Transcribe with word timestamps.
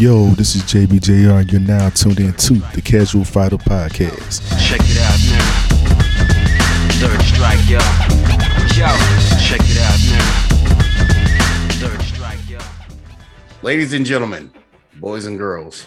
Yo, 0.00 0.28
this 0.28 0.56
is 0.56 0.62
JBJR, 0.62 1.40
and 1.42 1.52
you're 1.52 1.60
now 1.60 1.90
tuned 1.90 2.20
in 2.20 2.32
to 2.32 2.54
the 2.74 2.80
Casual 2.80 3.22
Fighter 3.22 3.58
Podcast. 3.58 4.40
Check 4.58 4.80
it 4.82 4.96
out 4.96 5.20
now. 5.28 5.44
Third 6.96 7.20
strike, 7.20 7.68
yo. 7.68 7.76
Yo, 8.80 8.88
check 9.44 9.60
it 9.60 9.76
out 9.76 10.00
now. 10.08 11.86
Third 11.86 12.00
strike, 12.00 12.48
yo. 12.48 12.58
Ladies 13.60 13.92
and 13.92 14.06
gentlemen, 14.06 14.50
boys 15.00 15.26
and 15.26 15.36
girls, 15.36 15.86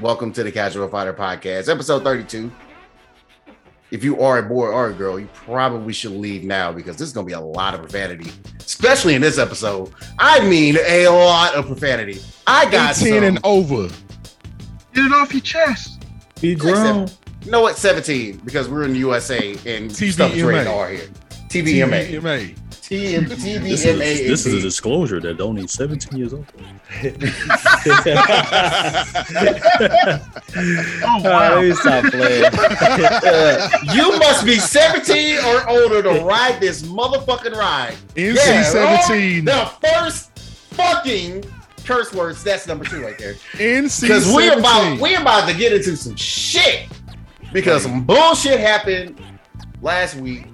welcome 0.00 0.32
to 0.32 0.42
the 0.42 0.50
Casual 0.50 0.88
Fighter 0.88 1.12
Podcast, 1.12 1.70
episode 1.70 2.04
32. 2.04 2.50
If 3.90 4.04
you 4.04 4.20
are 4.20 4.38
a 4.38 4.42
boy 4.42 4.66
or 4.66 4.88
a 4.88 4.92
girl, 4.92 5.18
you 5.18 5.28
probably 5.32 5.94
should 5.94 6.12
leave 6.12 6.44
now 6.44 6.72
because 6.72 6.96
this 6.96 7.08
is 7.08 7.14
going 7.14 7.26
to 7.26 7.28
be 7.28 7.34
a 7.34 7.40
lot 7.40 7.74
of 7.74 7.80
profanity, 7.80 8.30
especially 8.58 9.14
in 9.14 9.22
this 9.22 9.38
episode. 9.38 9.92
I 10.18 10.46
mean, 10.46 10.76
a 10.86 11.08
lot 11.08 11.54
of 11.54 11.66
profanity. 11.66 12.20
I 12.46 12.70
got 12.70 13.00
18 13.00 13.14
some, 13.14 13.24
and 13.24 13.38
over. 13.44 13.88
Get 14.94 15.06
it 15.06 15.12
off 15.12 15.32
your 15.32 15.40
chest. 15.40 16.04
Be 16.40 16.54
grown. 16.54 17.08
you 17.44 17.50
know 17.50 17.62
what, 17.62 17.76
17, 17.76 18.38
because 18.44 18.68
we're 18.68 18.84
in 18.84 18.92
the 18.92 18.98
USA 18.98 19.56
and 19.64 19.90
stuff 19.90 20.34
is 20.34 20.42
rated 20.42 20.66
TVMA. 20.66 20.76
R 20.76 20.88
here. 20.90 21.08
TVMA. 21.48 22.10
TVMA. 22.10 22.67
TVMA. 22.88 23.28
This 23.60 23.84
is, 23.84 23.98
this 23.98 24.46
is 24.46 24.54
a 24.54 24.60
disclosure 24.60 25.20
that 25.20 25.40
only 25.42 25.66
17 25.66 26.18
years 26.18 26.32
old. 26.32 26.46
Oh, 30.50 31.02
oh 31.04 31.22
wow. 31.22 31.54
Let 31.56 31.64
me 31.64 31.72
stop 31.74 32.04
playing. 32.06 32.44
you 33.94 34.18
must 34.18 34.46
be 34.46 34.58
17 34.58 35.38
or 35.44 35.68
older 35.68 36.02
to 36.02 36.24
ride 36.24 36.58
this 36.60 36.82
motherfucking 36.82 37.54
ride. 37.54 37.94
NC 38.14 38.64
17. 38.64 39.44
The 39.44 39.70
first 39.82 40.36
fucking 40.38 41.44
curse 41.84 42.12
words. 42.14 42.42
That's 42.42 42.66
number 42.66 42.84
two 42.86 43.02
right 43.02 43.18
there. 43.18 43.34
NC 43.52 44.00
Because 44.00 44.24
17. 44.24 44.34
we 44.34 44.48
about 44.48 44.98
we 45.00 45.14
about 45.14 45.46
to 45.48 45.54
get 45.56 45.72
into 45.74 45.94
some 45.96 46.16
shit. 46.16 46.88
Because 47.52 47.82
some 47.82 48.04
bullshit 48.04 48.58
happened 48.58 49.20
last 49.82 50.16
week 50.16 50.46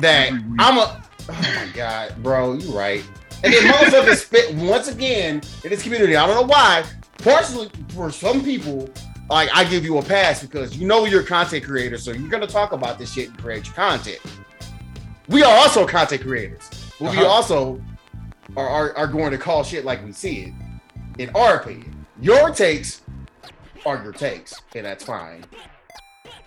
that 0.00 0.30
I'm 0.58 0.78
a 0.78 1.02
oh 1.28 1.32
my 1.56 1.68
god, 1.74 2.14
bro, 2.22 2.54
you're 2.54 2.72
right. 2.72 3.04
And 3.42 3.52
then 3.54 3.66
most 3.68 3.94
of 3.94 4.04
motherfuckers 4.04 4.16
spit 4.26 4.54
once 4.56 4.88
again 4.88 5.40
in 5.64 5.70
this 5.70 5.82
community. 5.82 6.16
I 6.16 6.26
don't 6.26 6.36
know 6.36 6.46
why. 6.46 6.84
Partially 7.18 7.70
for 7.94 8.10
some 8.10 8.42
people, 8.44 8.88
like 9.28 9.48
I 9.54 9.64
give 9.64 9.84
you 9.84 9.98
a 9.98 10.02
pass 10.02 10.42
because 10.42 10.76
you 10.76 10.86
know 10.86 11.04
you're 11.06 11.22
a 11.22 11.26
content 11.26 11.64
creator, 11.64 11.96
so 11.98 12.10
you're 12.12 12.28
gonna 12.28 12.46
talk 12.46 12.72
about 12.72 12.98
this 12.98 13.12
shit 13.12 13.28
and 13.28 13.38
create 13.38 13.66
your 13.66 13.74
content. 13.74 14.18
We 15.28 15.42
are 15.42 15.52
also 15.58 15.86
content 15.86 16.22
creators. 16.22 16.68
But 16.98 17.12
we 17.12 17.18
Uh-huh. 17.18 17.26
also 17.28 17.80
are, 18.56 18.68
are, 18.68 18.96
are 18.96 19.06
going 19.06 19.30
to 19.30 19.38
call 19.38 19.62
shit 19.62 19.84
like 19.84 20.04
we 20.04 20.12
see 20.12 20.40
it, 20.42 20.52
in 21.18 21.30
our 21.36 21.56
opinion. 21.56 22.04
Your 22.20 22.50
takes 22.50 23.00
are 23.86 24.02
your 24.02 24.12
takes, 24.12 24.60
and 24.74 24.84
that's 24.84 25.04
fine. 25.04 25.44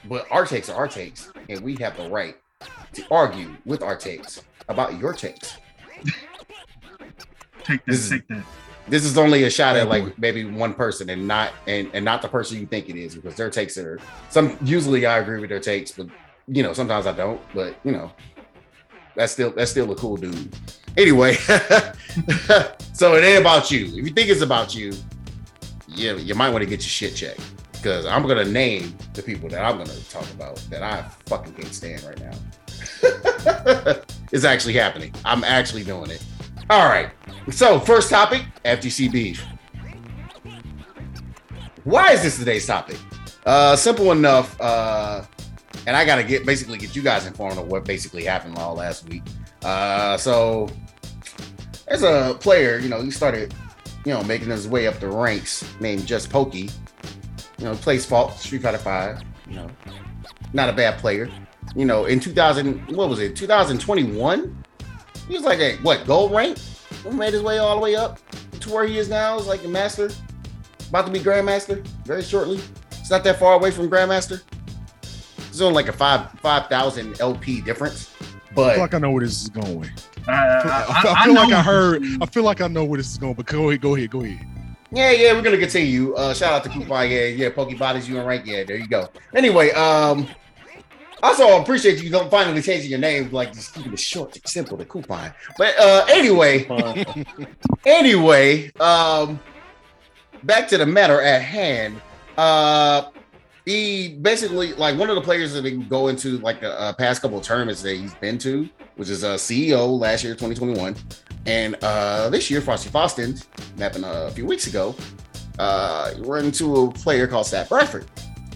But 0.06 0.28
our 0.30 0.46
takes 0.46 0.70
are 0.70 0.76
our 0.76 0.88
takes, 0.88 1.32
and 1.50 1.62
we 1.62 1.76
have 1.78 1.96
the 1.98 2.10
right 2.10 2.36
to 2.94 3.06
argue 3.12 3.56
with 3.66 3.84
our 3.84 3.96
takes 3.96 4.42
about 4.70 5.00
your 5.00 5.14
takes. 5.14 5.58
Take 7.64 7.86
This 7.86 8.10
take 8.10 8.28
that. 8.28 8.44
This 8.88 9.06
is 9.06 9.18
only 9.18 9.44
a 9.44 9.50
shot 9.50 9.78
at 9.78 9.88
like 9.88 10.18
maybe 10.20 10.44
one 10.44 10.74
person 10.74 11.10
and 11.10 11.26
not 11.28 11.54
and, 11.68 11.90
and 11.94 12.04
not 12.04 12.22
the 12.22 12.28
person 12.28 12.60
you 12.60 12.66
think 12.66 12.90
it 12.90 12.98
is 12.98 13.16
because 13.16 13.36
their 13.36 13.50
takes 13.50 13.78
are 13.78 14.00
some 14.30 14.58
usually 14.62 15.06
I 15.06 15.20
agree 15.20 15.40
with 15.40 15.50
their 15.50 15.62
takes, 15.62 15.92
but 15.92 16.08
you 16.48 16.64
know, 16.64 16.74
sometimes 16.74 17.08
I 17.08 17.14
don't, 17.14 17.40
but 17.54 17.76
you 17.86 17.94
know, 17.94 18.12
that's 19.16 19.32
still 19.32 19.52
that's 19.52 19.72
still 19.72 19.90
a 19.92 19.96
cool 19.96 20.18
dude. 20.18 20.54
Anyway, 20.98 21.34
so 22.94 23.16
it 23.16 23.24
ain't 23.24 23.40
about 23.40 23.72
you. 23.72 23.86
If 23.86 23.96
you 24.08 24.10
think 24.10 24.30
it's 24.30 24.42
about 24.42 24.76
you, 24.76 24.94
yeah, 25.88 26.14
you 26.14 26.36
might 26.36 26.50
want 26.50 26.64
to 26.64 26.70
get 26.70 26.82
your 26.82 26.90
shit 26.90 27.16
checked. 27.16 27.42
Because 27.72 28.06
I'm 28.06 28.26
gonna 28.28 28.46
name 28.46 28.96
the 29.14 29.22
people 29.22 29.50
that 29.50 29.64
I'm 29.64 29.78
gonna 29.78 30.00
talk 30.10 30.30
about 30.32 30.56
that 30.70 30.84
I 30.84 31.04
fucking 31.26 31.54
can't 31.54 31.74
stand 31.74 32.04
right 32.04 32.20
now. 32.20 32.32
it's 34.32 34.46
actually 34.46 34.74
happening. 34.74 35.14
I'm 35.26 35.44
actually 35.44 35.84
doing 35.84 36.10
it. 36.10 36.24
All 36.70 36.88
right. 36.88 37.10
So, 37.52 37.80
first 37.80 38.10
topic 38.10 38.44
FGC 38.64 39.12
beef. 39.12 39.46
Why 41.84 42.12
is 42.14 42.24
this 42.24 42.38
today's 42.38 42.66
topic? 42.66 42.98
Uh, 43.46 43.76
simple 43.76 44.12
enough. 44.12 44.60
Uh, 44.62 45.24
and 45.86 45.98
I 45.98 46.06
gotta 46.06 46.24
get 46.24 46.46
basically 46.46 46.78
get 46.78 46.96
you 46.96 47.02
guys 47.02 47.26
informed 47.26 47.58
of 47.58 47.68
what 47.68 47.84
basically 47.84 48.24
happened 48.24 48.58
all 48.58 48.76
last 48.76 49.08
week. 49.10 49.24
Uh, 49.64 50.18
so 50.18 50.70
there's 51.88 52.04
a 52.04 52.38
player, 52.40 52.80
you 52.80 52.90
know, 52.90 53.02
he 53.02 53.12
started, 53.12 53.54
you 54.06 54.14
know, 54.14 54.24
making 54.24 54.50
his 54.50 54.68
way 54.68 54.88
up 54.88 55.00
the 55.00 55.08
ranks 55.08 55.66
named 55.80 56.06
Just 56.06 56.30
Pokey. 56.30 56.70
You 57.58 57.66
know, 57.66 57.76
plays 57.76 58.06
Falke 58.06 58.38
Street 58.38 58.62
Fighter 58.62 58.78
Five. 58.78 59.22
You 59.48 59.56
know, 59.56 59.70
not 60.54 60.70
a 60.70 60.74
bad 60.74 61.00
player. 61.00 61.30
You 61.76 61.86
know, 61.86 62.06
in 62.06 62.20
2000, 62.20 62.92
what 62.96 63.10
was 63.10 63.20
it? 63.20 63.36
2021. 63.36 64.64
He 65.28 65.34
was 65.34 65.44
like 65.44 65.60
a 65.60 65.76
what 65.78 66.06
gold 66.06 66.32
rank? 66.32 66.58
He 67.04 67.10
made 67.10 67.34
his 67.34 67.42
way 67.42 67.58
all 67.58 67.76
the 67.76 67.82
way 67.82 67.96
up 67.96 68.20
to 68.60 68.70
where 68.72 68.86
he 68.86 68.98
is 68.98 69.10
now. 69.10 69.38
Is 69.40 69.48
like 69.48 69.64
a 69.64 69.68
master, 69.68 70.10
about 70.90 71.06
to 71.08 71.12
be 71.12 71.20
grandmaster 71.20 71.86
very 72.06 72.22
shortly. 72.22 72.60
It's 72.92 73.10
not 73.10 73.24
that 73.24 73.40
far 73.40 73.54
away 73.54 73.72
from 73.72 73.90
grandmaster. 73.90 74.42
It's 75.38 75.62
only 75.62 75.76
like 75.76 75.88
a 75.88 75.94
five 75.94 76.30
five 76.42 76.68
thousand 76.68 77.20
LP 77.22 77.62
difference, 77.62 78.14
But 78.20 78.22
I 78.22 78.26
feel 78.26 78.54
but 78.66 78.78
like 78.80 78.94
I 78.94 78.98
know 79.00 79.12
where 79.12 79.24
this 79.24 79.42
is 79.42 79.50
going. 79.50 79.90
I, 80.28 80.32
I, 80.32 80.86
I, 80.90 81.02
feel- 81.02 81.12
I 81.12 81.14
I 81.16 81.24
feel 81.26 81.34
like 81.36 81.54
I 81.54 81.62
heard. 81.62 82.04
I 82.22 82.26
feel 82.28 82.44
like 82.44 82.62
I 82.62 82.68
know 82.68 82.84
where 82.86 82.98
this 82.98 83.12
is 83.12 83.18
going. 83.18 83.34
But 83.34 83.46
go 83.48 83.70
ahead, 83.70 83.82
go 83.82 83.96
ahead, 83.96 84.10
go 84.12 84.22
ahead. 84.24 84.46
yeah, 84.92 85.12
yeah, 85.12 85.34
we're 85.34 85.42
gonna 85.42 85.58
continue. 85.58 86.14
Uh, 86.16 86.34
shout 86.34 86.54
out 86.54 86.64
to 86.66 86.70
Coupon. 86.70 87.10
Yeah, 87.10 87.26
yeah, 87.26 87.50
Pokey 87.50 87.76
bodies 87.76 88.08
you 88.10 88.20
in 88.20 88.26
rank. 88.26 88.46
Yeah, 88.46 88.64
there 88.64 88.78
you 88.78 88.88
go. 88.88 89.10
Anyway, 89.36 89.72
um, 89.72 90.28
also 91.24 91.62
appreciate 91.62 92.04
you 92.04 92.10
don't 92.10 92.30
finally 92.30 92.62
changing 92.62 92.92
your 92.92 93.00
name, 93.00 93.32
like 93.32 93.54
just 93.54 93.74
keeping 93.74 93.94
it 93.94 94.00
short, 94.00 94.38
simple, 94.46 94.78
the 94.78 94.86
Coupon. 94.86 95.34
But 95.58 95.80
uh, 95.80 96.06
anyway, 96.10 96.68
anyway, 97.86 98.72
um, 98.80 99.40
back 100.44 100.68
to 100.68 100.78
the 100.78 100.86
matter 100.86 101.22
at 101.22 101.42
hand. 101.42 102.02
Uh, 102.38 103.10
he 103.66 104.16
basically 104.22 104.74
like 104.74 104.98
one 104.98 105.10
of 105.10 105.16
the 105.16 105.22
players 105.22 105.54
that 105.54 105.64
been 105.64 105.88
go 105.88 106.10
into 106.10 106.38
like 106.40 106.60
the 106.60 106.78
uh, 106.80 106.94
past 106.94 107.22
couple 107.22 107.38
of 107.38 107.44
tournaments 107.44 107.82
that 107.82 107.96
he's 107.96 108.14
been 108.16 108.38
to, 108.40 108.68
which 108.98 109.10
is 109.10 109.24
a 109.24 109.36
CEO 109.36 109.98
last 109.98 110.24
year, 110.24 110.34
2021, 110.34 110.96
and 111.46 111.76
uh, 111.82 112.30
this 112.30 112.52
year, 112.52 112.62
Frosty 112.62 112.90
Faustings, 112.90 113.46
happened 113.78 114.06
a 114.06 114.32
few 114.32 114.46
weeks 114.46 114.68
ago. 114.68 114.96
Uh, 115.60 116.14
run 116.20 116.46
into 116.46 116.76
a 116.76 116.92
player 116.92 117.28
called 117.28 117.46
Stack 117.46 117.70
Bradford. 117.70 118.06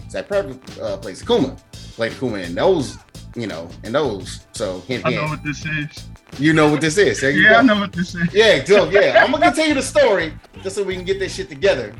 Stack 0.08 0.28
Bradford 0.28 0.80
uh, 0.80 0.96
plays 0.96 1.22
Akuma, 1.22 1.58
played 1.98 2.12
Akuma 2.12 2.44
in 2.46 2.54
those, 2.54 2.96
you 3.34 3.48
know, 3.48 3.68
in 3.82 3.90
those. 3.92 4.46
So 4.52 4.78
hint, 4.82 5.04
I 5.04 5.10
know 5.10 5.26
hint. 5.26 5.30
what 5.30 5.42
this 5.42 5.66
is. 5.66 6.06
you 6.38 6.52
know 6.52 6.70
what 6.70 6.80
this 6.80 6.96
is. 6.96 7.20
There 7.20 7.32
you 7.32 7.42
Yeah. 7.42 7.58
I 7.58 7.62
know 7.62 7.80
what 7.80 7.92
this 7.92 8.14
is. 8.14 8.32
Yeah, 8.32 8.62
so 8.70 8.88
yeah, 8.88 9.24
I'm 9.24 9.32
gonna 9.32 9.46
continue 9.46 9.74
the 9.74 9.82
story 9.82 10.32
just 10.62 10.76
so 10.76 10.84
we 10.84 10.94
can 10.94 11.04
get 11.04 11.18
this 11.18 11.34
shit 11.34 11.48
together. 11.48 11.92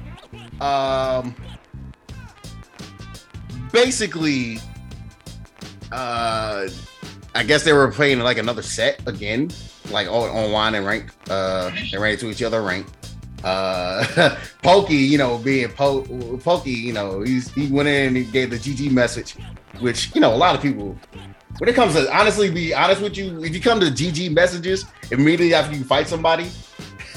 Um, 0.60 1.34
basically, 3.72 4.60
uh, 5.90 6.68
I 7.34 7.42
guess 7.42 7.64
they 7.64 7.72
were 7.72 7.90
playing 7.90 8.20
like 8.20 8.38
another 8.38 8.62
set 8.62 9.02
again, 9.08 9.50
like 9.90 10.06
all 10.06 10.30
on 10.30 10.52
wine 10.52 10.76
and 10.76 10.86
rank. 10.86 11.10
Uh, 11.28 11.72
they 11.90 11.98
ran 11.98 12.12
into 12.12 12.30
each 12.30 12.42
other 12.44 12.62
rank. 12.62 12.86
Uh, 13.44 14.36
Pokey, 14.62 14.96
you 14.96 15.18
know, 15.18 15.38
being 15.38 15.68
po- 15.68 16.02
Pokey, 16.42 16.70
you 16.70 16.92
know, 16.92 17.22
he's 17.22 17.50
he 17.52 17.68
went 17.68 17.88
in 17.88 18.08
and 18.08 18.16
he 18.16 18.24
gave 18.24 18.50
the 18.50 18.56
GG 18.56 18.90
message, 18.90 19.36
which 19.80 20.14
you 20.14 20.20
know 20.20 20.34
a 20.34 20.36
lot 20.36 20.54
of 20.54 20.62
people. 20.62 20.98
When 21.58 21.68
it 21.68 21.74
comes 21.74 21.94
to 21.94 22.14
honestly, 22.16 22.50
be 22.50 22.74
honest 22.74 23.00
with 23.02 23.16
you, 23.16 23.42
if 23.42 23.54
you 23.54 23.60
come 23.60 23.80
to 23.80 23.86
GG 23.86 24.32
messages 24.32 24.84
immediately 25.10 25.54
after 25.54 25.76
you 25.76 25.84
fight 25.84 26.06
somebody, 26.06 26.50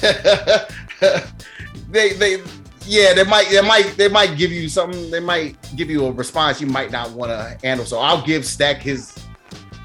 they 1.90 2.12
they 2.14 2.42
yeah 2.86 3.14
they 3.14 3.24
might 3.24 3.48
they 3.50 3.60
might 3.60 3.94
they 3.96 4.08
might 4.08 4.36
give 4.36 4.50
you 4.50 4.68
something 4.68 5.10
they 5.10 5.20
might 5.20 5.56
give 5.76 5.90
you 5.90 6.04
a 6.06 6.12
response 6.12 6.60
you 6.60 6.66
might 6.66 6.90
not 6.90 7.10
want 7.12 7.30
to 7.30 7.58
handle 7.66 7.86
so 7.86 7.98
i'll 7.98 8.24
give 8.24 8.44
stack 8.44 8.78
his 8.78 9.16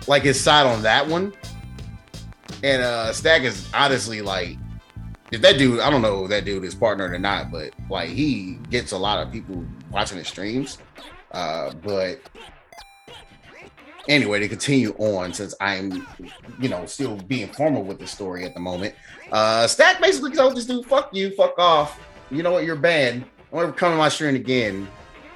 like 0.07 0.23
his 0.23 0.39
side 0.39 0.65
on 0.65 0.81
that 0.81 1.07
one 1.07 1.31
and 2.63 2.81
uh 2.81 3.13
stack 3.13 3.43
is 3.43 3.67
honestly 3.73 4.21
like 4.21 4.57
if 5.31 5.41
that 5.41 5.57
dude 5.57 5.79
i 5.79 5.89
don't 5.89 6.01
know 6.01 6.23
if 6.23 6.29
that 6.29 6.45
dude 6.45 6.63
is 6.63 6.75
partnered 6.75 7.13
or 7.13 7.19
not 7.19 7.51
but 7.51 7.71
like 7.89 8.09
he 8.09 8.57
gets 8.69 8.91
a 8.91 8.97
lot 8.97 9.25
of 9.25 9.31
people 9.31 9.65
watching 9.91 10.17
his 10.17 10.27
streams 10.27 10.77
uh 11.31 11.71
but 11.83 12.19
anyway 14.07 14.39
to 14.39 14.47
continue 14.47 14.93
on 14.97 15.33
since 15.33 15.53
i'm 15.59 16.07
you 16.59 16.69
know 16.69 16.85
still 16.85 17.17
being 17.27 17.47
formal 17.49 17.83
with 17.83 17.99
the 17.99 18.07
story 18.07 18.45
at 18.45 18.53
the 18.53 18.59
moment 18.59 18.95
uh, 19.31 19.67
Stack 19.67 20.01
basically 20.01 20.31
told 20.31 20.55
this 20.55 20.65
dude, 20.65 20.85
"Fuck 20.85 21.13
you, 21.13 21.31
fuck 21.31 21.57
off. 21.57 21.99
You 22.31 22.43
know 22.43 22.51
what? 22.51 22.63
You're 22.63 22.75
banned. 22.75 23.25
Don't 23.51 23.63
ever 23.63 23.71
come 23.71 23.91
to 23.91 23.97
my 23.97 24.09
stream 24.09 24.35
again." 24.35 24.87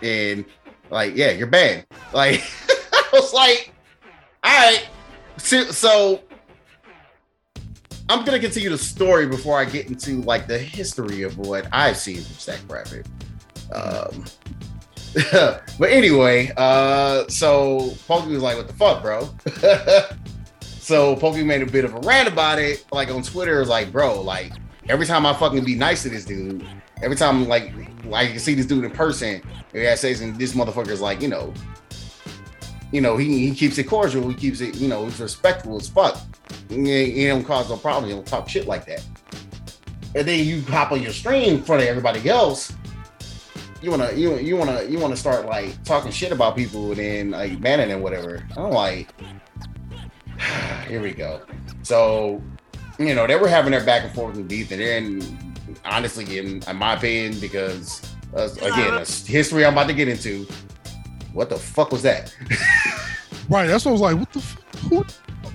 And 0.02 0.46
like, 0.90 1.16
yeah, 1.16 1.32
you're 1.32 1.48
banned. 1.48 1.86
Like, 2.14 2.42
I 2.94 3.10
was 3.14 3.34
like, 3.34 3.74
all 4.44 4.52
right. 4.52 4.88
So, 5.38 5.64
so 5.72 6.22
I'm 8.12 8.26
gonna 8.26 8.40
continue 8.40 8.70
the 8.70 8.78
story 8.78 9.26
before 9.26 9.58
I 9.58 9.64
get 9.64 9.88
into 9.88 10.22
like 10.24 10.46
the 10.46 10.58
history 10.58 11.24
of 11.24 11.38
what 11.38 11.66
I've 11.72 11.96
seen 11.96 12.18
from 12.18 12.36
Stack 12.36 12.60
Rabbit. 12.68 13.08
Um, 13.74 14.26
but 15.80 15.90
anyway, 15.90 16.52
uh, 16.58 17.26
so 17.30 17.96
Pokey 18.10 18.32
was 18.32 18.44
like, 18.44 18.58
"What 18.58 18.68
the 18.68 18.74
fuck, 18.74 19.02
bro?" 19.02 19.30
so 20.62 21.16
Pokey 21.16 21.46
made 21.46 21.62
a 21.62 21.66
bit 21.66 21.86
of 21.86 21.96
a 21.96 22.00
rant 22.00 22.28
about 22.28 22.60
it, 22.60 22.86
like 22.92 23.10
on 23.10 23.24
Twitter. 23.24 23.64
Like, 23.64 23.94
"Bro, 23.94 24.24
like 24.24 24.52
every 24.90 25.06
time 25.06 25.26
I 25.26 25.34
fucking 25.34 25.64
be 25.64 25.76
nice 25.76 26.04
to 26.04 26.10
this 26.10 26.26
dude, 26.26 26.68
every 27.02 27.16
time 27.16 27.48
like 27.48 27.74
like 28.04 28.28
I 28.28 28.32
can 28.32 28.40
see 28.40 28.56
this 28.56 28.66
dude 28.66 28.84
in 28.84 28.92
person, 28.92 29.42
yeah, 29.74 29.96
says 29.96 30.20
and 30.20 30.38
this 30.38 30.54
motherfucker's 30.54 31.00
like, 31.00 31.22
you 31.22 31.30
know, 31.30 31.54
you 32.92 33.00
know, 33.00 33.16
he, 33.16 33.48
he 33.48 33.56
keeps 33.56 33.78
it 33.78 33.86
cordial, 33.86 34.28
he 34.28 34.36
keeps 34.36 34.60
it, 34.60 34.76
you 34.76 34.90
know, 34.90 35.06
he's 35.06 35.20
respectful 35.22 35.78
as 35.78 35.88
fuck. 35.88 36.20
He 36.72 37.28
don't 37.28 37.44
cause 37.44 37.70
no 37.70 37.78
problem, 37.78 38.10
You 38.10 38.16
don't 38.16 38.26
talk 38.26 38.48
shit 38.48 38.66
like 38.66 38.86
that. 38.86 39.06
And 40.16 40.28
then 40.28 40.46
you 40.46 40.62
hop 40.62 40.92
on 40.92 41.02
your 41.02 41.14
stream 41.14 41.56
in 41.56 41.64
front 41.64 41.82
of 41.82 41.88
everybody 41.88 42.28
else. 42.30 42.74
You 43.82 43.92
wanna 43.92 44.12
you 44.14 44.38
you 44.38 44.56
wanna 44.56 44.84
you 44.84 45.00
wanna 45.00 45.18
start 45.18 45.46
like 45.48 45.84
talking 45.84 46.12
shit 46.12 46.32
about 46.32 46.56
people 46.56 46.90
and 46.90 46.98
then 46.98 47.32
like 47.32 47.60
banning 47.60 47.92
and 47.92 48.02
whatever. 48.04 48.46
I'm 48.56 48.72
like, 48.72 49.10
here 50.88 51.02
we 51.02 51.12
go. 51.12 51.42
So, 51.84 52.42
you 53.00 53.16
know, 53.16 53.26
they 53.26 53.36
were 53.36 53.48
having 53.48 53.72
their 53.72 53.84
back 53.84 54.04
and 54.04 54.14
forth 54.14 54.36
with 54.36 54.48
beef, 54.48 54.72
and 54.72 54.82
then 54.82 55.56
honestly, 55.84 56.38
in, 56.38 56.62
in 56.68 56.76
my 56.76 56.94
opinion, 56.94 57.40
because 57.40 58.02
uh, 58.36 58.50
again, 58.62 58.94
a 58.94 59.06
history 59.06 59.66
I'm 59.66 59.74
about 59.74 59.88
to 59.88 59.94
get 59.94 60.08
into. 60.08 60.48
What 61.34 61.50
the 61.50 61.58
fuck 61.58 61.92
was 61.92 62.02
that? 62.04 62.36
Right. 63.52 63.68
That's 63.68 63.84
what 63.86 63.92
I 63.92 63.94
was 63.94 64.02
like. 64.02 64.18
What 64.18 64.32
the? 64.32 64.40
F- 64.40 64.58
who? 64.90 65.06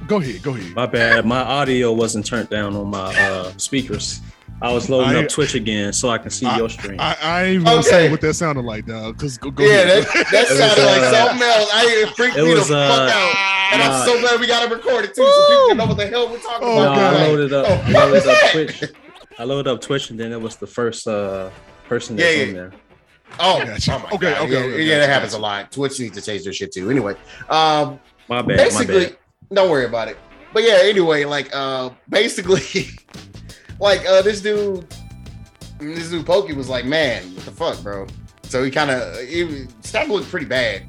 Go 0.07 0.17
ahead. 0.21 0.43
Go 0.43 0.55
ahead. 0.55 0.75
My 0.75 0.87
bad. 0.87 1.25
My 1.25 1.41
audio 1.41 1.93
wasn't 1.93 2.27
turned 2.27 2.49
down 2.51 2.77
on 2.77 2.89
my 2.89 3.15
uh, 3.19 3.53
speakers. 3.57 4.21
I 4.63 4.73
was 4.73 4.89
loading 4.89 5.17
I- 5.17 5.23
up 5.25 5.29
Twitch 5.29 5.55
again 5.55 5.93
so 5.93 6.09
I 6.11 6.19
can 6.19 6.31
see 6.31 6.47
your 6.57 6.69
stream. 6.69 6.99
I, 7.01 7.17
I 7.23 7.43
ain't 7.45 7.53
even 7.55 7.65
gonna 7.65 7.79
Okay. 7.81 7.89
say 7.89 8.11
what 8.11 8.21
that 8.23 8.35
sounded 8.35 8.65
like, 8.65 8.87
dog. 8.87 9.19
Cause 9.19 9.37
go, 9.39 9.51
go 9.51 9.65
yeah, 9.65 9.81
ahead. 9.83 10.05
that, 10.05 10.27
that 10.31 10.45
It 10.47 10.49
was, 10.51 10.59
sounded 10.59 10.85
like 10.85 11.01
uh, 11.03 11.27
something 11.27 11.49
else. 11.49 11.71
I 11.75 11.85
it 11.87 12.17
freaked 12.17 12.37
it 12.39 12.45
me 12.45 12.55
was, 12.55 12.69
the 12.69 12.75
fuck 12.75 13.01
uh, 13.01 13.13
out. 13.13 13.73
And 13.73 13.83
nah. 13.83 13.99
I'm 13.99 14.07
so 14.07 14.21
glad 14.21 14.41
we 14.41 14.47
got 14.47 14.71
it 14.71 14.75
recorded 14.75 15.15
too, 15.15 15.25
so 15.27 15.49
people 15.49 15.69
can 15.69 15.77
know 15.79 15.87
what 15.87 15.97
the 15.97 16.07
hell 16.07 16.31
we're 16.31 16.39
talking 16.39 16.69
Oh, 16.69 16.75
no, 16.77 16.83
about. 16.85 16.95
God. 16.97 17.17
I 17.17 17.27
loaded 17.27 17.53
up, 17.53 17.67
Oh, 17.69 17.83
I 17.87 18.05
loaded 18.05 18.29
up? 18.29 18.51
Twitch. 18.53 18.85
I 19.39 19.45
loaded 19.45 19.71
up 19.71 19.81
Twitch, 19.83 20.11
and 20.11 20.19
then 20.21 20.33
it 20.33 20.41
was 20.41 20.57
the 20.57 20.67
first 20.67 21.07
uh, 21.09 21.51
person 21.89 22.17
Yeah, 22.17 22.25
that's 22.25 22.37
yeah. 22.39 22.47
on 22.47 22.53
there. 22.55 22.73
Oh, 23.39 23.65
Gotcha. 23.65 23.95
oh 23.95 23.99
my 23.99 24.11
Okay, 24.13 24.31
God. 24.33 24.43
okay, 24.43 24.53
yeah, 24.53 24.59
okay, 24.75 24.83
yeah, 24.85 24.99
that 24.99 25.09
happens 25.09 25.33
gotcha. 25.33 25.41
a 25.41 25.43
lot. 25.43 25.73
Twitch 25.73 26.01
needs 26.01 26.17
to 26.17 26.23
change 26.23 26.45
their 26.45 26.53
shit 26.53 26.73
too. 26.73 26.91
Anyway, 26.91 27.15
um, 27.49 28.01
My 28.29 28.43
bad. 28.43 28.57
basically, 28.57 28.95
my 28.99 29.05
bad. 29.05 29.17
don't 29.53 29.71
worry 29.71 29.85
about 29.87 30.09
it. 30.09 30.17
But 30.53 30.63
yeah, 30.63 30.79
anyway, 30.83 31.25
like 31.25 31.51
uh 31.55 31.91
basically, 32.09 32.63
like 33.81 34.07
uh 34.07 34.23
this 34.23 34.41
dude, 34.41 34.87
this 35.79 36.09
dude 36.11 36.25
Pokey 36.25 36.55
was 36.55 36.69
like, 36.69 36.85
man, 36.87 37.23
what 37.35 37.45
the 37.45 37.51
fuck, 37.51 37.83
bro? 37.83 38.07
So 38.45 38.63
he 38.65 38.71
kind 38.71 38.91
of 38.91 39.17
Stack 39.83 40.09
looked 40.09 40.29
pretty 40.31 40.47
bad, 40.47 40.85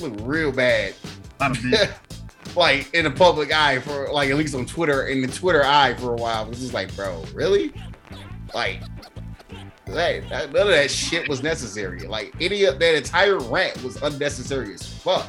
looked 0.00 0.20
real 0.22 0.50
bad, 0.50 0.94
Not 1.38 1.56
a 1.58 1.62
bit. 1.62 1.90
like 2.56 2.92
in 2.94 3.04
the 3.04 3.10
public 3.10 3.52
eye 3.52 3.78
for 3.78 4.08
like 4.10 4.30
at 4.30 4.36
least 4.36 4.54
on 4.54 4.66
Twitter 4.66 5.06
in 5.06 5.20
the 5.20 5.28
Twitter 5.28 5.62
eye 5.64 5.94
for 5.94 6.12
a 6.14 6.16
while. 6.16 6.44
It 6.44 6.48
was 6.48 6.60
just 6.60 6.74
like, 6.74 6.94
bro, 6.96 7.22
really? 7.34 7.72
Like. 8.54 8.80
That, 9.94 10.28
that- 10.28 10.52
none 10.52 10.62
of 10.66 10.72
that 10.72 10.90
shit 10.90 11.28
was 11.28 11.42
necessary. 11.42 12.00
Like 12.06 12.34
any 12.40 12.64
of 12.64 12.78
that 12.78 12.94
entire 12.94 13.38
rant 13.38 13.82
was 13.82 14.00
unnecessary 14.02 14.74
as 14.74 14.82
fuck. 14.82 15.26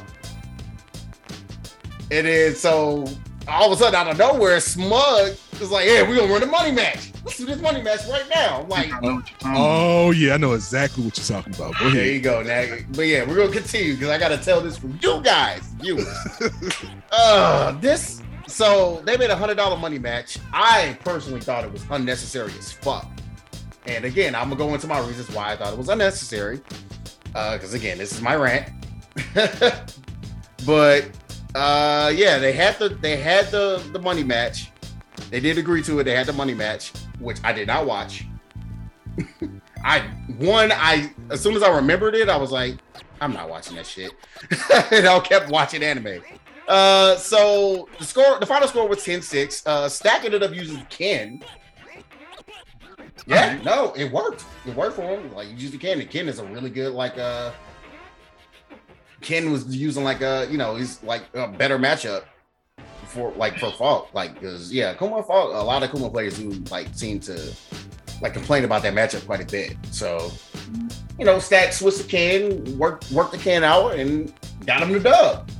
And 2.10 2.26
then 2.26 2.54
so 2.54 3.06
all 3.48 3.72
of 3.72 3.72
a 3.72 3.82
sudden 3.82 3.94
out 3.94 4.08
of 4.08 4.18
nowhere, 4.18 4.60
Smug 4.60 5.36
is 5.60 5.70
like, 5.70 5.86
"Yeah, 5.86 6.08
we 6.08 6.16
gonna 6.16 6.32
run 6.32 6.42
a 6.42 6.46
money 6.46 6.72
match. 6.72 7.12
Let's 7.24 7.38
do 7.38 7.46
this 7.46 7.60
money 7.60 7.82
match 7.82 8.00
right 8.08 8.28
now." 8.28 8.62
I'm 8.62 8.68
like, 8.68 8.92
I 8.92 9.00
know 9.00 9.14
what 9.14 9.30
you're 9.30 9.38
talking 9.38 9.50
about. 9.50 9.56
Oh 9.56 10.10
yeah, 10.10 10.34
I 10.34 10.36
know 10.36 10.52
exactly 10.52 11.04
what 11.04 11.16
you're 11.16 11.26
talking 11.26 11.54
about. 11.54 11.74
Go 11.78 11.90
there 11.90 12.06
you 12.06 12.20
go. 12.20 12.42
Now, 12.42 12.66
but 12.92 13.02
yeah, 13.02 13.26
we're 13.26 13.36
gonna 13.36 13.52
continue 13.52 13.94
because 13.94 14.08
I 14.10 14.18
gotta 14.18 14.38
tell 14.38 14.60
this 14.60 14.76
from 14.76 14.98
you 15.02 15.20
guys, 15.22 15.60
viewers. 15.80 16.06
uh, 17.12 17.72
this 17.80 18.22
so 18.46 19.00
they 19.04 19.16
made 19.16 19.30
a 19.30 19.36
hundred 19.36 19.56
dollar 19.56 19.76
money 19.76 19.98
match. 19.98 20.38
I 20.52 20.98
personally 21.04 21.40
thought 21.40 21.64
it 21.64 21.72
was 21.72 21.84
unnecessary 21.90 22.52
as 22.58 22.72
fuck. 22.72 23.08
And 23.86 24.04
again, 24.04 24.34
I'm 24.34 24.50
gonna 24.50 24.56
go 24.56 24.74
into 24.74 24.86
my 24.86 25.00
reasons 25.00 25.30
why 25.34 25.52
I 25.52 25.56
thought 25.56 25.72
it 25.72 25.78
was 25.78 25.88
unnecessary. 25.88 26.60
Uh, 27.34 27.54
because 27.54 27.74
again, 27.74 27.98
this 27.98 28.12
is 28.12 28.20
my 28.20 28.34
rant. 28.34 28.68
but 30.66 31.08
uh 31.54 32.12
yeah, 32.14 32.38
they 32.38 32.52
had 32.52 32.78
the 32.78 32.88
they 32.88 33.16
had 33.16 33.50
the 33.50 33.82
the 33.92 33.98
money 33.98 34.22
match. 34.22 34.70
They 35.30 35.40
did 35.40 35.58
agree 35.58 35.82
to 35.82 35.98
it. 36.00 36.04
They 36.04 36.14
had 36.14 36.26
the 36.26 36.32
money 36.32 36.54
match, 36.54 36.92
which 37.18 37.38
I 37.42 37.52
did 37.52 37.66
not 37.66 37.86
watch. 37.86 38.24
I 39.84 40.00
one, 40.38 40.72
I 40.72 41.12
as 41.30 41.40
soon 41.40 41.56
as 41.56 41.62
I 41.62 41.74
remembered 41.74 42.14
it, 42.14 42.28
I 42.28 42.36
was 42.36 42.52
like, 42.52 42.76
I'm 43.20 43.32
not 43.32 43.48
watching 43.48 43.76
that 43.76 43.86
shit. 43.86 44.12
and 44.92 45.06
I 45.06 45.20
kept 45.20 45.50
watching 45.50 45.82
anime. 45.82 46.22
Uh 46.68 47.16
so 47.16 47.88
the 47.98 48.04
score, 48.04 48.38
the 48.38 48.46
final 48.46 48.68
score 48.68 48.88
was 48.88 48.98
10-6. 48.98 49.66
Uh 49.66 49.88
Stack 49.88 50.24
ended 50.24 50.42
up 50.42 50.54
using 50.54 50.84
Ken. 50.88 51.42
Yeah, 53.30 53.58
no, 53.64 53.92
it 53.96 54.10
worked. 54.12 54.44
It 54.66 54.74
worked 54.74 54.96
for 54.96 55.02
him. 55.02 55.32
Like 55.34 55.48
you 55.48 55.54
used 55.54 55.72
the 55.72 55.78
Ken. 55.78 56.00
And 56.00 56.10
Ken 56.10 56.28
is 56.28 56.38
a 56.38 56.44
really 56.44 56.70
good, 56.70 56.92
like 56.92 57.16
uh 57.16 57.52
Ken 59.20 59.52
was 59.52 59.74
using 59.74 60.04
like 60.04 60.20
a, 60.20 60.48
you 60.50 60.58
know, 60.58 60.74
he's 60.74 61.02
like 61.02 61.22
a 61.34 61.46
better 61.46 61.78
matchup 61.78 62.24
for 63.06 63.32
like 63.32 63.58
for 63.58 63.70
Falke. 63.70 64.12
Like 64.14 64.34
because 64.34 64.72
yeah, 64.72 64.94
Kuma 64.94 65.22
Falke, 65.22 65.54
a 65.54 65.62
lot 65.62 65.82
of 65.82 65.90
Kuma 65.90 66.10
players 66.10 66.38
who 66.38 66.50
like 66.70 66.88
seem 66.92 67.20
to 67.20 67.52
like 68.20 68.32
complain 68.32 68.64
about 68.64 68.82
that 68.82 68.94
matchup 68.94 69.24
quite 69.26 69.40
a 69.40 69.46
bit. 69.46 69.76
So, 69.90 70.30
you 71.18 71.24
know, 71.24 71.38
Stack 71.38 71.72
switched 71.72 71.98
the 71.98 72.04
can, 72.04 72.78
worked 72.78 73.10
worked 73.10 73.32
the 73.32 73.38
can 73.38 73.64
out, 73.64 73.94
and 73.94 74.32
got 74.66 74.82
him 74.82 74.92
the 74.92 75.00
dub. 75.00 75.50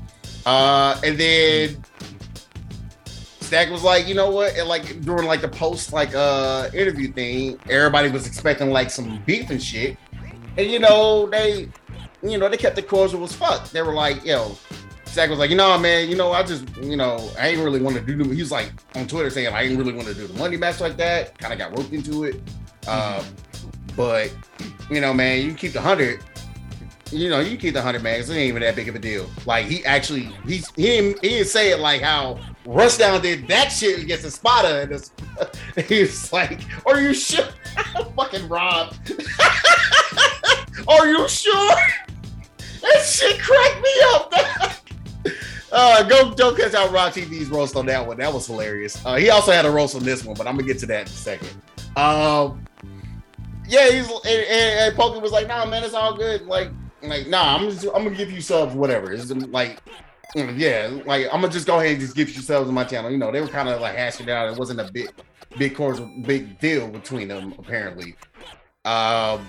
Uh, 0.46 1.00
and 1.04 1.18
then 1.18 1.84
Stack 3.50 3.68
was 3.68 3.82
like, 3.82 4.06
you 4.06 4.14
know 4.14 4.30
what? 4.30 4.56
And 4.56 4.68
like 4.68 5.00
during 5.00 5.26
like 5.26 5.40
the 5.40 5.48
post 5.48 5.92
like 5.92 6.14
uh 6.14 6.70
interview 6.72 7.12
thing, 7.12 7.58
everybody 7.68 8.08
was 8.08 8.24
expecting 8.24 8.70
like 8.70 8.90
some 8.90 9.20
beef 9.26 9.50
and 9.50 9.60
shit. 9.60 9.98
And 10.56 10.70
you 10.70 10.78
know, 10.78 11.26
they 11.28 11.68
you 12.22 12.38
know, 12.38 12.48
they 12.48 12.56
kept 12.56 12.78
it 12.78 12.86
cordial 12.86 13.24
as 13.24 13.34
fuck. 13.34 13.68
They 13.70 13.82
were 13.82 13.92
like, 13.92 14.24
yo, 14.24 14.56
Stack 15.04 15.30
was 15.30 15.40
like, 15.40 15.50
you 15.50 15.56
know, 15.56 15.76
man, 15.80 16.08
you 16.08 16.14
know, 16.14 16.30
I 16.30 16.44
just, 16.44 16.64
you 16.76 16.96
know, 16.96 17.28
I 17.36 17.48
ain't 17.48 17.58
really 17.58 17.82
want 17.82 17.96
to 17.96 18.02
do. 18.02 18.22
The, 18.22 18.32
he 18.32 18.40
was 18.40 18.52
like 18.52 18.72
on 18.94 19.08
Twitter 19.08 19.30
saying, 19.30 19.52
I 19.52 19.62
ain't 19.62 19.76
really 19.76 19.94
want 19.94 20.06
to 20.06 20.14
do 20.14 20.28
the 20.28 20.38
money 20.38 20.56
match 20.56 20.80
like 20.80 20.96
that. 20.98 21.36
Kind 21.38 21.52
of 21.52 21.58
got 21.58 21.76
roped 21.76 21.92
into 21.92 22.22
it. 22.22 22.40
Um, 22.86 23.24
but 23.96 24.32
you 24.92 25.00
know, 25.00 25.12
man, 25.12 25.44
you 25.44 25.54
keep 25.54 25.72
the 25.72 25.80
hundred. 25.80 26.20
You 27.12 27.28
know, 27.28 27.40
you 27.40 27.56
keep 27.56 27.74
the 27.74 27.82
hundred. 27.82 28.02
'cause 28.02 28.30
It 28.30 28.34
ain't 28.34 28.48
even 28.48 28.62
that 28.62 28.76
big 28.76 28.88
of 28.88 28.94
a 28.94 28.98
deal. 28.98 29.28
Like 29.46 29.66
he 29.66 29.84
actually, 29.84 30.30
he's 30.46 30.70
he 30.76 30.82
didn't, 30.84 31.22
he 31.22 31.28
didn't 31.30 31.48
say 31.48 31.70
it 31.72 31.80
like 31.80 32.00
how 32.02 32.38
Rushdown 32.64 33.20
did 33.20 33.48
that 33.48 33.70
shit 33.70 34.00
against 34.02 34.22
the 34.24 34.30
spotter. 34.30 34.82
And 34.82 34.90
this, 34.92 35.10
he 35.88 36.02
was 36.02 36.32
like, 36.32 36.60
"Are 36.86 37.00
you 37.00 37.12
sure?" 37.14 37.44
Fucking 38.16 38.48
Rob. 38.48 38.94
Are 40.88 41.06
you 41.06 41.28
sure? 41.28 41.76
That 42.80 43.02
shit 43.04 43.40
cracked 43.40 43.82
me 43.82 43.90
up. 44.14 44.32
Uh, 45.72 46.02
go 46.04 46.30
go 46.32 46.54
catch 46.54 46.74
out 46.74 46.90
Rock 46.92 47.12
TV's 47.14 47.48
roast 47.48 47.76
on 47.76 47.86
that 47.86 48.04
one. 48.06 48.16
That 48.18 48.32
was 48.32 48.46
hilarious. 48.46 49.04
Uh, 49.04 49.16
he 49.16 49.30
also 49.30 49.52
had 49.52 49.66
a 49.66 49.70
roast 49.70 49.94
on 49.94 50.02
this 50.02 50.24
one, 50.24 50.36
but 50.36 50.46
I'm 50.46 50.56
gonna 50.56 50.66
get 50.66 50.78
to 50.80 50.86
that 50.86 51.02
in 51.02 51.06
a 51.06 51.10
second. 51.10 51.50
Um, 51.96 52.64
yeah, 53.68 53.88
he's 53.90 54.08
and, 54.08 54.26
and, 54.26 54.80
and 54.80 54.96
Pokey 54.96 55.20
was 55.20 55.30
like, 55.32 55.46
"Nah, 55.46 55.66
man, 55.66 55.84
it's 55.84 55.94
all 55.94 56.16
good." 56.16 56.42
Like, 56.46 56.70
like, 57.02 57.26
nah, 57.28 57.56
I'm 57.56 57.70
just 57.70 57.86
I'm 57.86 58.04
gonna 58.04 58.16
give 58.16 58.30
you 58.30 58.40
subs, 58.40 58.74
whatever. 58.74 59.12
It's 59.12 59.30
like, 59.30 59.80
yeah, 60.34 60.90
like 61.06 61.26
I'm 61.26 61.40
gonna 61.40 61.52
just 61.52 61.66
go 61.66 61.80
ahead 61.80 61.92
and 61.92 62.00
just 62.00 62.14
give 62.14 62.28
you 62.28 62.40
subs 62.42 62.68
on 62.68 62.74
my 62.74 62.84
channel. 62.84 63.10
You 63.10 63.18
know, 63.18 63.32
they 63.32 63.40
were 63.40 63.48
kind 63.48 63.68
of 63.68 63.80
like 63.80 63.96
hashing 63.96 64.28
it 64.28 64.32
out. 64.32 64.50
It 64.52 64.58
wasn't 64.58 64.80
a 64.80 64.90
big, 64.92 65.10
big 65.58 65.74
course, 65.74 66.00
big 66.22 66.58
deal 66.58 66.88
between 66.88 67.28
them 67.28 67.54
apparently. 67.58 68.16
Um, 68.84 69.48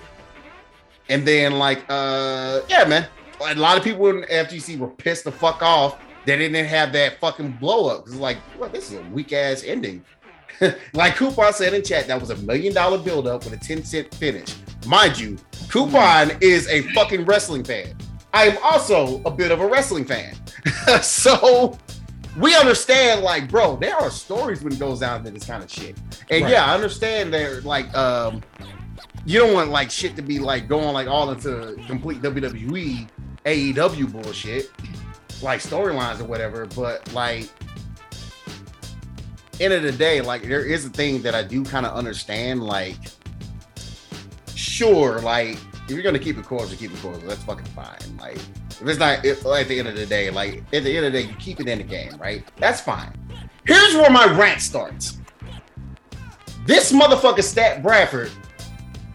and 1.10 1.28
then 1.28 1.60
like, 1.60 1.84
uh, 1.90 2.62
yeah, 2.70 2.86
man, 2.86 3.08
a 3.42 3.56
lot 3.56 3.78
of 3.78 3.84
people 3.84 4.08
in 4.10 4.24
FGC 4.24 4.78
were 4.78 4.88
pissed 4.88 5.26
the 5.26 5.32
fuck 5.32 5.62
off. 5.62 5.98
They 6.26 6.38
didn't 6.38 6.66
have 6.66 6.94
that 6.94 7.20
fucking 7.20 7.54
blow 7.54 7.90
up. 7.90 8.08
It's 8.08 8.16
like, 8.16 8.38
well, 8.60 8.70
this 8.70 8.92
is 8.92 9.00
a 9.00 9.02
weak 9.10 9.34
ass 9.34 9.64
ending. 9.64 10.06
like 10.94 11.16
Coupon 11.16 11.52
said 11.54 11.74
in 11.74 11.84
chat, 11.84 12.08
that 12.08 12.20
was 12.20 12.30
a 12.30 12.38
million 12.38 12.74
dollar 12.74 13.00
build 13.00 13.28
up 13.28 13.44
with 13.44 13.54
a 13.54 13.58
10 13.58 13.84
cent 13.84 14.14
finish. 14.16 14.56
Mind 14.88 15.18
you, 15.20 15.38
Coupon 15.70 16.32
is 16.42 16.68
a 16.68 16.82
fucking 16.94 17.26
wrestling 17.26 17.64
fan. 17.64 17.96
I 18.34 18.48
am 18.48 18.58
also 18.64 19.22
a 19.26 19.32
bit 19.32 19.52
of 19.52 19.60
a 19.62 19.68
wrestling 19.68 20.06
fan. 20.06 20.36
so 21.02 21.78
we 22.38 22.56
understand, 22.56 23.22
like, 23.22 23.50
bro, 23.50 23.76
there 23.76 23.96
are 23.96 24.10
stories 24.10 24.62
when 24.64 24.74
it 24.74 24.80
goes 24.80 25.00
down 25.02 25.24
to 25.24 25.32
this 25.32 25.46
kind 25.46 25.64
of 25.64 25.70
shit. 25.72 25.98
And 26.30 26.44
Right. 26.44 26.52
yeah, 26.52 26.66
I 26.66 26.74
understand 26.74 27.34
there, 27.34 27.62
like, 27.62 27.94
um, 27.96 28.42
you 29.26 29.40
don't 29.40 29.54
want 29.54 29.70
like 29.70 29.92
shit 29.92 30.16
to 30.16 30.22
be 30.22 30.40
like 30.40 30.68
going 30.68 30.94
like 30.94 31.08
all 31.08 31.30
into 31.32 31.76
complete 31.88 32.22
WWE, 32.22 33.08
AEW 33.46 34.12
bullshit, 34.12 34.72
like 35.42 35.60
storylines 35.60 36.20
or 36.20 36.24
whatever. 36.26 36.66
But 36.66 37.12
like, 37.14 37.48
end 39.60 39.74
of 39.74 39.84
the 39.84 39.92
day, 39.92 40.22
like 40.22 40.44
there 40.44 40.66
is 40.66 40.86
a 40.86 40.90
thing 40.90 41.22
that 41.22 41.36
I 41.36 41.44
do 41.44 41.64
kind 41.64 41.86
of 41.86 41.96
understand. 41.96 42.64
Like, 42.64 42.98
sure, 44.82 45.20
like 45.22 45.58
if 45.86 45.92
you're 45.92 46.02
gonna 46.02 46.20
keep 46.20 46.38
it 46.38 46.46
cordial, 46.46 46.76
keep 46.76 46.92
it 46.92 47.02
cordial. 47.02 47.28
That's 47.28 47.44
fucking 47.44 47.66
fine. 47.66 48.18
Like, 48.20 48.38
if 48.38 48.82
it's 48.82 49.00
not 49.00 49.24
if, 49.24 49.46
at 49.46 49.68
the 49.68 49.78
end 49.78 49.88
of 49.88 49.96
the 49.96 50.06
day, 50.06 50.32
like 50.32 50.64
at 50.74 50.84
the 50.84 50.98
end 50.98 51.06
of 51.06 51.14
the 51.14 51.22
day, 51.22 51.28
you 51.28 51.36
keep 51.36 51.60
it 51.60 51.68
in 51.68 51.78
the 51.78 51.84
game, 51.84 52.16
right? 52.18 52.44
That's 52.58 52.82
fine. 52.82 53.14
Here's 53.66 53.94
where 53.94 54.10
my 54.10 54.26
rant 54.26 54.62
starts. 54.62 55.20
This 56.66 56.92
motherfucker 56.92 57.44
Stack 57.44 57.84
Bradford 57.84 58.32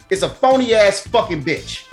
is 0.09 0.23
a 0.23 0.29
phony 0.29 0.73
ass 0.73 1.05
fucking 1.07 1.43
bitch. 1.43 1.83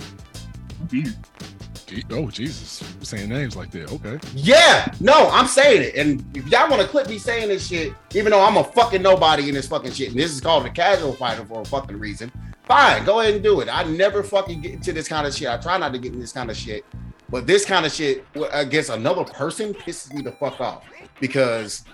Oh 2.11 2.29
Jesus, 2.29 2.83
You're 2.97 3.05
saying 3.05 3.29
names 3.29 3.57
like 3.57 3.71
that. 3.73 3.91
Okay. 3.93 4.19
Yeah, 4.35 4.93
no, 5.01 5.29
I'm 5.31 5.47
saying 5.47 5.83
it. 5.83 5.95
And 5.97 6.25
if 6.37 6.47
y'all 6.49 6.69
want 6.69 6.83
to 6.83 6.89
clip 6.89 7.09
me 7.09 7.19
saying 7.19 7.49
this 7.49 7.69
shit, 7.69 7.93
even 8.15 8.31
though 8.31 8.45
I'm 8.45 8.57
a 8.57 8.65
fucking 8.65 9.03
nobody 9.03 9.49
in 9.49 9.55
this 9.55 9.69
fucking 9.69 9.93
shit, 9.93 10.11
and 10.11 10.19
this 10.19 10.33
is 10.33 10.41
called 10.41 10.67
a 10.67 10.71
casual 10.71 11.13
fighter 11.13 11.45
for 11.45 11.61
a 11.61 11.65
fucking 11.65 11.99
reason, 11.99 12.33
fine, 12.67 13.05
go 13.05 13.21
ahead 13.21 13.35
and 13.35 13.43
do 13.43 13.61
it. 13.61 13.69
I 13.71 13.85
never 13.85 14.23
fucking 14.23 14.61
get 14.61 14.73
into 14.73 14.93
this 14.93 15.09
kind 15.09 15.27
of 15.27 15.35
shit. 15.35 15.49
I 15.49 15.57
try 15.57 15.79
not 15.79 15.93
to 15.93 15.99
get 15.99 16.13
in 16.13 16.21
this 16.21 16.33
kind 16.33 16.51
of 16.51 16.57
shit, 16.57 16.85
but 17.29 17.47
this 17.47 17.65
kind 17.65 17.87
of 17.87 17.93
shit 17.93 18.25
against 18.53 18.91
another 18.91 19.25
person 19.25 19.75
pisses 19.75 20.13
me 20.13 20.23
the 20.23 20.33
fuck 20.33 20.61
off 20.61 20.85
because 21.21 21.85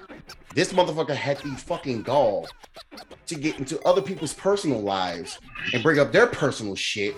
this 0.54 0.72
motherfucker 0.72 1.14
had 1.14 1.38
the 1.38 1.50
fucking 1.50 2.02
gall 2.02 2.48
to 3.26 3.34
get 3.34 3.58
into 3.58 3.80
other 3.82 4.02
people's 4.02 4.34
personal 4.34 4.80
lives 4.80 5.38
and 5.72 5.82
bring 5.82 5.98
up 5.98 6.12
their 6.12 6.26
personal 6.26 6.74
shit 6.74 7.14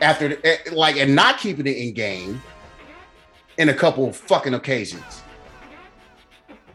after, 0.00 0.38
eh, 0.44 0.56
like, 0.72 0.96
and 0.96 1.14
not 1.14 1.38
keeping 1.38 1.66
it 1.66 1.76
in 1.76 1.92
game 1.92 2.40
in 3.58 3.68
a 3.68 3.74
couple 3.74 4.12
fucking 4.12 4.54
occasions. 4.54 5.22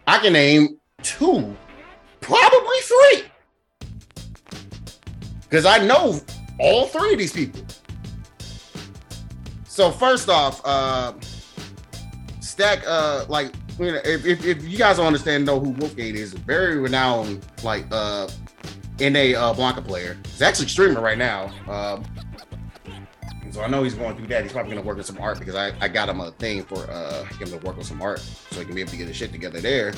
I 0.06 0.20
can 0.20 0.34
name 0.34 0.78
two, 1.02 1.56
probably 2.22 2.78
three. 2.82 3.24
Because 5.50 5.66
I 5.66 5.78
know 5.86 6.20
all 6.60 6.88
three 6.88 7.14
of 7.14 7.20
these 7.20 7.34
people. 7.34 7.62
So 9.66 9.92
first 9.92 10.30
off, 10.30 10.62
uh 10.66 11.14
Stack, 12.40 12.84
uh 12.88 13.26
like 13.28 13.52
you 13.78 13.92
know, 13.92 14.00
if, 14.06 14.26
if, 14.26 14.46
if 14.46 14.64
you 14.64 14.78
guys 14.78 14.98
don't 14.98 15.08
understand 15.08 15.46
know 15.46 15.60
who 15.60 15.72
Wolfgang 15.72 16.16
is, 16.16 16.34
very 16.34 16.78
renowned 16.78 17.46
like 17.64 17.86
uh 17.92 18.28
NA 19.00 19.38
uh 19.38 19.54
Blanka 19.54 19.86
player. 19.86 20.18
He's 20.26 20.42
actually 20.42 20.68
streaming 20.68 20.98
right 20.98 21.18
now. 21.18 21.52
Um 21.68 22.06
so 23.52 23.62
I 23.62 23.68
know 23.68 23.84
he's 23.84 23.94
going 23.94 24.18
through 24.18 24.28
that. 24.28 24.44
He's 24.44 24.52
probably 24.52 24.74
gonna 24.76 24.86
work 24.86 24.98
on 24.98 25.04
some 25.04 25.18
art 25.20 25.40
because 25.40 25.56
I, 25.56 25.74
I 25.80 25.88
got 25.88 26.10
him 26.10 26.20
a 26.20 26.32
thing 26.32 26.64
for 26.64 26.90
uh 26.90 27.24
him 27.26 27.48
to 27.50 27.58
work 27.58 27.78
on 27.78 27.84
some 27.84 28.02
art 28.02 28.20
so 28.20 28.60
he 28.60 28.66
can 28.66 28.76
be 28.76 28.82
able 28.82 28.92
to 28.92 28.98
get 28.98 29.08
his 29.08 29.16
shit 29.18 29.32
together 29.32 29.60
there. 29.62 29.94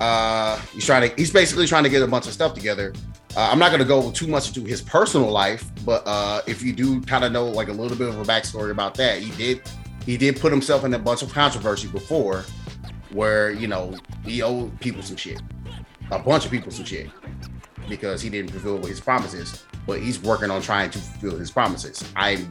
Uh 0.00 0.58
he's 0.72 0.84
trying 0.84 1.08
to 1.08 1.16
he's 1.16 1.30
basically 1.32 1.66
trying 1.66 1.84
to 1.84 1.90
get 1.90 2.02
a 2.02 2.06
bunch 2.06 2.26
of 2.26 2.32
stuff 2.32 2.54
together. 2.54 2.92
Uh, 3.36 3.48
I'm 3.50 3.58
not 3.58 3.72
gonna 3.72 3.84
go 3.84 4.12
too 4.12 4.28
much 4.28 4.48
into 4.48 4.64
his 4.64 4.80
personal 4.80 5.30
life, 5.30 5.64
but 5.84 6.02
uh 6.06 6.40
if 6.46 6.62
you 6.62 6.72
do 6.72 7.00
kind 7.02 7.24
of 7.24 7.32
know 7.32 7.46
like 7.46 7.68
a 7.68 7.72
little 7.72 7.96
bit 7.96 8.08
of 8.08 8.18
a 8.18 8.24
backstory 8.24 8.70
about 8.70 8.94
that, 8.94 9.18
he 9.18 9.30
did 9.32 9.62
he 10.06 10.16
did 10.16 10.38
put 10.38 10.52
himself 10.52 10.84
in 10.84 10.94
a 10.94 10.98
bunch 10.98 11.22
of 11.22 11.32
controversy 11.32 11.88
before 11.88 12.44
where 13.10 13.50
you 13.50 13.66
know 13.66 13.94
he 14.24 14.42
owed 14.42 14.78
people 14.80 15.02
some 15.02 15.16
shit. 15.16 15.40
A 16.10 16.18
bunch 16.18 16.44
of 16.44 16.50
people 16.50 16.70
some 16.70 16.84
shit 16.84 17.10
because 17.88 18.22
he 18.22 18.30
didn't 18.30 18.50
fulfill 18.50 18.82
his 18.84 19.00
promises, 19.00 19.64
but 19.86 20.00
he's 20.00 20.20
working 20.22 20.50
on 20.50 20.62
trying 20.62 20.90
to 20.90 20.98
fulfill 20.98 21.38
his 21.38 21.50
promises. 21.50 22.04
I 22.14 22.46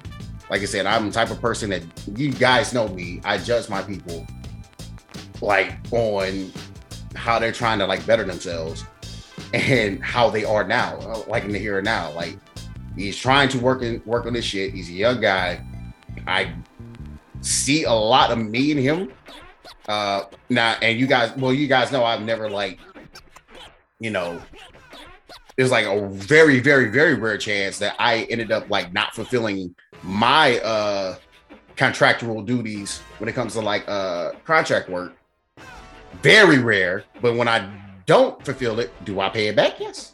like 0.50 0.62
I 0.62 0.66
said, 0.66 0.86
I'm 0.86 1.08
the 1.08 1.14
type 1.14 1.32
of 1.32 1.40
person 1.40 1.70
that 1.70 1.84
you 2.18 2.34
guys 2.34 2.74
know 2.74 2.90
me. 2.90 3.22
I 3.24 3.38
judge 3.38 3.70
my 3.70 3.82
people 3.82 4.28
like 5.42 5.76
on 5.92 6.52
how 7.16 7.40
they're 7.40 7.52
trying 7.52 7.80
to 7.80 7.86
like 7.86 8.06
better 8.06 8.24
themselves 8.24 8.84
and 9.54 10.04
how 10.04 10.30
they 10.30 10.44
are 10.44 10.64
now, 10.64 11.24
like 11.28 11.44
in 11.44 11.52
the 11.52 11.60
here 11.60 11.78
and 11.78 11.86
now. 11.86 12.12
Like 12.12 12.38
he's 12.96 13.18
trying 13.18 13.50
to 13.50 13.60
work 13.60 13.84
in 13.84 14.02
work 14.06 14.26
on 14.26 14.34
this 14.34 14.46
shit. 14.46 14.74
He's 14.74 14.90
a 14.90 14.94
young 14.94 15.22
guy. 15.22 15.64
I 16.28 16.54
see 17.42 17.84
a 17.84 17.92
lot 17.92 18.32
of 18.32 18.40
me 18.40 18.72
in 18.72 18.78
him. 18.78 19.14
Uh 19.88 20.24
now 20.50 20.76
and 20.82 21.00
you 21.00 21.08
guys, 21.08 21.36
well, 21.38 21.54
you 21.54 21.68
guys 21.68 21.92
know 21.92 22.04
I've 22.04 22.24
never 22.24 22.50
like, 22.50 22.80
you 24.00 24.10
know, 24.10 24.42
was 25.58 25.72
like 25.72 25.86
a 25.86 26.08
very, 26.10 26.60
very, 26.60 26.90
very 26.90 27.14
rare 27.14 27.38
chance 27.38 27.78
that 27.78 27.96
I 28.00 28.24
ended 28.24 28.52
up 28.52 28.70
like 28.70 28.92
not 28.92 29.14
fulfilling 29.14 29.76
my 30.02 30.58
uh 30.60 31.16
contractual 31.76 32.42
duties 32.42 33.00
when 33.20 33.30
it 33.30 33.34
comes 33.34 33.54
to 33.54 33.62
like 33.62 33.88
uh 33.88 34.32
contract 34.46 34.90
work. 34.90 35.14
Very 36.22 36.60
rare, 36.60 37.04
but 37.22 37.36
when 37.36 37.48
I 37.48 37.83
don't 38.06 38.44
fulfill 38.44 38.80
it, 38.80 38.92
do 39.06 39.20
I 39.20 39.30
pay 39.30 39.48
it 39.48 39.56
back? 39.56 39.80
Yes. 39.80 40.14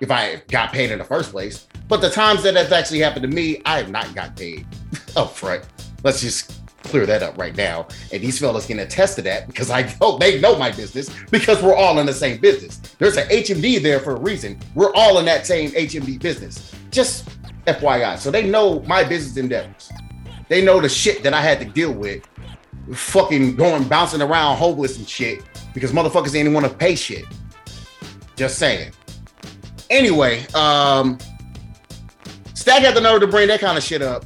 If 0.00 0.10
I 0.10 0.42
got 0.48 0.72
paid 0.72 0.90
in 0.90 0.98
the 0.98 1.04
first 1.04 1.30
place. 1.30 1.66
But 1.88 2.00
the 2.00 2.10
times 2.10 2.42
that 2.44 2.54
that's 2.54 2.72
actually 2.72 3.00
happened 3.00 3.22
to 3.22 3.28
me, 3.28 3.60
I 3.66 3.78
have 3.78 3.90
not 3.90 4.14
got 4.14 4.36
paid 4.36 4.66
up 5.16 5.32
front. 5.32 5.64
Let's 6.02 6.20
just 6.20 6.60
clear 6.84 7.06
that 7.06 7.22
up 7.22 7.36
right 7.38 7.56
now. 7.56 7.86
And 8.12 8.22
these 8.22 8.38
fellas 8.38 8.66
can 8.66 8.80
attest 8.80 9.16
to 9.16 9.22
that 9.22 9.46
because 9.46 9.70
I 9.70 9.94
know 10.00 10.18
they 10.18 10.40
know 10.40 10.56
my 10.56 10.72
business 10.72 11.10
because 11.30 11.62
we're 11.62 11.74
all 11.74 11.98
in 11.98 12.06
the 12.06 12.14
same 12.14 12.40
business. 12.40 12.78
There's 12.98 13.16
an 13.16 13.28
HMD 13.28 13.82
there 13.82 14.00
for 14.00 14.16
a 14.16 14.20
reason. 14.20 14.58
We're 14.74 14.92
all 14.94 15.18
in 15.18 15.24
that 15.26 15.46
same 15.46 15.70
HMD 15.70 16.20
business. 16.20 16.74
Just 16.90 17.28
FYI. 17.66 18.18
So 18.18 18.30
they 18.30 18.48
know 18.48 18.80
my 18.80 19.04
business 19.04 19.36
endeavors. 19.36 19.90
They 20.48 20.64
know 20.64 20.80
the 20.80 20.88
shit 20.88 21.22
that 21.22 21.32
I 21.32 21.40
had 21.40 21.60
to 21.60 21.64
deal 21.64 21.92
with, 21.92 22.26
fucking 22.94 23.56
going 23.56 23.84
bouncing 23.84 24.22
around 24.22 24.56
homeless 24.56 24.98
and 24.98 25.08
shit 25.08 25.42
because 25.74 25.92
motherfuckers 25.92 26.32
didn't 26.32 26.52
want 26.52 26.66
to 26.66 26.72
pay 26.72 26.94
shit. 26.94 27.24
Just 28.36 28.58
saying. 28.58 28.92
Anyway, 29.90 30.46
um, 30.54 31.18
Stack 32.54 32.82
had 32.82 32.94
the 32.94 33.00
nerve 33.00 33.20
to 33.20 33.26
bring 33.26 33.48
that 33.48 33.60
kind 33.60 33.76
of 33.76 33.84
shit 33.84 34.02
up 34.02 34.24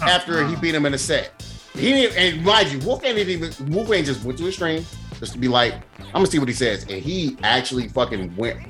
after 0.00 0.46
he 0.46 0.56
beat 0.56 0.74
him 0.74 0.86
in 0.86 0.94
a 0.94 0.98
set. 0.98 1.32
He 1.74 1.92
didn't, 1.92 2.16
and 2.16 2.44
mind 2.44 2.70
you, 2.70 2.78
Wolf 2.80 3.02
didn't 3.02 3.28
even 3.28 3.72
Wolfgang 3.72 4.04
just 4.04 4.24
went 4.24 4.38
to 4.38 4.46
a 4.46 4.52
stream 4.52 4.84
just 5.18 5.32
to 5.32 5.38
be 5.38 5.48
like, 5.48 5.74
I'm 5.98 6.12
gonna 6.12 6.26
see 6.26 6.38
what 6.38 6.48
he 6.48 6.54
says, 6.54 6.82
and 6.84 7.02
he 7.02 7.36
actually 7.42 7.88
fucking 7.88 8.34
went 8.36 8.60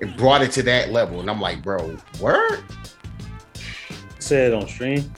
and 0.00 0.16
brought 0.16 0.42
it 0.42 0.52
to 0.52 0.62
that 0.64 0.90
level, 0.90 1.20
and 1.20 1.30
I'm 1.30 1.40
like, 1.40 1.62
bro, 1.62 1.96
word? 2.20 2.62
Said 4.18 4.52
on 4.52 4.68
stream. 4.68 5.12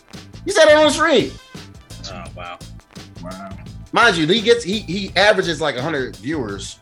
He 0.45 0.51
said 0.51 0.69
it 0.69 0.77
on 0.77 0.91
stream. 0.91 1.33
Oh 2.11 2.25
wow. 2.35 2.59
Wow. 3.23 3.64
Mind 3.95 4.17
you, 4.17 4.27
he 4.27 4.43
gets 4.43 4.63
he 4.63 4.81
he 4.81 5.11
averages 5.17 5.61
like 5.61 5.77
100 5.77 6.17
viewers, 6.17 6.79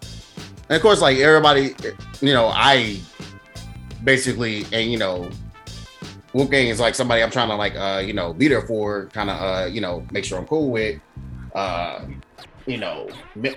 and 0.68 0.76
of 0.76 0.82
course, 0.82 1.00
like 1.00 1.18
everybody, 1.18 1.76
you 2.20 2.32
know, 2.32 2.48
I 2.48 2.98
basically, 4.02 4.64
and 4.72 4.90
you 4.90 4.98
know, 4.98 5.30
Wolfgang 6.32 6.68
is 6.68 6.80
like 6.80 6.94
somebody 6.94 7.22
I'm 7.22 7.30
trying 7.30 7.50
to 7.50 7.54
like, 7.54 7.76
uh, 7.76 8.02
you 8.04 8.14
know, 8.14 8.32
be 8.32 8.48
there 8.48 8.62
for, 8.62 9.06
kind 9.08 9.30
of, 9.30 9.40
uh, 9.40 9.66
you 9.66 9.80
know, 9.80 10.04
make 10.10 10.24
sure 10.24 10.38
I'm 10.38 10.46
cool 10.46 10.70
with, 10.70 11.00
uh, 11.54 12.06
you 12.66 12.78
know, 12.78 13.08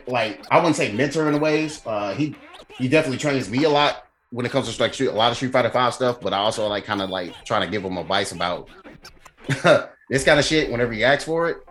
like 0.05 0.45
I 0.51 0.57
wouldn't 0.57 0.75
say 0.75 0.91
mentor 0.91 1.29
in 1.29 1.39
ways. 1.39 1.81
Uh, 1.85 2.13
he 2.13 2.35
he 2.77 2.89
definitely 2.89 3.17
trains 3.17 3.49
me 3.49 3.63
a 3.63 3.69
lot 3.69 4.05
when 4.31 4.45
it 4.45 4.51
comes 4.51 4.73
to 4.73 4.83
like 4.83 4.93
street, 4.93 5.07
a 5.07 5.11
lot 5.13 5.31
of 5.31 5.37
Street 5.37 5.53
Fighter 5.53 5.69
Five 5.69 5.93
stuff, 5.93 6.19
but 6.19 6.33
I 6.33 6.37
also 6.37 6.67
like 6.67 6.83
kind 6.83 7.01
of 7.01 7.09
like 7.09 7.33
trying 7.45 7.61
to 7.61 7.71
give 7.71 7.83
him 7.83 7.97
advice 7.97 8.33
about 8.33 8.67
this 10.09 10.25
kind 10.25 10.39
of 10.39 10.43
shit 10.45 10.69
whenever 10.69 10.91
he 10.91 11.05
asks 11.05 11.23
for 11.23 11.49
it 11.49 11.65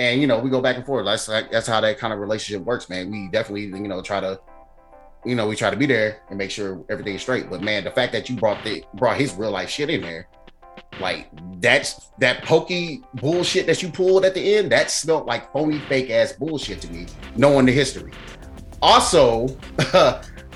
and 0.00 0.18
you 0.18 0.26
know 0.26 0.38
we 0.38 0.48
go 0.48 0.62
back 0.62 0.76
and 0.76 0.84
forth. 0.84 1.04
That's 1.04 1.28
like 1.28 1.52
that's 1.52 1.66
how 1.66 1.80
that 1.82 1.98
kind 1.98 2.12
of 2.12 2.18
relationship 2.18 2.64
works, 2.64 2.88
man. 2.88 3.10
We 3.10 3.28
definitely 3.28 3.66
you 3.66 3.86
know 3.86 4.00
try 4.00 4.18
to, 4.20 4.40
you 5.26 5.34
know, 5.34 5.46
we 5.46 5.54
try 5.54 5.70
to 5.70 5.76
be 5.76 5.86
there 5.86 6.22
and 6.30 6.38
make 6.38 6.50
sure 6.50 6.82
everything's 6.88 7.20
straight. 7.20 7.50
But 7.50 7.60
man, 7.60 7.84
the 7.84 7.90
fact 7.90 8.12
that 8.14 8.28
you 8.28 8.36
brought 8.36 8.64
the 8.64 8.82
brought 8.94 9.18
his 9.18 9.34
real 9.34 9.50
life 9.50 9.68
shit 9.68 9.90
in 9.90 10.00
there, 10.00 10.26
like 11.00 11.28
that's 11.60 12.12
that 12.18 12.42
pokey 12.44 13.02
bullshit 13.14 13.66
that 13.66 13.82
you 13.82 13.90
pulled 13.90 14.24
at 14.24 14.32
the 14.32 14.56
end, 14.56 14.72
that 14.72 14.90
smelled 14.90 15.26
like 15.26 15.52
phony 15.52 15.78
fake 15.80 16.08
ass 16.08 16.32
bullshit 16.32 16.80
to 16.80 16.90
me, 16.90 17.06
knowing 17.36 17.66
the 17.66 17.72
history. 17.72 18.12
Also, 18.80 19.54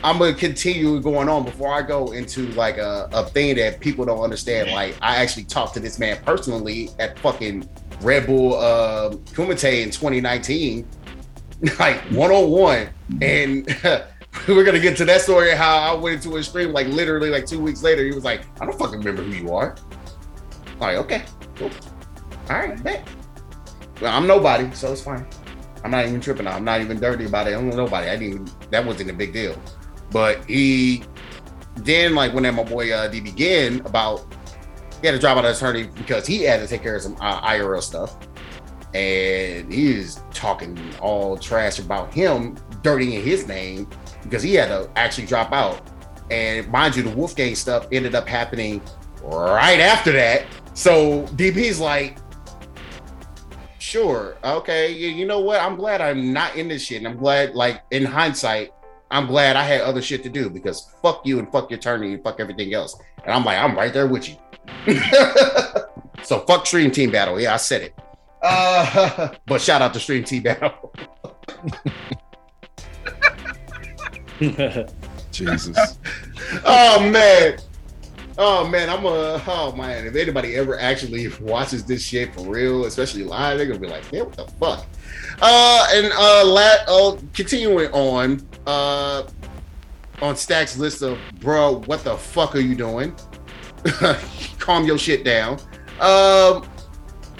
I'm 0.04 0.18
gonna 0.18 0.32
continue 0.32 1.00
going 1.00 1.28
on 1.28 1.44
before 1.44 1.70
I 1.70 1.82
go 1.82 2.12
into 2.12 2.46
like 2.52 2.78
a, 2.78 3.10
a 3.12 3.26
thing 3.26 3.56
that 3.56 3.80
people 3.80 4.06
don't 4.06 4.20
understand. 4.20 4.70
Like 4.70 4.96
I 5.02 5.16
actually 5.16 5.44
talked 5.44 5.74
to 5.74 5.80
this 5.80 5.98
man 5.98 6.18
personally 6.24 6.88
at 6.98 7.18
fucking 7.18 7.68
Red 8.00 8.26
Bull 8.26 8.54
uh, 8.54 9.10
Kumite 9.32 9.82
in 9.82 9.90
2019, 9.90 10.86
like 11.78 12.00
one 12.10 12.30
on 12.30 12.50
one, 12.50 12.88
and 13.22 13.66
we're 14.48 14.64
gonna 14.64 14.80
get 14.80 14.96
to 14.98 15.04
that 15.04 15.20
story. 15.20 15.54
How 15.54 15.78
I 15.78 15.94
went 15.94 16.24
into 16.24 16.36
a 16.36 16.42
stream 16.42 16.72
like 16.72 16.86
literally 16.88 17.30
like 17.30 17.46
two 17.46 17.60
weeks 17.60 17.82
later. 17.82 18.04
He 18.04 18.12
was 18.12 18.24
like, 18.24 18.42
"I 18.60 18.66
don't 18.66 18.78
fucking 18.78 18.98
remember 18.98 19.22
who 19.22 19.32
you 19.32 19.54
are." 19.54 19.76
I'm 20.72 20.78
like, 20.80 20.96
okay, 20.96 21.24
cool, 21.56 21.70
all 22.50 22.56
right, 22.56 22.82
bet. 22.82 23.08
Well, 24.00 24.14
I'm 24.14 24.26
nobody, 24.26 24.74
so 24.74 24.92
it's 24.92 25.02
fine. 25.02 25.26
I'm 25.84 25.90
not 25.90 26.06
even 26.06 26.20
tripping. 26.20 26.46
I'm 26.46 26.64
not 26.64 26.80
even 26.80 26.98
dirty 26.98 27.26
about 27.26 27.46
it. 27.46 27.54
I'm 27.54 27.68
nobody. 27.68 28.08
I 28.08 28.16
didn't. 28.16 28.70
That 28.70 28.84
wasn't 28.84 29.10
a 29.10 29.12
big 29.12 29.32
deal. 29.32 29.60
But 30.10 30.44
he 30.46 31.04
then 31.76 32.14
like 32.14 32.32
when 32.32 32.44
that 32.44 32.54
my 32.54 32.64
boy 32.64 32.92
uh, 32.92 33.08
D 33.08 33.20
began 33.20 33.80
about 33.80 34.33
he 35.00 35.06
had 35.06 35.12
to 35.12 35.18
drop 35.18 35.36
out 35.36 35.44
of 35.44 35.56
attorney 35.56 35.84
because 35.84 36.26
he 36.26 36.42
had 36.42 36.60
to 36.60 36.66
take 36.66 36.82
care 36.82 36.96
of 36.96 37.02
some 37.02 37.16
uh, 37.20 37.40
IRL 37.42 37.82
stuff, 37.82 38.16
and 38.94 39.72
he 39.72 39.92
is 39.92 40.20
talking 40.32 40.78
all 41.00 41.36
trash 41.36 41.78
about 41.78 42.12
him, 42.12 42.56
dirtying 42.82 43.22
his 43.22 43.46
name, 43.46 43.88
because 44.22 44.42
he 44.42 44.54
had 44.54 44.68
to 44.68 44.90
actually 44.96 45.26
drop 45.26 45.52
out. 45.52 45.80
And 46.30 46.66
mind 46.68 46.96
you, 46.96 47.02
the 47.02 47.14
Wolfgang 47.14 47.54
stuff 47.54 47.86
ended 47.92 48.14
up 48.14 48.26
happening 48.26 48.80
right 49.22 49.80
after 49.80 50.12
that. 50.12 50.46
So 50.74 51.22
DB's 51.36 51.80
like, 51.80 52.18
sure, 53.78 54.36
okay, 54.42 54.90
you, 54.90 55.08
you 55.08 55.26
know 55.26 55.40
what? 55.40 55.60
I'm 55.60 55.76
glad 55.76 56.00
I'm 56.00 56.32
not 56.32 56.56
in 56.56 56.68
this 56.68 56.82
shit. 56.82 56.98
And 56.98 57.08
I'm 57.08 57.16
glad, 57.16 57.54
like, 57.54 57.82
in 57.90 58.04
hindsight, 58.04 58.70
I'm 59.10 59.26
glad 59.26 59.56
I 59.56 59.62
had 59.62 59.82
other 59.82 60.02
shit 60.02 60.22
to 60.24 60.28
do 60.28 60.50
because 60.50 60.90
fuck 61.02 61.24
you 61.24 61.38
and 61.38 61.50
fuck 61.52 61.70
your 61.70 61.78
attorney 61.78 62.14
and 62.14 62.24
fuck 62.24 62.40
everything 62.40 62.74
else. 62.74 62.98
And 63.24 63.32
I'm 63.32 63.44
like, 63.44 63.58
I'm 63.58 63.76
right 63.76 63.92
there 63.92 64.06
with 64.06 64.28
you. 64.28 64.36
so 66.22 66.40
fuck 66.40 66.66
Stream 66.66 66.90
Team 66.90 67.10
Battle. 67.10 67.40
Yeah, 67.40 67.54
I 67.54 67.56
said 67.56 67.82
it. 67.82 67.94
Uh, 68.42 69.34
but 69.46 69.60
shout 69.60 69.82
out 69.82 69.94
to 69.94 70.00
Stream 70.00 70.24
Team 70.24 70.42
Battle. 70.42 70.92
Jesus. 75.30 75.98
oh 76.64 77.10
man. 77.10 77.58
Oh 78.36 78.66
man, 78.66 78.90
I'm 78.90 79.04
a 79.04 79.42
oh 79.46 79.72
man. 79.76 80.06
If 80.06 80.16
anybody 80.16 80.56
ever 80.56 80.78
actually 80.78 81.28
watches 81.40 81.84
this 81.84 82.04
shit 82.04 82.34
for 82.34 82.42
real, 82.42 82.84
especially 82.84 83.22
live, 83.24 83.56
they're 83.58 83.66
gonna 83.66 83.78
be 83.78 83.86
like, 83.86 84.12
man, 84.12 84.24
what 84.24 84.36
the 84.36 84.46
fuck? 84.46 84.86
Uh 85.40 85.86
and 85.92 86.12
uh 86.12 86.44
lat 86.44 86.80
oh 86.88 87.18
continuing 87.32 87.90
on 87.92 88.46
uh 88.66 89.22
on 90.20 90.36
Stack's 90.36 90.76
list 90.76 91.02
of 91.02 91.18
bro, 91.40 91.80
what 91.86 92.04
the 92.04 92.16
fuck 92.16 92.54
are 92.54 92.60
you 92.60 92.74
doing? 92.74 93.14
Calm 94.58 94.84
your 94.84 94.98
shit 94.98 95.24
down. 95.24 95.58
Um 96.00 96.66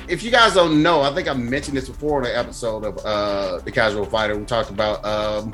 if 0.06 0.22
you 0.22 0.30
guys 0.30 0.54
don't 0.54 0.82
know, 0.82 1.00
I 1.00 1.14
think 1.14 1.28
I 1.28 1.32
mentioned 1.32 1.76
this 1.76 1.88
before 1.88 2.20
in 2.22 2.30
an 2.30 2.36
episode 2.36 2.84
of 2.84 2.98
uh 3.04 3.58
the 3.58 3.70
casual 3.70 4.04
fighter. 4.04 4.36
We 4.36 4.44
talked 4.44 4.70
about 4.70 5.04
um 5.04 5.52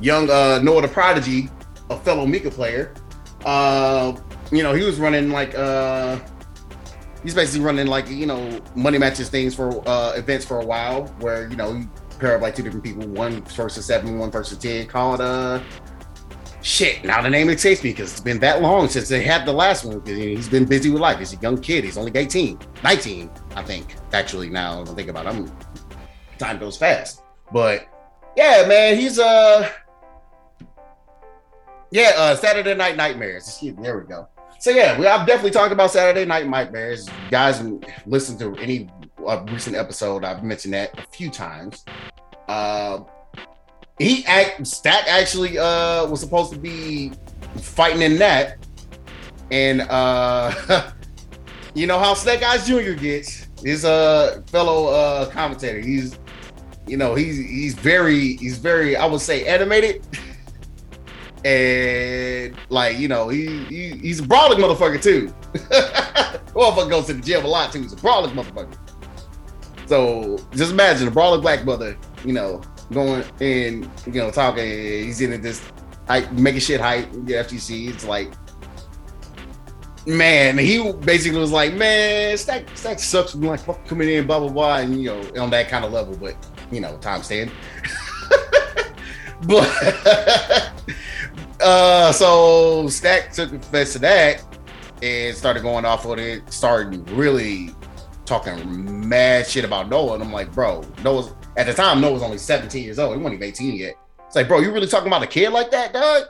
young 0.00 0.30
uh 0.30 0.60
Noah 0.62 0.82
the 0.82 0.88
Prodigy, 0.88 1.50
a 1.90 1.98
fellow 1.98 2.26
Mika 2.26 2.50
player. 2.50 2.94
Uh, 3.44 4.16
you 4.50 4.62
know, 4.62 4.72
he 4.72 4.84
was 4.84 4.98
running 4.98 5.30
like 5.30 5.54
uh 5.54 6.18
he's 7.22 7.34
basically 7.34 7.64
running 7.64 7.86
like 7.86 8.08
you 8.08 8.26
know 8.26 8.60
money 8.74 8.98
matches 8.98 9.28
things 9.28 9.54
for 9.54 9.86
uh 9.88 10.12
events 10.16 10.44
for 10.44 10.60
a 10.60 10.64
while 10.64 11.06
where 11.20 11.48
you 11.48 11.56
know 11.56 11.72
you 11.72 11.88
pair 12.18 12.36
up 12.36 12.42
like 12.42 12.54
two 12.54 12.62
different 12.62 12.84
people, 12.84 13.06
one 13.08 13.42
versus 13.44 13.84
seven, 13.84 14.18
one 14.18 14.30
versus 14.30 14.58
ten, 14.58 14.86
call 14.86 15.16
called 15.16 15.20
uh 15.20 15.60
shit. 16.62 17.04
Now 17.04 17.20
the 17.20 17.30
name 17.30 17.48
escapes 17.50 17.82
me 17.82 17.90
because 17.90 18.12
it's 18.12 18.20
been 18.20 18.38
that 18.40 18.62
long 18.62 18.88
since 18.88 19.08
they 19.08 19.22
had 19.22 19.46
the 19.46 19.52
last 19.52 19.84
one. 19.84 20.00
Because 20.00 20.18
he's 20.18 20.48
been 20.48 20.64
busy 20.64 20.90
with 20.90 21.00
life. 21.00 21.18
He's 21.18 21.32
a 21.32 21.36
young 21.36 21.60
kid. 21.60 21.84
He's 21.84 21.96
only 21.96 22.12
18, 22.14 22.58
19, 22.82 23.30
I 23.54 23.62
think. 23.62 23.96
Actually, 24.12 24.48
now 24.48 24.82
I 24.82 24.84
think 24.86 25.08
about 25.08 25.26
it, 25.26 25.30
I'm 25.30 25.52
time 26.38 26.58
goes 26.58 26.76
fast. 26.76 27.22
But 27.52 27.86
yeah, 28.36 28.64
man, 28.66 28.96
he's 28.96 29.18
uh 29.18 29.70
yeah, 31.90 32.12
uh 32.16 32.34
Saturday 32.36 32.74
Night 32.74 32.96
Nightmares. 32.96 33.46
Excuse 33.46 33.76
me, 33.76 33.82
there 33.82 33.98
we 33.98 34.06
go. 34.06 34.28
So 34.58 34.70
yeah, 34.70 34.98
we 34.98 35.06
I've 35.06 35.26
definitely 35.26 35.50
talked 35.50 35.72
about 35.72 35.90
Saturday 35.90 36.24
Night 36.24 36.48
Nightmares. 36.48 37.08
You 37.08 37.30
guys 37.30 37.62
listen 38.06 38.38
to 38.38 38.54
any 38.62 38.88
uh, 39.26 39.44
recent 39.50 39.76
episode. 39.76 40.24
I've 40.24 40.42
mentioned 40.42 40.74
that 40.74 40.98
a 40.98 41.06
few 41.10 41.30
times. 41.30 41.84
Uh, 42.48 43.00
he 44.02 44.24
act 44.26 44.66
Stack 44.66 45.06
actually 45.08 45.58
uh 45.58 46.06
was 46.06 46.20
supposed 46.20 46.52
to 46.52 46.58
be 46.58 47.12
fighting 47.60 48.02
in 48.02 48.18
that, 48.18 48.58
and 49.50 49.82
uh, 49.82 50.90
you 51.74 51.86
know 51.86 51.98
how 51.98 52.14
Snake 52.14 52.42
Eyes 52.42 52.66
Jr. 52.66 52.92
gets 52.92 53.48
his 53.62 53.84
uh 53.84 54.42
fellow 54.46 54.88
uh 54.88 55.30
commentator. 55.30 55.80
He's 55.80 56.18
you 56.86 56.96
know 56.96 57.14
he's 57.14 57.36
he's 57.38 57.74
very 57.74 58.36
he's 58.36 58.58
very 58.58 58.96
I 58.96 59.06
would 59.06 59.20
say 59.20 59.46
animated. 59.46 60.06
and 61.44 62.56
like 62.68 62.98
you 62.98 63.08
know 63.08 63.28
he, 63.28 63.64
he 63.64 63.90
he's 63.98 64.20
a 64.20 64.26
brawling 64.26 64.58
motherfucker 64.58 65.02
too. 65.02 65.34
motherfucker 66.54 66.90
goes 66.90 67.06
to 67.06 67.14
the 67.14 67.22
gym 67.22 67.44
a 67.44 67.48
lot 67.48 67.72
too. 67.72 67.82
He's 67.82 67.92
a 67.92 67.96
brawling 67.96 68.34
motherfucker. 68.34 68.78
So 69.86 70.38
just 70.52 70.72
imagine 70.72 71.08
a 71.08 71.10
brawling 71.10 71.40
black 71.40 71.64
mother, 71.64 71.98
you 72.24 72.32
know, 72.32 72.62
going 72.92 73.24
and 73.40 73.88
you 74.06 74.12
know 74.20 74.30
talking. 74.30 74.64
He's 74.64 75.20
in 75.20 75.40
this 75.40 75.62
like 76.08 76.30
making 76.32 76.60
shit 76.60 76.80
hype. 76.80 77.10
The 77.12 77.34
FGC. 77.34 77.88
It's 77.88 78.04
like. 78.06 78.32
Man, 80.04 80.58
he 80.58 80.92
basically 80.92 81.38
was 81.38 81.52
like, 81.52 81.74
"Man, 81.74 82.36
Stack, 82.36 82.64
Stack 82.74 82.98
sucks." 82.98 83.34
I'm 83.34 83.42
like, 83.42 83.60
"Fuck, 83.60 83.86
coming 83.86 84.08
in, 84.08 84.26
blah 84.26 84.40
blah 84.40 84.48
blah," 84.48 84.78
and 84.78 85.00
you 85.00 85.10
know, 85.10 85.40
on 85.40 85.50
that 85.50 85.68
kind 85.68 85.84
of 85.84 85.92
level. 85.92 86.16
But 86.16 86.34
you 86.72 86.80
know, 86.80 86.96
time 86.96 87.22
stand. 87.22 87.52
but 89.46 90.72
uh, 91.60 92.10
so 92.10 92.88
Stack 92.88 93.32
took 93.32 93.52
offense 93.52 93.92
to 93.92 94.00
that 94.00 94.44
and 95.02 95.36
started 95.36 95.62
going 95.62 95.84
off 95.84 96.06
on 96.06 96.18
it, 96.18 96.52
started 96.52 97.08
really 97.10 97.70
talking 98.24 99.08
mad 99.08 99.46
shit 99.46 99.64
about 99.64 99.88
Noah. 99.88 100.14
And 100.14 100.22
I'm 100.22 100.32
like, 100.32 100.52
bro, 100.52 100.84
Noah's 101.02 101.32
at 101.56 101.66
the 101.66 101.74
time, 101.74 102.00
Noah 102.00 102.12
was 102.12 102.22
only 102.22 102.38
17 102.38 102.82
years 102.82 102.98
old. 102.98 103.16
He 103.16 103.22
wasn't 103.22 103.34
even 103.34 103.48
18 103.48 103.74
yet. 103.74 103.94
It's 104.26 104.36
like, 104.36 104.48
bro, 104.48 104.60
you 104.60 104.72
really 104.72 104.86
talking 104.86 105.08
about 105.08 105.22
a 105.22 105.26
kid 105.26 105.50
like 105.50 105.70
that, 105.70 105.92
dog? 105.92 106.24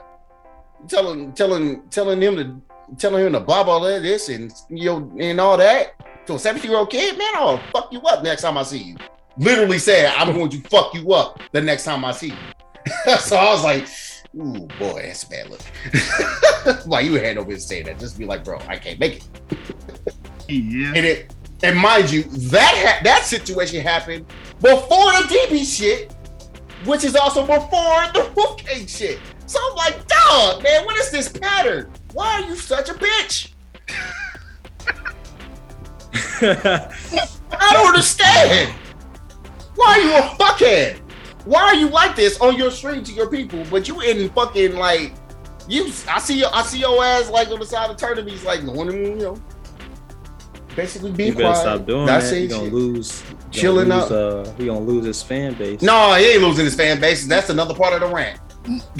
Telling 0.87 1.31
telling 1.31 1.87
telling 1.89 2.21
him 2.21 2.35
to 2.35 2.61
telling 2.97 3.25
him 3.25 3.33
to 3.33 3.39
blah 3.39 3.63
blah 3.63 3.79
this 3.79 4.27
and 4.27 4.51
you 4.69 4.85
know 4.85 5.11
and 5.17 5.39
all 5.39 5.55
that 5.55 5.93
to 6.27 6.33
a 6.33 6.39
17 6.39 6.69
year 6.69 6.79
old 6.79 6.89
kid, 6.89 7.17
man, 7.17 7.31
I'll 7.35 7.61
fuck 7.73 7.91
you 7.93 8.01
up 8.01 8.23
next 8.23 8.41
time 8.41 8.57
I 8.57 8.63
see 8.63 8.79
you. 8.79 8.97
Literally 9.37 9.79
said, 9.79 10.13
I'm 10.17 10.33
going 10.33 10.49
to 10.49 10.59
fuck 10.61 10.93
you 10.93 11.13
up 11.13 11.39
the 11.53 11.61
next 11.61 11.85
time 11.85 12.03
I 12.05 12.11
see 12.11 12.29
you. 12.29 13.15
so 13.19 13.37
I 13.37 13.51
was 13.51 13.63
like, 13.63 13.87
ooh, 14.35 14.67
boy, 14.77 15.03
that's 15.03 15.23
a 15.23 15.29
bad 15.29 15.49
look. 15.49 16.85
Why 16.85 16.99
you 17.01 17.13
had 17.13 17.35
no 17.37 17.45
business 17.45 17.67
saying 17.67 17.85
that? 17.85 17.99
Just 17.99 18.17
be 18.17 18.25
like, 18.25 18.43
bro, 18.43 18.59
I 18.67 18.77
can't 18.77 18.99
make 18.99 19.17
it. 19.17 19.27
Yeah. 20.49 20.93
And 20.95 21.05
it, 21.05 21.33
and 21.63 21.77
mind 21.77 22.11
you, 22.11 22.23
that 22.23 22.73
ha- 22.75 23.01
that 23.03 23.23
situation 23.23 23.81
happened 23.81 24.25
before 24.63 25.11
the 25.11 25.27
DB 25.27 25.65
shit, 25.65 26.13
which 26.85 27.03
is 27.03 27.15
also 27.17 27.41
before 27.41 28.07
the 28.13 28.31
Wolfgang 28.33 28.87
shit. 28.87 29.19
So 29.45 29.59
I'm 29.61 29.75
like, 29.75 30.07
dog, 30.07 30.63
man, 30.63 30.85
what 30.85 30.97
is 30.97 31.11
this 31.11 31.27
pattern? 31.27 31.91
Why 32.13 32.41
are 32.41 32.47
you 32.47 32.55
such 32.55 32.89
a 32.89 32.93
bitch? 32.93 33.49
I 36.41 37.73
don't 37.73 37.87
understand. 37.87 38.73
Why 39.75 39.85
are 39.85 39.99
you 39.99 40.15
a 40.15 40.21
fuckhead? 40.37 40.99
Why 41.43 41.61
are 41.63 41.75
you 41.75 41.89
like 41.89 42.15
this 42.15 42.39
on 42.39 42.55
your 42.57 42.71
stream 42.71 43.03
to 43.03 43.11
your 43.11 43.29
people, 43.29 43.65
but 43.69 43.89
you 43.89 43.99
in 43.99 44.29
fucking 44.29 44.75
like 44.75 45.13
you? 45.67 45.91
I 46.07 46.19
see 46.19 46.39
your 46.39 46.55
I 46.55 46.63
see 46.63 46.79
your 46.79 47.03
ass 47.03 47.29
like 47.29 47.49
on 47.49 47.59
the 47.59 47.65
side 47.65 47.89
of 47.89 47.97
tournaments, 47.97 48.45
like 48.45 48.65
going, 48.65 48.91
you 48.91 49.15
know, 49.15 49.41
basically 50.75 51.11
being 51.11 51.29
You 51.29 51.35
better 51.35 51.49
quiet. 51.49 51.61
stop 51.61 51.85
doing 51.87 52.05
not 52.05 52.21
that. 52.21 52.27
saying 52.29 52.43
He 52.43 52.47
gonna 52.49 52.63
shit. 52.65 52.73
lose. 52.73 53.21
he 53.21 53.27
gonna 53.33 53.51
Chilling 53.51 53.89
lose, 53.89 54.11
up. 54.11 54.47
Uh, 54.47 54.51
he 54.53 54.65
gonna 54.65 54.79
lose 54.79 55.05
his 55.05 55.23
fan 55.23 55.53
base. 55.53 55.81
No, 55.81 56.13
he 56.15 56.25
ain't 56.33 56.41
losing 56.41 56.65
his 56.65 56.75
fan 56.75 56.99
base. 56.99 57.25
That's 57.25 57.49
another 57.49 57.73
part 57.73 57.93
of 57.93 58.01
the 58.07 58.13
rant. 58.15 58.39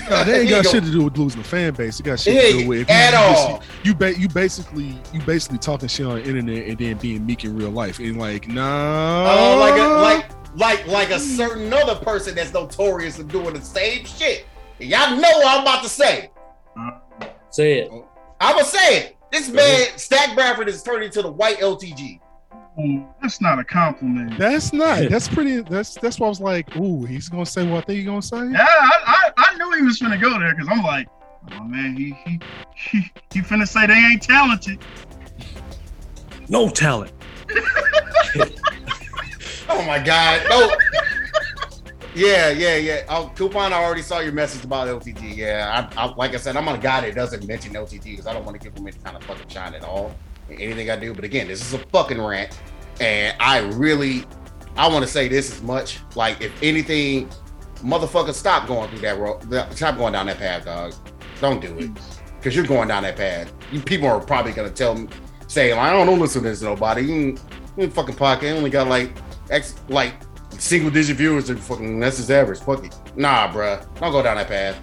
No, 0.09 0.23
they 0.25 0.41
ain't 0.41 0.49
got 0.49 0.65
shit 0.67 0.83
to 0.83 0.91
do 0.91 1.03
with 1.05 1.17
losing 1.17 1.41
the 1.41 1.47
fan 1.47 1.73
base. 1.73 1.99
It 1.99 2.03
got 2.03 2.19
shit 2.19 2.35
It 2.35 2.51
to 2.51 2.57
do 2.63 2.67
with 2.67 2.79
if 2.81 2.89
at 2.89 3.13
you, 3.13 3.17
all. 3.19 3.63
You 3.83 3.95
ba- 3.95 4.17
you 4.19 4.27
basically 4.29 4.97
you 5.13 5.21
basically 5.21 5.57
talking 5.57 5.87
shit 5.87 6.05
on 6.05 6.15
the 6.15 6.23
internet 6.23 6.67
and 6.67 6.77
then 6.77 6.97
being 6.97 7.25
meek 7.25 7.45
in 7.45 7.55
real 7.55 7.69
life 7.71 7.99
and 7.99 8.17
like 8.19 8.47
nah. 8.47 9.25
Oh, 9.33 9.57
like 9.59 9.79
a 9.79 9.87
like 10.01 10.29
like 10.55 10.87
like 10.87 11.09
a 11.11 11.19
certain 11.19 11.71
other 11.73 11.95
person 11.95 12.35
that's 12.35 12.53
notorious 12.53 13.17
for 13.17 13.23
doing 13.23 13.53
the 13.53 13.61
same 13.61 14.03
shit. 14.05 14.45
Y'all 14.79 15.11
know 15.15 15.21
what 15.21 15.47
I'm 15.47 15.61
about 15.61 15.81
to 15.83 15.89
say. 15.89 16.29
Say 17.51 17.79
it. 17.79 17.91
I'm 18.41 18.55
gonna 18.55 18.65
say 18.65 18.97
it. 18.97 19.12
This 19.33 19.49
man, 19.49 19.87
Stack 19.97 20.35
Bradford, 20.35 20.69
is 20.69 20.83
turning 20.83 21.07
into 21.07 21.23
the 21.23 21.31
white 21.31 21.57
LTG. 21.57 22.19
Ooh, 22.79 23.07
that's 23.19 23.41
not 23.41 23.57
a 23.57 23.63
compliment. 23.63 24.37
That's 24.37 24.71
not. 24.71 25.09
That's 25.09 25.27
pretty. 25.27 25.61
That's 25.61 25.95
that's 25.95 26.19
why 26.19 26.27
I 26.27 26.29
was 26.29 26.39
like, 26.39 26.75
ooh, 26.77 27.03
he's 27.05 27.29
gonna 27.29 27.43
say 27.43 27.67
what 27.67 27.79
I 27.79 27.81
think 27.81 27.97
he's 27.97 28.05
gonna 28.05 28.21
say. 28.21 28.51
Yeah, 28.51 28.63
I, 28.69 28.99
I, 29.07 29.31
I 29.37 29.57
knew 29.57 29.71
he 29.75 29.81
was 29.81 29.99
finna 29.99 30.21
go 30.21 30.39
there 30.39 30.53
because 30.53 30.67
I'm 30.69 30.83
like, 30.83 31.07
oh 31.51 31.63
man, 31.63 31.95
he 31.95 32.15
he 32.25 32.39
he 32.75 33.11
he 33.31 33.41
finna 33.41 33.67
say 33.67 33.87
they 33.87 33.93
ain't 33.93 34.21
talented. 34.21 34.77
No 36.47 36.69
talent. 36.69 37.11
Oh 39.69 39.81
my 39.85 39.97
god. 39.97 40.41
No. 40.49 40.75
Yeah, 42.15 42.51
yeah, 42.51 42.75
yeah. 42.75 43.05
Oh, 43.09 43.31
Coupon, 43.35 43.73
I 43.73 43.83
already 43.83 44.03
saw 44.03 44.19
your 44.19 44.33
message 44.33 44.63
about 44.63 44.87
LTG. 44.87 45.35
Yeah, 45.35 45.89
I, 45.97 46.03
I 46.03 46.13
like 46.13 46.35
I 46.35 46.37
said, 46.37 46.55
I'm 46.55 46.67
a 46.67 46.77
guy 46.77 47.01
that 47.01 47.15
doesn't 47.15 47.47
mention 47.47 47.73
LTG 47.73 48.03
because 48.03 48.27
I 48.27 48.33
don't 48.33 48.45
want 48.45 48.59
to 48.59 48.63
give 48.63 48.77
him 48.77 48.87
any 48.87 48.97
kind 49.03 49.17
of 49.17 49.23
fucking 49.23 49.47
shine 49.47 49.73
at 49.73 49.83
all. 49.83 50.15
Anything 50.49 50.91
I 50.91 50.95
do, 50.95 51.13
but 51.13 51.23
again, 51.23 51.47
this 51.47 51.61
is 51.61 51.73
a 51.73 51.79
fucking 51.87 52.21
rant, 52.21 52.59
and 52.99 53.35
I 53.39 53.59
really, 53.59 54.25
I 54.75 54.87
want 54.87 55.03
to 55.03 55.09
say 55.09 55.27
this 55.27 55.51
as 55.51 55.63
much. 55.63 55.99
Like, 56.15 56.41
if 56.41 56.51
anything, 56.61 57.29
motherfucker, 57.77 58.33
stop 58.33 58.67
going 58.67 58.89
through 58.89 58.99
that 58.99 59.17
road. 59.17 59.41
Stop 59.75 59.97
going 59.97 60.13
down 60.13 60.27
that 60.27 60.37
path, 60.37 60.65
dog. 60.65 60.93
Don't 61.41 61.61
do 61.61 61.75
it 61.79 61.91
because 62.37 62.55
you're 62.55 62.67
going 62.67 62.89
down 62.89 63.03
that 63.03 63.15
path. 63.15 63.51
You 63.71 63.81
people 63.81 64.07
are 64.07 64.19
probably 64.19 64.51
gonna 64.51 64.69
tell 64.69 64.93
me, 64.93 65.07
say, 65.47 65.71
I 65.71 65.91
don't 65.91 66.05
know, 66.05 66.13
listen 66.13 66.43
to 66.43 66.49
this 66.49 66.61
nobody. 66.61 67.01
You, 67.01 67.37
you 67.77 67.89
fucking 67.89 68.15
pocket. 68.15 68.47
You 68.49 68.53
only 68.53 68.69
got 68.69 68.87
like 68.87 69.11
X, 69.49 69.75
like 69.87 70.13
single 70.63 70.89
digit 70.89 71.17
viewers 71.17 71.49
are 71.49 71.57
fucking 71.57 71.99
that's 71.99 72.17
his 72.17 72.31
average. 72.31 72.59
Fuck 72.59 72.85
it. 72.85 72.95
Nah, 73.17 73.51
bruh. 73.51 73.85
Don't 73.99 74.11
go 74.11 74.23
down 74.23 74.37
that 74.37 74.47
path. 74.47 74.79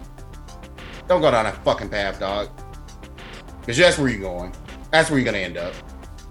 Don't 1.08 1.22
go 1.22 1.30
down 1.30 1.44
that 1.44 1.64
fucking 1.64 1.88
path, 1.88 2.20
dog. 2.20 2.48
Cause 3.66 3.76
that's 3.76 3.98
where 3.98 4.08
you're 4.08 4.20
going. 4.20 4.54
That's 4.90 5.10
where 5.10 5.18
you're 5.18 5.24
gonna 5.24 5.38
end 5.38 5.56
up. 5.56 5.72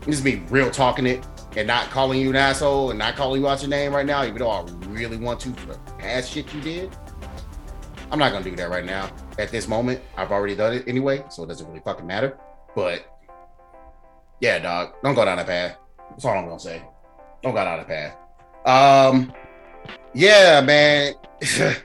Just 0.06 0.24
be 0.24 0.38
real 0.50 0.70
talking 0.70 1.08
it 1.08 1.26
and 1.58 1.68
not 1.68 1.90
calling 1.90 2.22
you 2.22 2.30
an 2.30 2.36
asshole 2.36 2.92
and 2.92 3.00
not 3.00 3.16
calling 3.16 3.42
you 3.42 3.48
out 3.48 3.62
your 3.62 3.70
name 3.70 3.94
right 3.94 4.06
now, 4.06 4.24
even 4.24 4.38
though 4.38 4.50
I 4.50 4.62
really 4.88 5.18
want 5.18 5.40
to 5.42 5.54
for 5.54 5.74
the 5.74 5.80
past 5.98 6.32
shit 6.32 6.54
you 6.54 6.62
did. 6.62 6.96
I'm 8.12 8.20
not 8.20 8.32
gonna 8.32 8.44
do 8.44 8.56
that 8.56 8.70
right 8.70 8.86
now. 8.86 9.10
At 9.40 9.50
this 9.50 9.68
moment, 9.68 10.00
I've 10.16 10.32
already 10.32 10.56
done 10.56 10.74
it 10.74 10.88
anyway, 10.88 11.24
so 11.30 11.44
it 11.44 11.48
doesn't 11.48 11.68
really 11.68 11.82
fucking 11.82 12.06
matter. 12.06 12.38
But 12.76 13.20
yeah, 14.42 14.60
dog, 14.60 14.94
don't 15.04 15.16
go 15.16 15.26
down 15.26 15.38
that 15.38 15.48
path. 15.48 15.78
That's 16.12 16.26
all 16.26 16.38
I'm 16.38 16.46
gonna 16.46 16.60
say. 16.60 16.84
Don't 17.42 17.54
go 17.54 17.64
down 17.64 17.80
that 17.80 17.88
path. 17.88 18.16
Um, 18.66 19.34
yeah, 20.14 20.62
man. 20.62 21.14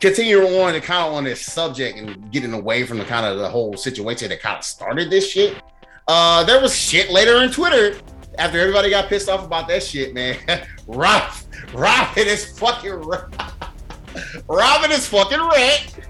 Continuing 0.00 0.54
on 0.60 0.74
to 0.74 0.80
kind 0.80 1.08
of 1.08 1.14
on 1.14 1.24
this 1.24 1.44
subject 1.44 1.98
and 1.98 2.30
getting 2.30 2.52
away 2.52 2.84
from 2.84 2.98
the 2.98 3.04
kind 3.04 3.26
of 3.26 3.38
the 3.38 3.48
whole 3.48 3.76
situation 3.76 4.28
that 4.28 4.40
kind 4.40 4.56
of 4.58 4.64
started 4.64 5.10
this 5.10 5.28
shit. 5.28 5.60
Uh, 6.06 6.44
there 6.44 6.60
was 6.60 6.74
shit 6.74 7.10
later 7.10 7.42
in 7.42 7.50
Twitter 7.50 7.98
after 8.38 8.60
everybody 8.60 8.90
got 8.90 9.08
pissed 9.08 9.28
off 9.28 9.44
about 9.44 9.66
that 9.68 9.82
shit, 9.82 10.14
man. 10.14 10.36
Rob, 10.86 11.32
Robin 11.74 12.26
is 12.26 12.58
fucking 12.58 12.92
Robin 14.48 14.90
is 14.92 15.06
fucking 15.08 15.40
red. 15.40 16.06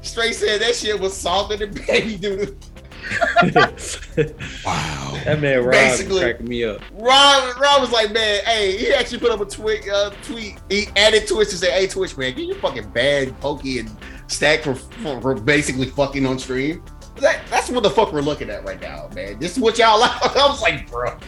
Straight 0.00 0.34
said 0.34 0.60
that 0.62 0.74
shit 0.74 0.98
was 0.98 1.14
salted 1.14 1.62
and 1.62 1.86
baby 1.86 2.16
doodle. 2.16 2.54
Wow. 4.64 5.20
That 5.24 5.40
man 5.40 5.60
Rob 5.64 5.72
Basically- 5.72 6.20
cracking 6.20 6.48
me 6.48 6.64
up. 6.64 6.80
Rob, 6.92 7.56
Rob 7.60 7.80
was 7.80 7.90
like, 7.92 8.12
man, 8.12 8.44
hey, 8.44 8.76
he 8.76 8.92
actually 8.92 9.18
put 9.18 9.30
up 9.30 9.40
a 9.40 9.44
tweet. 9.44 9.88
Uh, 9.88 10.10
tweet. 10.22 10.60
He 10.68 10.86
added 10.96 11.26
Twitch 11.26 11.50
to 11.50 11.56
say, 11.56 11.70
hey, 11.70 11.86
Twitch, 11.86 12.16
man, 12.16 12.34
get 12.34 12.46
your 12.46 12.56
fucking 12.56 12.90
bad, 12.90 13.38
pokey, 13.40 13.80
and 13.80 13.90
stack 14.28 14.62
for, 14.62 14.74
for, 14.74 15.20
for 15.20 15.34
basically 15.34 15.86
fucking 15.86 16.24
on 16.26 16.38
stream. 16.38 16.82
That, 17.16 17.40
that's 17.50 17.68
what 17.70 17.82
the 17.82 17.90
fuck 17.90 18.12
we're 18.12 18.20
looking 18.20 18.50
at 18.50 18.64
right 18.64 18.80
now, 18.80 19.08
man. 19.14 19.38
This 19.38 19.52
is 19.56 19.58
what 19.62 19.78
y'all 19.78 20.00
like. 20.00 20.10
I 20.36 20.46
was 20.48 20.62
like, 20.62 20.90
bro. 20.90 21.18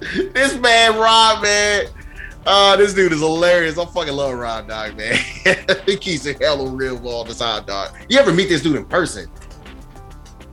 this 0.32 0.56
man, 0.58 0.96
Rob, 0.98 1.42
man. 1.42 1.86
Uh, 2.46 2.76
this 2.76 2.94
dude 2.94 3.12
is 3.12 3.20
hilarious. 3.20 3.76
I 3.76 3.84
fucking 3.84 4.14
love 4.14 4.38
Rob, 4.38 4.68
dog, 4.68 4.96
man. 4.96 5.18
he 5.86 5.96
keeps 5.96 6.26
it 6.26 6.40
hella 6.40 6.70
real 6.70 7.04
all 7.06 7.24
the 7.24 7.34
time, 7.34 7.64
dog. 7.66 7.96
You 8.08 8.20
ever 8.20 8.32
meet 8.32 8.48
this 8.48 8.62
dude 8.62 8.76
in 8.76 8.84
person? 8.84 9.28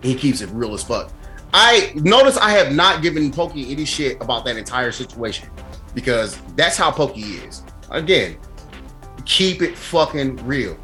He 0.02 0.16
keeps 0.16 0.42
it 0.42 0.50
real 0.50 0.74
as 0.74 0.84
fuck. 0.84 1.12
I 1.54 1.92
notice 1.96 2.36
I 2.38 2.50
have 2.50 2.74
not 2.74 3.04
given 3.04 3.32
Pokey 3.32 3.72
any 3.72 3.86
shit 3.86 4.20
about 4.22 4.44
that 4.46 4.58
entire 4.58 4.92
situation 4.92 5.52
because 5.94 6.40
that's 6.56 6.76
how 6.76 6.90
Pokey 6.90 7.22
is. 7.22 7.62
Again, 7.92 8.38
keep 9.26 9.62
it 9.62 9.78
fucking 9.78 10.38
real. 10.48 10.76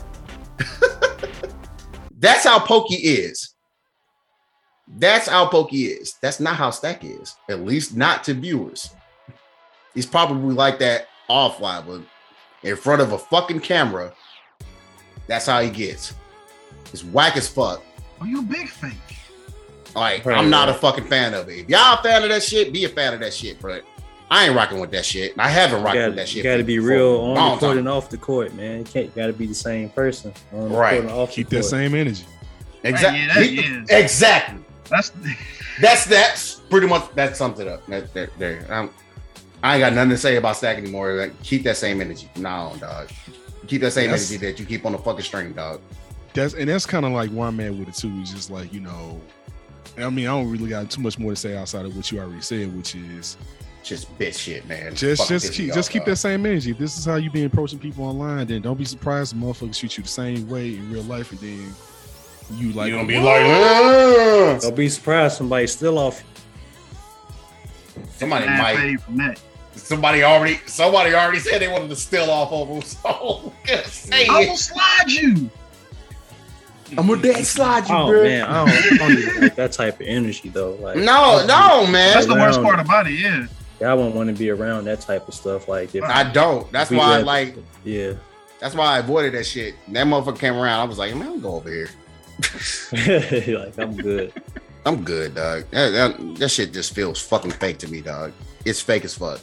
that's 2.20 2.44
how 2.44 2.60
Pokey 2.60 2.96
is. 2.96 3.56
That's 4.88 5.28
how 5.28 5.48
Pokey 5.48 5.86
is. 5.86 6.18
That's 6.22 6.40
not 6.40 6.56
how 6.56 6.70
Stack 6.70 7.04
is. 7.04 7.36
At 7.50 7.62
least 7.62 7.98
not 7.98 8.24
to 8.26 8.36
viewers. 8.36 8.92
He's 9.94 10.06
probably 10.06 10.54
like 10.54 10.80
that 10.80 11.08
offline, 11.30 11.86
but 11.86 12.02
in 12.68 12.76
front 12.76 13.02
of 13.02 13.12
a 13.14 13.18
fucking 13.18 13.60
camera, 13.62 14.14
that's 15.28 15.46
how 15.46 15.62
he 15.62 15.70
gets. 15.70 16.14
It's 16.94 17.04
whack 17.04 17.38
as 17.38 17.48
fuck. 17.48 17.84
Are 18.22 18.28
you 18.28 18.40
a 18.40 18.44
big 18.44 18.68
fake. 18.68 18.92
Like, 19.96 20.26
Right, 20.26 20.38
I'm 20.38 20.50
not 20.50 20.70
a 20.70 20.74
fucking 20.74 21.06
fan 21.06 21.34
of 21.34 21.50
it. 21.50 21.60
If 21.60 21.70
y'all 21.70 21.98
a 22.00 22.04
fan 22.04 22.24
of 22.24 22.30
that 22.30 22.44
shit, 22.44 22.72
be 22.72 22.86
a 22.86 22.90
fan 22.90 23.14
of 23.14 23.20
that 23.22 23.34
shit. 23.34 23.60
But 23.62 23.84
I 24.30 24.46
ain't 24.46 24.56
rocking 24.56 24.80
with 24.80 24.92
that 24.92 25.06
shit. 25.06 25.34
I 25.38 25.50
haven't 25.50 25.82
rocked 25.84 25.96
with 25.96 26.04
gotta, 26.06 26.16
that 26.16 26.28
shit. 26.28 26.38
you 26.38 26.44
gotta 26.44 26.64
be 26.64 26.78
real 26.80 27.16
a 27.16 27.24
on 27.30 27.36
long 27.36 27.56
the 27.56 27.60
court 27.60 27.72
time. 27.72 27.78
and 27.80 27.90
off 27.90 28.10
the 28.10 28.18
court, 28.18 28.54
man. 28.54 28.80
You 28.80 28.84
can't 28.86 29.06
you 29.08 29.12
gotta 29.16 29.34
be 29.34 29.48
the 29.48 29.56
same 29.56 29.90
person. 29.90 30.32
On 30.54 30.70
the 30.70 30.76
Right. 30.78 31.02
court 31.02 31.14
off 31.14 31.32
Keep 31.32 31.50
the 31.50 31.56
that 31.58 31.62
court. 31.64 31.70
same 31.72 31.96
energy. 31.96 32.24
Exactly. 32.84 33.20
Yeah, 33.20 33.34
that 33.34 33.44
is. 33.84 33.90
Exactly. 33.90 34.64
That's 34.90 35.12
That's 35.82 36.06
that's 36.06 36.56
pretty 36.70 36.88
much 36.88 37.10
that 37.16 37.36
sums 37.38 37.60
it 37.60 37.68
up. 37.68 37.86
That, 37.88 38.14
that, 38.14 38.30
there. 38.38 38.66
Um, 38.70 38.90
I 39.62 39.76
ain't 39.76 39.82
got 39.82 39.94
nothing 39.94 40.12
to 40.12 40.18
say 40.18 40.38
about 40.38 40.56
Stack 40.58 40.78
anymore. 40.78 41.14
Like, 41.14 41.44
keep 41.44 41.64
that 41.64 41.76
same 41.78 42.00
energy. 42.02 42.30
No, 42.38 42.74
dog. 42.80 43.10
Keep 43.68 43.82
that 43.82 43.92
same 43.92 44.10
Yes. 44.10 44.30
energy 44.32 44.46
that 44.48 44.60
you 44.60 44.66
keep 44.66 44.86
on 44.86 44.94
the 44.94 44.98
fucking 44.98 45.24
stream, 45.26 45.52
dog. 45.54 45.82
That's 46.34 46.54
and 46.54 46.70
that's 46.70 46.86
kind 46.86 47.06
of 47.06 47.12
like 47.12 47.30
where 47.32 47.48
I'm 47.48 47.60
at 47.60 47.74
with 47.74 47.90
it 47.90 47.96
too. 47.96 48.12
It's 48.22 48.32
just 48.32 48.50
like 48.52 48.72
you 48.72 48.80
know, 48.80 49.20
I 49.98 50.10
mean, 50.10 50.28
I 50.28 50.30
don't 50.32 50.50
really 50.50 50.70
got 50.70 50.90
too 50.90 51.02
much 51.02 51.20
more 51.20 51.32
to 51.32 51.36
say 51.36 51.58
outside 51.58 51.86
of 51.86 51.96
what 51.96 52.12
you 52.12 52.20
already 52.20 52.42
said, 52.42 52.76
which 52.76 52.96
is 52.96 53.36
Just 53.84 54.18
bitch 54.20 54.38
shit, 54.40 54.68
man. 54.68 54.94
just 54.96 55.24
Fucking 55.24 55.36
just 55.40 55.54
keep 55.54 55.68
me 55.70 55.74
just 55.74 55.90
keep 55.92 56.02
dog. 56.02 56.08
that 56.12 56.16
same 56.18 56.46
energy. 56.46 56.72
If 56.72 56.78
this 56.78 56.98
is 56.98 57.06
how 57.06 57.16
you 57.16 57.30
be 57.32 57.44
approaching 57.46 57.80
people 57.80 58.06
online, 58.06 58.48
then 58.48 58.62
don't 58.62 58.78
be 58.78 58.86
surprised 58.86 59.34
if 59.34 59.40
motherfuckers 59.40 59.78
treat 59.80 59.98
you 59.98 60.04
the 60.04 60.10
same 60.10 60.48
way 60.48 60.76
in 60.76 60.92
real 60.92 61.04
life, 61.04 61.32
and 61.32 61.40
then 61.42 61.74
you 62.56 62.72
like 62.74 62.90
you 62.90 62.96
gonna 62.96 63.08
be 63.08 63.16
"What?" 63.18 63.26
like, 63.26 63.42
"Ugh." 63.46 64.62
Don't 64.62 64.76
be 64.76 64.88
surprised 64.90 65.38
somebody's 65.38 65.72
still 65.74 65.98
off. 66.00 66.24
somebody 68.18 68.46
might 68.48 68.98
from 69.02 69.18
that. 69.18 69.40
Somebody 69.80 70.24
already 70.24 70.60
somebody 70.66 71.14
already 71.14 71.40
said 71.40 71.62
they 71.62 71.68
wanted 71.68 71.90
to 71.90 71.96
steal 71.96 72.30
off 72.30 72.52
of 72.52 72.68
him. 72.68 72.82
So 72.82 73.54
just 73.66 73.94
say 74.06 74.28
I 74.28 74.42
it. 74.42 74.50
will 74.50 74.58
slide 74.58 75.08
you. 75.10 75.50
I'm 76.98 77.08
gonna 77.08 77.22
dead 77.22 77.46
slide 77.46 77.88
you, 77.88 77.96
Oh 77.96 78.08
bro. 78.08 78.24
man, 78.24 78.44
I 78.46 78.66
don't, 78.66 78.94
I 78.94 78.98
don't 78.98 79.12
even 79.18 79.42
like 79.44 79.56
that 79.56 79.72
type 79.74 80.00
of 80.02 80.08
energy 80.08 80.50
though. 80.50 80.72
Like 80.74 80.98
No, 80.98 81.46
no, 81.46 81.86
man. 81.88 82.14
That's 82.14 82.26
the 82.26 82.34
worst 82.36 82.62
part 82.62 82.80
about 82.80 83.08
it. 83.08 83.14
Yeah. 83.14 83.46
I 83.82 83.94
wouldn't 83.94 84.16
want 84.16 84.28
to 84.28 84.36
be 84.36 84.50
around 84.50 84.86
that 84.86 85.00
type 85.02 85.28
of 85.28 85.34
stuff. 85.34 85.68
Like 85.68 85.94
if 85.96 86.04
I 86.04 86.30
don't. 86.32 86.70
That's 86.72 86.92
why, 86.92 87.18
I 87.18 87.22
like, 87.22 87.56
yeah, 87.86 88.14
that's 88.60 88.76
why 88.76 88.96
I 88.96 89.00
avoided 89.00 89.34
that 89.36 89.46
shit. 89.46 89.76
That 89.90 90.06
motherfucker 90.08 90.40
came 90.40 90.56
around. 90.56 90.80
I 90.80 90.84
was 90.84 90.98
like, 90.98 91.16
man, 91.16 91.28
I'll 91.30 91.40
go 91.40 91.56
over 91.56 91.70
here. 91.70 91.90
like 93.58 93.78
I'm 93.78 93.96
good. 93.96 94.34
I'm 94.86 95.04
good, 95.04 95.36
dog. 95.36 95.66
That, 95.72 95.90
that, 95.92 96.36
that 96.40 96.50
shit 96.50 96.74
just 96.74 96.96
feels 96.96 97.22
fucking 97.22 97.52
fake 97.52 97.78
to 97.80 97.88
me, 97.90 98.02
dog. 98.02 98.32
It's 98.66 98.82
fake 98.82 99.06
as 99.06 99.14
fuck. 99.16 99.40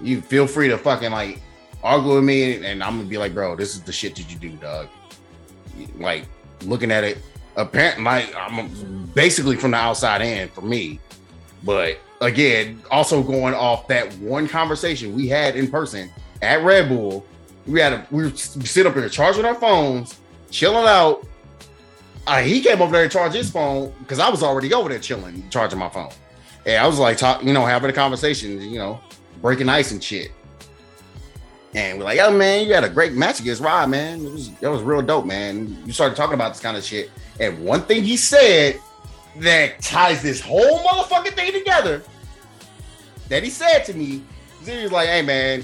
You 0.00 0.20
feel 0.20 0.46
free 0.46 0.68
to 0.68 0.78
fucking 0.78 1.10
like 1.12 1.40
argue 1.82 2.14
with 2.14 2.24
me, 2.24 2.64
and 2.64 2.82
I'm 2.82 2.96
gonna 2.96 3.08
be 3.08 3.18
like, 3.18 3.34
bro, 3.34 3.56
this 3.56 3.74
is 3.74 3.82
the 3.82 3.92
shit 3.92 4.16
that 4.16 4.30
you 4.30 4.38
do, 4.38 4.50
dog. 4.56 4.88
Like 5.98 6.24
looking 6.62 6.90
at 6.90 7.04
it, 7.04 7.18
apparently, 7.56 8.04
like 8.04 8.34
I'm 8.36 9.06
basically 9.14 9.56
from 9.56 9.72
the 9.72 9.76
outside 9.76 10.22
in 10.22 10.48
for 10.48 10.62
me, 10.62 11.00
but 11.62 11.98
again, 12.20 12.82
also 12.90 13.22
going 13.22 13.54
off 13.54 13.86
that 13.88 14.12
one 14.14 14.48
conversation 14.48 15.14
we 15.14 15.28
had 15.28 15.56
in 15.56 15.70
person 15.70 16.10
at 16.42 16.62
Red 16.64 16.88
Bull. 16.88 17.24
We 17.66 17.80
had 17.80 17.92
a 17.92 18.06
we 18.10 18.24
were 18.24 18.36
sit 18.36 18.86
up 18.86 18.94
here 18.94 19.08
charging 19.08 19.44
our 19.44 19.54
phones, 19.54 20.20
chilling 20.50 20.86
out. 20.86 21.26
Uh, 22.26 22.40
he 22.40 22.62
came 22.62 22.80
over 22.80 22.92
there 22.92 23.02
and 23.02 23.12
charged 23.12 23.34
his 23.34 23.50
phone 23.50 23.92
because 24.00 24.18
I 24.18 24.30
was 24.30 24.42
already 24.42 24.72
over 24.72 24.88
there 24.88 24.98
chilling, 24.98 25.48
charging 25.50 25.78
my 25.78 25.90
phone. 25.90 26.10
And 26.64 26.82
I 26.82 26.86
was 26.86 26.98
like, 26.98 27.18
talk, 27.18 27.44
you 27.44 27.52
know, 27.52 27.66
having 27.66 27.90
a 27.90 27.92
conversation, 27.92 28.60
you 28.62 28.78
know, 28.78 29.00
breaking 29.44 29.68
ice 29.68 29.92
and 29.92 30.02
shit. 30.02 30.32
And 31.74 31.98
we're 31.98 32.04
like, 32.04 32.16
yo, 32.16 32.30
man, 32.34 32.66
you 32.66 32.72
had 32.72 32.82
a 32.82 32.88
great 32.88 33.12
match 33.12 33.40
against 33.40 33.60
Rod, 33.60 33.90
man. 33.90 34.24
It 34.24 34.32
was 34.32 34.50
that 34.54 34.70
was 34.70 34.80
real 34.80 35.02
dope, 35.02 35.26
man. 35.26 35.76
You 35.84 35.92
started 35.92 36.16
talking 36.16 36.32
about 36.32 36.54
this 36.54 36.62
kind 36.62 36.78
of 36.78 36.82
shit. 36.82 37.10
And 37.38 37.62
one 37.62 37.82
thing 37.82 38.04
he 38.04 38.16
said 38.16 38.80
that 39.40 39.82
ties 39.82 40.22
this 40.22 40.40
whole 40.40 40.78
motherfucking 40.78 41.34
thing 41.34 41.52
together 41.52 42.02
that 43.28 43.42
he 43.42 43.50
said 43.50 43.84
to 43.84 43.92
me, 43.92 44.22
he 44.64 44.82
was 44.82 44.92
like, 44.92 45.08
hey, 45.10 45.20
man, 45.20 45.62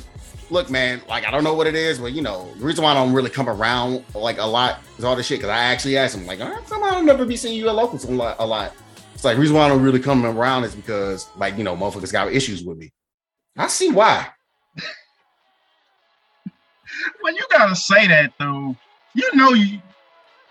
look, 0.50 0.68
man, 0.68 1.00
like 1.08 1.26
I 1.26 1.30
don't 1.30 1.42
know 1.42 1.54
what 1.54 1.66
it 1.66 1.74
is, 1.74 2.00
but 2.00 2.12
you 2.12 2.20
know, 2.20 2.52
the 2.58 2.64
reason 2.66 2.84
why 2.84 2.90
I 2.90 2.94
don't 2.94 3.14
really 3.14 3.30
come 3.30 3.48
around 3.48 4.04
like 4.14 4.36
a 4.36 4.44
lot 4.44 4.80
is 4.98 5.04
all 5.04 5.16
this 5.16 5.24
shit. 5.24 5.40
Cause 5.40 5.48
I 5.48 5.56
actually 5.56 5.96
asked 5.96 6.14
him, 6.14 6.26
like, 6.26 6.40
how 6.40 6.60
come 6.60 6.84
I 6.84 6.90
don't 6.90 7.06
never 7.06 7.24
be 7.24 7.36
seeing 7.36 7.56
you 7.56 7.70
at 7.70 7.74
locals 7.74 8.04
a 8.04 8.10
lot? 8.10 8.36
A 8.40 8.46
lot. 8.46 8.74
It's 9.14 9.24
like 9.24 9.36
the 9.36 9.40
reason 9.40 9.56
why 9.56 9.64
I 9.64 9.68
don't 9.68 9.82
really 9.82 10.00
come 10.00 10.26
around 10.26 10.64
is 10.64 10.74
because, 10.74 11.28
like, 11.38 11.56
you 11.56 11.64
know, 11.64 11.74
motherfuckers 11.74 12.12
got 12.12 12.30
issues 12.30 12.62
with 12.62 12.76
me. 12.76 12.92
I 13.56 13.66
see 13.68 13.90
why. 13.90 14.26
When 17.22 17.34
you 17.34 17.44
gotta 17.50 17.74
say 17.74 18.08
that 18.08 18.32
though, 18.38 18.76
you 19.14 19.28
know 19.34 19.50
you, 19.50 19.80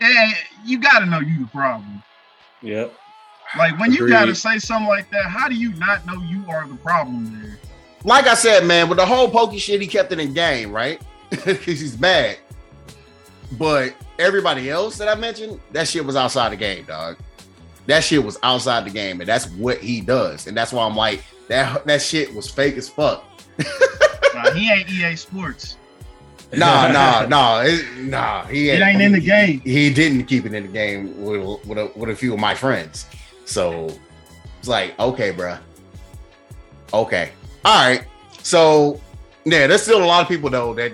eh, 0.01 0.31
you 0.65 0.79
gotta 0.79 1.05
know 1.05 1.19
you 1.19 1.41
the 1.41 1.47
problem. 1.47 2.01
Yep. 2.61 2.93
Like 3.57 3.79
when 3.79 3.91
you 3.91 4.07
gotta 4.07 4.33
say 4.33 4.57
something 4.57 4.87
like 4.87 5.09
that, 5.11 5.25
how 5.25 5.47
do 5.47 5.55
you 5.55 5.73
not 5.75 6.05
know 6.05 6.21
you 6.23 6.43
are 6.49 6.67
the 6.67 6.75
problem 6.75 7.39
there? 7.41 7.59
Like 8.03 8.27
I 8.27 8.33
said, 8.33 8.65
man, 8.65 8.89
with 8.89 8.97
the 8.97 9.05
whole 9.05 9.29
pokey 9.29 9.57
shit, 9.57 9.81
he 9.81 9.87
kept 9.87 10.11
it 10.11 10.19
in 10.19 10.33
game, 10.33 10.71
right? 10.71 11.01
Because 11.29 11.79
he's 11.79 11.99
mad. 11.99 12.37
But 13.57 13.95
everybody 14.17 14.69
else 14.69 14.97
that 14.97 15.07
I 15.07 15.15
mentioned, 15.15 15.59
that 15.71 15.87
shit 15.87 16.05
was 16.05 16.15
outside 16.15 16.51
the 16.51 16.55
game, 16.55 16.85
dog. 16.85 17.17
That 17.87 18.03
shit 18.03 18.23
was 18.23 18.37
outside 18.43 18.85
the 18.85 18.91
game, 18.91 19.19
and 19.19 19.27
that's 19.27 19.47
what 19.51 19.79
he 19.79 20.01
does. 20.01 20.47
And 20.47 20.55
that's 20.55 20.71
why 20.71 20.85
I'm 20.85 20.95
like, 20.95 21.23
that 21.49 21.85
that 21.85 22.01
shit 22.01 22.33
was 22.33 22.49
fake 22.49 22.77
as 22.77 22.87
fuck. 22.87 23.25
Nah, 24.33 24.51
he 24.51 24.71
ain't 24.71 24.89
EA 24.89 25.15
Sports. 25.15 25.75
Nah, 26.53 26.87
nah, 26.91 27.25
nah, 27.25 27.61
it, 27.61 27.85
nah. 27.97 28.45
He 28.45 28.69
It 28.69 28.81
ain't 28.81 29.01
in 29.01 29.11
the 29.11 29.19
game. 29.19 29.59
He 29.61 29.93
didn't 29.93 30.25
keep 30.25 30.45
it 30.45 30.53
in 30.53 30.63
the 30.63 30.71
game 30.71 31.21
with 31.23 31.65
with 31.65 31.77
a, 31.77 31.91
with 31.95 32.09
a 32.09 32.15
few 32.15 32.33
of 32.33 32.39
my 32.39 32.55
friends. 32.55 33.05
So 33.45 33.89
it's 34.59 34.67
like, 34.67 34.97
okay, 34.99 35.33
bruh. 35.33 35.59
Okay, 36.93 37.31
all 37.65 37.87
right. 37.87 38.05
So 38.43 39.01
yeah, 39.45 39.67
there's 39.67 39.83
still 39.83 40.03
a 40.03 40.05
lot 40.05 40.21
of 40.21 40.27
people 40.27 40.49
though 40.49 40.73
that 40.75 40.93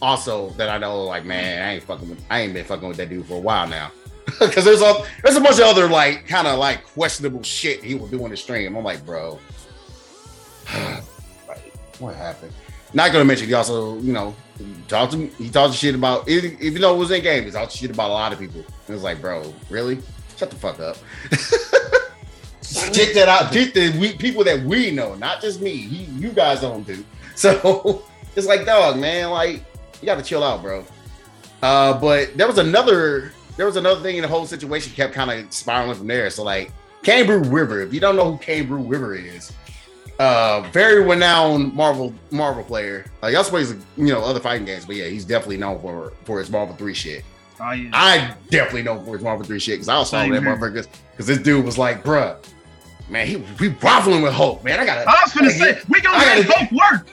also 0.00 0.50
that 0.50 0.68
I 0.68 0.78
know 0.78 1.04
like 1.04 1.24
man, 1.24 1.62
I 1.62 1.74
ain't 1.74 1.84
fucking 1.84 2.08
with, 2.08 2.24
I 2.30 2.40
ain't 2.40 2.54
been 2.54 2.64
fucking 2.64 2.86
with 2.86 2.96
that 2.98 3.08
dude 3.08 3.26
for 3.26 3.34
a 3.34 3.40
while 3.40 3.66
now. 3.66 3.90
Cause 4.38 4.64
there's 4.64 4.80
a 4.80 5.04
there's 5.22 5.36
a 5.36 5.40
bunch 5.40 5.58
of 5.58 5.66
other 5.66 5.88
like 5.88 6.26
kind 6.26 6.46
of 6.46 6.58
like 6.58 6.84
questionable 6.84 7.42
shit 7.42 7.84
he 7.84 7.94
will 7.94 8.06
do 8.06 8.22
on 8.24 8.30
the 8.30 8.36
stream. 8.36 8.74
I'm 8.74 8.84
like, 8.84 9.04
bro, 9.04 9.38
like, 11.48 11.72
what 11.98 12.14
happened? 12.14 12.52
Not 12.92 13.12
gonna 13.12 13.24
mention 13.24 13.48
he 13.48 13.54
also, 13.54 13.98
you 13.98 14.12
know, 14.12 14.34
talked 14.86 15.12
to 15.12 15.26
he 15.26 15.50
talked 15.50 15.74
shit 15.74 15.94
about 15.94 16.28
if 16.28 16.60
you 16.60 16.78
know 16.78 16.94
it 16.94 16.98
was 16.98 17.10
in 17.10 17.22
game, 17.22 17.44
he 17.44 17.50
talked 17.50 17.72
shit 17.72 17.90
about 17.90 18.10
a 18.10 18.12
lot 18.12 18.32
of 18.32 18.38
people. 18.38 18.60
It 18.60 18.92
was 18.92 19.02
like, 19.02 19.20
bro, 19.20 19.52
really? 19.68 19.98
Shut 20.36 20.50
the 20.50 20.56
fuck 20.56 20.78
up. 20.80 20.96
Check 22.92 23.14
that 23.14 23.28
out. 23.28 23.52
Check 23.52 23.74
the 23.74 23.96
we, 23.98 24.14
people 24.14 24.42
that 24.44 24.62
we 24.64 24.90
know, 24.90 25.14
not 25.14 25.40
just 25.40 25.60
me. 25.60 25.76
He, 25.76 26.04
you 26.20 26.30
guys 26.30 26.60
don't 26.60 26.86
do. 26.86 27.04
So 27.36 28.04
it's 28.36 28.46
like, 28.46 28.64
dog, 28.64 28.96
man, 28.96 29.30
like 29.30 29.64
you 30.00 30.06
got 30.06 30.18
to 30.18 30.22
chill 30.22 30.44
out, 30.44 30.62
bro. 30.62 30.84
Uh, 31.62 31.98
but 31.98 32.36
there 32.36 32.46
was 32.46 32.58
another, 32.58 33.32
there 33.56 33.66
was 33.66 33.74
another 33.74 34.00
thing 34.02 34.18
in 34.18 34.22
the 34.22 34.28
whole 34.28 34.46
situation 34.46 34.92
kept 34.92 35.14
kind 35.14 35.32
of 35.32 35.52
spiraling 35.52 35.96
from 35.96 36.06
there. 36.06 36.30
So 36.30 36.44
like, 36.44 36.70
KaneBlueRiver. 37.02 37.84
If 37.84 37.92
you 37.92 37.98
don't 37.98 38.14
know 38.14 38.36
who 38.36 38.38
KaneBlueRiver 38.38 39.34
is, 39.34 39.52
uh, 40.18 40.68
very 40.72 41.02
renowned 41.02 41.74
Marvel 41.74 42.14
Marvel 42.30 42.64
player. 42.64 43.06
He 43.26 43.34
also 43.34 43.50
plays 43.50 43.74
you 43.96 44.06
know 44.06 44.20
other 44.22 44.40
fighting 44.40 44.66
games, 44.66 44.84
but 44.84 44.96
yeah, 44.96 45.06
he's 45.06 45.24
definitely 45.24 45.58
known 45.58 45.80
for 45.80 46.12
for 46.24 46.38
his 46.38 46.50
Marvel 46.50 46.74
Three 46.76 46.94
shit. 46.94 47.24
Oh 47.60 47.70
yeah. 47.70 47.90
I 47.92 48.34
definitely 48.50 48.82
know 48.82 49.00
for 49.04 49.14
his 49.14 49.22
Marvel 49.22 49.46
3 49.46 49.58
shit 49.58 49.74
because 49.74 49.88
I 49.88 49.98
was 49.98 50.10
following 50.10 50.32
that 50.32 50.42
motherfucker 50.42 50.86
because 51.12 51.26
this 51.26 51.38
dude 51.38 51.64
was 51.64 51.78
like, 51.78 52.02
bruh, 52.02 52.36
man, 53.08 53.26
he 53.26 53.36
we 53.36 53.70
waffling 53.70 54.22
with 54.22 54.32
Hulk, 54.32 54.64
man. 54.64 54.80
I 54.80 54.84
gotta, 54.84 55.08
I 55.08 55.20
was 55.24 55.32
gonna 55.32 55.48
I 55.48 55.52
say 55.52 55.80
we 55.88 56.00
gonna 56.00 56.18
I 56.18 56.34
make 56.36 56.48
gotta 56.48 56.74
work. 56.74 57.08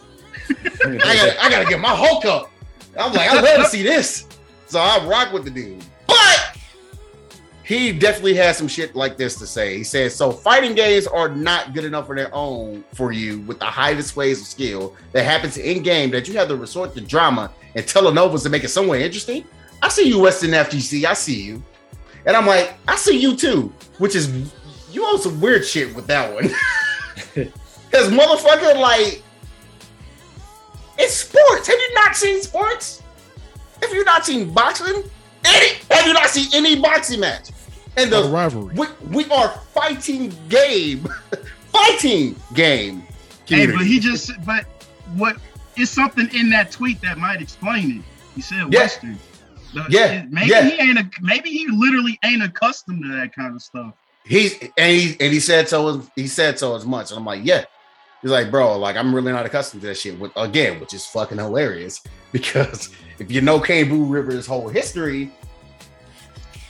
I 0.83 1.15
gotta, 1.15 1.43
I 1.43 1.49
gotta 1.49 1.69
get 1.69 1.79
my 1.79 1.95
Hulk 1.95 2.25
up. 2.25 2.51
I'm 2.99 3.13
like, 3.13 3.29
I 3.29 3.39
love 3.39 3.63
to 3.63 3.65
see 3.65 3.83
this. 3.83 4.27
So 4.67 4.79
I 4.79 5.05
rock 5.05 5.31
with 5.31 5.45
the 5.45 5.51
dude. 5.51 5.83
But 6.07 6.50
he 7.71 7.93
definitely 7.93 8.34
has 8.34 8.57
some 8.57 8.67
shit 8.67 8.95
like 8.97 9.15
this 9.15 9.36
to 9.38 9.47
say. 9.47 9.77
He 9.77 9.84
says, 9.86 10.13
so 10.13 10.29
fighting 10.29 10.75
games 10.75 11.07
are 11.07 11.29
not 11.29 11.73
good 11.73 11.86
enough 11.86 12.05
for 12.07 12.15
their 12.15 12.34
own 12.36 12.84
for 12.93 13.13
you 13.13 13.39
with 13.41 13.60
the 13.60 13.65
highest 13.65 14.17
ways 14.17 14.41
of 14.41 14.47
skill 14.47 14.93
that 15.13 15.23
happens 15.23 15.57
in 15.57 15.81
game 15.81 16.12
that 16.12 16.27
you 16.27 16.34
have 16.34 16.49
to 16.49 16.57
resort 16.57 16.93
to 16.95 17.01
drama 17.01 17.49
and 17.75 17.86
telenovels 17.86 18.43
to 18.43 18.49
make 18.49 18.65
it 18.65 18.69
somewhat 18.69 18.99
interesting. 18.99 19.45
I 19.81 19.88
see 19.88 20.10
you, 20.10 20.19
Western 20.19 20.49
FGC. 20.49 21.05
I 21.05 21.13
see 21.13 21.41
you. 21.41 21.63
And 22.25 22.36
I'm 22.36 22.45
like, 22.45 22.73
I 22.89 22.97
see 22.97 23.17
you 23.17 23.38
too, 23.38 23.73
which 23.99 24.15
is 24.15 24.51
you 24.91 25.05
on 25.05 25.21
some 25.21 25.39
weird 25.39 25.65
shit 25.65 25.95
with 25.95 26.07
that 26.07 26.34
one. 26.34 26.49
Because 27.91 28.07
motherfucker, 28.10 28.79
like, 28.79 29.21
it's 30.97 31.13
sports. 31.13 31.67
Have 31.67 31.77
you 31.77 31.93
not 31.95 32.15
seen 32.15 32.41
sports? 32.41 33.03
Have 33.81 33.91
you 33.91 34.05
not 34.05 34.25
seen 34.25 34.53
boxing? 34.53 35.03
Any, 35.43 35.75
have 35.89 36.07
you 36.07 36.13
not 36.13 36.29
seen 36.29 36.47
any 36.53 36.79
boxing 36.79 37.19
match? 37.19 37.49
And 37.97 38.12
The 38.12 38.23
rivalry. 38.23 38.73
we, 38.75 38.88
we 39.10 39.25
are 39.32 39.49
fighting 39.73 40.34
game, 40.49 41.08
fighting 41.71 42.36
game. 42.54 43.04
Hey, 43.45 43.67
but 43.67 43.86
he 43.86 43.99
just 43.99 44.32
but 44.45 44.65
what 45.15 45.36
is 45.77 45.89
something 45.89 46.30
in 46.34 46.49
that 46.51 46.71
tweet 46.71 47.01
that 47.01 47.17
might 47.17 47.41
explain 47.41 47.99
it. 47.99 48.04
He 48.36 48.41
said 48.41 48.71
Yeah. 48.71 48.80
Western. 48.80 49.19
Yeah, 49.89 50.25
Maybe 50.30 50.47
yeah. 50.49 50.63
he 50.69 50.73
ain't 50.82 50.99
a 50.99 51.10
maybe 51.21 51.49
he 51.49 51.65
literally 51.69 52.19
ain't 52.25 52.43
accustomed 52.43 53.04
to 53.04 53.10
that 53.15 53.34
kind 53.34 53.56
of 53.56 53.62
stuff. 53.62 53.93
he's 54.25 54.58
and 54.77 54.91
he 54.97 55.12
and 55.19 55.34
he 55.34 55.39
said 55.39 55.67
so. 55.69 56.06
He 56.15 56.27
said 56.27 56.60
so 56.60 56.75
as 56.75 56.86
much, 56.86 57.12
and 57.12 57.17
I'm 57.19 57.25
like, 57.25 57.41
yeah. 57.43 57.65
He's 58.21 58.32
like, 58.32 58.51
bro, 58.51 58.77
like 58.77 58.95
I'm 58.97 59.15
really 59.15 59.32
not 59.32 59.45
accustomed 59.45 59.82
to 59.82 59.88
that 59.88 59.95
shit. 59.97 60.19
With, 60.19 60.32
again, 60.36 60.80
which 60.80 60.93
is 60.93 61.06
fucking 61.08 61.38
hilarious 61.39 62.01
because 62.34 62.89
if 63.17 63.32
you 63.32 63.41
know 63.41 63.60
KaneBlueRiver's 63.60 64.45
whole 64.45 64.67
history, 64.69 65.32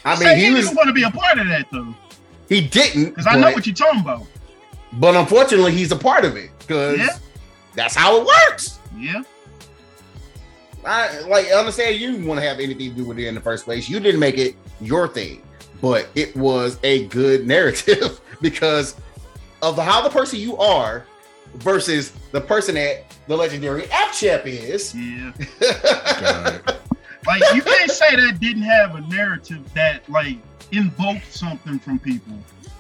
I 0.06 0.16
Say 0.16 0.26
mean, 0.26 0.38
he 0.38 0.46
he 0.46 0.52
was 0.54 0.66
didn't 0.66 0.78
want 0.78 0.88
to 0.88 0.94
be 0.94 1.04
a 1.04 1.12
part 1.12 1.38
of 1.40 1.48
that 1.48 1.68
though, 1.72 1.94
he 2.50 2.62
didn't 2.62 3.06
because 3.10 3.28
I 3.28 3.36
know 3.38 3.52
what 3.52 3.66
you're 3.66 3.76
talking 3.76 4.02
about. 4.02 4.26
But 4.94 5.16
unfortunately, 5.16 5.72
he's 5.72 5.92
a 5.92 5.96
part 5.96 6.26
of 6.26 6.36
it 6.36 6.50
because 6.60 6.98
Yeah. 7.00 7.08
that's 7.76 7.96
how 7.96 8.20
it 8.20 8.26
works. 8.50 8.80
Yeah, 8.98 9.22
I 10.86 11.20
like 11.22 11.48
I 11.48 11.52
understand 11.60 12.00
you 12.00 12.12
didn't 12.12 12.26
want 12.26 12.40
to 12.42 12.46
have 12.48 12.60
anything 12.60 12.90
to 12.90 12.96
do 12.96 13.06
with 13.06 13.20
it 13.20 13.28
in 13.28 13.36
the 13.36 13.42
first 13.42 13.66
place. 13.66 13.88
You 13.90 14.00
didn't 14.00 14.20
make 14.20 14.38
it 14.38 14.56
your 14.82 15.08
thing, 15.08 15.44
but 15.82 16.08
it 16.16 16.36
was 16.36 16.78
a 16.84 17.06
good 17.08 17.48
narrative 17.48 18.20
because 18.42 18.96
of 19.62 19.76
the, 19.76 19.84
how 19.84 20.02
the 20.02 20.10
person 20.10 20.40
you 20.40 20.58
are 20.58 21.06
versus 21.56 22.12
the 22.32 22.42
person 22.42 22.76
that 22.76 23.06
the 23.28 23.38
legendary 23.38 23.90
app 23.92 24.12
champ 24.14 24.44
is. 24.46 24.96
yeah. 24.96 25.32
Like 27.28 27.42
you 27.54 27.62
can't 27.62 27.92
say 27.92 28.16
that 28.16 28.40
didn't 28.40 28.64
have 28.64 28.96
a 28.96 29.02
narrative 29.02 29.74
that 29.74 30.08
like 30.10 30.38
invoked 30.72 31.32
something 31.32 31.80
from 31.80 32.00
people. 32.00 32.34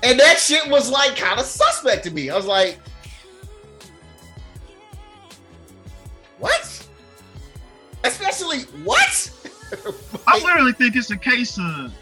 And 0.03 0.19
that 0.19 0.39
shit 0.39 0.69
was 0.69 0.89
like 0.89 1.15
kind 1.15 1.39
of 1.39 1.45
suspect 1.45 2.03
to 2.05 2.11
me. 2.11 2.29
I 2.29 2.35
was 2.35 2.47
like, 2.47 2.79
what? 6.39 6.87
Especially 8.03 8.61
what? 8.83 9.31
I 10.27 10.39
literally 10.39 10.73
think 10.73 10.95
it's 10.95 11.11
a 11.11 11.17
case 11.17 11.57
of 11.59 11.93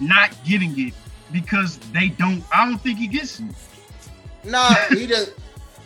not 0.00 0.30
getting 0.44 0.78
it 0.78 0.94
because 1.30 1.78
they 1.92 2.08
don't. 2.08 2.42
I 2.52 2.64
don't 2.64 2.78
think 2.78 2.98
he 2.98 3.06
gets 3.06 3.40
it. 3.40 3.46
Nah, 4.44 4.74
he 4.90 5.06
doesn't. 5.08 5.36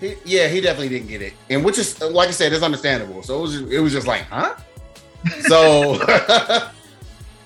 He, 0.00 0.14
yeah, 0.24 0.48
he 0.48 0.60
definitely 0.60 0.90
didn't 0.90 1.08
get 1.08 1.22
it, 1.22 1.32
and 1.50 1.64
which 1.64 1.78
is 1.78 2.00
like 2.00 2.28
I 2.28 2.32
said, 2.32 2.52
it's 2.52 2.62
understandable. 2.62 3.22
So 3.22 3.38
it 3.38 3.42
was, 3.42 3.52
just, 3.58 3.72
it 3.72 3.80
was 3.80 3.92
just 3.92 4.06
like, 4.06 4.22
huh? 4.22 4.54
So 5.40 5.98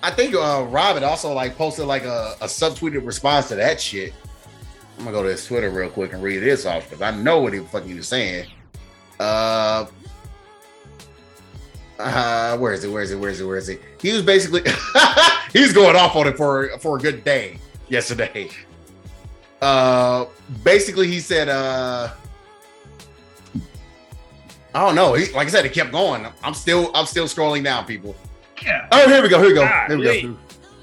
I 0.03 0.11
think 0.11 0.35
uh 0.35 0.67
Robin 0.69 1.05
also 1.05 1.33
like 1.33 1.57
posted 1.57 1.87
like 1.87 2.05
a, 2.05 2.37
a 2.41 2.47
subtweeted 2.47 3.07
response 3.07 3.49
to 3.49 3.55
that 3.57 3.81
shit. 3.81 4.13
I'm 4.99 5.05
gonna 5.05 5.17
go 5.17 5.23
to 5.23 5.31
his 5.31 5.47
Twitter 5.47 5.71
real 5.71 5.91
quick 5.91 6.13
and 6.13 6.23
read 6.23 6.39
this 6.39 6.67
off 6.67 6.89
because 6.89 7.03
I 7.03 7.11
know 7.11 7.41
what 7.41 7.53
he 7.53 7.61
fucking 7.61 7.97
was 7.97 8.09
saying. 8.09 8.47
Uh, 9.19 9.87
uh, 11.99 12.57
where 12.59 12.73
is 12.73 12.85
it? 12.85 12.89
Where 12.89 13.03
is 13.03 13.11
it? 13.11 13.17
Where 13.17 13.31
is 13.31 13.41
it? 13.41 13.45
Where 13.45 13.57
is 13.57 13.69
it? 13.69 13.81
He 14.01 14.13
was 14.13 14.23
basically 14.23 14.63
he's 15.53 15.73
going 15.73 15.97
off 15.97 16.17
on 16.17 16.27
it 16.27 16.37
for 16.37 16.69
for 16.79 16.97
a 16.97 17.01
good 17.01 17.25
day 17.25 17.59
yesterday. 17.89 18.51
Uh, 19.61 20.25
basically 20.65 21.07
he 21.07 21.21
said, 21.21 21.49
uh, 21.49 22.11
I 24.75 24.87
don't 24.87 24.95
know. 24.95 25.15
He, 25.15 25.33
like 25.33 25.47
I 25.47 25.51
said, 25.51 25.65
it 25.67 25.73
kept 25.73 25.93
going. 25.93 26.27
I'm 26.43 26.55
still 26.55 26.91
I'm 26.95 27.07
still 27.07 27.27
scrolling 27.27 27.65
down, 27.65 27.87
people. 27.87 28.15
Yeah. 28.63 28.89
Oh, 28.93 29.09
here 29.09 29.23
we 29.23 29.29
go. 29.29 29.39
Here 29.39 29.49
we 29.49 29.55
go. 29.55 29.67
Here 29.89 29.99
we 29.99 30.23
go. 30.23 30.37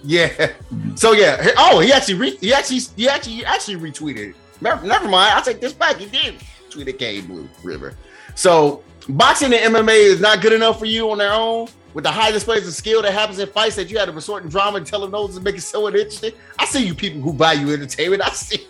Yeah. 0.04 0.52
So 0.96 1.14
yeah. 1.14 1.52
Oh, 1.58 1.80
he 1.80 1.92
actually 1.92 2.16
re- 2.16 2.38
he 2.38 2.54
actually 2.54 2.80
he 2.96 3.08
actually 3.10 3.36
he 3.36 3.46
actually 3.46 3.76
retweeted. 3.78 4.36
Never, 4.62 4.86
never 4.86 5.08
mind. 5.08 5.34
I'll 5.34 5.44
take 5.44 5.62
this 5.62 5.74
back. 5.74 5.98
He 5.98 6.06
did 6.08 6.36
tweet 6.70 6.88
at 6.88 6.98
K 6.98 7.22
Blue 7.22 7.48
River. 7.64 7.96
So 8.36 8.84
boxing 9.10 9.54
and 9.54 9.76
MMA 9.76 9.98
is 9.98 10.20
not 10.20 10.42
good 10.42 10.54
enough 10.54 10.80
for 10.80 10.86
you 10.86 11.10
on 11.12 11.18
their 11.18 11.34
own. 11.34 11.68
With 11.94 12.04
the 12.04 12.12
high 12.12 12.32
displays 12.32 12.68
of 12.68 12.74
skill 12.74 13.02
that 13.02 13.14
happens 13.14 13.40
in 13.40 13.48
fights 13.48 13.76
that 13.78 13.90
you 13.90 13.98
had 13.98 14.06
to 14.06 14.12
resort 14.12 14.44
in 14.44 14.50
drama 14.50 14.78
and 14.78 14.86
telenovelas 14.86 15.34
to 15.36 15.42
make 15.42 15.56
it 15.56 15.62
so 15.62 15.88
interesting. 15.88 16.32
I 16.60 16.66
see 16.66 16.86
you 16.86 16.94
people 16.94 17.22
who 17.22 17.34
buy 17.34 17.54
you 17.54 17.74
entertainment. 17.74 18.22
I 18.22 18.30
see. 18.30 18.68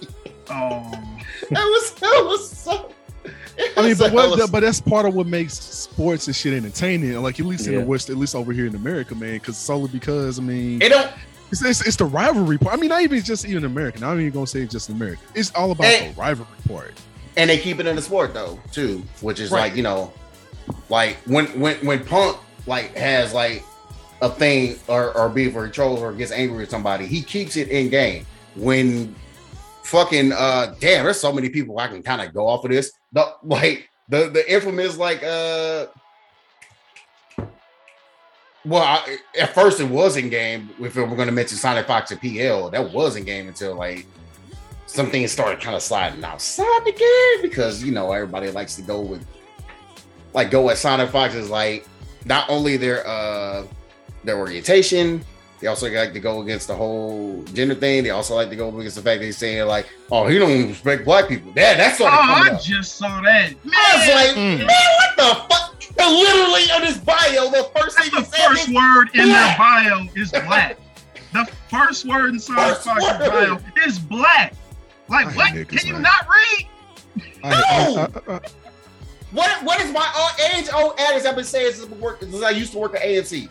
Oh. 0.50 0.92
That 1.50 1.64
was 1.64 1.92
that 1.94 2.26
was 2.26 2.50
so. 2.50 2.92
I 3.76 3.82
mean, 3.82 3.96
but 3.98 4.12
what, 4.14 4.52
but 4.52 4.60
that's 4.62 4.80
part 4.82 5.06
of 5.06 5.14
what 5.16 5.28
makes 5.28 5.54
sports 5.56 6.28
and 6.28 6.36
shit 6.36 6.54
entertaining. 6.54 7.14
Like 7.22 7.40
at 7.40 7.46
least 7.46 7.68
in 7.68 7.74
Yeah. 7.74 7.80
the 7.80 7.86
West, 7.86 8.10
at 8.10 8.18
least 8.18 8.36
over 8.36 8.52
here 8.54 8.66
in 8.68 8.76
America, 8.76 9.16
man. 9.16 9.34
Because 9.34 9.58
solely 9.58 9.90
because 9.90 10.40
I 10.40 10.44
mean, 10.44 10.82
it 10.82 10.90
don't 10.90 11.10
it's, 11.52 11.64
it's 11.64 11.86
it's 11.88 11.96
the 11.96 12.06
rivalry 12.06 12.58
part. 12.58 12.76
I 12.76 12.78
mean, 12.78 12.90
not 12.90 13.02
even 13.02 13.22
just 13.24 13.46
even 13.46 13.66
American. 13.66 14.04
I'm 14.04 14.16
not 14.16 14.20
even 14.22 14.32
gonna 14.34 14.48
say 14.48 14.66
just 14.66 14.90
American. 14.90 15.24
It's 15.34 15.52
all 15.56 15.72
about 15.72 15.86
Hey. 15.88 16.10
the 16.10 16.20
rivalry 16.20 16.50
part. 16.68 16.94
and 17.36 17.50
they 17.50 17.58
keep 17.58 17.80
it 17.80 17.86
in 17.88 17.96
the 17.96 18.02
sport 18.02 18.34
though 18.34 18.60
too, 18.72 19.04
which 19.22 19.40
is 19.40 19.50
Right. 19.52 19.62
like 19.70 19.76
you 19.76 19.84
know, 19.84 20.12
like 20.90 21.18
when 21.26 21.46
when 21.60 21.78
when 21.86 22.04
Punk 22.06 22.38
like 22.68 22.96
has 22.96 23.34
like 23.34 23.64
a 24.22 24.30
thing 24.30 24.76
or 24.88 25.16
or 25.18 25.30
beef 25.30 25.56
or 25.56 25.66
he 25.66 25.72
trolls 25.72 26.02
or 26.02 26.12
gets 26.14 26.32
angry 26.32 26.58
with 26.58 26.70
somebody, 26.70 27.06
he 27.08 27.22
keeps 27.22 27.56
it 27.56 27.70
in 27.70 27.90
game. 27.90 28.26
When 28.56 29.16
fucking 29.84 30.34
uh 30.34 30.76
damn, 30.80 31.06
there's 31.06 31.20
so 31.20 31.32
many 31.32 31.50
people 31.50 31.80
I 31.80 31.88
can 31.88 32.04
kind 32.04 32.22
of 32.22 32.34
go 32.34 32.48
off 32.48 32.66
of 32.66 32.72
this. 32.72 32.92
The 33.14 33.34
like 33.44 33.90
the 34.10 34.30
the 34.30 34.52
infamous 34.52 34.98
like 34.98 35.24
uh. 35.24 35.88
Well, 38.66 38.84
I, 38.84 39.18
at 39.40 39.54
first 39.54 39.80
it 39.80 39.86
was 39.86 40.18
in 40.18 40.30
game. 40.30 40.70
If 40.82 40.98
we're 40.98 41.06
going 41.06 41.28
to 41.28 41.32
mention 41.32 41.58
Sonic 41.58 41.88
Fox 41.88 42.12
and 42.12 42.20
PL, 42.20 42.70
that 42.72 42.92
was 42.92 43.16
in 43.16 43.24
game 43.24 43.48
until 43.48 43.76
like 43.76 44.06
some 44.88 45.10
things 45.10 45.32
started 45.32 45.62
kind 45.62 45.76
of 45.76 45.82
sliding 45.82 46.24
outside 46.24 46.82
the 46.84 46.92
game 46.92 47.50
because 47.50 47.84
you 47.84 47.92
know 47.94 48.12
everybody 48.12 48.50
likes 48.52 48.76
to 48.76 48.82
go 48.82 49.00
with 49.00 49.26
like 50.34 50.52
go 50.52 50.70
at 50.70 50.78
Sonic 50.78 51.10
Fox 51.10 51.34
is 51.34 51.50
like 51.50 51.88
not 52.26 52.50
only 52.50 52.78
their 52.78 53.06
uh 53.08 53.66
their 54.24 54.38
orientation, 54.38 55.24
They 55.60 55.68
also 55.68 55.90
like 55.90 56.14
to 56.14 56.20
go 56.20 56.42
against 56.42 56.68
the 56.68 56.76
whole 56.76 57.44
gender 57.54 57.74
thing. 57.74 58.04
They 58.04 58.12
also 58.12 58.36
like 58.36 58.50
to 58.50 58.56
go 58.56 58.70
against 58.78 58.96
the 58.96 59.02
fact 59.02 59.22
they 59.22 59.32
saying 59.32 59.66
like, 59.68 59.88
"Oh, 60.12 60.28
he 60.28 60.38
don't 60.38 60.68
respect 60.68 61.04
black 61.04 61.28
people." 61.28 61.52
Yeah, 61.56 61.76
that's 61.76 62.00
Oh, 62.00 62.04
what 62.06 62.14
coming 62.14 62.52
I 62.54 62.56
up. 62.56 62.62
just 62.62 62.96
saw 62.96 63.22
that. 63.22 63.52
Man, 63.66 63.74
I 63.76 63.96
was 63.98 64.08
like, 64.16 64.36
Mm. 64.38 64.58
man, 64.60 64.68
what 64.68 65.18
the 65.18 65.56
fuck? 65.56 65.74
And 66.00 66.16
literally 66.16 66.70
on 66.72 66.84
his 66.84 67.00
bio, 67.00 67.50
the 67.50 67.70
first 67.76 67.96
that's 67.98 68.10
he 68.10 68.20
the 68.20 68.24
said 68.24 68.48
first 68.48 68.68
is, 68.70 68.76
word 68.76 69.10
in 69.16 69.30
their 69.30 69.56
bio 69.58 70.06
is 70.16 70.30
black. 70.32 70.78
The 71.34 71.50
first 71.70 72.06
word 72.06 72.30
in 72.36 72.40
First 72.40 72.84
Fox's 72.84 73.04
word. 73.20 73.30
bio 73.32 73.60
is 73.88 73.98
black. 73.98 74.54
Like, 75.10 75.36
what? 75.36 75.54
Can 75.68 75.88
you 75.88 75.94
man. 75.94 76.02
not 76.04 76.28
read? 76.30 76.68
I, 77.44 77.50
No! 77.50 77.58
I, 77.58 78.32
I, 78.32 78.36
I, 78.36 78.40
"What? 79.32 79.64
What 79.64 79.82
is 79.82 79.92
my 79.92 80.08
old 80.18 80.54
age 80.56 80.70
old 80.74 81.00
adage 81.00 81.26
I've 81.26 81.36
been 81.36 81.44
saying 81.46 81.74
since, 81.74 81.92
I 81.92 81.96
work, 81.96 82.20
since 82.22 82.44
I 82.44 82.52
used 82.52 82.74
to 82.74 82.78
work 82.78 82.94
at 82.96 83.02
AMC?" 83.02 83.50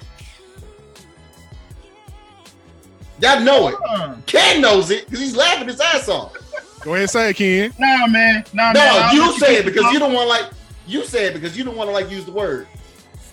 Y'all 3.21 3.41
know 3.41 3.69
it. 3.69 3.75
Uh, 3.89 4.15
Ken 4.27 4.61
knows 4.61 4.91
it 4.91 5.05
because 5.07 5.21
he's 5.21 5.37
laughing 5.37 5.69
his 5.69 5.81
ass 5.81 6.09
off. 6.09 6.33
go 6.83 6.91
ahead 6.93 7.03
and 7.03 7.11
say 7.11 7.31
it, 7.31 7.35
Ken. 7.35 7.73
nah, 7.79 8.07
man. 8.07 8.45
Nah. 8.53 8.73
No, 8.73 8.81
I'll 8.83 9.15
you 9.15 9.33
say 9.39 9.57
keep 9.57 9.59
it 9.61 9.65
because 9.67 9.83
going. 9.83 9.95
you 9.95 9.99
don't 10.01 10.13
want 10.13 10.29
like 10.29 10.47
you 10.87 11.05
say 11.05 11.27
it 11.27 11.35
because 11.35 11.57
you 11.57 11.65
don't 11.65 11.77
want 11.77 11.89
to 11.89 11.93
like 11.93 12.11
use 12.11 12.25
the 12.25 12.33
word. 12.33 12.67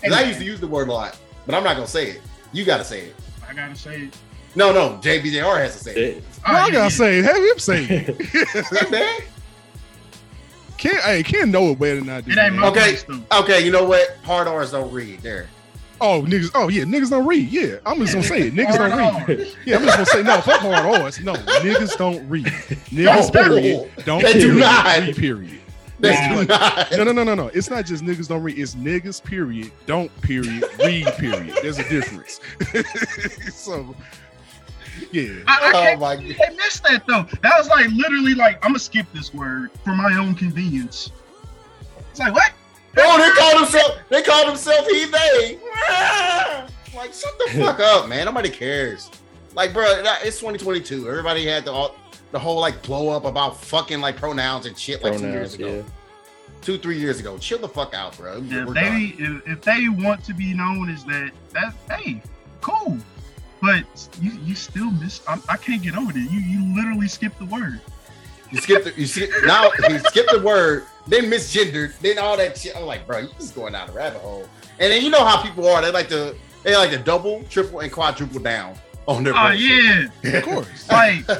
'Cause 0.02 0.12
I 0.14 0.22
used 0.24 0.40
to 0.40 0.46
use 0.46 0.60
the 0.60 0.68
word 0.68 0.90
a 0.90 0.94
lot, 0.94 1.18
but 1.46 1.56
I'm 1.56 1.64
not 1.64 1.76
gonna 1.76 1.88
say 1.88 2.10
it. 2.12 2.22
You 2.52 2.66
gotta 2.66 2.84
say 2.84 3.02
it. 3.02 3.16
I 3.50 3.54
gotta 3.54 3.76
say 3.76 4.02
it. 4.04 4.18
No, 4.56 4.72
no, 4.74 5.00
JBJR 5.02 5.58
has 5.60 5.78
to 5.78 5.84
say 5.84 5.92
it. 5.92 5.98
It- 5.98 6.24
No, 6.48 6.54
I 6.54 6.72
gotta 6.72 6.92
say 6.92 7.20
it. 7.20 7.26
Have 7.26 7.38
him 7.38 7.60
say 7.60 7.84
it. 7.86 8.66
Hey, 8.84 8.90
man. 8.90 9.20
Ken, 10.78 10.96
hey, 11.04 11.24
Ken 11.24 11.52
know 11.52 11.70
it 11.72 11.80
better 11.80 12.00
than 12.02 12.10
I 12.10 12.22
do. 12.22 12.32
It 12.32 12.38
ain't 12.38 12.56
my 12.56 12.68
Okay. 12.68 12.98
place. 12.98 13.06
Okay, 13.32 13.64
you 13.66 13.72
know 13.72 13.86
what? 13.86 14.18
Hard 14.24 14.48
R's 14.48 14.72
don't 14.72 14.92
read 14.92 15.22
there. 15.22 15.48
Oh, 16.06 16.22
niggas. 16.24 16.52
Oh, 16.54 16.68
yeah, 16.68 16.84
niggas 16.84 17.10
don't 17.10 17.26
read. 17.26 17.48
Yeah, 17.50 17.78
I'm 17.86 17.98
just 18.00 18.12
gonna 18.14 18.26
say 18.26 18.48
it. 18.48 18.54
Niggas 18.54 18.76
don't 18.78 18.92
Hard 18.92 19.28
read. 19.30 19.40
Oh. 19.50 19.56
Yeah, 19.66 19.78
I'm 19.78 19.84
just 19.86 19.94
gonna 19.96 20.06
say 20.06 20.22
no. 20.24 20.42
Fuck 20.42 20.60
hard 20.60 21.02
R's. 21.02 21.20
No, 21.22 21.34
niggas 21.34 21.98
don't 21.98 22.28
read. 22.30 22.46
Niggas, 22.46 23.34
No. 23.34 23.42
period. 23.44 23.92
Don't 24.06 24.22
They 24.22 24.34
do 24.34 24.40
period. 24.40 24.60
not. 24.60 24.86
Read, 25.00 25.16
period. 25.16 25.60
They 26.02 26.12
Nah. 26.14 26.42
do 26.42 26.46
not. 26.48 26.92
No, 26.92 27.04
no, 27.06 27.12
no, 27.14 27.24
no, 27.24 27.36
no. 27.36 27.48
It's 27.54 27.70
not 27.70 27.86
just 27.86 28.04
niggas 28.04 28.28
don't 28.28 28.44
read. 28.44 28.60
It's 28.60 28.76
niggas, 28.76 29.24
period. 29.24 29.72
Don't, 29.86 30.12
period. 30.22 30.66
Read, 30.84 31.06
period. 31.18 31.58
There's 31.62 31.80
a 31.80 31.88
difference. 31.88 32.42
so, 33.56 33.96
yeah. 35.14 35.30
I, 35.48 35.72
I 35.74 35.94
Oh 35.94 35.98
my 36.00 36.16
god. 36.18 36.24
they 36.26 36.56
missed 36.58 36.84
that 36.84 37.04
though. 37.08 37.26
That 37.42 37.58
was 37.58 37.70
like 37.70 37.90
literally 37.92 38.36
like 38.36 38.56
I'm 38.58 38.72
gonna 38.72 38.80
skip 38.80 39.06
this 39.14 39.34
word 39.34 39.72
for 39.86 39.96
my 39.96 40.14
own 40.18 40.36
convenience. 40.36 41.12
It's 42.12 42.20
like 42.20 42.34
what? 42.34 42.52
Oh, 42.98 43.18
they 43.18 43.32
called 43.32 43.62
himself. 43.62 44.00
They 44.10 44.22
called 44.22 44.48
himself 44.48 44.88
he 44.88 45.06
they. 45.06 45.60
Like, 46.96 47.12
shut 47.12 47.38
the 47.40 47.60
fuck 47.60 47.80
up, 47.82 48.08
man. 48.08 48.26
Nobody 48.26 48.50
cares. 48.50 49.10
Like, 49.56 49.74
bro, 49.74 49.84
it's 50.24 50.40
2022. 50.40 51.10
Everybody 51.10 51.46
had 51.46 51.66
the 51.66 51.72
all, 51.72 51.96
the 52.32 52.40
whole 52.40 52.60
like 52.60 52.82
blow 52.84 53.10
up 53.10 53.26
about 53.26 53.62
fucking 53.62 54.02
like 54.02 54.18
pronouns 54.18 54.66
and 54.66 54.78
shit 54.78 55.04
like 55.04 55.18
two 55.18 55.28
years 55.28 55.54
ago, 55.54 55.76
yeah. 55.78 55.84
two 56.62 56.78
three 56.78 56.98
years 56.98 57.20
ago. 57.20 57.38
Chill 57.38 57.60
the 57.60 57.68
fuck 57.68 57.94
out, 57.94 58.18
bro. 58.18 58.44
If 58.44 58.74
they 58.74 59.16
if, 59.18 59.48
if 59.48 59.62
they 59.62 59.88
want 59.90 60.24
to 60.26 60.34
be 60.34 60.54
known 60.54 60.90
as 60.90 61.04
that, 61.06 61.32
that 61.52 61.74
hey, 61.90 62.22
cool. 62.62 62.98
But 63.62 63.86
you 64.20 64.32
you 64.44 64.56
still 64.56 64.90
miss. 64.92 65.22
I'm, 65.28 65.42
I 65.48 65.58
can't 65.58 65.82
get 65.82 65.96
over 65.96 66.12
it. 66.12 66.16
You 66.16 66.40
you 66.40 66.76
literally 66.76 67.08
skipped 67.08 67.38
the 67.38 67.46
word. 67.46 67.80
You 68.52 68.60
skipped 68.60 68.86
the, 68.86 68.94
you 69.00 69.08
skip, 69.08 69.32
now 69.46 69.72
you 69.90 70.00
skipped 70.00 70.32
the 70.32 70.42
word, 70.42 70.86
then 71.08 71.26
misgendered, 71.26 71.98
then 72.00 72.18
all 72.20 72.38
that 72.38 72.58
shit. 72.58 72.76
I'm 72.76 72.86
like, 72.86 73.06
bro, 73.08 73.20
you 73.20 73.30
just 73.38 73.56
going 73.56 73.74
down 73.74 73.88
the 73.88 73.94
rabbit 73.94 74.22
hole. 74.22 74.48
And 74.80 74.92
then 74.92 75.02
you 75.04 75.10
know 75.10 75.24
how 75.26 75.42
people 75.42 75.68
are. 75.68 75.82
They 75.82 75.92
like 75.92 76.10
to 76.10 76.36
they 76.64 76.76
like 76.76 76.92
to 76.92 76.98
double, 76.98 77.44
triple, 77.50 77.80
and 77.82 77.92
quadruple 77.92 78.40
down 78.40 78.76
on 79.08 79.24
their 79.24 79.34
Oh 79.36 79.50
bullshit. 79.50 80.10
yeah, 80.24 80.32
Of 80.38 80.44
course. 80.44 80.88
like 80.92 81.26
they 81.28 81.36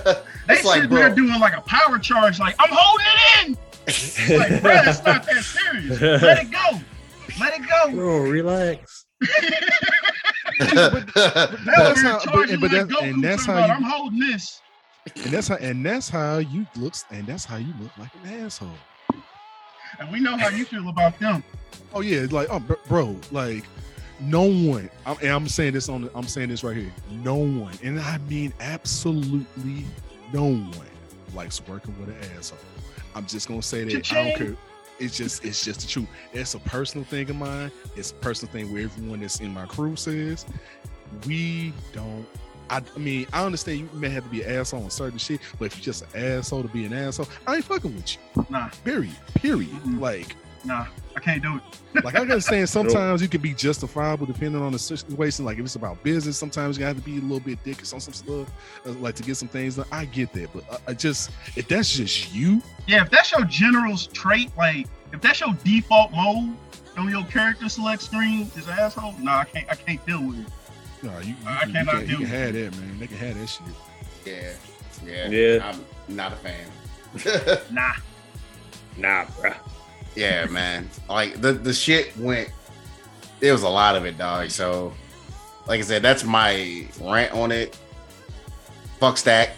It's 0.50 0.66
like, 0.66 0.90
there 0.90 1.14
doing 1.16 1.40
like 1.40 1.56
a 1.58 1.62
power 1.62 1.98
charge. 2.00 2.40
Like 2.40 2.56
I'm 2.60 2.70
holding 2.72 3.06
it 3.08 3.48
in. 3.48 3.58
Like 4.40 4.62
bro, 4.62 4.72
it's 4.86 5.04
not 5.04 5.26
that 5.26 5.44
serious. 5.44 6.00
Let 6.02 6.40
it 6.46 6.52
go. 6.52 6.80
Let 7.40 7.54
it 7.60 7.62
go. 7.68 7.92
Bro, 7.92 8.20
relax. 8.30 9.06
But 10.60 11.14
That 11.14 11.60
that's 11.66 12.02
how- 12.02 12.20
but- 12.20 12.32
charging 12.32 12.60
but 12.60 12.72
like 12.72 12.88
that's- 12.88 13.04
and 13.04 13.24
that's 13.24 13.46
how 13.46 13.66
you- 13.66 13.72
I'm 13.74 13.82
holding 13.84 14.20
this. 14.20 14.62
And 15.16 15.26
that's 15.34 15.48
how 15.48 15.56
and 15.56 15.86
that's 15.86 16.10
how 16.10 16.38
you 16.38 16.66
looks 16.78 17.06
and 17.12 17.26
that's 17.28 17.44
how 17.44 17.58
you 17.58 17.74
look 17.82 17.92
like 17.98 18.10
an 18.24 18.46
asshole. 18.46 18.70
And 20.00 20.12
we 20.12 20.20
know 20.20 20.38
how 20.38 20.50
you 20.50 20.66
feel 20.66 20.90
about 20.90 21.18
them. 21.20 21.44
Oh 21.94 22.02
yeah, 22.02 22.26
like 22.32 22.48
oh 22.50 22.60
bro, 22.88 23.16
like 23.32 23.66
no 24.20 24.44
one. 24.44 24.90
I'm, 25.06 25.18
and 25.22 25.30
I'm 25.30 25.48
saying 25.48 25.74
this 25.74 25.90
on. 25.90 26.10
I'm 26.16 26.28
saying 26.28 26.50
this 26.50 26.64
right 26.64 26.76
here. 26.76 26.92
No 27.24 27.36
one, 27.36 27.74
and 27.84 28.00
I 28.00 28.18
mean 28.30 28.54
absolutely 28.60 29.86
no 30.34 30.46
one 30.46 30.88
likes 31.36 31.62
working 31.68 31.96
with 32.00 32.10
an 32.10 32.38
asshole. 32.38 32.58
I'm 33.16 33.26
just 33.26 33.48
gonna 33.48 33.62
say 33.62 33.84
that. 33.84 33.96
I 33.96 34.02
Cha-ching. 34.02 34.28
don't 34.30 34.38
care. 34.38 34.58
It's 35.00 35.18
just 35.18 35.44
it's 35.44 35.64
just 35.64 35.82
the 35.82 35.88
truth. 35.88 36.08
It's 36.34 36.54
a 36.54 36.60
personal 36.60 37.06
thing 37.06 37.30
of 37.30 37.36
mine. 37.36 37.72
It's 37.96 38.12
a 38.12 38.16
personal 38.16 38.52
thing 38.52 38.72
where 38.72 38.84
everyone 38.84 39.22
that's 39.22 39.40
in 39.40 39.54
my 39.54 39.66
crew 39.66 39.96
says 39.96 40.46
we 41.26 41.74
don't. 41.92 42.26
I, 42.70 42.82
I 42.96 43.00
mean, 43.00 43.28
I 43.34 43.46
understand 43.46 43.80
you 43.80 43.90
may 43.94 44.10
have 44.10 44.24
to 44.24 44.30
be 44.30 44.42
an 44.44 44.52
asshole 44.58 44.84
on 44.84 44.90
certain 44.90 45.18
shit, 45.20 45.42
but 45.60 45.66
if 45.66 45.78
you're 45.78 45.84
just 45.84 46.04
an 46.16 46.38
asshole 46.38 46.64
to 46.64 46.70
be 46.70 46.86
an 46.86 46.94
asshole, 46.94 47.28
I 47.48 47.56
ain't 47.56 47.66
fucking 47.66 47.96
with 47.96 48.18
you. 48.36 48.46
Nah, 48.50 48.70
Period. 48.84 49.16
Period. 49.36 49.70
Mhm. 49.70 50.00
Like 50.00 50.36
nah, 50.66 50.86
I 51.16 51.20
can't 51.20 51.42
do 51.44 51.58
it. 51.58 52.04
like 52.06 52.16
I 52.16 52.20
understand 52.22 52.68
sometimes 52.70 53.22
you 53.22 53.28
can 53.28 53.42
be 53.42 53.54
justifiable 53.54 54.26
depending 54.26 54.62
on 54.62 54.72
the 54.72 54.80
situation. 54.80 55.46
Like 55.46 55.58
if 55.60 55.66
it's 55.66 55.76
about 55.76 56.02
business, 56.04 56.38
sometimes 56.38 56.78
you 56.78 56.86
have 56.86 56.96
to 56.96 57.02
be 57.02 57.18
a 57.18 57.22
little 57.22 57.40
bit 57.40 57.64
dickish 57.64 57.94
on 57.94 58.00
some 58.00 58.14
stuff, 58.14 58.52
uh, 58.86 58.92
like 58.94 59.16
to 59.16 59.24
get 59.24 59.36
some 59.36 59.50
things 59.50 59.76
done. 59.76 59.86
I 59.92 60.06
get 60.06 60.32
that, 60.34 60.52
but 60.54 60.64
I, 60.72 60.92
I 60.92 60.94
just 60.94 61.32
if 61.56 61.68
that's 61.68 61.94
just 61.96 62.34
you, 62.34 62.62
Yeah, 62.88 63.04
if 63.04 63.10
that's 63.10 63.32
your 63.32 63.44
general's 63.46 64.08
trait, 64.08 64.52
like 64.58 64.88
if 65.12 65.22
that's 65.22 65.42
your 65.42 65.54
default 65.64 66.12
mode 66.12 66.56
on 66.98 67.10
your 67.10 67.24
character 67.26 67.68
select 67.70 68.02
screen 68.02 68.50
is 68.56 68.68
asshole, 68.68 69.14
nah, 69.20 69.40
I 69.40 69.46
can't 69.46 69.70
I 69.70 69.76
can't 69.76 70.06
deal 70.06 70.24
with 70.24 70.40
it. 70.40 70.48
No, 71.04 71.20
you, 71.20 71.28
you, 71.30 71.36
I 71.46 71.60
can- 71.60 71.70
you 71.70 71.74
cannot 71.76 71.96
can, 72.00 72.10
you 72.10 72.18
can 72.18 72.26
have 72.26 72.54
that, 72.54 72.78
man. 72.78 73.00
They 73.00 73.08
can 73.08 73.18
have 73.18 73.38
that 73.40 73.48
shit. 73.48 73.68
yeah, 74.26 74.54
yeah, 75.06 75.28
Yeah. 75.30 75.72
I'm 76.08 76.16
not 76.16 76.34
a 76.34 76.36
fan. 76.38 77.60
Nah. 77.72 77.92
Nah, 78.98 79.26
bro. 79.40 79.52
yeah, 80.16 80.46
man. 80.48 80.90
Like 81.10 81.42
the 81.42 81.54
the 81.54 81.74
shit 81.74 82.16
went. 82.18 82.50
It 83.42 83.52
was 83.52 83.64
a 83.64 83.70
lot 83.70 83.96
of 83.96 84.06
it, 84.06 84.18
dog. 84.18 84.50
So, 84.52 84.94
like 85.68 85.80
I 85.80 85.84
said, 85.84 86.02
that's 86.02 86.24
my 86.24 86.88
rant 87.02 87.34
on 87.34 87.52
it. 87.52 87.78
Fuck 89.00 89.18
Stack, 89.18 89.50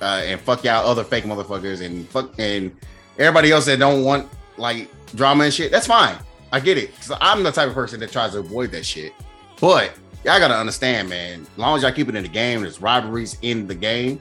uh, 0.00 0.22
and 0.24 0.40
fuck 0.40 0.64
y'all 0.64 0.86
other 0.88 1.04
fake 1.04 1.24
motherfuckers, 1.24 1.84
and 1.84 2.08
fuck 2.08 2.32
and 2.38 2.74
everybody 3.18 3.50
else 3.50 3.66
that 3.66 3.78
don't 3.78 4.02
want 4.04 4.28
like 4.56 4.88
drama 5.14 5.44
and 5.44 5.52
shit. 5.54 5.70
That's 5.70 5.86
fine. 5.86 6.16
I 6.52 6.60
get 6.60 6.78
it. 6.78 6.94
So 7.02 7.16
I'm 7.20 7.42
the 7.42 7.52
type 7.52 7.68
of 7.68 7.74
person 7.74 8.00
that 8.00 8.10
tries 8.10 8.32
to 8.32 8.38
avoid 8.38 8.70
that 8.72 8.86
shit. 8.86 9.12
But 9.60 9.92
y'all 10.24 10.38
gotta 10.38 10.56
understand, 10.56 11.08
man. 11.08 11.42
As 11.42 11.58
long 11.58 11.76
as 11.76 11.82
y'all 11.82 11.92
keep 11.92 12.08
it 12.08 12.14
in 12.14 12.22
the 12.22 12.28
game, 12.28 12.62
there's 12.62 12.80
rivalries 12.80 13.38
in 13.42 13.66
the 13.66 13.74
game. 13.74 14.20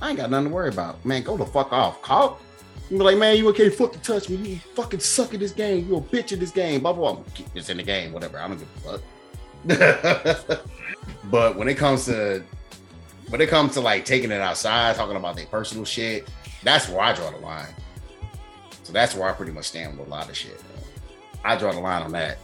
I 0.00 0.10
ain't 0.10 0.18
got 0.18 0.30
nothing 0.30 0.48
to 0.48 0.54
worry 0.54 0.68
about. 0.68 1.04
Man, 1.04 1.22
go 1.22 1.36
the 1.36 1.46
fuck 1.46 1.72
off. 1.72 2.02
Call 2.02 2.40
you 2.92 2.98
be 2.98 3.04
like, 3.04 3.16
man, 3.16 3.38
you 3.38 3.50
can't 3.54 3.72
fucking 3.72 4.00
touch 4.00 4.28
me. 4.28 4.36
You 4.36 4.56
fucking 4.56 5.00
suck 5.00 5.32
at 5.32 5.40
this 5.40 5.52
game. 5.52 5.88
You 5.88 5.96
a 5.96 6.00
bitch 6.02 6.32
at 6.32 6.40
this 6.40 6.50
game. 6.50 6.82
Blah 6.82 6.92
blah. 6.92 7.14
blah. 7.14 7.24
Keep 7.34 7.54
this 7.54 7.70
in 7.70 7.78
the 7.78 7.82
game. 7.82 8.12
Whatever. 8.12 8.38
I 8.38 8.48
don't 8.48 8.58
give 8.58 8.68
a 8.84 8.98
fuck. 8.98 10.66
but 11.30 11.56
when 11.56 11.68
it 11.68 11.76
comes 11.76 12.04
to 12.06 12.44
when 13.30 13.40
it 13.40 13.48
comes 13.48 13.72
to 13.74 13.80
like 13.80 14.04
taking 14.04 14.30
it 14.30 14.42
outside, 14.42 14.94
talking 14.94 15.16
about 15.16 15.36
their 15.36 15.46
personal 15.46 15.86
shit, 15.86 16.28
that's 16.62 16.86
where 16.88 17.00
I 17.00 17.14
draw 17.14 17.30
the 17.30 17.38
line. 17.38 17.72
So 18.82 18.92
that's 18.92 19.14
where 19.14 19.26
I 19.26 19.32
pretty 19.32 19.52
much 19.52 19.66
stand 19.66 19.98
with 19.98 20.06
a 20.06 20.10
lot 20.10 20.28
of 20.28 20.36
shit. 20.36 20.62
Man. 20.62 20.84
I 21.44 21.56
draw 21.56 21.72
the 21.72 21.80
line 21.80 22.02
on 22.02 22.12
that. 22.12 22.36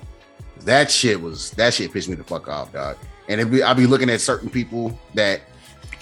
That 0.60 0.90
shit 0.90 1.20
was 1.20 1.50
that 1.52 1.74
shit 1.74 1.92
pissed 1.92 2.08
me 2.08 2.16
the 2.16 2.24
fuck 2.24 2.48
off, 2.48 2.72
dog. 2.72 2.96
And 3.28 3.50
be, 3.50 3.62
I'll 3.62 3.74
be 3.74 3.86
looking 3.86 4.10
at 4.10 4.20
certain 4.20 4.48
people 4.48 4.98
that 5.14 5.42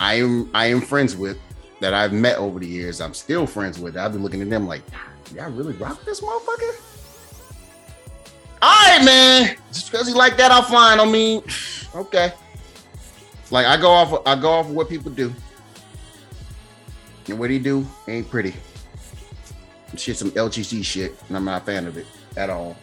I 0.01 0.15
am 0.15 0.51
I 0.55 0.67
am 0.67 0.81
friends 0.81 1.17
with 1.17 1.39
that 1.81 1.95
I've 1.95 2.13
met 2.13 2.39
over 2.39 2.59
the 2.59 2.67
years. 2.67 3.01
I'm 3.01 3.15
still 3.15 3.47
friends 3.47 3.79
with. 3.79 3.97
I'll 3.97 4.11
be 4.11 4.19
looking 4.19 4.43
at 4.43 4.51
them 4.51 4.67
like, 4.67 4.83
y'all 5.35 5.51
really 5.51 5.75
rock 5.75 6.05
this 6.05 6.21
motherfucker? 6.21 6.81
All 8.63 8.89
right, 8.89 9.05
man. 9.05 9.57
Just 9.73 9.91
because 9.91 10.09
he 10.09 10.15
like 10.15 10.37
that, 10.39 10.51
I'm 10.51 10.65
fine. 10.65 11.01
I 11.01 11.05
mean, 11.05 11.43
okay. 11.95 12.33
Like 13.51 13.67
I 13.67 13.77
go 13.77 13.91
off, 13.91 14.23
I 14.27 14.35
go 14.35 14.51
off 14.51 14.67
of 14.67 14.73
what 14.73 14.89
people 14.89 15.11
do, 15.13 15.33
and 17.29 17.39
what 17.39 17.51
he 17.51 17.59
do 17.59 17.87
ain't 18.09 18.29
pretty. 18.29 18.55
Shit, 19.97 20.17
some 20.17 20.31
FGC 20.33 20.85
shit, 20.85 21.15
and 21.29 21.37
I'm 21.37 21.45
not 21.45 21.63
a 21.63 21.65
fan 21.65 21.87
of 21.87 21.97
it 21.97 22.07
at 22.37 22.51
all. 22.51 22.77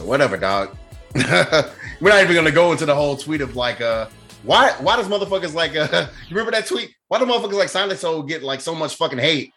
So 0.00 0.06
whatever, 0.06 0.38
dog. 0.38 0.74
We're 1.14 2.08
not 2.08 2.22
even 2.22 2.34
gonna 2.34 2.50
go 2.50 2.72
into 2.72 2.86
the 2.86 2.94
whole 2.94 3.18
tweet 3.18 3.42
of 3.42 3.54
like, 3.54 3.82
uh, 3.82 4.06
why 4.44 4.72
why 4.80 4.96
does 4.96 5.08
motherfuckers 5.08 5.52
like 5.52 5.76
uh 5.76 6.06
you 6.28 6.34
remember 6.34 6.52
that 6.52 6.64
tweet? 6.66 6.94
Why 7.08 7.18
do 7.18 7.26
motherfuckers 7.26 7.58
like 7.58 7.68
Silent 7.68 8.00
Soul 8.00 8.22
get 8.22 8.42
like 8.42 8.62
so 8.62 8.74
much 8.74 8.94
fucking 8.96 9.18
hate? 9.18 9.52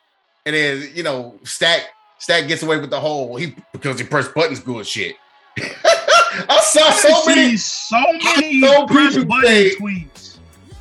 And 0.46 0.54
then 0.54 0.90
you 0.94 1.04
know, 1.04 1.40
Stack 1.44 1.84
Stack 2.20 2.50
gets 2.50 2.62
away 2.62 2.78
with 2.78 2.90
the 2.90 3.00
whole 3.00 3.38
he 3.38 3.56
because 3.72 3.98
he 3.98 4.06
pressed 4.06 4.34
buttons 4.36 4.60
good 4.60 4.86
shit. 4.86 5.16
I 5.58 6.60
saw 6.62 6.92
so 6.92 7.10
I 7.10 7.36
many. 7.36 7.56
so 7.56 8.04
many 8.36 8.60
so 8.60 8.86
press 8.86 9.16
button 9.16 9.44
say- 9.46 9.76
tweets. 9.76 10.38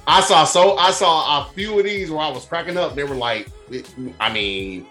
I 0.09 0.23
saw 0.23 0.43
so 0.43 0.77
I 0.77 0.91
saw 0.91 1.47
a 1.47 1.53
few 1.53 1.79
of 1.79 1.85
these 1.85 2.11
where 2.11 2.23
I 2.23 2.31
was 2.31 2.45
cracking 2.47 2.77
up. 2.77 2.97
They 2.97 3.05
were 3.05 3.15
like, 3.15 3.49
I 4.19 4.33
mean, 4.33 4.89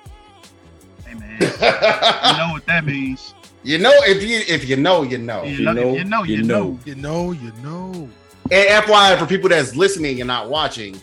Hey 1.06 1.16
man, 1.16 1.42
you 1.42 2.38
know 2.38 2.54
what 2.54 2.66
that 2.68 2.86
means. 2.86 3.34
You 3.64 3.78
know, 3.78 3.94
if 4.04 4.24
you 4.24 4.42
if 4.48 4.68
you 4.68 4.76
know, 4.76 5.04
you 5.04 5.18
know. 5.18 5.44
You 5.44 5.58
you 5.58 5.66
know, 5.66 5.74
know, 5.74 5.94
you 5.94 6.04
know, 6.04 6.24
you 6.24 6.36
you 6.38 6.44
know. 6.44 6.64
know. 6.72 6.80
You 6.86 6.96
know, 6.96 7.32
you 7.32 7.52
know. 7.64 8.10
And 8.52 8.86
FYI, 8.86 9.18
for 9.18 9.26
people 9.26 9.50
that's 9.50 9.76
listening 9.76 10.20
and 10.20 10.28
not 10.28 10.50
watching, 10.50 11.00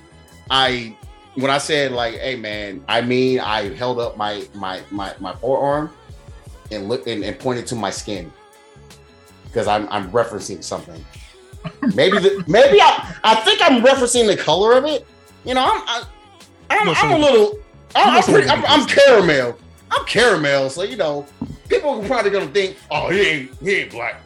I 0.50 0.96
when 1.34 1.50
I 1.50 1.58
said 1.58 1.92
like, 1.92 2.14
"Hey 2.16 2.36
man," 2.36 2.84
I 2.88 3.00
mean 3.00 3.40
I 3.40 3.74
held 3.74 4.00
up 4.00 4.16
my 4.16 4.46
my 4.54 4.82
my 4.90 5.14
my 5.20 5.34
forearm 5.36 5.90
and 6.70 6.88
looked 6.88 7.06
and, 7.06 7.24
and 7.24 7.38
pointed 7.38 7.66
to 7.68 7.74
my 7.74 7.90
skin 7.90 8.32
because 9.44 9.68
I'm 9.68 9.88
I'm 9.90 10.10
referencing 10.10 10.62
something. 10.64 11.04
Maybe 11.94 12.18
the 12.18 12.44
maybe 12.48 12.80
I 12.80 13.14
I 13.22 13.36
think 13.36 13.60
I'm 13.62 13.82
referencing 13.82 14.26
the 14.26 14.36
color 14.36 14.76
of 14.76 14.84
it. 14.84 15.06
You 15.44 15.54
know, 15.54 15.62
I'm 15.62 15.82
I, 15.86 16.04
I'm, 16.70 16.88
You 16.88 16.94
I'm 16.96 17.12
a 17.12 17.18
little 17.18 17.58
I'm, 17.94 18.16
I'm, 18.16 18.22
pretty, 18.22 18.48
I'm, 18.48 18.64
I'm 18.66 18.86
caramel. 18.86 19.58
I'm 19.90 20.04
caramel, 20.06 20.70
so 20.70 20.82
you 20.82 20.96
know 20.96 21.26
people 21.68 21.90
are 22.02 22.06
probably 22.06 22.30
gonna 22.30 22.46
think, 22.48 22.76
"Oh, 22.90 23.08
he 23.10 23.20
ain't 23.20 23.50
he 23.62 23.70
ain't 23.76 23.90
black." 23.90 24.20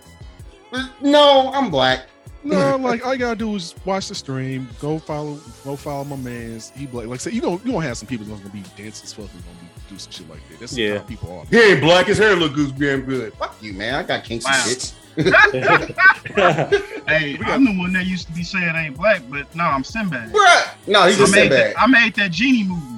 No, 1.00 1.52
I'm 1.52 1.70
black. 1.70 2.06
No, 2.44 2.76
like 2.76 3.04
all 3.06 3.12
you 3.14 3.20
gotta 3.20 3.36
do 3.36 3.54
is 3.54 3.74
watch 3.84 4.08
the 4.08 4.14
stream. 4.14 4.68
Go 4.80 4.98
follow, 4.98 5.38
go 5.64 5.76
follow 5.76 6.02
my 6.04 6.16
man's. 6.16 6.70
He 6.70 6.86
black. 6.86 7.06
Like 7.06 7.20
I 7.20 7.22
said, 7.22 7.32
you 7.34 7.40
gonna 7.40 7.60
you 7.64 7.72
gonna 7.72 7.86
have 7.86 7.96
some 7.98 8.08
people 8.08 8.26
that's 8.26 8.40
gonna 8.40 8.52
be 8.52 8.62
dancing 8.76 9.04
as 9.04 9.12
fuck. 9.12 9.28
Who's 9.28 9.42
gonna 9.42 9.58
be 9.60 9.66
do 9.90 9.98
some 9.98 10.10
shit 10.12 10.28
like 10.30 10.48
that. 10.48 10.58
That's 10.60 10.76
Yeah. 10.76 10.88
yeah. 10.94 10.98
how 10.98 11.04
people 11.04 11.38
are. 11.38 11.44
He 11.46 11.60
ain't 11.60 11.80
black. 11.80 12.06
His 12.06 12.18
hair 12.18 12.34
look 12.34 12.54
goose 12.54 12.72
damn 12.72 13.02
good. 13.02 13.32
Fuck 13.34 13.56
you, 13.62 13.74
man. 13.74 13.94
I 13.94 14.02
got 14.02 14.24
kinks 14.24 14.44
Wow. 14.44 14.52
and 14.66 14.76
shits. 14.76 14.94
Hey, 17.06 17.38
I'm 17.44 17.64
the 17.64 17.76
one 17.78 17.92
that 17.92 18.06
used 18.06 18.26
to 18.28 18.32
be 18.32 18.42
saying 18.42 18.70
I 18.70 18.86
ain't 18.86 18.96
black, 18.96 19.22
but 19.28 19.54
no, 19.54 19.64
I'm 19.64 19.84
Sinbad. 19.84 20.32
Bruh. 20.32 20.68
No, 20.86 21.06
he's 21.06 21.20
I 21.20 21.24
a 21.24 21.26
made, 21.26 21.32
Sinbad. 21.34 21.50
that, 21.74 21.74
I 21.82 21.86
made 21.86 22.14
that 22.14 22.30
genie 22.30 22.64
movie. 22.64 22.91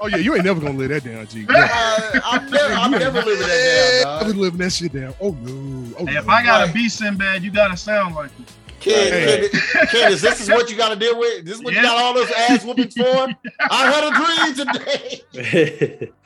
Oh, 0.02 0.08
yeah, 0.08 0.18
you 0.18 0.36
ain't 0.36 0.44
never 0.46 0.60
gonna 0.60 0.78
live 0.78 0.90
that 0.90 1.04
down, 1.04 1.28
G. 1.28 1.46
Yeah. 1.50 1.70
Uh, 1.72 2.20
I'm 2.26 2.50
never, 2.50 2.74
I'm 2.74 2.92
never 2.92 3.22
living 3.22 3.48
that 3.48 4.04
down. 4.04 4.14
I've 4.16 4.20
dog. 4.22 4.28
been 4.32 4.42
living 4.42 4.60
that 4.60 4.72
shit 4.72 4.94
down. 4.94 5.14
Oh, 5.22 5.32
no. 5.42 5.96
Oh, 6.00 6.06
Hey, 6.06 6.14
no. 6.14 6.20
if 6.20 6.30
I 6.30 6.44
gotta 6.44 6.66
Right. 6.66 6.74
be 6.74 6.90
Sinbad, 6.90 7.44
you 7.44 7.52
gotta 7.52 7.78
sound 7.78 8.16
like 8.16 8.32
him. 8.36 8.46
Kid, 8.80 9.14
Hey. 9.14 9.50
kid, 9.50 9.90
kid, 9.90 10.12
is 10.12 10.22
this 10.22 10.42
is 10.42 10.50
what 10.50 10.70
you 10.70 10.78
got 10.78 10.90
to 10.90 10.96
deal 10.96 11.18
with? 11.18 11.44
This 11.46 11.56
is 11.58 11.64
what 11.64 11.74
you 11.74 11.82
got 11.82 11.98
all 11.98 12.14
those 12.14 12.30
ass 12.32 12.64
whoopings 12.64 12.94
for? 12.96 13.28
I 13.72 13.92
had 13.92 14.04
a 14.04 14.12
dream 14.56 14.74
today. 14.74 16.12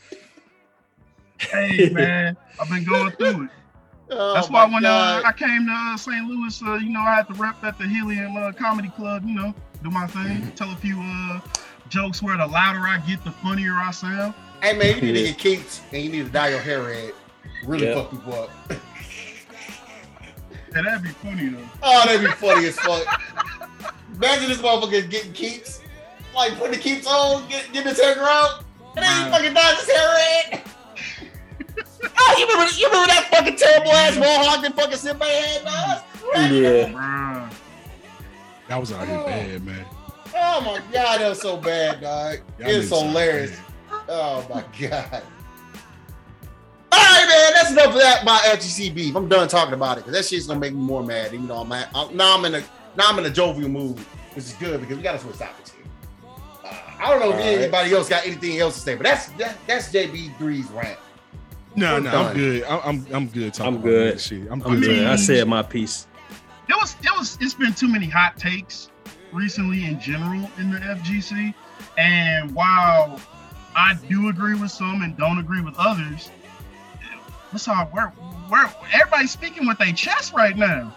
Hey 1.39 1.89
man, 1.91 2.35
I've 2.59 2.69
been 2.69 2.83
going 2.83 3.11
through 3.13 3.45
it. 3.45 3.49
Oh, 4.11 4.33
That's 4.33 4.49
why 4.49 4.65
when 4.65 4.83
uh, 4.85 5.21
I 5.23 5.31
came 5.31 5.65
to 5.67 5.71
uh, 5.71 5.95
St. 5.95 6.25
Louis, 6.27 6.61
uh, 6.63 6.75
you 6.75 6.89
know, 6.89 6.99
I 6.99 7.15
had 7.15 7.27
to 7.27 7.33
rep 7.35 7.63
at 7.63 7.77
the 7.77 7.87
Helium 7.87 8.35
uh, 8.35 8.51
Comedy 8.51 8.89
Club. 8.89 9.23
You 9.25 9.35
know, 9.35 9.55
do 9.83 9.89
my 9.89 10.05
thing, 10.07 10.51
tell 10.57 10.71
a 10.71 10.75
few 10.75 10.99
uh, 10.99 11.39
jokes 11.89 12.21
where 12.21 12.37
the 12.37 12.47
louder 12.47 12.79
I 12.79 12.99
get, 13.07 13.23
the 13.23 13.31
funnier 13.31 13.73
I 13.73 13.91
sound. 13.91 14.33
Hey 14.61 14.77
man, 14.77 14.95
you 14.95 15.13
need 15.13 15.13
to 15.13 15.23
get 15.31 15.37
kinks 15.37 15.81
and 15.91 16.03
you 16.03 16.09
need 16.09 16.25
to 16.25 16.31
dye 16.31 16.49
your 16.49 16.59
hair 16.59 16.83
red. 16.83 17.13
Really 17.65 17.87
Yeah. 17.87 17.95
fuck 17.95 18.11
people 18.11 18.33
up. 18.33 18.49
And 20.75 20.85
that'd 20.85 21.01
be 21.01 21.09
funny 21.09 21.49
though. 21.49 21.63
Oh, 21.81 22.05
that'd 22.05 22.21
be 22.21 22.31
funny 22.33 22.67
as 22.67 22.79
fuck. 22.79 23.21
Imagine 24.15 24.49
this 24.49 24.59
motherfucker 24.59 25.09
getting 25.09 25.33
keeps, 25.33 25.81
like 26.35 26.57
putting 26.57 26.73
the 26.73 26.77
keeps 26.77 27.07
on, 27.07 27.47
get, 27.47 27.71
getting 27.71 27.89
his 27.89 27.99
hair 27.99 28.15
grown, 28.15 28.63
and 28.95 29.05
then 29.05 29.25
he 29.25 29.31
fucking 29.31 29.53
dyes 29.53 29.79
his 29.79 29.89
hair 29.89 30.09
red. 30.51 30.61
oh, 32.19 32.35
you 32.37 32.47
remember, 32.47 32.71
you 32.73 32.87
remember 32.87 33.07
that 33.07 33.29
fucking 33.31 33.55
terrible 33.55 33.91
ass 33.91 34.15
mohawk 34.17 34.61
that 34.61 34.75
fucking 34.75 34.97
Simba 34.97 35.25
had, 35.25 35.63
dog? 35.63 36.03
yeah. 36.51 37.49
That 38.67 38.79
was 38.79 38.91
out 38.91 39.07
here 39.07 39.17
oh. 39.17 39.25
bad, 39.25 39.65
man. 39.65 39.85
Oh 40.41 40.61
my 40.61 40.79
god, 40.93 41.19
that 41.21 41.29
was 41.29 41.41
so 41.41 41.57
bad, 41.57 42.01
dog. 42.01 42.39
Y'all 42.59 42.69
It's 42.69 42.89
hilarious. 42.89 43.51
bad. 43.51 44.03
Oh 44.07 44.47
my 44.53 44.63
god. 44.87 45.23
All 46.91 46.99
right, 46.99 47.27
man. 47.27 47.53
That's 47.53 47.71
enough 47.71 47.87
of 47.93 47.99
that 48.01 48.25
by 48.25 48.37
FGC 48.39 48.93
beef. 48.95 49.15
I'm 49.15 49.27
done 49.27 49.47
talking 49.47 49.73
about 49.73 49.97
it 49.97 50.05
because 50.05 50.13
that 50.13 50.25
shit's 50.25 50.47
gonna 50.47 50.59
make 50.59 50.73
me 50.73 50.79
more 50.81 51.03
mad. 51.03 51.33
Even 51.33 51.47
though 51.47 51.57
I'm, 51.61 51.71
at, 51.71 51.89
I'm 51.93 52.15
now 52.15 52.37
I'm 52.37 52.45
in 52.45 52.55
a 52.55 52.59
now 52.95 53.09
I'm 53.09 53.19
in 53.19 53.25
a 53.25 53.29
jovial 53.29 53.69
mood, 53.69 53.97
which 54.33 54.45
is 54.45 54.53
good 54.53 54.79
because 54.81 54.97
we 54.97 55.03
gotta 55.03 55.19
switch 55.19 55.37
topics 55.37 55.71
here. 55.71 55.83
Uh, 56.65 56.75
I 56.99 57.09
don't 57.09 57.19
know 57.19 57.29
if 57.29 57.35
All 57.35 57.39
right. 57.41 57.57
anybody 57.59 57.93
else 57.93 58.09
got 58.09 58.25
anything 58.25 58.57
else 58.59 58.75
to 58.75 58.79
say, 58.81 58.95
but 58.95 59.03
that's 59.05 59.27
that, 59.33 59.57
that's 59.67 59.91
JB3's 59.93 60.69
rant. 60.71 60.97
No, 61.75 61.93
We're 61.95 61.99
no, 62.01 62.11
done. 62.11 62.25
I'm 62.25 62.35
good. 62.35 62.63
I'm, 62.63 62.79
I'm, 62.83 63.07
I'm 63.13 63.27
good. 63.27 63.53
Talking 63.53 63.75
I'm 63.75 63.81
good. 63.81 64.13
that 64.15 64.19
Shit. 64.21 64.41
I'm 64.49 64.61
I'm 64.63 64.79
good. 64.79 64.83
good. 64.83 65.07
I 65.07 65.15
said 65.15 65.47
my 65.47 65.61
piece. 65.61 66.07
It 66.67 66.75
was, 66.79 66.95
it 67.03 67.11
was, 67.17 67.37
it's 67.41 67.53
been 67.53 67.73
too 67.73 67.87
many 67.87 68.07
hot 68.07 68.37
takes 68.37 68.89
recently 69.31 69.85
in 69.85 69.99
general 69.99 70.49
in 70.57 70.71
the 70.71 70.79
FGC. 70.79 71.53
And 71.97 72.53
while 72.53 73.19
I 73.75 73.95
do 74.09 74.29
agree 74.29 74.55
with 74.55 74.71
some 74.71 75.01
and 75.01 75.15
don't 75.17 75.37
agree 75.39 75.61
with 75.61 75.75
others, 75.77 76.29
what's 77.51 77.67
all 77.67 77.85
where 77.87 78.07
where 78.49 78.71
everybody's 78.93 79.31
speaking 79.31 79.67
with 79.67 79.77
their 79.77 79.93
chest 79.93 80.33
right 80.33 80.57
now. 80.57 80.93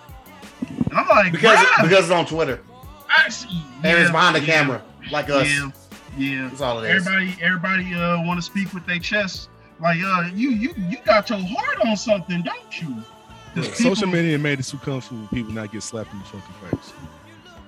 And 0.69 0.93
I'm 0.99 1.09
like, 1.09 1.33
Because 1.33 1.59
bruh, 1.59 1.83
because 1.83 2.05
it's 2.05 2.11
on 2.11 2.27
Twitter 2.27 2.61
I 3.09 3.29
see- 3.29 3.63
and 3.85 3.99
it's 3.99 4.11
behind 4.11 4.37
the 4.37 4.41
yeah, 4.41 4.47
camera, 4.47 4.83
like 5.11 5.29
us. 5.29 5.47
Yeah, 5.49 5.71
yeah. 6.17 6.49
That's 6.49 6.61
all 6.61 6.81
it 6.83 6.89
is. 6.91 7.07
Everybody, 7.07 7.37
everybody 7.43 7.95
uh 7.95 8.23
want 8.25 8.39
to 8.39 8.43
speak 8.43 8.73
with 8.73 8.87
their 8.87 8.99
chest. 8.99 9.49
Like, 9.81 9.99
uh, 10.03 10.31
you 10.33 10.51
you 10.51 10.75
you 10.89 10.99
got 11.05 11.29
your 11.29 11.41
heart 11.41 11.79
on 11.87 11.97
something, 11.97 12.43
don't 12.43 12.81
you? 12.81 13.03
'Cause 13.55 13.67
Look, 13.67 13.75
social 13.75 14.07
media 14.07 14.39
made 14.39 14.61
it 14.61 14.63
too 14.63 14.79
comfortable 14.79 15.27
for 15.27 15.35
people 15.35 15.53
not 15.53 15.71
get 15.73 15.83
slapped 15.83 16.11
in 16.13 16.19
the 16.21 16.25
fucking 16.25 16.71
face. 16.79 16.93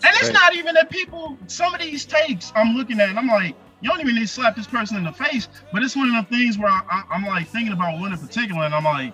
And 0.05 0.12
it's 0.16 0.24
Right. 0.24 0.32
not 0.34 0.55
even 0.55 0.74
that 0.74 0.90
people, 0.90 1.38
some 1.46 1.74
of 1.74 1.80
these 1.80 2.05
takes 2.05 2.52
I'm 2.55 2.74
looking 2.76 3.00
at, 3.00 3.09
and 3.09 3.18
I'm 3.18 3.26
like, 3.26 3.55
you 3.80 3.90
don't 3.90 4.00
even 4.00 4.14
need 4.14 4.22
to 4.22 4.26
slap 4.28 4.57
this 4.57 4.66
person 4.66 4.96
in 4.98 5.05
the 5.05 5.12
face. 5.12 5.48
But 5.72 5.82
it's 5.82 5.96
one 5.96 6.09
of 6.09 6.14
them 6.14 6.26
things 6.26 6.59
where 6.59 6.68
I, 6.70 6.82
I, 6.90 7.02
I'm 7.11 7.24
like 7.24 7.48
thinking 7.48 7.72
about 7.72 7.98
one 7.98 8.12
in 8.12 8.18
particular, 8.18 8.64
and 8.64 8.74
I'm 8.74 8.84
like, 8.84 9.12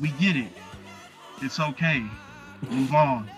we 0.00 0.08
get 0.20 0.36
it. 0.36 0.48
It's 1.42 1.58
okay. 1.60 2.04
Move 2.70 2.92
on. 2.94 3.28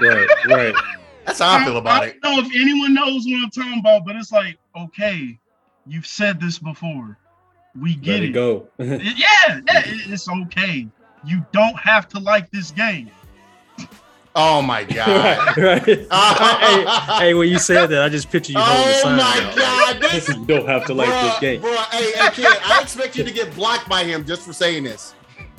Right, 0.00 0.28
right. 0.46 0.74
That's 1.26 1.40
how 1.40 1.58
I 1.60 1.64
feel 1.64 1.76
about 1.76 2.02
I 2.02 2.06
it. 2.06 2.16
I 2.22 2.28
don't 2.34 2.42
know 2.42 2.48
if 2.48 2.56
anyone 2.56 2.94
knows 2.94 3.24
what 3.26 3.42
I'm 3.42 3.50
talking 3.50 3.78
about, 3.80 4.04
but 4.06 4.16
it's 4.16 4.32
like, 4.32 4.58
okay, 4.76 5.38
you've 5.86 6.06
said 6.06 6.40
this 6.40 6.58
before. 6.58 7.18
We 7.78 7.90
Let 7.90 8.02
get 8.02 8.22
it 8.22 8.30
it. 8.30 8.32
go. 8.32 8.68
Yeah, 8.78 8.96
yeah, 9.46 9.60
it's 9.66 10.28
okay. 10.28 10.88
You 11.24 11.44
don't 11.52 11.78
have 11.78 12.08
to 12.10 12.18
like 12.18 12.50
this 12.50 12.70
game. 12.70 13.10
Oh 14.40 14.62
my 14.62 14.84
god. 14.94 15.56
right, 15.56 15.56
right. 15.56 15.84
hey, 17.18 17.18
hey, 17.18 17.34
when 17.34 17.48
you 17.48 17.58
said 17.58 17.86
that, 17.88 18.02
I 18.02 18.08
just 18.08 18.30
picture 18.30 18.52
you 18.52 18.60
holding 18.60 18.94
oh 18.94 19.02
the 19.02 19.08
Oh 19.08 19.16
my 19.16 19.48
out. 19.50 19.56
god. 19.56 20.00
This 20.12 20.28
you 20.28 20.44
don't 20.46 20.66
have 20.68 20.86
to 20.86 20.94
like 20.94 21.08
this 21.08 21.38
game. 21.40 21.60
Bruh, 21.60 21.76
hey, 21.90 22.12
hey, 22.12 22.30
kid, 22.32 22.46
I 22.64 22.80
expect 22.80 23.16
you 23.16 23.24
to 23.24 23.32
get 23.32 23.52
blocked 23.56 23.88
by 23.88 24.04
him 24.04 24.24
just 24.24 24.42
for 24.42 24.52
saying 24.52 24.84
this. 24.84 25.14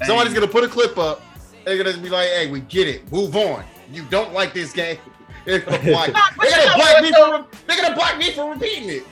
Somebody's 0.05 0.34
gonna 0.34 0.47
put 0.47 0.63
a 0.63 0.67
clip 0.69 0.97
up. 0.97 1.21
They're 1.65 1.82
gonna 1.84 1.97
be 1.97 2.07
like, 2.09 2.30
"Hey, 2.30 2.49
we 2.49 2.61
get 2.61 2.88
it. 2.88 3.11
Move 3.11 3.36
on. 3.36 3.65
You 3.91 4.03
don't 4.09 4.32
like 4.34 4.53
this 4.53 4.71
game." 4.71 4.97
They're 5.45 5.59
gonna 5.59 5.80
block, 5.80 6.07
they're 6.41 6.51
gonna 6.51 6.75
block 6.77 7.01
me 7.03 7.11
though? 7.11 7.43
for 7.43 7.57
they're 7.67 7.82
gonna 7.82 7.95
block 7.95 8.17
me 8.17 8.32
for 8.32 8.51
repeating 8.53 8.89
it. 8.89 9.03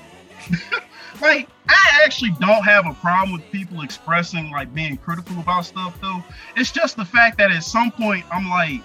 like 1.21 1.49
I 1.67 2.01
actually 2.05 2.31
don't 2.39 2.63
have 2.63 2.85
a 2.85 2.93
problem 2.95 3.31
with 3.33 3.49
people 3.51 3.81
expressing 3.81 4.51
like 4.51 4.73
being 4.73 4.97
critical 4.97 5.39
about 5.39 5.65
stuff 5.65 5.99
though. 6.01 6.23
It's 6.55 6.71
just 6.71 6.95
the 6.95 7.05
fact 7.05 7.37
that 7.39 7.51
at 7.51 7.63
some 7.63 7.91
point 7.91 8.25
I'm 8.31 8.47
like, 8.49 8.81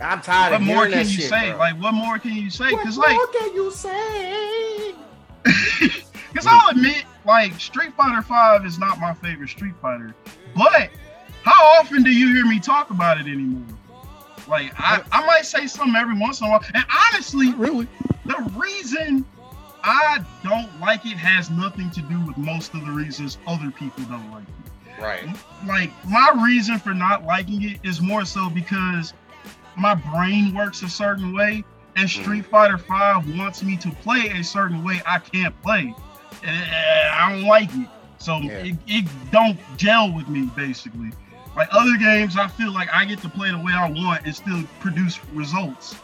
I'm 0.00 0.20
tired 0.22 0.52
what 0.52 0.60
more 0.62 0.86
can 0.88 0.98
you 1.00 1.04
shit, 1.04 1.28
say? 1.28 1.50
bro. 1.50 1.58
Like 1.58 1.80
what 1.80 1.92
more 1.94 2.18
can 2.18 2.34
you 2.34 2.50
say? 2.50 2.72
what 2.72 2.82
Because 2.82 2.96
more 2.96 3.06
like, 3.06 3.32
can 3.32 3.54
you 3.54 3.70
say? 3.70 4.94
because 6.32 6.46
I'll 6.46 6.70
admit, 6.70 7.04
like 7.24 7.58
Street 7.60 7.92
Fighter 7.94 8.22
Five 8.22 8.64
is 8.66 8.78
not 8.78 8.98
my 9.00 9.14
favorite 9.14 9.48
Street 9.48 9.74
Fighter, 9.80 10.14
but 10.54 10.90
how 11.42 11.64
often 11.80 12.02
do 12.02 12.10
you 12.10 12.32
hear 12.34 12.46
me 12.46 12.60
talk 12.60 12.90
about 12.90 13.18
it 13.18 13.26
anymore? 13.26 13.66
Like 14.46 14.72
I, 14.78 15.02
I 15.12 15.26
might 15.26 15.44
say 15.46 15.66
something 15.66 15.96
every 15.96 16.18
once 16.18 16.40
in 16.40 16.46
a 16.46 16.50
while, 16.50 16.64
and 16.74 16.84
honestly, 17.12 17.52
Really? 17.54 17.88
the 18.24 18.36
reason 18.56 19.24
I 19.84 20.24
don't 20.42 20.80
like 20.80 21.06
it 21.06 21.16
has 21.16 21.50
nothing 21.50 21.90
to 21.92 22.02
do 22.02 22.20
with 22.26 22.36
most 22.36 22.74
of 22.74 22.84
the 22.84 22.92
reasons 22.92 23.38
other 23.46 23.70
people 23.70 24.04
don't 24.04 24.30
like 24.30 24.44
it. 24.44 25.02
Right. 25.02 25.28
Like 25.66 25.90
my 26.08 26.30
reason 26.44 26.78
for 26.78 26.92
not 26.94 27.24
liking 27.24 27.62
it 27.62 27.78
is 27.84 28.00
more 28.00 28.24
so 28.24 28.50
because 28.50 29.12
my 29.78 29.94
brain 29.94 30.54
works 30.54 30.82
a 30.82 30.88
certain 30.88 31.32
way, 31.34 31.64
and 31.96 32.08
mm-hmm. 32.08 32.22
Street 32.22 32.46
Fighter 32.46 32.78
Five 32.78 33.28
wants 33.38 33.62
me 33.62 33.76
to 33.78 33.90
play 33.90 34.28
a 34.30 34.42
certain 34.44 34.84
way 34.84 35.00
I 35.06 35.18
can't 35.18 35.60
play. 35.62 35.94
And 36.42 36.70
I 37.12 37.32
don't 37.32 37.44
like 37.46 37.70
it, 37.74 37.88
so 38.18 38.38
Yeah. 38.38 38.52
it, 38.58 38.76
it 38.86 39.04
don't 39.30 39.58
gel 39.76 40.12
with 40.12 40.28
me 40.28 40.50
basically. 40.56 41.10
Like 41.56 41.68
other 41.72 41.96
games, 41.96 42.36
I 42.36 42.46
feel 42.46 42.72
like 42.72 42.88
I 42.92 43.04
get 43.04 43.20
to 43.22 43.28
play 43.28 43.50
the 43.50 43.58
way 43.58 43.72
I 43.72 43.90
want 43.90 44.24
and 44.24 44.34
still 44.34 44.62
produce 44.80 45.18
results. 45.32 45.96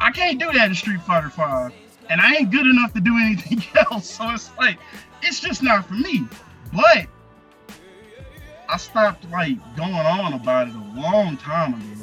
I 0.00 0.10
can't 0.10 0.38
do 0.38 0.50
that 0.52 0.68
in 0.68 0.74
Street 0.74 1.02
Fighter 1.02 1.28
Five, 1.28 1.72
and 2.08 2.20
I 2.20 2.34
ain't 2.36 2.50
good 2.50 2.66
enough 2.66 2.94
to 2.94 3.00
do 3.00 3.16
anything 3.22 3.62
else. 3.90 4.08
So 4.08 4.30
it's 4.30 4.50
like, 4.58 4.78
it's 5.22 5.40
just 5.40 5.62
not 5.62 5.86
for 5.86 5.94
me. 5.94 6.26
But 6.72 7.06
I 8.68 8.78
stopped 8.78 9.28
like 9.30 9.58
going 9.76 9.92
on 9.92 10.32
about 10.32 10.68
it 10.68 10.74
a 10.74 11.00
long 11.00 11.36
time 11.36 11.74
ago, 11.74 12.01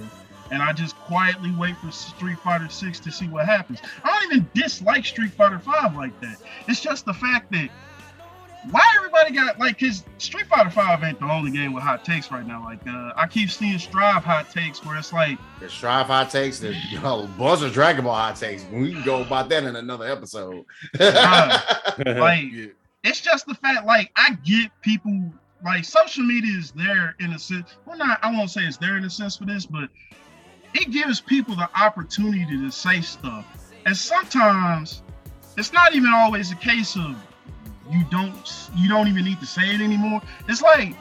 and 0.51 0.61
I 0.61 0.73
just 0.73 0.95
quietly 0.97 1.53
wait 1.57 1.77
for 1.77 1.91
Street 1.91 2.39
Fighter 2.39 2.69
Six 2.69 2.99
to 3.01 3.11
see 3.11 3.27
what 3.27 3.45
happens. 3.45 3.79
I 4.03 4.19
don't 4.19 4.31
even 4.33 4.49
dislike 4.53 5.05
Street 5.05 5.31
Fighter 5.33 5.59
Five 5.59 5.95
like 5.95 6.19
that. 6.21 6.37
It's 6.67 6.81
just 6.81 7.05
the 7.05 7.13
fact 7.13 7.51
that 7.51 7.69
why 8.71 8.81
everybody 8.97 9.31
got 9.33 9.57
like 9.57 9.79
because 9.79 10.03
Street 10.17 10.45
Fighter 10.47 10.69
Five 10.69 11.01
ain't 11.03 11.19
the 11.19 11.31
only 11.31 11.49
game 11.51 11.71
with 11.71 11.81
hot 11.83 12.03
takes 12.03 12.29
right 12.31 12.45
now. 12.45 12.63
Like 12.65 12.85
uh, 12.87 13.13
I 13.15 13.25
keep 13.27 13.49
seeing 13.49 13.79
Strive 13.79 14.23
hot 14.23 14.49
takes 14.49 14.83
where 14.85 14.97
it's 14.97 15.13
like. 15.13 15.37
There's 15.59 15.71
Strive 15.71 16.07
hot 16.07 16.29
takes. 16.29 16.59
There's 16.59 16.75
you 16.91 16.99
know, 16.99 17.23
a 17.23 17.27
bunch 17.27 17.61
of 17.61 17.71
Dragon 17.71 18.03
Ball 18.03 18.15
hot 18.15 18.35
takes. 18.35 18.65
We 18.71 18.91
can 18.93 19.03
go 19.03 19.21
about 19.21 19.47
that 19.49 19.63
in 19.63 19.75
another 19.77 20.05
episode. 20.11 20.65
like 20.99 22.51
Yeah. 22.51 22.65
it's 23.03 23.21
just 23.21 23.45
the 23.45 23.55
fact 23.55 23.85
like 23.85 24.11
i 24.15 24.33
get 24.45 24.71
people 24.81 25.31
like 25.63 25.83
social 25.85 26.23
media 26.23 26.57
is 26.57 26.71
there 26.71 27.15
in 27.19 27.31
a 27.33 27.39
sense 27.39 27.75
well 27.85 27.97
not 27.97 28.19
i 28.23 28.31
won't 28.31 28.49
say 28.49 28.61
it's 28.61 28.77
there 28.77 28.97
in 28.97 29.03
a 29.05 29.09
sense 29.09 29.37
for 29.37 29.45
this 29.45 29.65
but 29.65 29.89
it 30.73 30.91
gives 30.91 31.19
people 31.19 31.55
the 31.55 31.69
opportunity 31.79 32.45
to 32.45 32.71
say 32.71 33.01
stuff 33.01 33.45
and 33.85 33.95
sometimes 33.95 35.01
it's 35.57 35.73
not 35.73 35.95
even 35.95 36.11
always 36.13 36.51
a 36.51 36.55
case 36.55 36.95
of 36.95 37.15
you 37.89 38.03
don't 38.11 38.69
you 38.75 38.87
don't 38.87 39.07
even 39.07 39.23
need 39.23 39.39
to 39.39 39.45
say 39.45 39.73
it 39.73 39.81
anymore 39.81 40.21
it's 40.47 40.61
like 40.61 40.95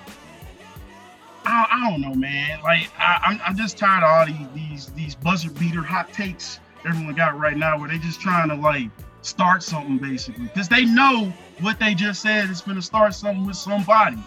I, 1.44 1.66
I 1.70 1.90
don't 1.90 2.02
know, 2.02 2.14
man. 2.14 2.60
Like 2.62 2.90
I, 2.98 3.20
I'm, 3.24 3.40
I'm 3.44 3.56
just 3.56 3.78
tired 3.78 4.04
of 4.04 4.10
all 4.10 4.26
these 4.26 4.48
these 4.54 4.86
these 4.92 5.14
buzzer 5.14 5.50
beater 5.50 5.82
hot 5.82 6.12
takes 6.12 6.60
everyone 6.86 7.14
got 7.14 7.38
right 7.38 7.56
now, 7.56 7.78
where 7.78 7.88
they 7.88 7.98
just 7.98 8.20
trying 8.20 8.48
to 8.48 8.54
like 8.54 8.88
start 9.22 9.62
something 9.62 9.98
basically 9.98 10.44
because 10.44 10.68
they 10.68 10.84
know 10.84 11.32
what 11.60 11.78
they 11.78 11.94
just 11.94 12.22
said 12.22 12.50
is 12.50 12.60
going 12.60 12.76
to 12.76 12.82
start 12.82 13.14
something 13.14 13.46
with 13.46 13.56
somebody. 13.56 14.18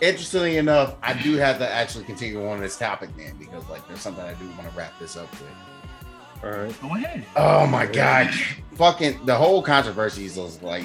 Interestingly 0.00 0.58
enough, 0.58 0.96
I 1.02 1.14
do 1.14 1.36
have 1.36 1.58
to 1.58 1.68
actually 1.68 2.04
continue 2.04 2.46
on 2.46 2.60
this 2.60 2.76
topic 2.76 3.10
then 3.16 3.36
because 3.38 3.66
like 3.68 3.86
there's 3.88 4.00
something 4.00 4.24
I 4.24 4.34
do 4.34 4.46
want 4.50 4.70
to 4.70 4.76
wrap 4.76 4.98
this 4.98 5.16
up 5.16 5.30
with. 5.32 6.44
All 6.44 6.50
right. 6.50 6.82
Go 6.82 6.94
ahead. 6.94 7.24
Oh 7.34 7.66
my 7.66 7.86
god, 7.86 8.30
fucking 8.74 9.24
the 9.24 9.34
whole 9.34 9.62
controversy 9.62 10.26
is 10.26 10.62
like 10.62 10.84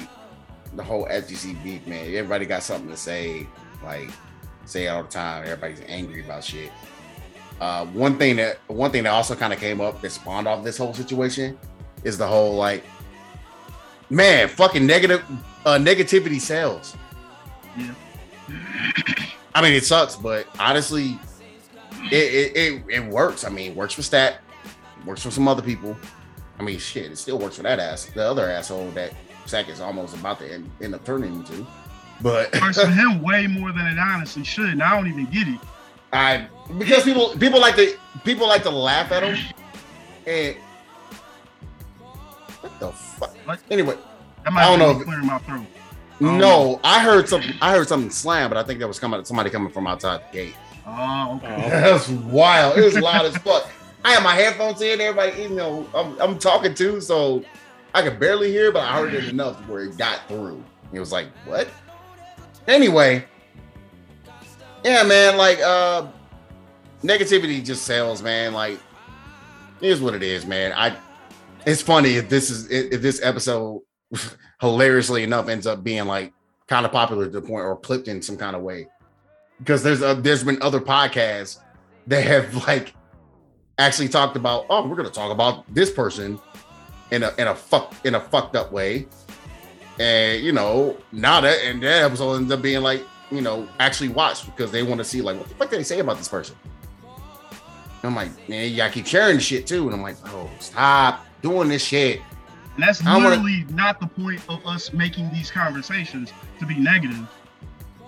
the 0.74 0.82
whole 0.82 1.06
FGC 1.06 1.62
beef, 1.62 1.86
man. 1.86 2.06
Everybody 2.06 2.46
got 2.46 2.62
something 2.62 2.88
to 2.88 2.96
say, 2.96 3.46
like 3.84 4.10
say 4.64 4.86
it 4.86 4.88
all 4.88 5.02
the 5.02 5.08
time. 5.08 5.44
Everybody's 5.44 5.82
angry 5.86 6.24
about 6.24 6.44
shit. 6.44 6.70
Uh, 7.60 7.86
one 7.86 8.18
thing 8.18 8.36
that 8.36 8.58
one 8.68 8.90
thing 8.90 9.04
that 9.04 9.10
also 9.10 9.34
kind 9.34 9.52
of 9.52 9.58
came 9.58 9.80
up 9.80 10.00
that 10.00 10.10
spawned 10.10 10.48
off 10.48 10.64
this 10.64 10.78
whole 10.78 10.94
situation 10.94 11.58
is 12.02 12.18
the 12.18 12.26
whole 12.26 12.56
like, 12.56 12.82
man, 14.10 14.48
fucking 14.48 14.86
negative 14.86 15.22
uh, 15.66 15.76
negativity 15.76 16.40
sells. 16.40 16.96
Yeah. 17.76 17.94
I 19.54 19.62
mean, 19.62 19.72
it 19.74 19.84
sucks, 19.84 20.16
but 20.16 20.46
honestly, 20.58 21.18
it 22.10 22.12
it, 22.12 22.56
it, 22.56 22.84
it 22.88 23.04
works. 23.12 23.44
I 23.44 23.48
mean, 23.50 23.74
works 23.74 23.94
for 23.94 24.02
Stack, 24.02 24.38
works 25.06 25.22
for 25.22 25.30
some 25.30 25.46
other 25.48 25.62
people. 25.62 25.96
I 26.58 26.62
mean, 26.62 26.78
shit, 26.78 27.10
it 27.10 27.16
still 27.18 27.38
works 27.38 27.56
for 27.56 27.62
that 27.64 27.78
ass, 27.78 28.06
the 28.06 28.24
other 28.24 28.48
asshole 28.48 28.90
that 28.92 29.12
Stack 29.46 29.68
is 29.68 29.80
almost 29.80 30.14
about 30.14 30.38
to 30.40 30.52
end, 30.52 30.70
end 30.80 30.94
up 30.94 31.04
turning 31.04 31.34
into. 31.34 31.66
But 32.20 32.52
Works 32.60 32.80
for 32.80 32.86
him 32.90 33.20
way 33.22 33.46
more 33.46 33.72
than 33.72 33.86
it 33.86 33.98
honestly 33.98 34.44
should, 34.44 34.68
and 34.68 34.82
I 34.82 34.96
don't 34.96 35.08
even 35.08 35.26
get 35.26 35.48
it. 35.48 35.60
I 36.12 36.46
because 36.78 37.04
people 37.04 37.30
people 37.38 37.58
like 37.60 37.74
to 37.76 37.96
people 38.24 38.46
like 38.46 38.62
to 38.64 38.70
laugh 38.70 39.10
at 39.12 39.22
him, 39.22 39.36
and 40.26 40.56
what 42.60 42.78
the 42.78 42.92
fuck? 42.92 43.34
Anyway, 43.70 43.96
I 44.46 44.64
don't 44.68 44.78
know 44.78 44.90
if- 45.00 45.04
clearing 45.04 45.26
my 45.26 45.38
throat. 45.38 45.66
Don't 46.22 46.38
no, 46.38 46.80
I 46.82 47.00
heard 47.00 47.28
something. 47.28 47.54
I 47.60 47.72
heard 47.72 47.88
something 47.88 48.10
slam, 48.10 48.50
but 48.50 48.56
I 48.56 48.62
think 48.62 48.80
that 48.80 48.88
was 48.88 48.98
coming 48.98 49.24
somebody 49.24 49.50
coming 49.50 49.72
from 49.72 49.86
outside 49.86 50.22
the 50.30 50.32
gate. 50.32 50.54
Oh, 50.86 51.36
okay. 51.36 51.62
Oh. 51.66 51.68
That's 51.70 52.08
wild. 52.08 52.78
It 52.78 52.84
was 52.84 52.98
loud 52.98 53.26
as 53.26 53.36
fuck. 53.38 53.68
I 54.04 54.12
had 54.12 54.22
my 54.22 54.34
headphones 54.34 54.80
in. 54.82 55.00
Everybody, 55.00 55.42
you 55.42 55.50
know, 55.50 55.86
I'm, 55.94 56.20
I'm 56.20 56.38
talking 56.38 56.74
to, 56.74 57.00
so 57.00 57.44
I 57.94 58.02
could 58.02 58.18
barely 58.18 58.50
hear, 58.50 58.72
but 58.72 58.82
I 58.82 58.98
heard 58.98 59.14
it 59.14 59.28
enough 59.28 59.56
where 59.68 59.82
it 59.82 59.96
got 59.96 60.26
through. 60.28 60.62
It 60.92 61.00
was 61.00 61.12
like, 61.12 61.28
what? 61.44 61.68
Anyway, 62.66 63.24
yeah, 64.84 65.02
man. 65.04 65.36
Like, 65.36 65.60
uh, 65.60 66.06
negativity 67.02 67.64
just 67.64 67.84
sells, 67.84 68.22
man. 68.22 68.52
Like, 68.52 68.78
here's 69.80 70.00
what 70.00 70.14
it 70.14 70.22
is, 70.22 70.46
man. 70.46 70.72
I. 70.72 70.96
It's 71.64 71.80
funny 71.80 72.16
if 72.16 72.28
this 72.28 72.50
is 72.50 72.68
if 72.70 73.02
this 73.02 73.22
episode, 73.22 73.82
hilariously 74.60 75.22
enough, 75.22 75.48
ends 75.48 75.66
up 75.66 75.82
being 75.82 76.06
like 76.06 76.32
kind 76.66 76.86
of 76.86 76.92
popular 76.92 77.26
to 77.26 77.30
the 77.30 77.40
point 77.40 77.64
or 77.64 77.76
clipped 77.76 78.08
in 78.08 78.22
some 78.22 78.36
kind 78.36 78.56
of 78.56 78.62
way. 78.62 78.88
Because 79.58 79.82
there's 79.82 80.02
a, 80.02 80.14
there's 80.14 80.44
been 80.44 80.60
other 80.62 80.80
podcasts 80.80 81.58
that 82.06 82.24
have 82.24 82.54
like 82.66 82.94
actually 83.78 84.08
talked 84.08 84.36
about 84.36 84.66
oh 84.70 84.86
we're 84.86 84.96
gonna 84.96 85.10
talk 85.10 85.32
about 85.32 85.72
this 85.74 85.90
person 85.90 86.38
in 87.10 87.22
a 87.22 87.32
in 87.38 87.48
a 87.48 87.54
fuck 87.54 87.94
in 88.04 88.14
a 88.14 88.20
fucked 88.20 88.56
up 88.56 88.72
way. 88.72 89.06
And 89.98 90.42
you 90.42 90.52
know 90.52 90.96
now 91.12 91.40
that 91.40 91.58
and 91.64 91.82
that 91.82 92.04
episode 92.04 92.34
ends 92.34 92.52
up 92.52 92.62
being 92.62 92.82
like 92.82 93.02
you 93.30 93.40
know 93.40 93.68
actually 93.78 94.08
watched 94.08 94.46
because 94.46 94.70
they 94.70 94.82
want 94.82 94.98
to 94.98 95.04
see 95.04 95.20
like 95.20 95.38
what 95.38 95.48
the 95.48 95.54
fuck 95.54 95.70
did 95.70 95.78
they 95.78 95.84
say 95.84 96.00
about 96.00 96.18
this 96.18 96.28
person. 96.28 96.56
And 98.02 98.10
I'm 98.10 98.16
like 98.16 98.48
man 98.48 98.74
gotta 98.76 98.92
keep 98.92 99.06
sharing 99.06 99.38
shit 99.38 99.66
too. 99.66 99.84
And 99.84 99.94
I'm 99.94 100.02
like 100.02 100.16
oh 100.26 100.50
stop 100.58 101.24
doing 101.42 101.68
this 101.68 101.84
shit 101.84 102.20
And 102.74 102.82
that's 102.82 103.04
I 103.04 103.14
wanna- 103.14 103.28
literally 103.30 103.64
not 103.70 104.00
the 104.00 104.06
point 104.06 104.40
of 104.48 104.66
us 104.66 104.92
making 104.92 105.30
these 105.32 105.50
conversations 105.50 106.32
to 106.58 106.66
be 106.66 106.74
negative. 106.74 107.28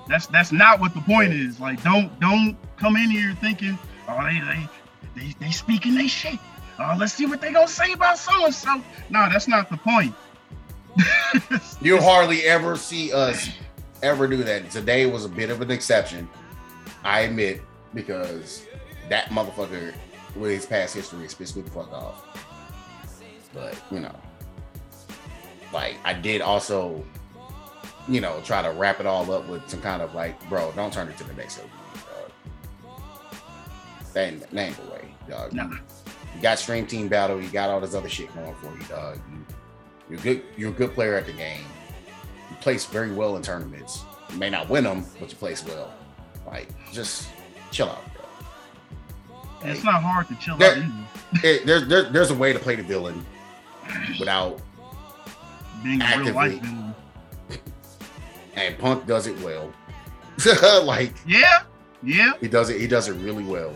That's 0.08 0.26
that's 0.26 0.52
not 0.52 0.80
what 0.80 0.94
the 0.94 1.00
point 1.00 1.32
is. 1.32 1.60
Like, 1.60 1.82
don't 1.82 2.18
don't 2.20 2.56
come 2.76 2.96
in 2.96 3.10
here 3.10 3.36
thinking, 3.40 3.78
oh, 4.08 4.24
they 4.24 4.40
they 4.40 4.68
they, 5.16 5.34
they 5.40 5.50
speaking 5.50 5.94
they 5.94 6.08
shit. 6.08 6.38
Oh, 6.78 6.96
let's 6.98 7.12
see 7.12 7.26
what 7.26 7.40
they 7.40 7.52
gonna 7.52 7.68
say 7.68 7.92
about 7.92 8.18
so 8.18 8.44
and 8.44 8.54
so. 8.54 8.82
No, 9.10 9.28
that's 9.30 9.48
not 9.48 9.70
the 9.70 9.76
point. 9.76 10.14
you 11.80 12.00
hardly 12.00 12.42
ever 12.42 12.76
see 12.76 13.12
us 13.12 13.48
ever 14.02 14.26
do 14.28 14.44
that 14.44 14.70
today 14.70 15.06
was 15.06 15.24
a 15.24 15.28
bit 15.28 15.50
of 15.50 15.60
an 15.60 15.70
exception 15.70 16.28
I 17.02 17.20
admit 17.20 17.62
because 17.94 18.66
that 19.08 19.26
motherfucker 19.30 19.94
with 20.36 20.50
his 20.50 20.66
past 20.66 20.94
history 20.94 21.22
has 21.22 21.34
pissed 21.34 21.56
me 21.56 21.62
the 21.62 21.70
fuck 21.70 21.92
off. 21.92 22.24
But 23.52 23.76
you 23.90 24.00
know, 24.00 24.14
like 25.74 25.96
I 26.04 26.14
did 26.14 26.40
also, 26.40 27.04
you 28.08 28.20
know, 28.20 28.40
try 28.44 28.62
to 28.62 28.70
wrap 28.70 29.00
it 29.00 29.06
all 29.06 29.30
up 29.32 29.46
with 29.48 29.68
some 29.68 29.80
kind 29.82 30.00
of 30.00 30.14
like, 30.14 30.48
bro, 30.48 30.72
don't 30.76 30.92
turn 30.92 31.08
it 31.08 31.18
to 31.18 31.24
the 31.24 31.34
next 31.34 31.58
OG, 31.58 31.66
dog. 31.94 32.90
That 34.14 34.32
ain't, 34.32 34.40
that 34.50 34.56
ain't 34.68 34.76
the 34.76 34.90
way, 34.92 35.04
dog. 35.28 35.52
You- 35.52 35.62
Nah. 35.62 35.76
You 36.36 36.42
got 36.42 36.58
stream 36.58 36.84
team 36.84 37.06
battle, 37.06 37.40
you 37.40 37.48
got 37.48 37.70
all 37.70 37.80
this 37.80 37.94
other 37.94 38.08
shit 38.08 38.34
going 38.34 38.54
for 38.56 38.66
you, 38.76 38.82
dog. 38.88 39.20
You, 39.30 39.46
you're 40.10 40.18
good. 40.18 40.42
You're 40.56 40.70
a 40.70 40.72
good 40.72 40.92
player 40.92 41.14
at 41.14 41.26
the 41.26 41.32
game. 41.32 41.60
You 42.50 42.56
place 42.56 42.84
very 42.86 43.12
well 43.12 43.36
in 43.36 43.42
tournaments. 43.42 44.02
You 44.32 44.38
may 44.38 44.50
not 44.50 44.68
win 44.68 44.82
them, 44.82 45.06
but 45.20 45.30
you 45.30 45.36
place 45.36 45.64
well. 45.64 45.94
Like, 46.44 46.68
just 46.92 47.28
chill 47.70 47.88
out, 47.88 48.02
bro. 48.14 49.70
It's 49.70 49.84
not 49.84 50.02
hard 50.02 50.26
to 50.28 50.34
chill 50.36 50.56
There- 50.56 50.72
out 50.72 50.78
either. 50.78 50.92
It- 51.44 51.66
there's 51.66 51.86
there, 51.88 52.02
there's 52.10 52.30
a 52.30 52.34
way 52.34 52.52
to 52.52 52.58
play 52.58 52.74
the 52.74 52.82
villain 52.82 53.24
without 54.18 54.60
Being 55.84 56.02
a 56.02 56.18
real 56.18 56.34
life 56.34 56.52
actively- 56.54 56.58
villain. 56.60 56.94
and 58.56 58.78
Punk 58.78 59.06
does 59.06 59.26
it 59.28 59.38
well. 59.40 59.72
like 60.84 61.12
Yeah, 61.26 61.62
yeah. 62.02 62.32
he 62.40 62.48
does 62.48 62.70
it, 62.70 62.80
he 62.80 62.86
does 62.88 63.08
it 63.08 63.12
really 63.14 63.44
well. 63.44 63.72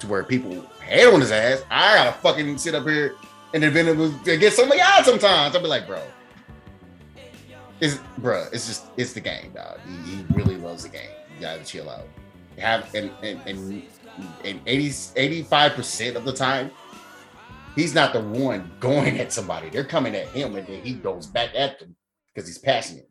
To 0.00 0.06
where 0.06 0.22
people 0.22 0.62
hate 0.84 1.06
on 1.12 1.20
his 1.20 1.32
ass. 1.32 1.62
I 1.70 1.96
gotta 1.96 2.12
fucking 2.12 2.56
sit 2.58 2.74
up 2.76 2.84
here 2.86 3.14
and 3.52 3.62
defend 3.62 3.88
him 3.88 4.00
against 4.28 4.56
somebody 4.56 4.80
else 4.80 5.06
sometimes. 5.06 5.56
I'll 5.56 5.62
be 5.62 5.66
like, 5.68 5.86
bro. 5.88 6.00
It's 7.80 7.98
bro, 8.18 8.46
it's 8.52 8.66
just 8.66 8.86
it's 8.96 9.12
the 9.12 9.20
game, 9.20 9.52
dog. 9.54 9.78
He, 10.04 10.16
he 10.16 10.24
really 10.34 10.56
loves 10.56 10.82
the 10.84 10.88
game. 10.88 11.10
You 11.36 11.40
gotta 11.40 11.64
chill 11.64 11.88
out. 11.88 12.06
Have 12.58 12.92
and 12.94 13.10
and 13.22 13.40
and, 13.46 13.82
and 14.44 14.60
80 14.66 14.92
85 15.16 15.72
percent 15.74 16.16
of 16.16 16.24
the 16.24 16.32
time, 16.32 16.70
he's 17.78 17.94
not 17.94 18.12
the 18.12 18.20
one 18.20 18.70
going 18.80 19.20
at 19.20 19.32
somebody. 19.32 19.70
They're 19.70 19.84
coming 19.84 20.14
at 20.16 20.26
him 20.28 20.56
and 20.56 20.66
then 20.66 20.82
he 20.82 20.94
goes 20.94 21.26
back 21.26 21.50
at 21.54 21.78
them 21.78 21.94
because 22.34 22.48
he's 22.48 22.58
passionate. 22.58 23.08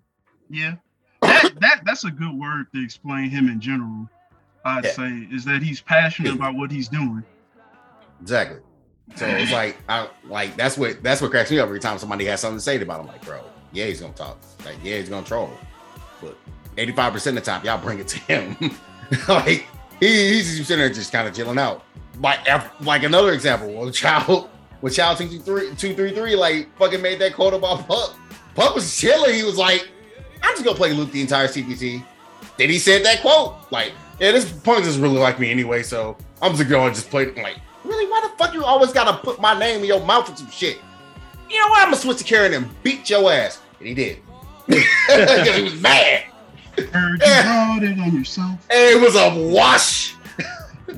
Yeah. 0.49 0.75
That, 1.21 1.53
that 1.61 1.81
that's 1.85 2.03
a 2.03 2.11
good 2.11 2.37
word 2.37 2.67
to 2.75 2.83
explain 2.83 3.29
him 3.29 3.47
in 3.47 3.61
general. 3.61 4.09
I'd 4.65 4.83
Yeah. 4.83 4.91
say 4.91 5.27
is 5.31 5.45
that 5.45 5.61
he's 5.63 5.79
passionate 5.79 6.31
hmm. 6.31 6.37
about 6.37 6.55
what 6.55 6.69
he's 6.69 6.89
doing. 6.89 7.23
Exactly. 8.21 8.59
So 9.15 9.25
it's 9.25 9.53
like 9.53 9.77
I 9.87 10.09
like 10.25 10.57
that's 10.57 10.77
what 10.77 11.01
that's 11.01 11.21
what 11.21 11.31
cracks 11.31 11.49
me 11.49 11.59
up 11.59 11.67
every 11.67 11.79
time 11.79 11.97
somebody 11.97 12.25
has 12.25 12.41
something 12.41 12.57
to 12.57 12.61
say 12.61 12.79
about 12.81 12.99
him. 12.99 13.07
Like, 13.07 13.23
bro, 13.23 13.41
yeah, 13.71 13.85
he's 13.85 14.01
gonna 14.01 14.13
talk. 14.13 14.37
Like, 14.65 14.75
yeah, 14.83 14.97
he's 14.97 15.07
gonna 15.07 15.25
troll. 15.25 15.49
But 16.21 16.37
85% 16.75 17.27
of 17.27 17.35
the 17.35 17.41
time, 17.41 17.63
y'all 17.63 17.81
bring 17.81 17.99
it 17.99 18.07
to 18.09 18.19
him. 18.19 18.57
like 19.29 19.65
he, 20.01 20.33
he's 20.33 20.57
just 20.57 20.67
sitting 20.67 20.83
there 20.83 20.93
just 20.93 21.13
kind 21.13 21.25
of 21.25 21.33
chilling 21.33 21.57
out. 21.57 21.85
Like 22.19 22.39
like 22.81 23.03
another 23.03 23.31
example, 23.31 23.71
when 23.73 23.93
Child 23.93 24.49
when 24.81 24.93
Child 24.93 25.17
233 25.17 25.75
233 25.75 26.35
like 26.35 26.77
fucking 26.77 27.01
made 27.01 27.19
that 27.19 27.33
quote 27.33 27.53
about 27.53 27.87
Punk. 27.87 28.13
Punk 28.55 28.75
was 28.75 28.97
chilling. 28.97 29.35
He 29.35 29.43
was 29.43 29.57
like, 29.57 29.87
I'm 30.41 30.53
just 30.53 30.63
gonna 30.65 30.77
play 30.77 30.93
Luke 30.93 31.11
the 31.11 31.21
entire 31.21 31.47
CPT. 31.47 32.03
Then 32.57 32.69
he 32.69 32.79
said 32.79 33.05
that 33.05 33.21
quote. 33.21 33.55
Like, 33.71 33.93
yeah, 34.19 34.31
this 34.31 34.51
punk 34.51 34.85
is 34.85 34.97
really 34.97 35.17
like 35.17 35.39
me 35.39 35.51
anyway, 35.51 35.83
so 35.83 36.17
I'm 36.41 36.55
just 36.55 36.67
going 36.69 36.91
to 36.91 36.95
just 36.95 37.09
play. 37.09 37.25
Like, 37.31 37.57
really? 37.83 38.09
Why 38.09 38.21
the 38.21 38.35
fuck 38.37 38.53
you 38.53 38.63
always 38.63 38.91
gotta 38.91 39.17
put 39.17 39.39
my 39.39 39.57
name 39.57 39.81
in 39.81 39.85
your 39.85 40.03
mouth 40.05 40.29
with 40.29 40.39
some 40.39 40.49
shit? 40.49 40.79
You 41.49 41.59
know 41.59 41.67
what? 41.69 41.79
I'm 41.79 41.87
gonna 41.87 41.97
switch 41.97 42.17
to 42.17 42.23
Karin 42.23 42.53
and 42.53 42.83
beat 42.83 43.09
your 43.09 43.31
ass. 43.31 43.59
And 43.79 43.87
he 43.87 43.93
did. 43.93 44.19
Because 44.67 45.55
he 45.55 45.63
was 45.63 45.81
mad. 45.81 46.23
Heard 46.77 47.11
you 47.13 47.17
brought 47.43 47.83
it 47.83 47.99
on 47.99 48.13
yourself. 48.15 48.67
And 48.69 48.97
it 48.97 49.01
was 49.01 49.15
a 49.15 49.51
wash. 49.53 50.15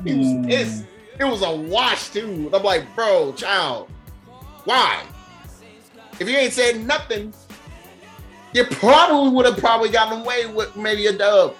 He 0.03 0.13
was 0.15 0.45
pissed. 0.45 0.85
It 1.19 1.25
was 1.25 1.41
a 1.41 1.51
wash 1.51 2.09
too. 2.09 2.49
I'm 2.53 2.63
like, 2.63 2.95
bro, 2.95 3.33
child, 3.33 3.89
why? 4.63 5.03
If 6.17 6.29
you 6.29 6.37
ain't 6.37 6.53
said 6.53 6.85
nothing, 6.85 7.33
you 8.53 8.63
probably 8.65 9.29
would 9.31 9.45
have 9.45 9.57
probably 9.57 9.89
gotten 9.89 10.21
away 10.21 10.45
with 10.45 10.75
maybe 10.77 11.07
a 11.07 11.13
dub. 11.13 11.55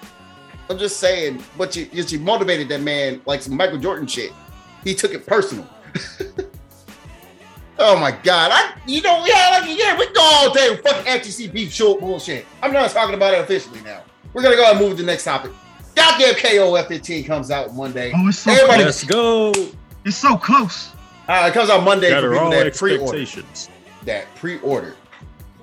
I'm 0.70 0.78
just 0.78 0.98
saying, 0.98 1.42
but 1.58 1.76
you 1.76 1.88
you, 1.92 2.18
motivated 2.20 2.68
that 2.68 2.80
man 2.80 3.20
like 3.26 3.42
some 3.42 3.56
Michael 3.56 3.78
Jordan 3.78 4.06
shit. 4.06 4.32
He 4.82 4.94
took 4.94 5.12
it 5.12 5.26
personal. 5.26 5.68
oh 7.78 7.98
my 7.98 8.12
god! 8.12 8.52
I 8.52 8.72
you 8.86 9.02
know 9.02 9.24
yeah 9.26 9.58
like 9.60 9.78
yeah 9.78 9.98
we 9.98 10.06
go 10.12 10.20
all 10.22 10.54
day 10.54 10.70
with 10.70 10.80
fucking 10.82 11.04
FGC 11.04 11.52
beef 11.52 11.72
short 11.72 12.00
bullshit. 12.00 12.46
I'm 12.62 12.72
not 12.72 12.90
talking 12.90 13.14
about 13.14 13.34
it 13.34 13.40
officially 13.40 13.80
now. 13.82 14.02
We're 14.32 14.42
gonna 14.42 14.56
go 14.56 14.62
ahead 14.62 14.76
and 14.76 14.84
move 14.84 14.96
to 14.96 15.02
the 15.02 15.06
next 15.06 15.24
topic. 15.24 15.50
Goddamn 15.94 16.34
KOF 16.34 16.88
15 16.88 17.24
comes 17.24 17.50
out 17.50 17.74
Monday. 17.74 18.12
Oh, 18.14 18.28
it's 18.28 18.38
so 18.38 18.50
Everybody- 18.52 18.84
Let's 18.84 19.04
go. 19.04 19.52
it's 20.04 20.16
so 20.16 20.36
close. 20.36 20.90
Uh, 21.28 21.46
it 21.48 21.54
comes 21.54 21.70
out 21.70 21.84
Monday 21.84 22.10
for 22.10 22.22
people 22.30 22.38
all 22.38 22.50
that 22.50 22.74
pre-ordered. 22.74 23.28
That 24.04 24.34
pre-ordered. 24.34 24.96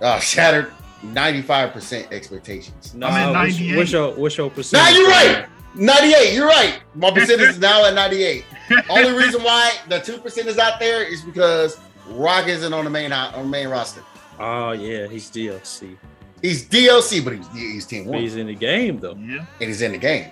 Uh, 0.02 0.20
shattered 0.20 0.72
95% 1.04 2.12
expectations. 2.12 2.94
Nah, 2.94 3.08
I'm 3.08 3.30
at 3.30 3.34
98. 3.34 3.78
what's 3.78 3.92
your 3.92 4.12
what's 4.14 4.38
your 4.38 4.50
percentage? 4.50 4.94
Now 4.94 4.98
you're 5.00 5.10
right. 5.10 5.46
98. 5.76 6.34
You're 6.34 6.48
right. 6.48 6.80
My 6.96 7.12
percentage 7.12 7.50
is 7.50 7.60
now 7.60 7.86
at 7.86 7.94
98. 7.96 8.46
Only 8.90 9.12
reason 9.18 9.44
why 9.44 9.74
the 9.90 10.00
two 10.00 10.18
percent 10.20 10.48
is 10.48 10.58
out 10.58 10.80
there 10.80 11.04
is 11.04 11.22
because 11.22 11.80
Rock 12.10 12.48
isn't 12.48 12.74
on 12.74 12.84
the 12.86 12.90
main 12.90 13.12
on 13.12 13.44
the 13.44 13.50
main 13.50 13.68
roster. 13.68 14.02
Oh 14.40 14.72
yeah, 14.72 15.08
he's 15.08 15.30
DLC. 15.30 15.98
He's 16.42 16.66
DLC, 16.68 17.24
but 17.24 17.34
he's 17.34 17.48
he's 17.54 17.86
team 17.86 18.06
one, 18.06 18.20
he's 18.20 18.36
in 18.36 18.48
the 18.48 18.56
game 18.56 19.00
though. 19.00 19.16
Yeah. 19.16 19.46
and 19.60 19.68
he's 19.68 19.82
in 19.82 19.92
the 19.94 19.98
game. 19.98 20.32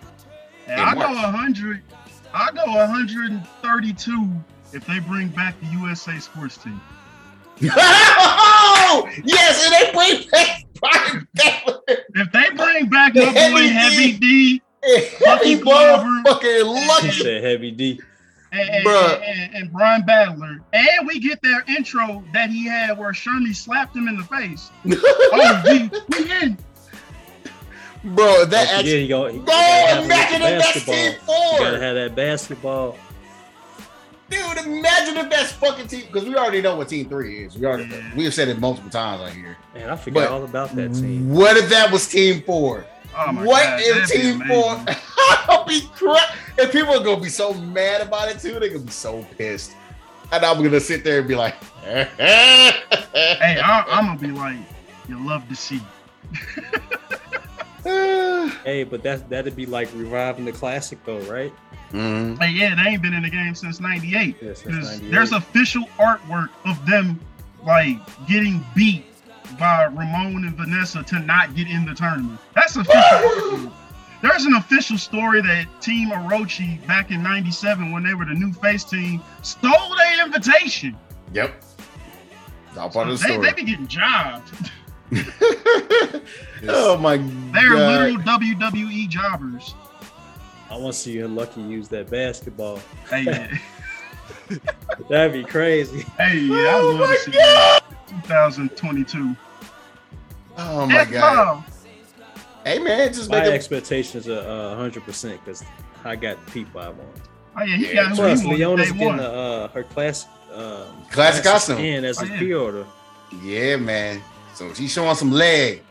And 0.68 0.80
In 0.80 0.88
I 0.88 0.94
go 0.94 1.02
100. 1.02 1.82
I 2.34 2.52
go 2.52 2.66
132 2.66 4.30
if 4.74 4.86
they 4.86 5.00
bring 5.00 5.30
back 5.30 5.60
the 5.62 5.68
USA 5.68 6.18
sports 6.20 6.58
team. 6.58 6.80
oh 7.64 9.10
yes, 9.24 9.66
and 9.66 9.74
they 9.74 9.92
bring 9.94 10.30
back 10.30 10.64
Brian 10.80 11.28
Battler. 11.34 11.80
If 11.88 12.32
they 12.32 12.50
bring 12.56 12.90
back 12.90 13.14
The 13.14 13.26
my 13.26 13.32
boy 13.34 13.68
Heavy 13.68 14.12
Heavy 14.12 14.12
D 14.18 14.62
Heavy 14.84 15.06
Fucking 15.26 15.60
Glover. 15.62 16.22
fucking 16.26 16.66
lucky. 16.66 17.08
He 17.08 17.24
said 17.24 17.44
heavy 17.44 17.72
D. 17.72 18.02
and, 18.60 18.70
and, 18.88 19.24
and, 19.24 19.56
and 19.56 19.72
Brian 19.74 20.04
Battler, 20.06 20.62
and 20.74 21.08
we 21.08 21.20
get 21.20 21.42
their 21.42 21.64
intro 21.68 22.24
that 22.34 22.50
he 22.50 22.66
had 22.68 22.98
where 22.98 23.12
Shermie 23.12 23.56
slapped 23.56 23.96
him 23.96 24.08
in 24.08 24.18
the 24.18 24.24
face. 24.24 24.70
Oh, 25.38 25.62
we, 25.66 25.90
we 26.10 26.32
in. 26.42 26.58
Bro, 28.04 28.46
that 28.46 28.50
Don't 28.50 28.50
forget 28.50 28.76
actually. 28.80 29.02
he 29.02 29.08
go, 29.08 29.32
Bro, 29.32 29.42
gotta 29.46 29.96
have 29.96 30.06
imagine 30.06 30.40
that 30.42 30.54
if 30.54 30.62
that's 30.62 30.86
basketball. 30.86 30.96
team 30.96 31.54
You 31.54 31.60
gotta 31.66 31.80
have 31.80 31.96
that 31.96 32.16
basketball. 32.16 32.98
Dude, 34.30 34.58
imagine 34.66 35.18
if 35.18 35.30
that's 35.30 35.52
fucking 35.54 35.88
team 35.88 36.06
because 36.08 36.24
we 36.26 36.36
already 36.36 36.62
know 36.62 36.76
what 36.76 36.90
team 36.90 37.10
three 37.10 37.46
is. 37.46 37.58
We 37.58 37.66
already 37.66 37.86
Yeah. 37.90 38.16
we 38.16 38.24
have 38.26 38.34
said 38.34 38.48
it 38.48 38.60
multiple 38.60 38.90
times 38.92 39.22
on 39.22 39.32
here. 39.32 39.58
Man, 39.74 39.90
I 39.90 39.96
forgot 39.96 40.20
But- 40.30 40.32
all 40.32 40.44
about 40.44 40.76
that 40.76 40.94
team. 40.94 41.34
What 41.34 41.58
if 41.58 41.70
that 41.70 41.92
was 41.92 42.08
team 42.08 42.42
four? 42.44 42.86
Oh 43.18 43.32
my 43.32 43.44
what 43.46 43.64
God, 43.64 43.80
if 43.84 44.10
Team 44.12 44.42
Four? 44.48 44.74
amazing. 44.76 44.96
I'll 45.48 45.66
be 45.66 45.82
cra- 45.96 46.18
and 46.60 46.72
people 46.72 46.94
are 46.94 47.04
gonna 47.04 47.22
be 47.22 47.30
so 47.30 47.54
mad 47.54 48.02
about 48.02 48.30
it 48.30 48.40
too. 48.40 48.60
They're 48.60 48.70
gonna 48.70 48.80
be 48.82 48.92
so 48.92 49.26
pissed, 49.38 49.74
and 50.32 50.44
I'm 50.44 50.62
gonna 50.64 50.80
sit 50.80 51.04
there 51.04 51.20
and 51.20 51.28
be 51.28 51.36
like, 51.36 51.56
Hey, 51.84 52.10
I, 53.64 53.84
I'm 53.88 54.06
gonna 54.08 54.20
be 54.20 54.32
like, 54.32 54.58
you 55.08 55.26
love 55.26 55.48
to 55.50 55.56
see. 55.56 55.82
Hey, 58.64 58.84
but 58.84 59.04
that's 59.04 59.22
that'd 59.24 59.56
be 59.56 59.68
like 59.68 59.88
reviving 59.94 60.44
the 60.46 60.52
classic 60.52 60.98
though, 61.06 61.20
right? 61.32 61.54
Mhm. 61.92 62.40
Hey, 62.42 62.50
yeah, 62.50 62.74
they 62.74 62.90
ain't 62.90 63.02
been 63.04 63.14
in 63.14 63.22
the 63.22 63.30
game 63.30 63.54
since 63.54 63.80
'98. 63.80 64.38
Yeah, 64.42 64.54
since 64.56 64.66
98. 64.94 65.12
there's 65.12 65.32
official 65.34 65.84
artwork 66.00 66.50
of 66.66 66.84
them 66.88 67.20
like 67.64 67.98
getting 68.28 68.66
beat 68.76 69.06
by 69.60 69.86
Ramon 69.86 70.46
and 70.46 70.56
Vanessa 70.56 71.04
to 71.04 71.20
not 71.20 71.56
get 71.56 71.68
in 71.68 71.86
the 71.86 71.94
tournament. 71.94 72.40
That's 72.56 72.76
official. 72.76 73.02
artwork. 73.02 73.72
There's 74.22 74.46
an 74.46 74.54
official 74.56 74.98
story 74.98 75.42
that 75.42 75.68
Team 75.82 76.10
Orochi 76.10 76.86
back 76.88 77.12
in 77.12 77.22
'97, 77.22 77.92
when 77.92 78.04
they 78.04 78.14
were 78.16 78.26
the 78.26 78.34
new 78.34 78.52
face 78.54 78.84
team, 78.84 79.22
stole 79.44 79.96
their 79.98 80.26
invitation. 80.26 80.98
Yep, 81.34 81.64
it's 82.70 82.78
all 82.78 82.90
part 82.90 83.08
of 83.10 83.20
the 83.20 83.28
they, 83.28 83.34
story. 83.34 83.48
they 83.48 83.54
be 83.54 83.64
getting 83.64 83.88
jobbed. 83.88 84.72
oh 86.68 86.98
my 86.98 87.18
They're 87.18 87.74
god! 87.74 87.92
literal 87.92 88.40
WWE 88.40 89.08
jobbers. 89.10 89.76
I 90.72 90.78
want 90.78 90.94
to 90.96 91.00
see 91.00 91.12
you 91.12 91.26
and 91.26 91.36
Lucky 91.36 91.62
use 91.62 91.88
that 91.90 92.10
basketball. 92.10 92.80
Hey, 93.10 93.24
yeah. 93.24 93.56
That'd 95.10 95.34
be 95.34 95.44
crazy. 95.44 96.02
hey, 96.18 96.40
yeah, 96.40 96.56
I 96.56 96.80
Oh 96.80 96.88
love 96.90 97.00
my 97.02 97.16
to 97.16 97.18
see 97.20 97.32
that. 97.32 97.80
2022. 98.24 99.36
Oh 100.58 100.86
my 100.86 101.00
F 101.02 101.12
god! 101.12 101.64
Hey 102.64 102.80
man, 102.80 103.14
just 103.14 103.30
My 103.30 103.42
make 103.42 103.52
expectations 103.54 104.28
are 104.28 104.40
uh, 104.40 104.76
100% 104.90 105.40
because 105.44 105.64
I 106.04 106.16
got 106.16 106.44
the 106.46 106.52
people 106.52 106.82
I 106.82 106.90
want. 106.90 107.00
Oh 107.58 107.64
yeah, 107.64 107.78
he 107.78 107.88
Yeah, 107.88 107.94
got 107.96 108.10
who 108.10 108.16
Plus, 108.16 108.42
he 108.42 108.48
Leona's 108.56 108.92
getting 108.92 109.08
one. 109.08 109.20
uh, 109.20 109.24
uh, 109.24 109.68
her 109.70 109.84
class, 109.84 110.28
um, 110.54 110.86
Classic 111.12 111.44
costume. 111.44 111.78
in 111.80 112.06
as 112.06 112.22
a 112.22 112.26
Oh, 112.26 112.28
yeah. 112.28 112.38
pre-order. 112.38 112.86
Yeah, 113.44 113.76
man. 113.78 114.22
So 114.54 114.74
she's 114.74 114.92
showing 114.92 115.16
some 115.16 115.32
leg. 115.32 115.82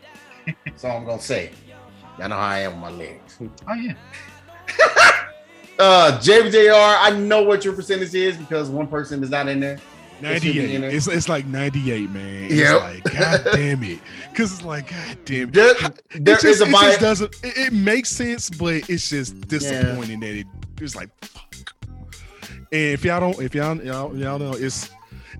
That's 0.65 0.83
all 0.83 0.97
I'm 0.97 1.05
gonna 1.05 1.21
say. 1.21 1.51
Y'all 2.19 2.29
know 2.29 2.35
how 2.35 2.41
I 2.41 2.59
am 2.59 2.81
with 2.81 2.91
my 2.91 2.97
legs. 2.97 3.39
Oh 3.67 3.73
yeah. 3.73 3.93
Uh, 5.77 6.17
JBJR, 6.21 6.97
I 7.01 7.09
know 7.19 7.43
what 7.43 7.65
your 7.65 7.73
percentage 7.73 8.15
is 8.15 8.37
because 8.37 8.69
one 8.69 8.87
person 8.87 9.21
is 9.21 9.29
not 9.29 9.49
in 9.49 9.59
there. 9.59 9.77
It 10.21 10.41
should 10.43 10.53
be 10.53 10.59
in 10.75 10.81
98. 10.81 10.93
It's, 10.95 11.07
it's 11.07 11.29
like 11.29 11.45
98, 11.45 12.09
man. 12.11 12.43
It's 12.45 12.53
Yep. 12.53 12.81
like, 12.81 13.03
God 13.03 13.41
damn 13.53 13.83
it. 13.83 13.99
Because 14.31 14.53
it's 14.53 14.63
like, 14.63 14.89
God 14.89 15.17
damn 15.25 15.49
it. 15.49 15.53
There, 15.53 15.71
It 16.11 16.23
just, 16.23 16.45
is 16.45 16.61
a 16.61 16.65
it 16.65 16.71
bias. 16.71 16.85
just 16.97 17.01
doesn't, 17.01 17.35
it, 17.43 17.57
it 17.67 17.73
makes 17.73 18.09
sense, 18.09 18.49
but 18.49 18.89
it's 18.89 19.09
just 19.09 19.47
disappointing 19.47 20.19
that 20.21 20.35
it, 20.35 20.47
it's 20.81 20.95
like, 20.95 21.09
fuck. 21.23 21.73
And 22.71 22.91
if 22.93 23.03
y'all 23.05 23.19
don't, 23.19 23.41
if 23.41 23.53
y'all, 23.55 23.75
y'all, 23.83 24.15
y'all 24.17 24.39
know, 24.39 24.53
it's, 24.53 24.89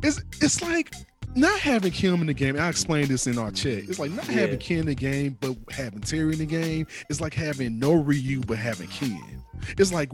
it's, 0.04 0.22
it's 0.42 0.62
like 0.62 0.94
not 1.36 1.60
having 1.60 1.92
Kim 1.92 2.22
in 2.22 2.28
the 2.28 2.34
game. 2.34 2.58
I 2.58 2.70
explained 2.70 3.08
this 3.10 3.28
in 3.28 3.38
our 3.38 3.52
chat. 3.52 3.80
It's 3.90 4.00
like 4.00 4.12
not 4.12 4.28
Yeah. 4.28 4.42
having 4.42 4.60
Kim 4.60 4.80
in 4.82 4.86
the 4.88 4.96
game, 4.96 5.38
but 5.42 5.56
having 5.72 6.02
Terry 6.02 6.34
in 6.34 6.40
the 6.40 6.46
game. 6.46 6.88
It's 7.10 7.20
like 7.22 7.34
having 7.34 7.78
no 7.80 7.94
Ryu, 7.94 8.42
but 8.42 8.58
having 8.58 8.88
Ken. 8.88 9.42
It's 9.78 9.92
like, 9.92 10.12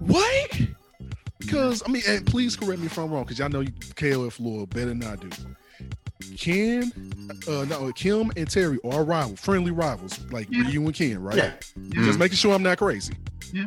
what? 0.00 0.60
Because 1.44 1.82
I 1.86 1.90
mean, 1.90 2.02
and 2.08 2.26
please 2.26 2.56
correct 2.56 2.80
me 2.80 2.86
if 2.86 2.98
I'm 2.98 3.10
wrong, 3.10 3.24
because 3.24 3.38
y'all 3.38 3.48
know 3.48 3.60
you- 3.60 3.72
KOF 3.96 4.40
lore 4.40 4.66
better 4.66 4.86
than 4.86 5.02
I 5.04 5.16
do. 5.16 5.28
Ken, 6.36 6.90
uh, 7.48 7.64
no, 7.64 7.92
Kim 7.92 8.30
and 8.36 8.48
Terry 8.48 8.78
are 8.84 9.04
rivals, 9.04 9.40
friendly 9.40 9.70
rivals, 9.72 10.18
like 10.30 10.48
Yeah. 10.50 10.68
you 10.68 10.84
and 10.84 10.94
Ken, 10.94 11.20
right? 11.22 11.36
Yeah. 11.36 11.52
Yeah. 11.76 12.04
Just 12.04 12.18
making 12.18 12.36
sure 12.36 12.54
I'm 12.54 12.62
not 12.62 12.78
crazy. 12.78 13.14
Yeah. 13.52 13.66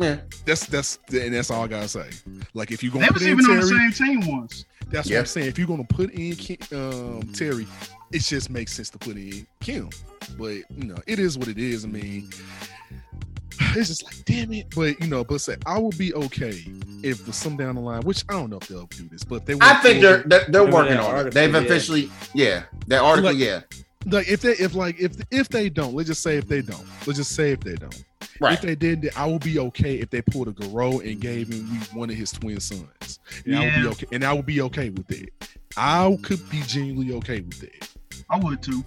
Yeah. 0.00 0.16
That's 0.44 0.66
that's 0.66 0.98
and 1.12 1.34
that's 1.34 1.50
all 1.50 1.64
I 1.64 1.68
gotta 1.68 1.88
say. 1.88 2.08
Like 2.52 2.72
if 2.72 2.82
you're 2.82 2.92
gonna 2.92 3.06
put 3.06 3.14
was 3.14 3.22
in 3.22 3.30
even 3.30 3.44
on 3.44 3.50
Terry, 3.60 3.60
the 3.88 3.92
same 3.94 4.20
team 4.22 4.26
once. 4.32 4.64
that's 4.90 5.08
Yeah. 5.08 5.16
what 5.18 5.20
I'm 5.20 5.26
saying. 5.26 5.46
If 5.48 5.58
you're 5.58 5.68
gonna 5.68 5.84
put 5.84 6.10
in 6.10 6.34
Kim, 6.34 6.58
um, 6.72 7.22
Terry, 7.32 7.66
it 8.12 8.18
just 8.20 8.50
makes 8.50 8.72
sense 8.72 8.90
to 8.90 8.98
put 8.98 9.16
in 9.16 9.46
Kim. 9.60 9.88
But 10.36 10.62
you 10.76 10.86
know, 10.86 10.96
it 11.06 11.18
is 11.18 11.38
what 11.38 11.48
it 11.48 11.58
is. 11.58 11.84
I 11.84 11.88
mean, 11.88 12.28
it's 13.76 13.88
just 13.88 14.04
like 14.04 14.24
damn 14.24 14.52
it. 14.52 14.66
But 14.74 15.00
you 15.00 15.06
know, 15.06 15.22
but 15.24 15.40
say 15.40 15.56
I 15.64 15.78
will 15.78 15.92
be 15.92 16.12
okay 16.14 16.64
if 17.04 17.24
the 17.26 17.32
some 17.32 17.56
down 17.56 17.74
the 17.76 17.80
line, 17.80 18.02
which 18.02 18.24
I 18.28 18.32
don't 18.32 18.50
know 18.50 18.58
if 18.58 18.66
they'll 18.68 18.86
do 18.86 19.08
this, 19.08 19.22
but 19.24 19.36
if 19.36 19.44
they 19.44 19.54
I 19.60 19.74
think 19.74 20.00
they're 20.02 20.22
they're, 20.26 20.44
they're 20.48 20.62
Remember 20.64 20.76
working 20.76 20.94
that 20.96 21.00
on 21.00 21.10
it. 21.10 21.18
article, 21.18 21.32
They've 21.40 21.52
yeah. 21.52 21.60
officially, 21.60 22.10
yeah, 22.34 22.62
that 22.88 23.00
article, 23.02 23.30
Like- 23.30 23.38
yeah, 23.38 23.60
like 24.06 24.28
if 24.28 24.40
they 24.40 24.52
if 24.52 24.74
like 24.74 24.98
if 25.00 25.12
if 25.30 25.48
they 25.48 25.68
don't, 25.68 25.94
let's 25.94 26.08
just 26.08 26.22
say 26.22 26.36
if 26.36 26.46
they 26.48 26.62
don't, 26.62 26.84
let's 27.06 27.18
just 27.18 27.34
say 27.34 27.52
if 27.52 27.60
they 27.60 27.74
don't. 27.74 28.04
right. 28.40 28.54
If 28.54 28.62
they 28.62 28.74
did, 28.74 29.10
I 29.16 29.26
would 29.26 29.42
be 29.44 29.58
okay 29.60 29.96
if 29.96 30.10
they 30.10 30.20
pulled 30.22 30.48
a 30.48 30.52
Garou 30.52 31.00
and 31.00 31.20
gave 31.20 31.48
him 31.48 31.66
one 31.92 32.10
of 32.10 32.16
his 32.16 32.32
twin 32.32 32.58
sons. 32.60 33.20
And 33.46 33.56
I 33.56 33.60
would 33.60 33.74
be 33.74 33.80
Yeah. 33.82 33.88
okay, 33.90 34.06
and 34.12 34.24
I 34.24 34.32
would 34.32 34.46
be 34.46 34.60
okay 34.62 34.90
with 34.90 35.06
that. 35.08 35.28
I 35.76 36.18
could 36.22 36.48
be 36.50 36.60
genuinely 36.66 37.14
okay 37.16 37.40
with 37.40 37.60
that. 37.60 37.88
I 38.30 38.38
would 38.38 38.62
too. 38.62 38.84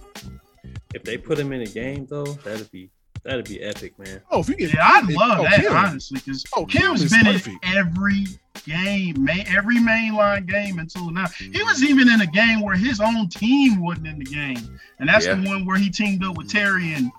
If 0.94 1.02
they 1.04 1.16
put 1.18 1.38
him 1.38 1.52
in 1.52 1.62
a 1.62 1.66
game 1.66 2.06
though, 2.08 2.24
that'd 2.44 2.70
be 2.70 2.90
that'd 3.24 3.48
be 3.48 3.60
epic, 3.62 3.98
man. 3.98 4.20
Oh, 4.30 4.40
if 4.40 4.48
you 4.48 4.56
get, 4.56 4.72
Yeah, 4.74 4.86
I'd 4.86 5.08
if- 5.10 5.16
love 5.16 5.40
oh, 5.40 5.42
that 5.44 5.60
Kim. 5.60 5.72
honestly, 5.74 6.20
because 6.24 6.44
Oh, 6.56 6.64
Kim 6.66 6.82
Kim's 6.82 7.02
is 7.02 7.10
been 7.12 7.24
perfect. 7.24 7.64
in 7.64 7.76
every 7.76 8.24
game, 8.64 9.22
main, 9.24 9.46
every 9.48 9.76
mainline 9.76 10.46
game 10.46 10.78
until 10.78 11.10
now. 11.10 11.26
He 11.28 11.48
mm-hmm. 11.50 11.66
was 11.66 11.82
even 11.84 12.08
in 12.08 12.20
a 12.20 12.26
game 12.26 12.60
where 12.60 12.76
his 12.76 13.00
own 13.00 13.28
team 13.28 13.80
wasn't 13.80 14.08
in 14.08 14.18
the 14.18 14.24
game, 14.24 14.78
and 14.98 15.08
that's 15.08 15.26
Yeah. 15.26 15.34
the 15.34 15.48
one 15.48 15.64
where 15.64 15.78
he 15.78 15.90
teamed 15.90 16.24
up 16.24 16.36
with 16.36 16.50
Terry 16.50 16.92
and 16.94 17.10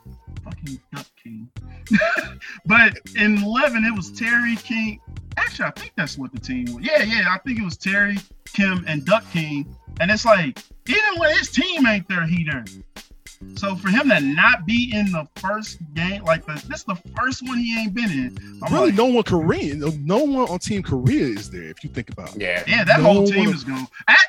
fucking 0.43 0.79
Duck 0.93 1.05
King. 1.21 1.49
but 2.65 2.97
in 3.15 3.41
eleven, 3.43 3.83
it 3.85 3.95
was 3.95 4.11
Terry 4.11 4.55
King. 4.57 4.99
Actually, 5.37 5.65
I 5.65 5.71
think 5.71 5.93
that's 5.95 6.17
what 6.17 6.31
the 6.31 6.39
team 6.39 6.65
was. 6.73 6.83
Yeah, 6.83 7.01
yeah, 7.03 7.27
I 7.29 7.37
think 7.39 7.59
it 7.59 7.63
was 7.65 7.77
Terry, 7.77 8.17
Kim, 8.53 8.83
and 8.87 9.05
Duck 9.05 9.23
King. 9.31 9.65
And 9.99 10.11
it's 10.11 10.25
like 10.25 10.59
even 10.87 11.17
when 11.19 11.35
his 11.37 11.49
team 11.51 11.85
ain't 11.87 12.07
there, 12.07 12.25
he 12.25 12.43
there. 12.43 12.63
So 13.55 13.73
for 13.75 13.87
him 13.89 14.09
to 14.09 14.19
not 14.19 14.65
be 14.65 14.91
in 14.93 15.11
the 15.13 15.25
first 15.37 15.79
game, 15.93 16.23
like 16.25 16.45
the, 16.45 16.53
this 16.67 16.79
is 16.79 16.83
the 16.83 16.95
first 17.17 17.41
one 17.47 17.57
he 17.57 17.77
ain't 17.79 17.93
been 17.93 18.09
in. 18.11 18.37
I'm 18.61 18.73
really, 18.73 18.87
like, 18.87 18.95
no 18.95 19.05
one 19.05 19.23
Korean, 19.23 19.79
no 20.05 20.17
one 20.23 20.49
on 20.49 20.59
Team 20.59 20.83
Korea 20.83 21.25
is 21.25 21.49
there. 21.49 21.63
If 21.69 21.81
you 21.83 21.89
think 21.89 22.09
about 22.09 22.35
it, 22.35 22.41
yeah, 22.41 22.63
yeah, 22.67 22.83
that 22.83 22.99
no 22.99 23.13
whole 23.13 23.27
team 23.27 23.45
one- 23.45 23.53
is 23.55 23.63
gone. 23.63 23.87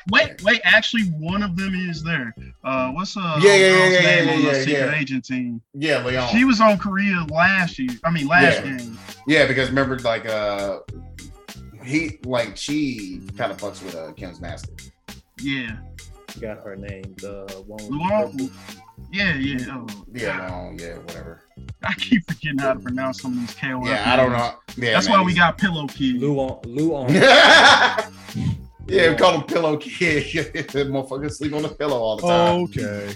Wait, 0.09 0.41
wait, 0.43 0.61
actually, 0.63 1.03
one 1.19 1.43
of 1.43 1.57
them 1.57 1.73
is 1.75 2.01
there. 2.03 2.33
Uh, 2.63 2.91
what's 2.91 3.17
uh, 3.17 3.39
Yeah, 3.41 3.53
yeah, 3.55 3.83
old 3.83 3.91
yeah, 3.93 3.99
yeah, 3.99 4.01
name 4.15 4.27
yeah, 4.27 4.33
on 4.33 4.41
the 4.43 4.47
yeah, 4.47 4.53
secret 4.63 4.91
yeah. 4.93 4.99
agent 4.99 5.25
team? 5.25 5.61
yeah, 5.73 6.05
Leon. 6.05 6.29
She 6.29 6.45
was 6.45 6.61
on 6.61 6.77
Korea 6.77 7.25
last 7.29 7.77
year. 7.79 7.89
I 8.05 8.11
mean, 8.11 8.27
last 8.27 8.63
Yeah. 8.65 8.77
game. 8.77 8.97
yeah, 9.27 9.45
because 9.45 9.67
remember, 9.69 9.99
like, 9.99 10.25
uh, 10.25 10.79
he 11.83 12.17
like 12.25 12.55
she 12.55 13.21
kind 13.37 13.51
of 13.51 13.57
fucks 13.57 13.83
with 13.83 13.95
uh 13.95 14.11
Kim's 14.13 14.39
master. 14.39 14.71
Yeah, 15.41 15.77
Got 16.39 16.63
her 16.63 16.75
name, 16.77 17.13
the 17.17 17.63
one. 17.67 17.77
with 17.83 17.89
Luong. 17.91 18.37
the- 18.37 18.51
yeah, 19.11 19.35
yeah. 19.35 19.65
Oh, 19.69 19.87
Yeah, 20.13 20.47
no, 20.47 20.75
yeah, 20.77 20.97
whatever. 20.99 21.41
I 21.83 21.93
keep 21.95 22.25
forgetting 22.27 22.59
how 22.59 22.73
to 22.73 22.79
pronounce 22.79 23.21
some 23.21 23.33
of 23.33 23.39
these 23.39 23.55
KOF. 23.55 23.85
Yeah, 23.85 24.11
I 24.11 24.15
don't 24.15 24.31
know. 24.31 24.53
Yeah, 24.77 24.93
That's 24.93 25.07
man, 25.07 25.19
why 25.19 25.25
we 25.25 25.33
got 25.33 25.57
Pillow 25.57 25.87
Kid. 25.87 26.21
Luong. 26.21 26.63
Luong. 26.63 27.09
yeah, 28.87 29.09
we 29.09 29.15
call 29.15 29.33
him 29.33 29.43
pillow 29.43 29.77
kid. 29.77 30.23
Motherfucker 30.71 31.31
sleep 31.31 31.53
on 31.53 31.63
the 31.63 31.69
pillow 31.69 31.97
all 31.97 32.17
the 32.17 32.27
time. 32.27 32.63
okay, 32.63 33.13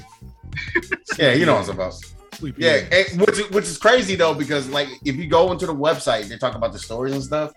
yeah, 1.19 1.33
you 1.33 1.45
know 1.45 1.55
what 1.55 1.69
I'm 1.69 1.75
about. 1.75 1.95
Sleepy 2.33 2.63
Yeah, 2.63 2.81
and 2.91 3.21
which 3.21 3.39
which 3.51 3.65
is 3.65 3.77
crazy 3.77 4.15
though 4.15 4.33
because 4.33 4.69
like 4.69 4.87
if 5.03 5.15
you 5.15 5.27
go 5.27 5.51
into 5.51 5.65
the 5.65 5.75
website, 5.75 6.27
they 6.27 6.37
talk 6.37 6.55
about 6.55 6.73
the 6.73 6.79
stories 6.79 7.13
and 7.13 7.23
stuff. 7.23 7.53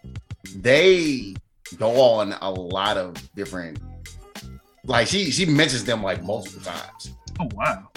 They 0.57 1.34
go 1.78 2.01
on 2.01 2.34
a 2.41 2.51
lot 2.51 2.97
of 2.97 3.14
different. 3.34 3.78
Like 4.84 5.07
she 5.09 5.30
she 5.30 5.47
mentions 5.47 5.84
them 5.84 6.03
like 6.03 6.22
multiple 6.22 6.62
times. 6.62 7.12
Oh 7.41 7.49
wow. 7.55 7.89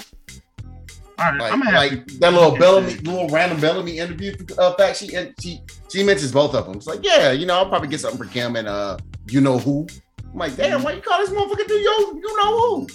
All 1.22 1.32
right, 1.32 1.40
Like 1.40 1.54
I'm 1.54 1.60
gonna 1.60 1.72
have 1.72 1.92
like 1.92 2.08
to. 2.08 2.18
that 2.20 2.34
little 2.34 2.50
Okay. 2.52 2.60
Bellamy, 2.60 2.94
little 2.96 3.28
random 3.30 3.60
Bellamy 3.62 3.98
interview 4.00 4.34
uh, 4.58 4.74
fact. 4.76 4.98
She 4.98 5.14
and 5.16 5.34
she 5.42 5.62
she 5.92 6.04
mentions 6.04 6.32
both 6.32 6.56
of 6.56 6.66
them. 6.66 6.76
It's 6.76 6.88
like 6.88 7.00
yeah, 7.04 7.32
you 7.32 7.46
know 7.46 7.56
I'll 7.56 7.70
probably 7.70 7.88
get 7.90 8.00
something 8.00 8.18
for 8.18 8.32
Kim 8.32 8.56
and 8.56 8.68
uh 8.68 8.98
you 9.28 9.42
know 9.42 9.58
who. 9.60 9.88
I'm 10.32 10.40
like 10.40 10.56
damn, 10.56 10.82
why 10.84 10.94
you 10.94 11.02
call 11.02 11.20
this 11.20 11.30
motherfucker 11.30 11.68
do 11.68 11.74
yo 11.76 11.92
you 12.14 12.38
know 12.44 12.58
who? 12.60 12.88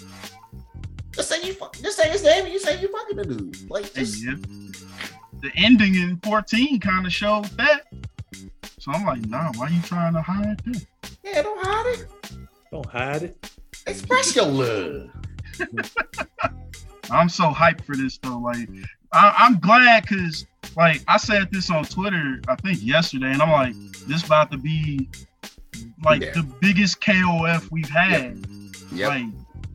Just 1.13 1.29
say 1.31 1.47
you 1.47 1.55
fuck, 1.55 1.77
just 1.77 1.97
say 1.97 2.11
his 2.11 2.23
name 2.25 2.45
and 2.45 2.53
you 2.53 2.59
say 2.59 2.81
you 2.81 2.89
fucking 2.89 3.17
the 3.17 3.25
dude. 3.25 3.71
Like 3.71 3.93
just 3.95 4.23
Yeah. 4.25 4.35
The 5.43 5.51
ending 5.55 5.95
in 5.95 6.19
14 6.25 6.81
kind 6.81 7.07
of 7.07 7.13
showed 7.13 7.45
that. 7.59 7.83
So 8.79 8.91
I'm 8.93 9.05
like, 9.05 9.27
nah, 9.27 9.53
why 9.57 9.69
you 9.69 9.81
trying 9.83 10.15
to 10.15 10.23
hide 10.23 10.59
that? 10.65 10.87
yeah, 11.23 11.43
don't 11.43 11.59
hide 11.65 11.87
it. 11.99 12.07
Don't 12.73 12.87
hide 12.87 13.23
it. 13.25 13.51
Express 13.87 14.35
your 14.35 14.47
love. 14.47 15.11
I'm 17.11 17.29
so 17.29 17.51
hyped 17.51 17.85
for 17.85 17.97
this 17.97 18.19
though. 18.19 18.39
Like, 18.39 18.69
I, 19.13 19.35
I'm 19.39 19.59
glad 19.61 20.03
because, 20.03 20.47
like, 20.77 21.03
I 21.09 21.17
said 21.17 21.49
this 21.51 21.71
on 21.71 21.85
Twitter, 21.85 22.41
I 22.49 22.57
think 22.57 22.83
yesterday, 22.83 23.31
and 23.33 23.41
I'm 23.41 23.51
like, 23.51 23.75
this 24.07 24.25
about 24.25 24.51
to 24.53 24.59
be 24.59 25.09
like 26.05 26.23
Yeah. 26.23 26.33
the 26.33 26.43
biggest 26.61 27.01
KOF 27.01 27.71
we've 27.71 27.89
had. 27.89 28.45
Yep. 28.93 29.09
Like, 29.09 29.25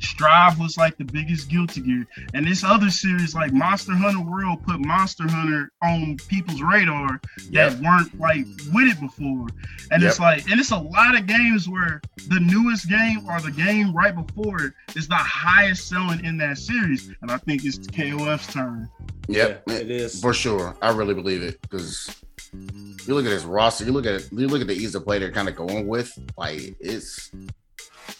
Strive 0.01 0.59
was 0.59 0.77
like 0.77 0.97
the 0.97 1.05
biggest 1.05 1.49
Guilty 1.49 1.81
Gear, 1.81 2.07
and 2.33 2.45
this 2.45 2.63
other 2.63 2.89
series, 2.89 3.35
like 3.35 3.53
Monster 3.53 3.93
Hunter 3.93 4.21
World, 4.21 4.65
put 4.65 4.79
Monster 4.79 5.29
Hunter 5.29 5.71
on 5.83 6.17
people's 6.27 6.61
radar 6.61 7.19
Yep. 7.49 7.71
that 7.73 7.81
weren't 7.81 8.19
like 8.19 8.45
with 8.73 8.91
it 8.91 8.99
before. 8.99 9.47
And 9.91 10.03
it's 10.03 10.19
like, 10.19 10.49
and 10.49 10.59
it's 10.59 10.71
a 10.71 10.77
lot 10.77 11.15
of 11.17 11.27
games 11.27 11.67
where 11.69 12.01
the 12.27 12.39
newest 12.39 12.89
game 12.89 13.27
or 13.29 13.39
the 13.41 13.51
game 13.51 13.93
right 13.95 14.15
before 14.15 14.61
it 14.63 14.73
is 14.95 15.07
the 15.07 15.15
highest 15.15 15.87
selling 15.87 16.23
in 16.25 16.37
that 16.37 16.57
series. 16.57 17.11
And 17.21 17.31
I 17.31 17.37
think 17.37 17.63
it's 17.65 17.77
KOF's 17.87 18.51
turn. 18.53 18.89
Yep. 19.27 19.63
Yeah, 19.67 19.75
it 19.75 19.91
is. 19.91 20.19
For 20.21 20.33
sure. 20.33 20.75
I 20.81 20.91
really 20.91 21.13
believe 21.13 21.43
it. 21.43 21.61
Because 21.61 22.09
you 22.53 23.13
look 23.15 23.25
at 23.25 23.29
this 23.29 23.43
roster, 23.43 23.85
you 23.85 23.91
look 23.91 24.05
at 24.05 24.31
you 24.31 24.47
look 24.47 24.61
at 24.61 24.67
the 24.67 24.73
ease 24.73 24.95
of 24.95 25.03
play 25.03 25.19
they're 25.19 25.31
kind 25.31 25.47
of 25.49 25.55
going 25.55 25.87
with, 25.87 26.11
like 26.37 26.75
it's 26.79 27.31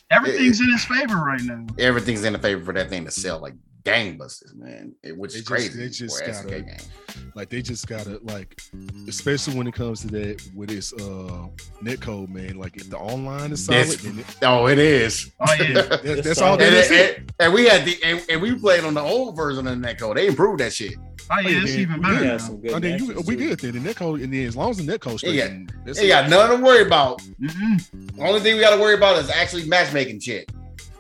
Everything's 0.10 0.60
in 0.60 0.70
his 0.72 0.84
favor 0.86 1.16
right 1.18 1.42
now. 1.44 1.66
everything's 1.80 2.24
in 2.24 2.34
the 2.34 2.40
favor 2.40 2.64
for 2.66 2.74
that 2.74 2.90
thing 2.90 3.06
to 3.06 3.12
sell 3.12 3.40
like 3.40 3.54
gangbusters, 3.84 4.54
man. 4.56 4.94
It, 5.04 5.18
which 5.18 5.34
They 5.34 5.40
is 5.40 5.46
just- 5.46 5.48
crazy. 5.52 5.80
they 5.80 5.90
just 5.90 6.20
for 6.20 6.32
gotta- 6.32 6.48
SNK 6.50 6.88
like 7.34 7.50
they 7.50 7.62
just 7.62 7.88
gotta 7.88 8.20
like, 8.24 8.62
especially 9.08 9.56
when 9.56 9.66
it 9.68 9.74
comes 9.74 10.02
to 10.02 10.08
that 10.08 10.42
with 10.56 10.70
this 10.70 10.92
uh 10.94 11.48
netcode, 11.82 12.30
man. 12.30 12.58
Like 12.58 12.76
if 12.78 12.90
the 12.90 12.98
online 12.98 13.52
is 13.54 13.66
solid, 13.66 13.88
That's- 13.88 14.04
then 14.04 14.20
it, 14.20 14.26
Oh, 14.44 14.68
it 14.68 14.78
is. 14.80 15.32
Oh 15.40 15.54
yeah. 15.54 15.74
that, 15.82 16.02
It's 16.06 16.28
that's 16.28 16.42
all 16.42 16.58
solid. 16.58 16.60
that 16.62 16.68
and, 16.74 16.94
is. 16.94 17.16
and, 17.18 17.34
and 17.40 17.54
we 17.54 17.66
had 17.66 17.86
the 17.86 17.98
and, 18.04 18.24
and 18.30 18.42
we 18.42 18.54
played 18.56 18.84
on 18.84 18.94
the 18.94 19.02
old 19.02 19.36
version 19.36 19.66
of 19.68 19.82
the 19.82 19.88
Netcode. 19.88 20.16
They 20.16 20.28
improved 20.28 20.60
that 20.60 20.74
shit. 20.74 20.94
Oh 21.34 21.40
yeah, 21.40 21.62
it's 21.64 21.76
even 21.76 21.96
we 21.98 22.02
better. 22.02 22.20
We 22.22 22.28
got 22.28 22.42
some 22.42 22.58
good 22.62 22.74
I 22.74 22.80
mean, 22.80 22.98
you, 23.00 23.08
we 23.26 23.36
too. 23.36 23.48
good 23.50 23.60
then. 23.60 23.82
The 23.84 23.94
netcode, 23.94 24.24
and 24.24 24.34
then 24.34 24.46
as 24.48 24.56
long 24.58 24.72
as 24.72 24.78
the 24.78 24.84
netcode 24.84 25.18
straight, 25.20 25.36
Yeah. 25.36 25.58
They 25.86 26.08
got 26.10 26.30
nothing 26.30 26.58
to 26.58 26.64
worry 26.64 26.86
about. 26.86 27.22
Mm-mm. 27.42 28.16
The 28.16 28.22
only 28.24 28.42
thing 28.42 28.56
we 28.56 28.62
got 28.62 28.76
to 28.76 28.82
worry 28.82 28.96
about 28.96 29.18
is 29.24 29.30
actually 29.30 29.66
matchmaking 29.68 30.20
shit. 30.20 30.52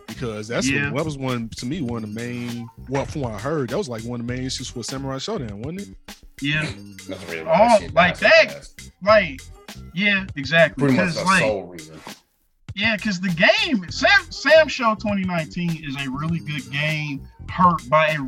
because 0.07 0.47
that's 0.47 0.69
Yeah. 0.69 0.91
what, 0.91 0.97
that 0.99 1.05
was 1.05 1.17
one 1.17 1.49
to 1.57 1.65
me 1.65 1.81
one 1.81 2.03
of 2.03 2.13
the 2.13 2.19
main. 2.19 2.69
Well, 2.87 3.05
from 3.05 3.21
what 3.21 3.33
I 3.33 3.39
heard, 3.39 3.69
that 3.71 3.77
was 3.77 3.89
like 3.89 4.03
one 4.03 4.21
of 4.21 4.27
the 4.27 4.33
main 4.33 4.43
issues 4.45 4.69
for 4.69 4.83
Samurai 4.83 5.17
Shodown, 5.17 5.55
wasn't 5.65 5.81
it? 5.81 6.15
Yeah, 6.41 6.65
really 7.27 7.41
Oh, 7.41 7.79
like 7.93 8.17
that? 8.19 8.47
That's 8.51 8.75
like 9.03 9.41
yeah, 9.93 10.25
exactly. 10.35 10.81
pretty 10.81 10.97
much 10.97 11.13
Because 11.13 11.23
the 11.23 11.23
like 11.25 11.39
sole 11.41 11.63
reason. 11.63 11.99
Yeah, 12.73 12.95
because 12.95 13.19
the 13.19 13.27
game, 13.29 13.85
Sam 13.91 14.09
SamSho 14.29 14.97
2019 14.97 15.83
is 15.85 15.95
a 16.05 16.09
really 16.09 16.39
good 16.39 16.71
game, 16.71 17.27
hurt 17.49 17.87
by 17.89 18.09
a 18.09 18.21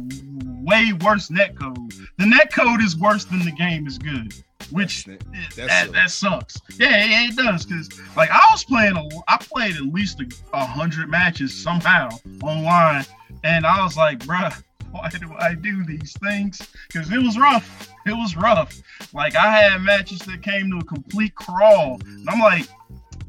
way 0.64 0.94
worse 0.94 1.30
netcode. 1.30 1.94
The 2.18 2.26
netcode 2.26 2.82
is 2.82 2.98
worse 2.98 3.26
than 3.26 3.40
the 3.46 3.52
game 3.52 3.88
is 3.88 3.98
good, 3.98 4.34
which 4.72 5.06
That's- 5.06 5.28
eh, 5.34 5.38
that 5.42 5.56
that 5.56 5.68
that, 5.68 5.92
that 5.94 6.12
sucks. 6.12 6.58
Yeah, 6.78 7.06
yeah, 7.06 7.28
it 7.30 7.36
does. 7.36 7.66
Because 7.66 7.90
like 8.16 8.30
I 8.32 8.42
was 8.52 8.64
playing, 8.64 8.96
a, 8.98 9.04
I 9.28 9.38
played 9.38 9.76
at 9.76 9.84
least 9.84 10.20
a, 10.22 10.26
a 10.54 10.66
hundred 10.66 11.10
matches 11.10 11.54
somehow 11.54 12.10
online, 12.42 13.06
and 13.44 13.66
I 13.66 13.84
was 13.84 13.98
like, 13.98 14.20
bruh, 14.20 14.54
why 14.92 15.10
do 15.10 15.34
I 15.38 15.54
do 15.56 15.84
these 15.86 16.14
things? 16.24 16.62
Because 16.88 17.12
it 17.12 17.20
was 17.20 17.38
rough. 17.38 17.90
It 18.06 18.14
was 18.14 18.36
rough. 18.36 18.82
Like 19.14 19.36
I 19.36 19.52
had 19.56 19.82
matches 19.82 20.20
that 20.20 20.42
came 20.44 20.70
to 20.72 20.78
a 20.78 20.84
complete 20.84 21.36
crawl, 21.36 22.00
and 22.06 22.30
I'm 22.30 22.40
like. 22.40 22.68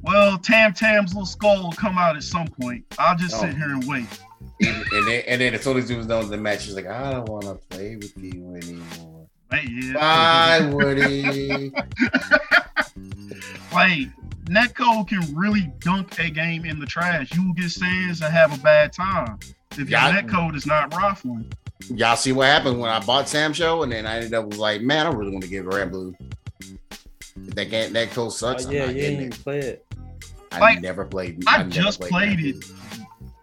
Well, 0.07 0.37
Tam 0.37 0.75
Tam's 0.75 1.15
little 1.15 1.25
skull 1.25 1.63
will 1.63 1.73
come 1.73 1.97
out 1.97 2.15
at 2.15 2.25
some 2.25 2.47
point. 2.49 2.85
I'll 2.99 3.17
just 3.17 3.37
Oh. 3.37 3.41
sit 3.41 3.57
here 3.57 3.71
and 3.71 3.83
wait. 3.85 4.05
And 4.61 5.07
then 5.09 5.23
and 5.27 5.41
then 5.41 5.55
as 5.55 5.63
soon 5.63 5.77
as 5.79 5.89
he 5.89 5.97
was 5.97 6.07
done 6.07 6.21
with 6.21 6.31
the 6.31 6.37
match, 6.37 6.65
he's 6.65 6.75
like, 6.75 6.87
I 6.87 7.13
don't 7.13 7.29
want 7.29 7.45
to 7.45 7.55
play 7.71 7.97
with 7.97 8.17
you 8.17 8.55
anymore. 8.55 9.27
Hey, 9.51 9.67
yeah. 9.71 9.93
Bye, 10.61 10.67
Woody. 10.73 11.73
Like 13.73 14.09
netcode 14.45 15.09
can 15.09 15.35
really 15.35 15.73
dunk 15.81 16.19
a 16.19 16.31
game 16.31 16.65
in 16.65 16.79
the 16.79 16.87
trash. 16.87 17.33
You 17.35 17.47
will 17.47 17.55
get 17.55 17.71
stands 17.71 18.21
and 18.23 18.33
have 18.33 18.55
a 18.57 18.63
bad 18.63 18.93
time 18.93 19.39
if 19.73 19.79
your 19.79 19.89
Yeah. 19.89 20.21
netcode 20.23 20.55
is 20.55 20.67
not 20.67 20.95
raffling. 20.95 21.51
Y'all 21.89 22.17
see 22.17 22.33
what 22.33 22.47
happened 22.47 22.79
when 22.79 22.91
I 22.91 23.01
bought 23.01 23.27
SamSho, 23.27 23.83
and 23.83 23.91
then 23.93 24.07
I 24.07 24.17
ended 24.17 24.33
up 24.35 24.47
was 24.47 24.59
like, 24.59 24.81
man, 24.81 25.07
I 25.07 25.11
really 25.11 25.31
want 25.33 25.43
to 25.45 25.51
get 25.51 25.65
Red 25.67 25.91
Blue. 25.91 26.15
That 27.37 27.65
game, 27.69 27.93
that 27.93 28.11
code 28.13 28.27
Oh, 28.27 28.31
sucks. 28.31 28.65
Uh, 28.65 28.69
I'm 28.69 28.75
yeah, 28.75 28.87
not 28.87 28.95
you 28.95 29.01
getting 29.01 29.21
ain't 29.23 29.35
it. 29.35 29.43
play 29.43 29.59
it. 29.59 29.87
I 30.53 30.61
Like, 30.61 30.81
never 30.81 31.05
played. 31.05 31.43
I 31.49 31.59
never 31.59 31.71
just 31.71 32.01
Red 32.01 32.11
played 32.11 32.39
Blue. 32.39 32.49
it. 32.51 32.65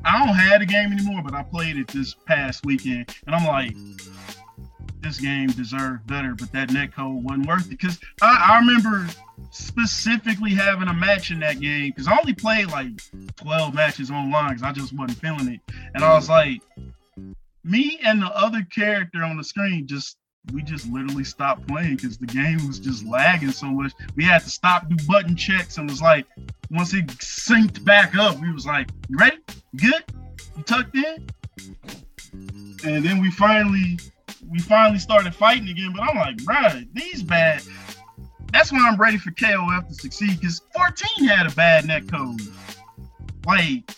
I 0.03 0.25
don't 0.25 0.35
have 0.35 0.59
the 0.59 0.65
game 0.65 0.91
anymore, 0.91 1.21
but 1.23 1.33
I 1.33 1.43
played 1.43 1.77
it 1.77 1.87
this 1.87 2.15
past 2.25 2.65
weekend, 2.65 3.15
and 3.25 3.35
I'm 3.35 3.45
like, 3.45 3.75
this 5.01 5.19
game 5.19 5.47
deserved 5.47 6.05
better, 6.07 6.35
but 6.35 6.51
that 6.51 6.71
net 6.71 6.93
code 6.93 7.23
wasn't 7.23 7.47
worth 7.47 7.65
it. 7.65 7.69
Because 7.69 7.99
I, 8.21 8.53
I 8.53 8.59
remember 8.59 9.07
specifically 9.49 10.51
having 10.51 10.87
a 10.87 10.93
match 10.93 11.31
in 11.31 11.39
that 11.39 11.59
game 11.59 11.89
because 11.89 12.07
I 12.07 12.17
only 12.17 12.33
played 12.33 12.67
like 12.67 12.89
12 13.37 13.73
matches 13.73 14.11
online 14.11 14.49
because 14.49 14.63
I 14.63 14.71
just 14.71 14.93
wasn't 14.93 15.19
feeling 15.19 15.47
it. 15.53 15.59
And 15.93 16.03
I 16.03 16.13
was 16.13 16.29
like, 16.29 16.61
me 17.63 17.99
and 18.03 18.21
the 18.21 18.27
other 18.27 18.65
character 18.73 19.23
on 19.23 19.37
the 19.37 19.43
screen 19.43 19.87
just 19.87 20.17
we 20.51 20.63
just 20.63 20.87
literally 20.91 21.23
stopped 21.23 21.67
playing 21.67 21.95
because 21.97 22.17
the 22.17 22.25
game 22.25 22.65
was 22.67 22.79
just 22.79 23.05
lagging 23.05 23.51
so 23.51 23.67
much. 23.67 23.93
We 24.15 24.23
had 24.23 24.41
to 24.43 24.49
stop, 24.49 24.89
do 24.89 24.95
button 25.07 25.35
checks, 25.35 25.77
and 25.77 25.89
was 25.89 26.01
like, 26.01 26.25
once 26.71 26.93
it 26.93 27.07
synced 27.07 27.83
back 27.85 28.15
up, 28.15 28.39
we 28.39 28.51
was 28.51 28.65
like, 28.65 28.89
"You 29.07 29.17
ready? 29.17 29.37
You 29.73 29.91
good? 29.91 30.03
You 30.57 30.63
tucked 30.63 30.95
in?" 30.95 31.27
And 32.83 33.05
then 33.05 33.21
we 33.21 33.29
finally, 33.31 33.99
we 34.49 34.59
finally 34.59 34.99
started 34.99 35.35
fighting 35.35 35.69
again. 35.69 35.93
But 35.95 36.09
I'm 36.09 36.17
like, 36.17 36.37
bruh, 36.37 36.87
these 36.93 37.21
bad. 37.23 37.61
That's 38.51 38.71
why 38.71 38.79
I'm 38.79 38.97
ready 38.97 39.17
for 39.17 39.31
KOF 39.31 39.87
to 39.87 39.93
succeed 39.93 40.39
because 40.39 40.61
14 40.75 41.25
had 41.27 41.47
a 41.49 41.55
bad 41.55 41.85
net 41.85 42.07
code. 42.11 42.41
Like, 43.45 43.89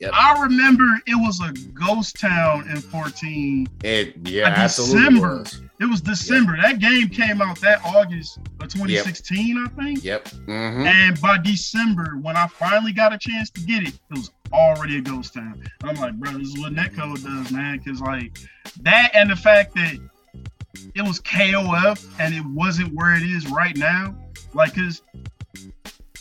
Yep. 0.00 0.12
I 0.14 0.40
remember 0.42 0.84
it 1.08 1.16
was 1.16 1.40
a 1.40 1.52
ghost 1.70 2.20
town 2.20 2.70
in 2.70 2.76
14 2.80 3.66
It 3.82 4.14
yeah, 4.28 4.44
A 4.44 4.46
absolutely. 4.56 4.96
December. 5.00 5.38
was. 5.38 5.60
It 5.80 5.84
was 5.88 6.00
December. 6.00 6.56
That 6.60 6.78
game 6.80 7.08
came 7.08 7.40
out 7.40 7.60
that 7.60 7.80
August 7.84 8.38
of 8.60 8.68
2016, 8.68 9.56
I 9.58 9.68
think. 9.82 10.02
Yep. 10.04 10.24
Mm-hmm. 10.28 10.86
And 10.86 11.20
by 11.20 11.38
December, 11.38 12.18
when 12.20 12.36
I 12.36 12.46
finally 12.48 12.92
got 12.92 13.12
a 13.12 13.18
chance 13.18 13.50
to 13.50 13.60
get 13.60 13.82
it, 13.84 13.94
it 13.94 14.00
was 14.10 14.30
already 14.52 14.98
a 14.98 15.00
ghost 15.00 15.34
town. 15.34 15.62
I'm 15.84 15.96
like, 15.96 16.14
bro, 16.14 16.32
this 16.32 16.48
is 16.48 16.58
what 16.58 16.72
netcode 16.74 17.22
does, 17.22 17.52
man. 17.52 17.78
Cause 17.80 18.00
like 18.00 18.38
that 18.80 19.10
and 19.14 19.30
the 19.30 19.36
fact 19.36 19.74
that 19.76 19.98
it 20.94 21.02
was 21.02 21.20
KOF 21.20 22.06
and 22.18 22.34
it 22.34 22.44
wasn't 22.44 22.94
where 22.94 23.14
it 23.14 23.22
is 23.22 23.48
right 23.50 23.76
now. 23.76 24.16
Like, 24.54 24.74
cause 24.74 25.02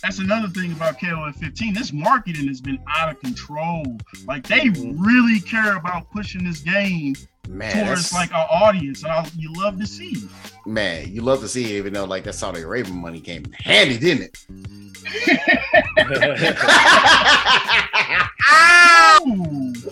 that's 0.04 0.20
another 0.20 0.48
thing 0.48 0.72
about 0.74 1.00
KOF 1.00 1.36
15. 1.36 1.74
This 1.74 1.92
marketing 1.92 2.48
has 2.48 2.62
been 2.62 2.80
out 2.96 3.10
of 3.10 3.20
control. 3.20 3.98
Like 4.28 4.46
they 4.46 4.66
Mhm. 4.66 4.96
really 5.00 5.40
care 5.40 5.76
about 5.76 6.10
pushing 6.12 6.44
this 6.44 6.60
game 6.60 7.16
Man, 7.48 7.86
towards 7.86 8.10
that's, 8.10 8.14
like 8.14 8.34
our 8.34 8.48
audience, 8.50 9.04
and 9.04 9.12
I, 9.12 9.28
you 9.38 9.52
love 9.54 9.80
to 9.80 9.88
see 9.88 10.10
it. 10.10 10.24
man, 10.66 11.12
you 11.12 11.22
love 11.22 11.40
to 11.42 11.48
see 11.48 11.76
it, 11.76 11.78
even 11.78 11.94
though 11.94 12.06
like 12.06 12.24
that 12.26 12.34
Saudi 12.34 12.62
Arabian 12.62 13.00
money 13.02 13.22
came 13.22 13.46
handy, 13.54 13.98
didn't 13.98 14.24
it? 14.24 14.38
Ooh. 19.22 19.74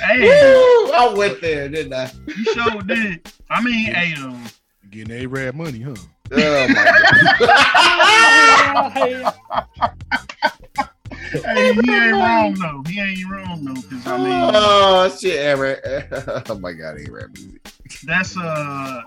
Hey, 0.00 0.20
Woo! 0.20 0.92
I 0.92 1.12
went 1.16 1.40
there, 1.40 1.68
didn't 1.68 1.92
I? 1.92 2.08
you 2.26 2.44
sure 2.54 2.82
did. 2.82 3.32
I 3.50 3.60
mean, 3.60 3.92
hey, 3.92 4.14
though. 4.16 4.38
Getting 4.90 5.12
a 5.12 5.26
rad 5.26 5.56
money, 5.56 5.80
huh? 5.80 5.96
Oh 6.30 6.68
my 6.68 6.84
Hey, 11.30 11.72
he 11.74 11.94
ain't 11.94 12.12
wrong 12.12 12.54
though. 12.54 12.82
He 12.90 13.00
ain't 13.00 13.30
wrong 13.30 13.64
though, 13.64 13.74
because 13.74 14.06
I 14.06 14.16
mean, 14.18 14.50
oh 14.54 15.16
shit, 15.18 15.38
Aaron. 15.38 15.76
Oh 16.48 16.58
my 16.58 16.72
god, 16.72 16.98
Aaron. 16.98 17.32
that's 18.04 18.36
uh, 18.36 19.02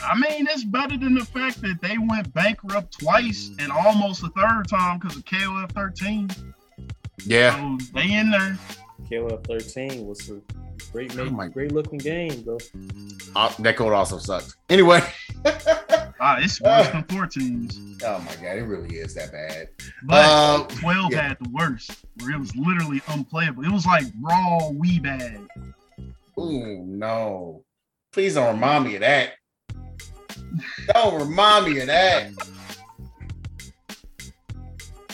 I 0.00 0.14
mean, 0.18 0.46
it's 0.50 0.64
better 0.64 0.96
than 0.96 1.14
the 1.14 1.24
fact 1.24 1.60
that 1.62 1.80
they 1.80 1.98
went 1.98 2.32
bankrupt 2.34 2.98
twice 2.98 3.50
and 3.58 3.70
almost 3.70 4.22
a 4.22 4.28
third 4.30 4.68
time 4.68 4.98
because 4.98 5.16
of 5.16 5.24
KOF 5.24 5.72
13. 5.72 6.30
Yeah. 7.24 7.78
So 7.78 7.86
they 7.94 8.12
in 8.12 8.30
there. 8.30 8.58
KOF 9.12 9.46
13 9.46 10.06
was 10.06 10.30
a 10.30 10.40
great, 10.92 11.16
Oh 11.18 11.24
my- 11.30 11.48
great 11.48 11.72
looking 11.72 11.98
game, 11.98 12.42
though. 12.44 12.58
Uh, 13.36 13.52
that 13.58 13.76
code 13.76 13.92
also 13.92 14.18
sucks. 14.18 14.56
Anyway. 14.70 15.00
Ah, 16.24 16.36
it's 16.38 16.60
worse 16.60 16.86
than 16.90 17.02
14s. 17.02 18.00
Oh 18.06 18.20
my 18.20 18.32
god, 18.36 18.56
it 18.56 18.62
really 18.62 18.94
is 18.94 19.12
that 19.16 19.32
bad. 19.32 19.66
But 20.04 20.24
Uh, 20.24 20.62
12 20.78 21.10
yeah. 21.10 21.20
had 21.30 21.36
the 21.40 21.48
worst, 21.50 22.04
where 22.20 22.30
it 22.30 22.38
was 22.38 22.54
literally 22.54 23.02
unplayable. 23.08 23.64
It 23.64 23.72
was 23.72 23.84
like 23.84 24.04
raw 24.20 24.68
wee 24.68 25.00
bag. 25.00 25.40
Ooh, 26.38 26.84
no. 26.86 27.64
Please 28.12 28.34
don't 28.34 28.54
remind 28.54 28.84
me 28.84 28.94
of 28.94 29.00
that. 29.00 29.32
Don't 30.94 31.20
remind 31.28 31.66
me 31.66 31.80
of 31.80 31.86
that. 31.88 32.30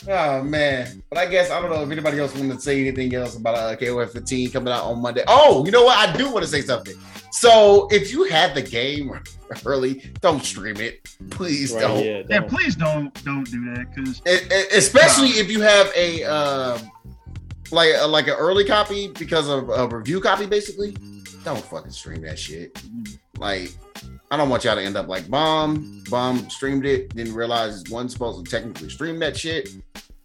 Oh 0.08 0.42
man. 0.42 1.02
But 1.10 1.18
I 1.18 1.26
guess 1.26 1.50
I 1.50 1.60
don't 1.60 1.70
know 1.70 1.82
if 1.82 1.90
anybody 1.90 2.18
else 2.18 2.34
wanted 2.34 2.54
to 2.54 2.60
say 2.60 2.80
anything 2.80 3.14
else 3.14 3.36
about 3.36 3.54
uh, 3.56 3.76
KOF 3.76 4.10
15 4.12 4.50
coming 4.50 4.72
out 4.72 4.84
on 4.84 5.02
Monday. 5.02 5.22
Oh, 5.28 5.64
you 5.66 5.70
know 5.70 5.84
what? 5.84 5.96
I 5.98 6.10
do 6.16 6.30
want 6.30 6.44
to 6.44 6.50
say 6.50 6.62
something. 6.62 6.94
So 7.30 7.88
if 7.90 8.10
you 8.10 8.24
had 8.24 8.54
the 8.54 8.62
game 8.62 9.20
early, 9.66 10.10
don't 10.20 10.42
stream 10.42 10.76
it. 10.78 11.06
Please 11.30 11.72
Right, 11.74 11.80
don't. 11.82 12.04
yeah, 12.04 12.22
Yeah, 12.28 12.38
don't. 12.40 12.48
please 12.48 12.74
don't 12.74 13.24
don't 13.24 13.44
do 13.50 13.74
that 13.74 13.94
because 13.94 14.22
especially 14.74 15.28
if 15.30 15.50
you 15.50 15.60
have 15.60 15.92
a 15.94 16.24
uh, 16.24 16.78
like 17.70 17.90
a, 18.00 18.06
like 18.06 18.28
an 18.28 18.34
early 18.38 18.64
copy 18.64 19.08
because 19.08 19.48
of 19.48 19.68
a 19.68 19.86
review 19.88 20.20
copy 20.20 20.46
basically 20.46 20.96
don't 21.44 21.62
fucking 21.64 21.90
stream 21.90 22.20
that 22.22 22.38
shit 22.38 22.82
like 23.38 23.70
i 24.30 24.36
don't 24.36 24.48
want 24.48 24.64
y'all 24.64 24.74
to 24.74 24.82
end 24.82 24.96
up 24.96 25.06
like 25.06 25.28
bomb 25.30 26.02
bomb 26.10 26.48
streamed 26.50 26.84
it 26.84 27.14
didn't 27.14 27.32
realize 27.34 27.84
wasn't 27.90 28.10
supposed 28.10 28.44
to 28.44 28.50
technically 28.50 28.88
stream 28.90 29.18
that 29.18 29.36
shit 29.36 29.68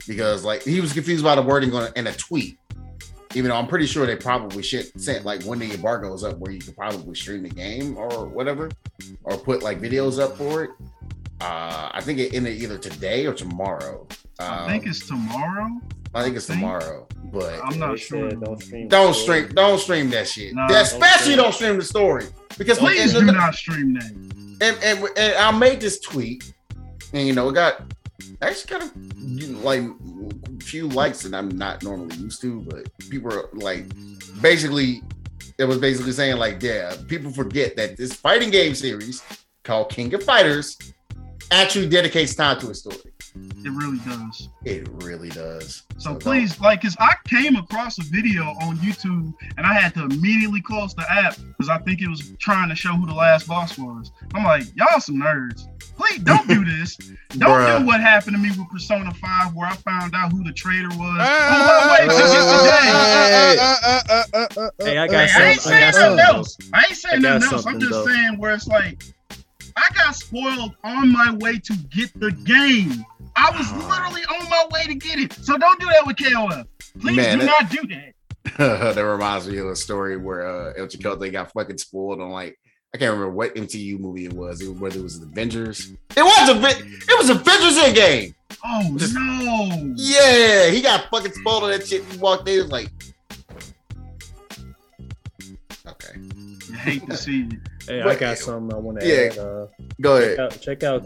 because 0.07 0.43
like 0.43 0.63
he 0.63 0.81
was 0.81 0.93
confused 0.93 1.23
by 1.23 1.35
the 1.35 1.41
wording 1.41 1.73
on 1.73 1.89
in 1.95 2.07
a 2.07 2.13
tweet 2.13 2.57
even 3.35 3.49
though 3.49 3.55
i'm 3.55 3.67
pretty 3.67 3.85
sure 3.85 4.05
they 4.05 4.15
probably 4.15 4.61
should 4.63 4.99
sent 4.99 5.25
like 5.25 5.43
when 5.43 5.59
the 5.59 5.71
embargo 5.73 6.13
is 6.13 6.23
up 6.23 6.37
where 6.39 6.51
you 6.51 6.59
could 6.59 6.75
probably 6.75 7.15
stream 7.15 7.43
the 7.43 7.49
game 7.49 7.97
or 7.97 8.27
whatever 8.27 8.69
or 9.23 9.37
put 9.37 9.63
like 9.63 9.79
videos 9.79 10.19
up 10.19 10.37
for 10.37 10.63
it 10.63 10.69
uh 11.41 11.89
i 11.93 12.01
think 12.01 12.19
it 12.19 12.33
ended 12.33 12.61
either 12.61 12.77
today 12.77 13.25
or 13.25 13.33
tomorrow 13.33 14.07
I 14.39 14.63
um, 14.63 14.69
think 14.69 14.87
it's 14.87 15.07
tomorrow. 15.07 15.69
I 16.13 16.23
think 16.23 16.35
it's 16.35 16.47
think- 16.47 16.59
tomorrow, 16.59 17.07
but 17.25 17.59
I'm 17.63 17.79
not 17.79 17.99
sure. 17.99 18.29
Don't 18.29 18.61
stream. 18.61 18.87
don't 18.87 19.13
stream, 19.13 19.47
don't 19.49 19.79
stream 19.79 20.09
that 20.11 20.27
shit. 20.27 20.53
No, 20.53 20.65
Especially 20.69 21.35
don't 21.35 21.45
don't 21.45 21.53
stream 21.53 21.77
the 21.77 21.83
story 21.83 22.25
because 22.57 22.77
Please 22.79 23.13
do 23.13 23.19
and, 23.19 23.27
not 23.27 23.55
stream 23.55 23.93
that. 23.93 24.11
and, 24.61 24.77
and, 24.83 25.07
and 25.17 25.35
I 25.35 25.51
made 25.51 25.81
this 25.81 25.99
tweet, 25.99 26.53
and 27.13 27.27
you 27.27 27.33
know 27.33 27.49
it 27.49 27.53
got 27.53 27.81
actually 28.41 28.79
kind 28.79 28.83
of 28.83 29.63
like 29.63 29.83
few 30.61 30.87
likes 30.87 31.23
that 31.23 31.33
I'm 31.33 31.49
not 31.49 31.83
normally 31.83 32.15
used 32.17 32.41
to, 32.41 32.61
but 32.61 32.87
people 33.09 33.33
are 33.33 33.49
like 33.53 33.85
basically 34.41 35.01
it 35.57 35.65
was 35.65 35.77
basically 35.77 36.11
saying 36.11 36.37
like 36.37 36.61
yeah, 36.61 36.95
people 37.07 37.31
forget 37.31 37.75
that 37.77 37.97
this 37.97 38.13
fighting 38.13 38.49
game 38.49 38.75
series 38.75 39.23
called 39.63 39.89
King 39.89 40.13
of 40.13 40.23
Fighters 40.23 40.77
actually 41.51 41.87
dedicates 41.87 42.35
time 42.35 42.59
to 42.59 42.69
a 42.69 42.75
story. 42.75 43.12
It 43.35 43.71
really 43.71 43.97
does. 43.99 44.49
It 44.63 44.87
really 45.03 45.29
does. 45.29 45.83
So 45.97 46.11
don't- 46.11 46.21
please, 46.21 46.59
like, 46.59 46.81
cause 46.81 46.95
I 46.99 47.13
came 47.27 47.55
across 47.55 47.97
a 47.97 48.03
video 48.03 48.43
on 48.61 48.77
YouTube 48.77 49.33
and 49.57 49.65
I 49.65 49.73
had 49.73 49.93
to 49.95 50.03
immediately 50.05 50.61
close 50.61 50.93
the 50.93 51.09
app 51.11 51.35
because 51.37 51.69
I 51.69 51.77
think 51.79 52.01
it 52.01 52.07
was 52.09 52.31
trying 52.39 52.69
to 52.69 52.75
show 52.75 52.91
who 52.93 53.07
the 53.07 53.13
last 53.13 53.47
boss 53.47 53.77
was. 53.77 54.11
I'm 54.35 54.43
like, 54.43 54.65
y'all 54.75 54.99
some 54.99 55.15
nerds. 55.15 55.63
Please 55.97 56.19
don't 56.19 56.47
do 56.47 56.63
this. 56.65 56.95
Don't 57.37 57.49
Bruh. 57.49 57.79
do 57.79 57.85
what 57.85 58.01
happened 58.01 58.35
to 58.35 58.41
me 58.41 58.49
with 58.49 58.69
Persona 58.69 59.13
5 59.13 59.53
where 59.55 59.67
I 59.67 59.75
found 59.77 60.13
out 60.15 60.31
who 60.31 60.43
the 60.43 60.51
traitor 60.53 60.89
was. 60.89 61.17
Ah, 61.19 61.81
on 61.81 61.87
my 61.87 61.91
way 61.91 62.01
to 62.01 62.07
get 62.07 62.45
the 62.51 62.59
game. 64.77 64.87
Hey, 64.87 64.97
I 64.97 65.01
Like, 65.01 65.11
got 65.11 65.23
I 65.23 65.27
some. 65.27 65.41
ain't 65.43 65.61
saying 65.61 65.79
got 65.91 65.93
nothing 65.93 66.17
something. 66.17 66.19
else. 66.35 66.57
I 66.73 66.85
ain't 66.89 66.97
saying 66.97 67.25
I 67.25 67.29
nothing 67.37 67.53
else. 67.53 67.65
I'm 67.65 67.79
just 67.79 67.91
though. 67.91 68.05
saying 68.05 68.37
where 68.37 68.53
it's 68.53 68.67
like 68.67 69.03
I 69.75 69.89
got 69.95 70.15
spoiled 70.15 70.75
on 70.83 71.11
my 71.11 71.33
way 71.39 71.57
to 71.59 71.73
get 71.89 72.11
the 72.19 72.31
game. 72.31 73.03
I 73.35 73.51
was 73.57 73.71
literally 73.73 74.21
on 74.25 74.49
my 74.49 74.65
way 74.71 74.83
to 74.87 74.95
get 74.95 75.19
it. 75.19 75.33
So 75.33 75.57
don't 75.57 75.79
do 75.79 75.87
that 75.87 76.05
with 76.05 76.17
KOF. 76.17 76.65
Please 76.99 77.15
Man, 77.15 77.39
do 77.39 77.45
that- 77.45 77.61
not 77.61 77.71
do 77.71 77.87
that. 77.87 78.13
that 78.95 79.01
reminds 79.01 79.47
me 79.47 79.57
of 79.57 79.67
a 79.67 79.75
story 79.75 80.17
where 80.17 80.45
uh 80.45 80.73
El 80.77 80.87
Chicote 80.87 81.31
got 81.31 81.51
fucking 81.53 81.77
spoiled 81.77 82.19
on 82.21 82.29
like 82.29 82.59
I 82.93 82.97
can't 82.99 83.11
remember 83.13 83.33
what 83.33 83.55
MCU 83.55 83.99
movie 83.99 84.25
it 84.25 84.33
was. 84.33 84.61
It, 84.61 84.69
whether 84.69 84.99
it 84.99 85.01
was 85.03 85.19
Avengers. 85.21 85.91
It 86.15 86.21
was 86.23 86.49
a 86.49 86.77
it 87.09 87.17
was 87.17 87.29
Avengers 87.29 87.77
in 87.77 87.95
game. 87.95 88.35
Oh 88.63 88.97
Just- 88.97 89.15
no. 89.15 89.93
Yeah, 89.95 90.69
he 90.69 90.81
got 90.81 91.09
fucking 91.09 91.31
spoiled 91.31 91.63
on 91.63 91.69
that 91.71 91.87
shit. 91.87 92.03
He 92.05 92.17
walked 92.17 92.47
in, 92.47 92.53
he 92.55 92.61
was 92.61 92.71
like, 92.71 92.89
okay, 95.87 96.19
I 96.73 96.75
hate 96.77 97.05
to 97.09 97.17
see 97.17 97.37
you. 97.49 97.59
Hey, 97.87 98.01
I 98.01 98.15
got 98.15 98.37
something 98.37 98.73
I 98.75 98.79
want 98.79 98.99
to 98.99 99.07
Yeah. 99.07 99.31
add. 99.31 99.37
Uh, 99.37 99.67
go 100.01 100.19
check 100.19 100.23
ahead. 100.27 100.39
out, 100.39 100.61
check 100.61 100.83
out 100.83 101.03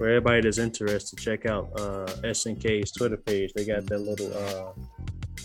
for 0.00 0.08
everybody 0.08 0.40
that's 0.40 0.56
interested, 0.56 1.18
check 1.18 1.44
out 1.44 1.68
uh, 1.78 2.06
SNK's 2.24 2.90
Twitter 2.90 3.18
page. 3.18 3.52
They 3.52 3.66
got 3.66 3.84
that 3.84 3.98
little 3.98 4.32
uh, 4.34 4.72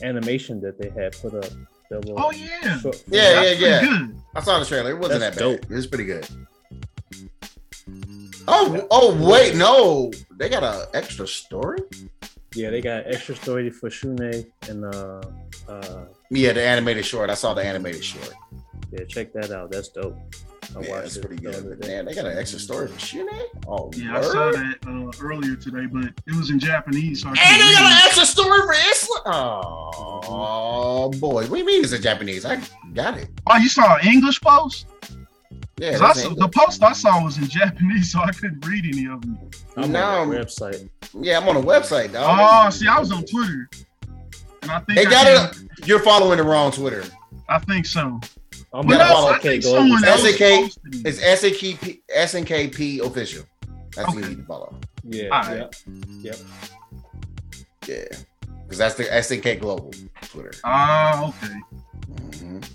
animation 0.01 0.61
that 0.61 0.79
they 0.79 0.89
had 0.91 1.11
put 1.21 1.33
up. 1.33 1.43
That 1.89 2.09
Oh 2.15 2.31
yeah. 2.31 2.79
short- 2.79 3.03
Yeah, 3.09 3.33
That's 3.33 3.59
yeah, 3.59 3.81
yeah. 3.81 4.07
I 4.33 4.39
saw 4.39 4.57
the 4.59 4.65
trailer. 4.65 4.91
It 4.91 4.97
wasn't 4.97 5.19
That's 5.19 5.35
that 5.35 5.43
bad. 5.43 5.59
dope. 5.61 5.69
It 5.69 5.75
was 5.75 5.87
pretty 5.87 6.05
good. 6.05 6.25
Oh, 8.47 8.87
oh 8.91 9.29
wait, 9.29 9.55
no. 9.57 10.09
They 10.37 10.47
got 10.47 10.63
an 10.63 10.87
extra 10.93 11.27
story? 11.27 11.79
Yeah, 12.55 12.69
they 12.69 12.79
got 12.79 13.03
extra 13.07 13.35
story 13.35 13.69
for 13.69 13.89
Shun'ei 13.89 14.45
and 14.69 14.85
uh, 14.85 15.21
uh, 15.67 16.05
Yeah, 16.29 16.53
the 16.53 16.61
animated 16.63 17.05
short. 17.05 17.29
I 17.29 17.33
saw 17.33 17.53
the 17.53 17.61
animated 17.65 18.05
short. 18.05 18.31
Yeah, 18.97 19.03
check 19.05 19.33
that 19.33 19.51
out. 19.51 19.71
That's 19.71 19.89
dope. 19.89 20.17
I 20.75 20.81
Yeah, 20.81 20.89
watched 20.89 21.01
that's 21.03 21.15
it 21.17 21.25
pretty 21.25 21.41
good. 21.41 21.55
other 21.55 21.75
But 21.75 21.87
man, 21.87 22.05
they 22.05 22.13
got 22.15 22.25
an 22.25 22.37
extra 22.37 22.59
story 22.59 22.87
for 22.87 22.97
Shun'ei? 22.97 23.43
Oh, 23.67 23.91
Yeah, 23.95 24.17
I 24.17 24.21
saw 24.21 24.51
that 24.51 24.75
uh, 24.87 25.11
earlier 25.23 25.55
today, 25.55 25.85
but 25.85 26.05
it 26.27 26.35
was 26.35 26.49
in 26.49 26.59
Japanese, 26.59 27.21
so 27.21 27.29
I 27.29 27.31
And 27.31 27.61
they 27.61 27.73
got 27.73 27.91
an 27.91 27.99
extra 28.07 28.25
story 28.25 28.59
for 28.61 28.73
Isla. 28.73 29.21
Oh 30.27 31.09
boy, 31.19 31.41
what 31.43 31.49
do 31.49 31.57
you 31.57 31.65
mean 31.65 31.83
it's 31.83 31.93
in 31.93 32.01
Japanese? 32.01 32.45
I 32.45 32.59
got 32.93 33.17
it. 33.17 33.29
Oh, 33.47 33.57
you 33.57 33.69
saw 33.69 33.97
an 33.97 34.07
English 34.07 34.41
post? 34.41 34.87
Yeah, 35.77 35.97
'Cause 35.97 36.01
I 36.01 36.13
saw, 36.21 36.29
the 36.33 36.47
post 36.47 36.81
I 36.83 36.93
saw 36.93 37.21
was 37.23 37.37
in 37.37 37.47
Japanese, 37.49 38.11
so 38.11 38.19
I 38.19 38.31
couldn't 38.31 38.65
read 38.65 38.85
any 38.85 39.05
of 39.07 39.21
them. 39.21 39.37
I'm 39.75 39.91
No. 39.91 40.03
on 40.03 40.29
the 40.29 40.37
website. 40.37 40.89
yeah, 41.13 41.37
I'm 41.37 41.47
on 41.49 41.55
the 41.55 41.61
website, 41.67 42.13
dog. 42.13 42.39
Oh, 42.41 42.69
see, 42.69 42.87
I 42.87 42.97
was 42.99 43.11
on 43.11 43.25
Twitter, 43.25 43.69
and 44.61 44.71
I 44.71 44.79
think 44.79 44.95
They 44.99 45.05
I 45.05 45.09
got 45.09 45.27
it. 45.55 45.57
You're 45.87 45.99
following 45.99 46.37
the 46.37 46.43
wrong 46.43 46.71
Twitter. 46.71 47.03
I 47.49 47.59
think 47.59 47.85
so. 47.85 48.19
I'm 48.75 48.83
You 48.83 48.89
But 48.89 48.97
gotta 48.97 49.13
follow- 49.13 49.27
I 49.31 49.35
okay, 49.37 49.49
think 49.49 49.63
go 49.63 49.73
someone 49.75 50.03
over. 50.05 50.17
SNK 50.17 50.61
posted. 50.63 51.07
It's 51.07 51.19
SNKP, 51.21 52.01
SNKP 52.13 52.99
official. 53.05 53.45
That's 53.95 54.11
who 54.13 54.19
you 54.19 54.25
need 54.27 54.37
to 54.39 54.43
follow. 54.43 54.77
Yeah, 55.07 55.29
Alright. 55.29 55.75
yeah, 56.21 56.31
yep. 56.31 56.35
Yeah, 57.87 58.03
because 58.63 58.77
that's 58.77 58.95
the 58.95 59.03
SNK 59.05 59.59
Global 59.61 59.93
Twitter. 60.23 60.51
Ah, 60.65 61.29
okay. 61.29 61.53
Mhm. 62.11 62.69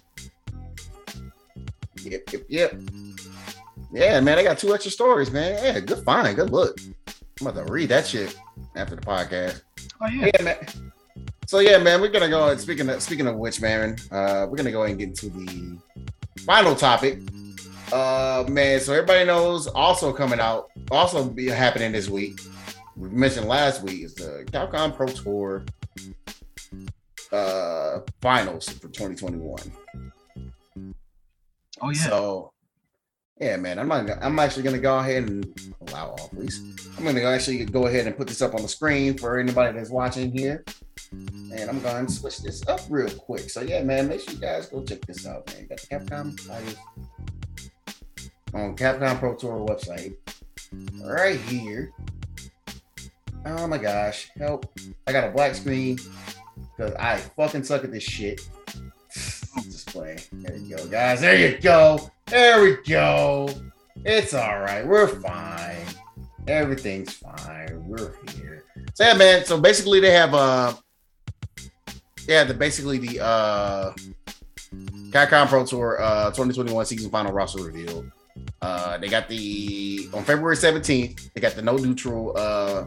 Yep, 2.04 2.32
yep, 2.32 2.42
yep. 2.48 2.80
Yeah, 3.92 4.20
man, 4.20 4.38
I 4.38 4.42
got 4.44 4.58
two 4.58 4.72
extra 4.72 4.90
stories, 4.90 5.30
man. 5.30 5.62
Yeah, 5.62 5.80
good 5.80 6.02
find, 6.04 6.34
good 6.36 6.50
look. 6.50 6.78
I'm 7.40 7.46
about 7.48 7.66
to 7.66 7.72
read 7.72 7.88
that 7.90 8.06
shit 8.06 8.38
after 8.76 8.94
the 8.96 9.02
podcast. 9.02 9.62
Oh 10.00 10.06
yeah. 10.08 10.30
Yeah, 10.34 10.42
man. 10.44 10.92
So 11.50 11.58
yeah, 11.58 11.78
man, 11.78 12.00
we're 12.00 12.10
gonna 12.10 12.28
go. 12.28 12.46
and 12.46 12.60
Speaking 12.60 12.88
of 12.88 13.02
speaking 13.02 13.26
of 13.26 13.34
which, 13.34 13.60
man, 13.60 13.96
uh, 14.12 14.46
we're 14.48 14.56
gonna 14.56 14.70
go 14.70 14.84
and 14.84 14.96
get 14.96 15.08
into 15.08 15.30
the 15.30 15.78
final 16.46 16.76
topic. 16.76 17.18
Uh, 17.92 18.44
man, 18.48 18.78
so 18.78 18.92
everybody 18.92 19.24
knows 19.24 19.66
also 19.66 20.12
coming 20.12 20.38
out, 20.38 20.70
also 20.92 21.28
be 21.28 21.48
happening 21.48 21.90
this 21.90 22.08
week. 22.08 22.38
We 22.96 23.08
mentioned 23.08 23.48
last 23.48 23.82
week 23.82 24.04
is 24.04 24.14
the 24.14 24.46
Capcom 24.52 24.94
Pro 24.94 25.08
Tour 25.08 25.64
uh 27.32 27.98
finals 28.22 28.68
for 28.68 28.86
2021. 28.86 29.58
Oh 31.80 31.90
yeah. 31.90 32.00
So, 32.00 32.52
yeah, 33.40 33.56
man, 33.56 33.80
I'm 33.80 33.88
not. 33.88 34.08
I'm 34.22 34.38
actually 34.38 34.62
gonna 34.62 34.78
go 34.78 35.00
ahead 35.00 35.24
and 35.24 35.74
allow 35.88 36.10
all, 36.10 36.28
please. 36.28 36.62
I'm 36.96 37.02
gonna 37.02 37.22
actually 37.24 37.64
go 37.64 37.88
ahead 37.88 38.06
and 38.06 38.16
put 38.16 38.28
this 38.28 38.40
up 38.40 38.54
on 38.54 38.62
the 38.62 38.68
screen 38.68 39.18
for 39.18 39.40
anybody 39.40 39.76
that's 39.76 39.90
watching 39.90 40.30
here, 40.30 40.64
and 41.12 41.68
I'm 41.68 41.80
going 41.80 42.06
to 42.06 42.12
switch 42.12 42.38
this 42.38 42.66
up 42.68 42.80
real 42.88 43.10
quick. 43.10 43.50
So, 43.50 43.60
yeah, 43.60 43.82
man, 43.82 44.08
make 44.08 44.20
sure 44.20 44.34
you 44.34 44.40
guys 44.40 44.66
go 44.66 44.82
check 44.82 45.04
this 45.06 45.26
out, 45.26 45.46
man. 45.48 45.62
You 45.62 45.68
got 45.68 45.80
the 45.80 45.86
Capcom 45.86 46.46
titles 46.46 46.76
on 48.54 48.76
Capcom 48.76 49.18
Pro 49.18 49.34
Tour 49.34 49.66
website 49.66 50.14
right 51.02 51.40
here. 51.40 51.92
Oh 53.46 53.66
my 53.66 53.78
gosh, 53.78 54.30
help! 54.38 54.70
I 55.06 55.12
got 55.12 55.24
a 55.24 55.30
black 55.30 55.54
screen 55.54 55.98
because 56.76 56.94
I 56.96 57.16
fucking 57.16 57.64
suck 57.64 57.84
at 57.84 57.92
this 57.92 58.02
shit. 58.02 58.40
Just 59.14 59.54
Display. 59.64 60.18
There 60.32 60.56
you 60.56 60.76
go, 60.76 60.86
guys. 60.86 61.22
There 61.22 61.36
you 61.36 61.58
go. 61.58 62.10
There 62.26 62.62
we 62.62 62.76
go. 62.86 63.48
It's 64.04 64.34
all 64.34 64.60
right. 64.60 64.86
We're 64.86 65.08
fine. 65.08 65.86
Everything's 66.46 67.14
fine. 67.14 67.82
We're 67.86 68.14
here. 68.36 68.64
So 68.94 69.04
yeah, 69.04 69.14
man. 69.14 69.44
So 69.44 69.60
basically, 69.60 70.00
they 70.00 70.12
have 70.12 70.34
uh, 70.34 70.74
yeah, 72.30 72.44
the 72.44 72.54
basically 72.54 72.98
the 72.98 73.20
uh, 73.20 73.92
Capcom 75.10 75.48
Pro 75.48 75.66
Tour 75.66 76.00
uh 76.00 76.30
2021 76.30 76.86
season 76.86 77.10
final 77.10 77.32
roster 77.32 77.62
revealed. 77.62 78.10
Uh, 78.62 78.96
they 78.98 79.08
got 79.08 79.28
the 79.28 80.08
on 80.14 80.22
February 80.22 80.54
17th. 80.54 81.32
They 81.34 81.40
got 81.40 81.54
the 81.54 81.62
no 81.62 81.76
neutral 81.76 82.32
uh 82.36 82.84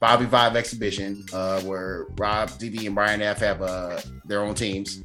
5v5 0.00 0.56
exhibition 0.56 1.24
uh 1.34 1.60
where 1.60 2.06
Rob, 2.16 2.48
DV, 2.50 2.86
and 2.86 2.94
Brian 2.94 3.20
F 3.20 3.38
have 3.40 3.60
uh 3.60 4.00
their 4.24 4.40
own 4.40 4.54
teams. 4.54 5.04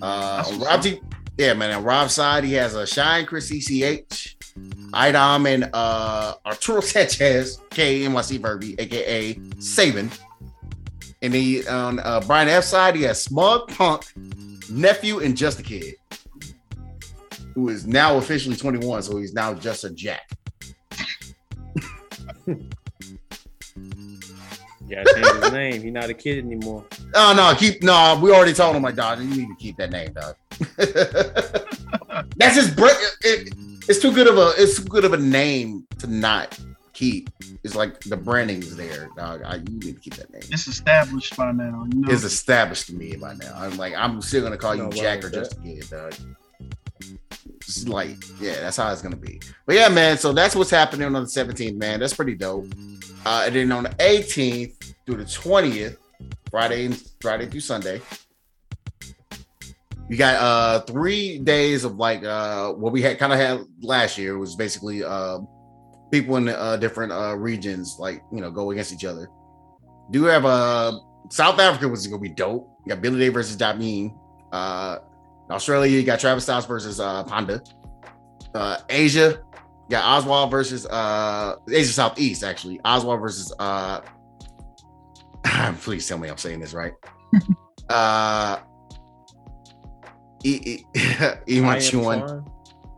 Uh, 0.00 0.44
on 0.46 0.60
Rob. 0.60 0.80
T- 0.82 1.00
yeah, 1.36 1.52
man. 1.54 1.74
On 1.74 1.82
Rob's 1.82 2.14
side, 2.14 2.44
he 2.44 2.52
has 2.52 2.76
a 2.76 2.86
Shine, 2.86 3.26
Chris 3.26 3.50
CCH, 3.50 4.36
Idom, 4.92 5.52
and 5.52 5.68
uh, 5.72 6.34
Arturo 6.46 6.80
Sanchez, 6.92 7.58
K 7.70 8.02
NYC 8.02 8.38
Verby, 8.38 8.78
aka 8.78 9.34
Saban. 9.56 10.16
And 11.24 11.32
he 11.32 11.66
on 11.66 12.00
uh, 12.00 12.20
Brian 12.26 12.50
F 12.50 12.64
side, 12.64 12.94
he 12.96 13.02
has 13.04 13.22
Smug 13.22 13.66
Punk, 13.68 14.04
nephew, 14.70 15.20
and 15.20 15.34
Just 15.34 15.58
a 15.58 15.62
Kid, 15.62 15.94
who 17.54 17.70
is 17.70 17.86
now 17.86 18.18
officially 18.18 18.56
21, 18.56 19.04
so 19.04 19.16
he's 19.16 19.32
now 19.32 19.54
just 19.54 19.84
a 19.84 19.90
Jack. 19.90 20.30
Yeah, 24.86 25.02
change 25.14 25.42
his 25.42 25.50
name. 25.50 25.82
He's 25.82 25.92
not 25.92 26.10
a 26.10 26.14
kid 26.14 26.44
anymore. 26.44 26.84
Oh 27.14 27.32
no, 27.34 27.54
keep 27.58 27.82
no. 27.82 28.20
We 28.22 28.30
already 28.32 28.52
told 28.52 28.76
him 28.76 28.82
like, 28.82 28.96
dog, 28.96 29.18
you 29.18 29.30
need 29.30 29.48
to 29.48 29.56
keep 29.58 29.78
that 29.78 29.90
name, 29.90 30.12
dog. 30.12 30.36
That's 32.36 32.56
his 32.56 32.70
break. 32.70 32.94
It, 33.22 33.54
it's 33.88 33.98
too 33.98 34.12
good 34.12 34.26
of 34.26 34.36
a 34.36 34.52
it's 34.58 34.76
too 34.76 34.84
good 34.84 35.06
of 35.06 35.14
a 35.14 35.16
name 35.16 35.86
to 36.00 36.06
not 36.06 36.60
keep. 36.94 37.30
It's 37.62 37.74
like 37.74 38.00
the 38.00 38.16
branding 38.16 38.60
is 38.60 38.76
there, 38.76 39.10
dog. 39.16 39.42
I, 39.44 39.56
you 39.56 39.64
need 39.64 39.94
to 39.96 40.00
keep 40.00 40.14
that 40.14 40.32
name. 40.32 40.42
It's 40.50 40.66
established 40.66 41.36
by 41.36 41.52
now. 41.52 41.86
You 41.92 42.00
know. 42.00 42.10
It's 42.10 42.24
established 42.24 42.86
to 42.86 42.94
me 42.94 43.16
by 43.16 43.34
now. 43.34 43.52
I'm 43.54 43.76
like, 43.76 43.94
I'm 43.94 44.22
still 44.22 44.42
gonna 44.42 44.56
call 44.56 44.74
you 44.74 44.88
Jack 44.90 45.22
or 45.22 45.26
with 45.26 45.34
just 45.34 45.58
a 45.58 45.60
kid, 45.60 45.90
dog. 45.90 46.14
It's 47.60 47.86
like, 47.88 48.16
yeah, 48.40 48.60
that's 48.60 48.76
how 48.76 48.90
it's 48.92 49.02
gonna 49.02 49.16
be. 49.16 49.40
But 49.66 49.74
yeah, 49.76 49.88
man. 49.88 50.16
So 50.16 50.32
that's 50.32 50.56
what's 50.56 50.70
happening 50.70 51.06
on 51.06 51.12
the 51.12 51.20
17th, 51.20 51.76
man. 51.76 52.00
That's 52.00 52.14
pretty 52.14 52.34
dope. 52.34 52.66
Uh, 53.26 53.44
and 53.46 53.54
then 53.54 53.72
on 53.72 53.84
the 53.84 53.90
18th 53.90 54.94
through 55.04 55.16
the 55.16 55.24
20th, 55.24 55.96
Friday 56.50 56.86
and 56.86 57.02
Friday 57.20 57.46
through 57.46 57.60
Sunday, 57.60 58.00
you 60.08 60.16
got 60.16 60.34
uh 60.36 60.80
three 60.82 61.38
days 61.38 61.84
of 61.84 61.96
like 61.96 62.22
uh 62.24 62.72
what 62.72 62.92
we 62.92 63.00
had 63.00 63.18
kind 63.18 63.32
of 63.32 63.38
had 63.38 63.64
last 63.80 64.18
year 64.18 64.38
was 64.38 64.54
basically 64.54 65.02
uh 65.02 65.38
people 66.20 66.36
in 66.36 66.48
uh 66.48 66.76
different 66.76 67.12
uh 67.12 67.34
regions 67.36 67.96
like 67.98 68.22
you 68.32 68.40
know 68.40 68.50
go 68.50 68.70
against 68.70 68.92
each 68.92 69.04
other. 69.04 69.28
Do 70.10 70.24
have 70.24 70.44
uh 70.44 70.98
South 71.30 71.58
Africa 71.58 71.88
was 71.88 72.06
gonna 72.06 72.20
be 72.20 72.28
dope. 72.28 72.68
You 72.84 72.90
got 72.90 73.02
Billy 73.02 73.18
Day 73.18 73.28
versus 73.30 73.56
Damien. 73.56 74.14
Uh 74.52 74.98
Australia, 75.50 75.90
you 75.90 76.04
got 76.04 76.20
Travis 76.20 76.44
Styles 76.44 76.66
versus 76.66 77.00
uh 77.00 77.24
Panda. 77.24 77.60
Uh 78.54 78.78
Asia, 78.88 79.42
you 79.88 79.90
got 79.90 80.04
Oswald 80.04 80.50
versus 80.50 80.86
uh 80.86 81.56
Asia 81.68 81.92
Southeast 81.92 82.44
actually. 82.44 82.80
Oswald 82.84 83.20
versus 83.20 83.52
uh 83.58 84.00
please 85.80 86.06
tell 86.06 86.18
me 86.18 86.28
I'm 86.28 86.38
saying 86.38 86.60
this 86.60 86.72
right. 86.74 86.92
uh 87.88 88.58
E- 90.44 90.84
E- 90.94 91.08
Iman 91.58 91.80
Chuan. 91.80 92.44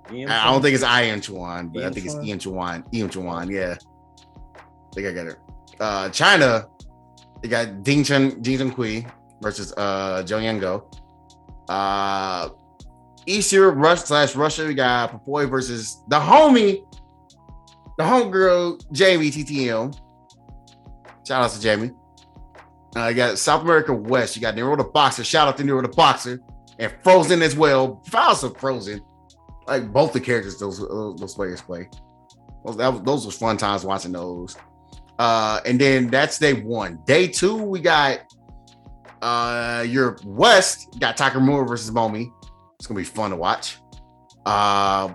Chuan? 0.09 0.17
Ian 0.17 0.31
I 0.31 0.45
don't 0.51 0.63
think 0.63 0.75
it's 0.75 0.85
Ian 0.85 1.21
Chuan, 1.21 1.69
but 1.69 1.81
I 1.81 1.85
Ian 1.85 1.93
think 1.93 2.07
it's 2.07 2.15
Ian 2.17 2.39
Chuan. 2.39 2.85
Ian 2.93 3.09
Chuan, 3.09 3.51
yeah. 3.51 3.77
I 4.57 4.95
think 4.95 5.07
I 5.09 5.13
got 5.13 5.27
it. 5.27 5.39
Uh 5.81 6.09
China, 6.11 6.67
they 7.43 7.49
got 7.49 7.83
Ding 7.83 8.05
Chun 8.05 8.41
Ding 8.43 8.59
Chun 8.59 8.73
Kui 8.73 9.07
versus 9.43 9.73
uh 9.77 10.23
Zhou 10.25 10.41
Yango. 10.43 10.85
Uh 11.69 12.51
East 13.27 13.53
Europe 13.53 13.77
Rush 13.79 14.03
slash 14.03 14.37
Russia, 14.37 14.67
we 14.67 14.75
got 14.75 15.11
Papoy 15.13 15.51
versus 15.51 16.03
the 16.09 16.19
homie, 16.19 16.85
the 17.99 18.05
homegirl 18.05 18.81
Jamie 18.93 19.31
TTM. 19.31 19.99
Shout 21.27 21.43
out 21.43 21.51
to 21.51 21.61
Jamie. 21.61 21.91
Uh, 22.97 23.09
you 23.09 23.15
got 23.15 23.37
South 23.39 23.63
America 23.63 23.93
West. 23.93 24.37
You 24.37 24.43
got 24.43 24.55
Nero 24.55 24.77
the 24.77 24.85
Boxer. 24.85 25.25
Shout 25.25 25.49
out 25.49 25.57
to 25.59 25.65
Nero 25.65 25.83
the 25.83 25.89
Boxer. 25.89 26.41
And 26.79 26.93
Frozen 27.03 27.43
as 27.43 27.57
well. 27.57 28.01
Files 28.07 28.45
of 28.45 28.57
Frozen 28.59 29.01
like 29.67 29.93
both 29.93 30.13
the 30.13 30.21
characters 30.21 30.59
those 30.59 30.79
those, 30.79 31.35
players 31.35 31.61
play. 31.61 31.89
Those, 32.65 32.77
that 32.77 33.05
those 33.05 33.27
was 33.27 33.37
fun 33.37 33.57
times 33.57 33.85
watching 33.85 34.13
those. 34.13 34.57
Uh, 35.19 35.61
and 35.65 35.81
then 35.81 36.09
that's 36.09 36.39
day 36.39 36.55
one. 36.55 37.01
Day 37.07 37.27
two, 37.27 37.57
we 37.57 37.81
got 37.81 38.21
uh 39.23 39.85
Europe 39.87 40.25
West. 40.25 40.99
Got 41.01 41.17
Takamura 41.17 41.67
versus 41.67 41.91
Momi. 41.91 42.31
It's 42.79 42.87
gonna 42.87 42.99
be 42.99 43.05
fun 43.05 43.31
to 43.31 43.37
watch. 43.37 43.79
Uh, 44.45 45.13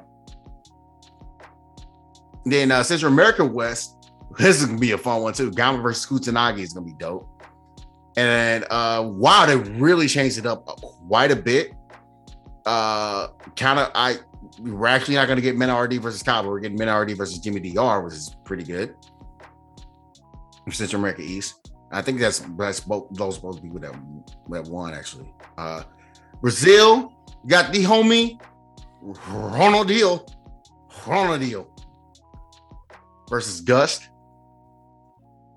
then 2.45 2.71
uh, 2.71 2.83
Central 2.83 3.11
America 3.13 3.45
West, 3.45 3.95
This 4.37 4.61
is 4.61 4.65
gonna 4.65 4.79
be 4.79 4.91
a 4.91 4.97
fun 4.97 5.21
one 5.21 5.33
too. 5.33 5.51
Gama 5.51 5.81
versus 5.81 6.05
Kusanagi 6.05 6.59
is 6.59 6.73
gonna 6.73 6.85
be 6.85 6.93
dope. 6.93 7.27
And 8.17 8.65
uh 8.69 9.09
wow, 9.13 9.45
they 9.45 9.55
really 9.55 10.07
changed 10.07 10.37
it 10.37 10.45
up 10.45 10.65
quite 10.65 11.31
a 11.31 11.35
bit. 11.35 11.73
Uh 12.65 13.29
kind 13.55 13.79
of 13.79 13.91
I 13.95 14.17
we're 14.63 14.87
actually 14.87 15.15
not 15.15 15.27
gonna 15.27 15.41
get 15.41 15.55
MenaRD 15.55 15.99
versus 15.99 16.23
Kaba. 16.23 16.47
We're 16.47 16.59
getting 16.59 16.77
MenaRD 16.77 17.17
versus 17.17 17.39
Jimmy 17.39 17.59
DR, 17.59 18.03
which 18.03 18.13
is 18.13 18.35
pretty 18.45 18.63
good. 18.63 18.95
Central 20.69 21.01
America 21.01 21.21
East. 21.21 21.69
I 21.91 22.01
think 22.01 22.19
that's 22.19 22.39
that's 22.57 22.79
both 22.79 23.07
those 23.11 23.39
to 23.39 23.61
be 23.61 23.69
with 23.69 23.81
that, 23.81 23.95
that 24.49 24.63
one 24.65 24.93
actually. 24.93 25.33
Uh 25.57 25.83
Brazil 26.41 27.13
got 27.47 27.73
the 27.73 27.83
homie 27.83 28.39
Ronaldinho. 29.03 30.27
Ronaldinho 31.03 31.67
versus 33.29 33.61
Gust. 33.61 34.09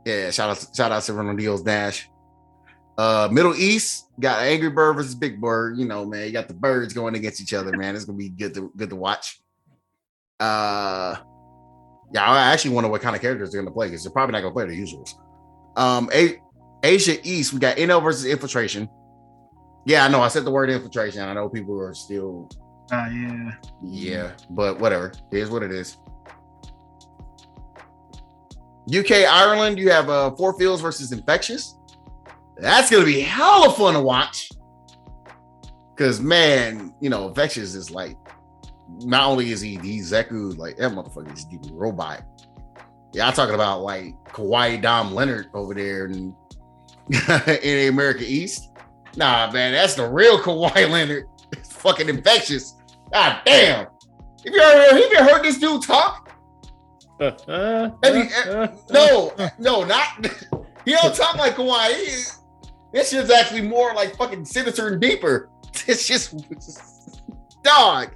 Yeah, 0.05 0.31
shout 0.31 0.51
out 0.51 0.67
shout 0.75 0.93
out 0.93 1.03
to 1.05 1.13
Ronaldinho's 1.13 1.63
Dash. 1.63 2.11
Uh 2.97 3.29
Middle 3.33 3.55
East 3.57 4.07
got 4.21 4.41
Angry 4.43 4.71
Bird 4.71 4.95
versus 4.95 5.15
Big 5.15 5.41
Bird. 5.41 5.79
You 5.79 5.87
know, 5.87 6.05
man, 6.05 6.27
you 6.27 6.33
got 6.33 6.47
the 6.49 6.55
birds 6.55 6.93
going 6.95 7.15
against 7.17 7.41
each 7.41 7.53
other, 7.55 7.77
man. 7.77 7.97
It's 7.97 8.05
gonna 8.05 8.17
be 8.19 8.29
good 8.29 8.55
to 8.55 8.71
good 8.77 8.91
to 8.91 8.97
watch. 8.97 9.41
Uh 10.41 11.17
yeah, 12.13 12.25
I 12.25 12.53
actually 12.53 12.75
wonder 12.75 12.89
what 12.91 13.01
kind 13.03 13.17
of 13.17 13.23
characters 13.23 13.51
they're 13.51 13.63
gonna 13.63 13.75
play 13.75 13.89
because 13.89 14.05
they're 14.05 14.13
probably 14.13 14.33
not 14.33 14.43
gonna 14.43 14.55
play 14.55 14.67
the 14.67 14.81
usuals. 14.81 15.15
Um 15.77 16.09
A- 16.15 16.41
Asia 16.85 17.17
East, 17.27 17.53
we 17.53 17.59
got 17.59 17.77
NL 17.77 18.03
versus 18.03 18.27
Infiltration. 18.27 18.89
Yeah, 19.87 20.05
I 20.05 20.09
know 20.09 20.21
I 20.21 20.29
said 20.29 20.45
the 20.45 20.51
word 20.51 20.71
infiltration. 20.71 21.23
I 21.23 21.33
know 21.35 21.49
people 21.49 21.79
are 21.81 21.95
still 21.95 22.49
Uh, 22.93 23.09
yeah. 23.13 23.51
yeah, 23.83 24.31
but 24.51 24.79
whatever. 24.79 25.13
It 25.33 25.39
is 25.39 25.51
what 25.51 25.63
it 25.63 25.73
is. 25.73 25.97
UK 28.95 29.25
Ireland, 29.27 29.79
you 29.79 29.91
have 29.91 30.09
uh 30.11 30.31
four 30.37 30.57
fields 30.59 30.81
versus 30.83 31.11
Infexious. 31.13 31.74
That's 32.57 32.91
gonna 32.91 33.05
be 33.05 33.21
hella 33.21 33.73
fun 33.73 33.95
to 33.95 34.01
watch. 34.01 34.51
Cause 35.97 36.21
man, 36.21 36.95
you 37.01 37.09
know, 37.11 37.29
Infexious 37.29 37.75
is 37.75 37.91
like 37.91 38.17
not 39.01 39.29
only 39.29 39.51
is 39.53 39.61
he 39.61 39.77
he's 39.77 40.11
Zeku, 40.13 40.57
like 40.59 40.77
that 40.77 40.93
motherfucker 40.93 41.33
is 41.37 41.45
deep 41.45 41.61
robot. 41.73 42.23
Yeah, 43.13 43.29
I'm 43.29 43.33
talking 43.33 43.55
about 43.55 43.83
like 43.83 44.15
Kawhi 44.27 44.81
Dom 44.83 45.15
Leonard 45.15 45.49
over 45.55 45.73
there 45.75 46.07
in, 46.07 46.35
in 47.11 47.15
the 47.63 47.87
America 47.89 48.25
East. 48.27 48.71
Nah, 49.17 49.51
man, 49.53 49.73
that's 49.73 49.95
the 49.95 50.09
real 50.09 50.39
Kawhi 50.39 50.91
Leonard. 50.91 51.27
It's 51.53 51.73
fucking 51.73 52.09
Infexious. 52.09 52.75
God 53.13 53.41
damn. 53.45 53.87
Have 53.87 53.89
you 54.47 54.61
ever, 54.61 54.99
you 54.99 55.11
ever 55.17 55.31
heard 55.31 55.45
this 55.45 55.59
dude 55.59 55.83
talk? 55.83 56.33
Have 57.21 57.37
you- 58.03 58.29
No, 58.91 59.33
no, 59.59 59.85
not. 59.85 60.27
He 60.85 60.91
don't 60.93 61.15
talk 61.15 61.37
like 61.37 61.55
Kawhi. 61.55 62.37
This 62.95 63.11
shit's 63.11 63.29
actually 63.29 63.63
more 63.63 63.93
like 63.93 64.17
fucking 64.17 64.45
sinister 64.45 64.89
and 64.89 65.01
deeper. 65.01 65.51
It's 65.87 66.07
just 66.07 66.33
dog. 67.65 68.15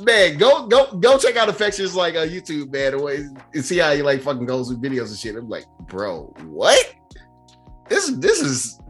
Man, 0.00 0.36
go 0.36 0.66
go 0.66 0.92
go 0.96 1.16
check 1.16 1.36
out 1.36 1.48
Infexious 1.48 1.94
like 1.94 2.16
uh, 2.16 2.26
YouTube, 2.26 2.72
man, 2.72 3.36
and 3.54 3.64
see 3.64 3.78
how 3.78 3.94
he 3.94 4.02
like 4.02 4.20
fucking 4.20 4.44
goes 4.44 4.68
with 4.68 4.82
videos 4.82 5.08
and 5.10 5.16
shit. 5.16 5.36
I'm 5.36 5.48
like, 5.48 5.64
bro, 5.86 6.24
what? 6.46 6.94
This 7.88 8.10
this 8.16 8.40
is 8.40 8.80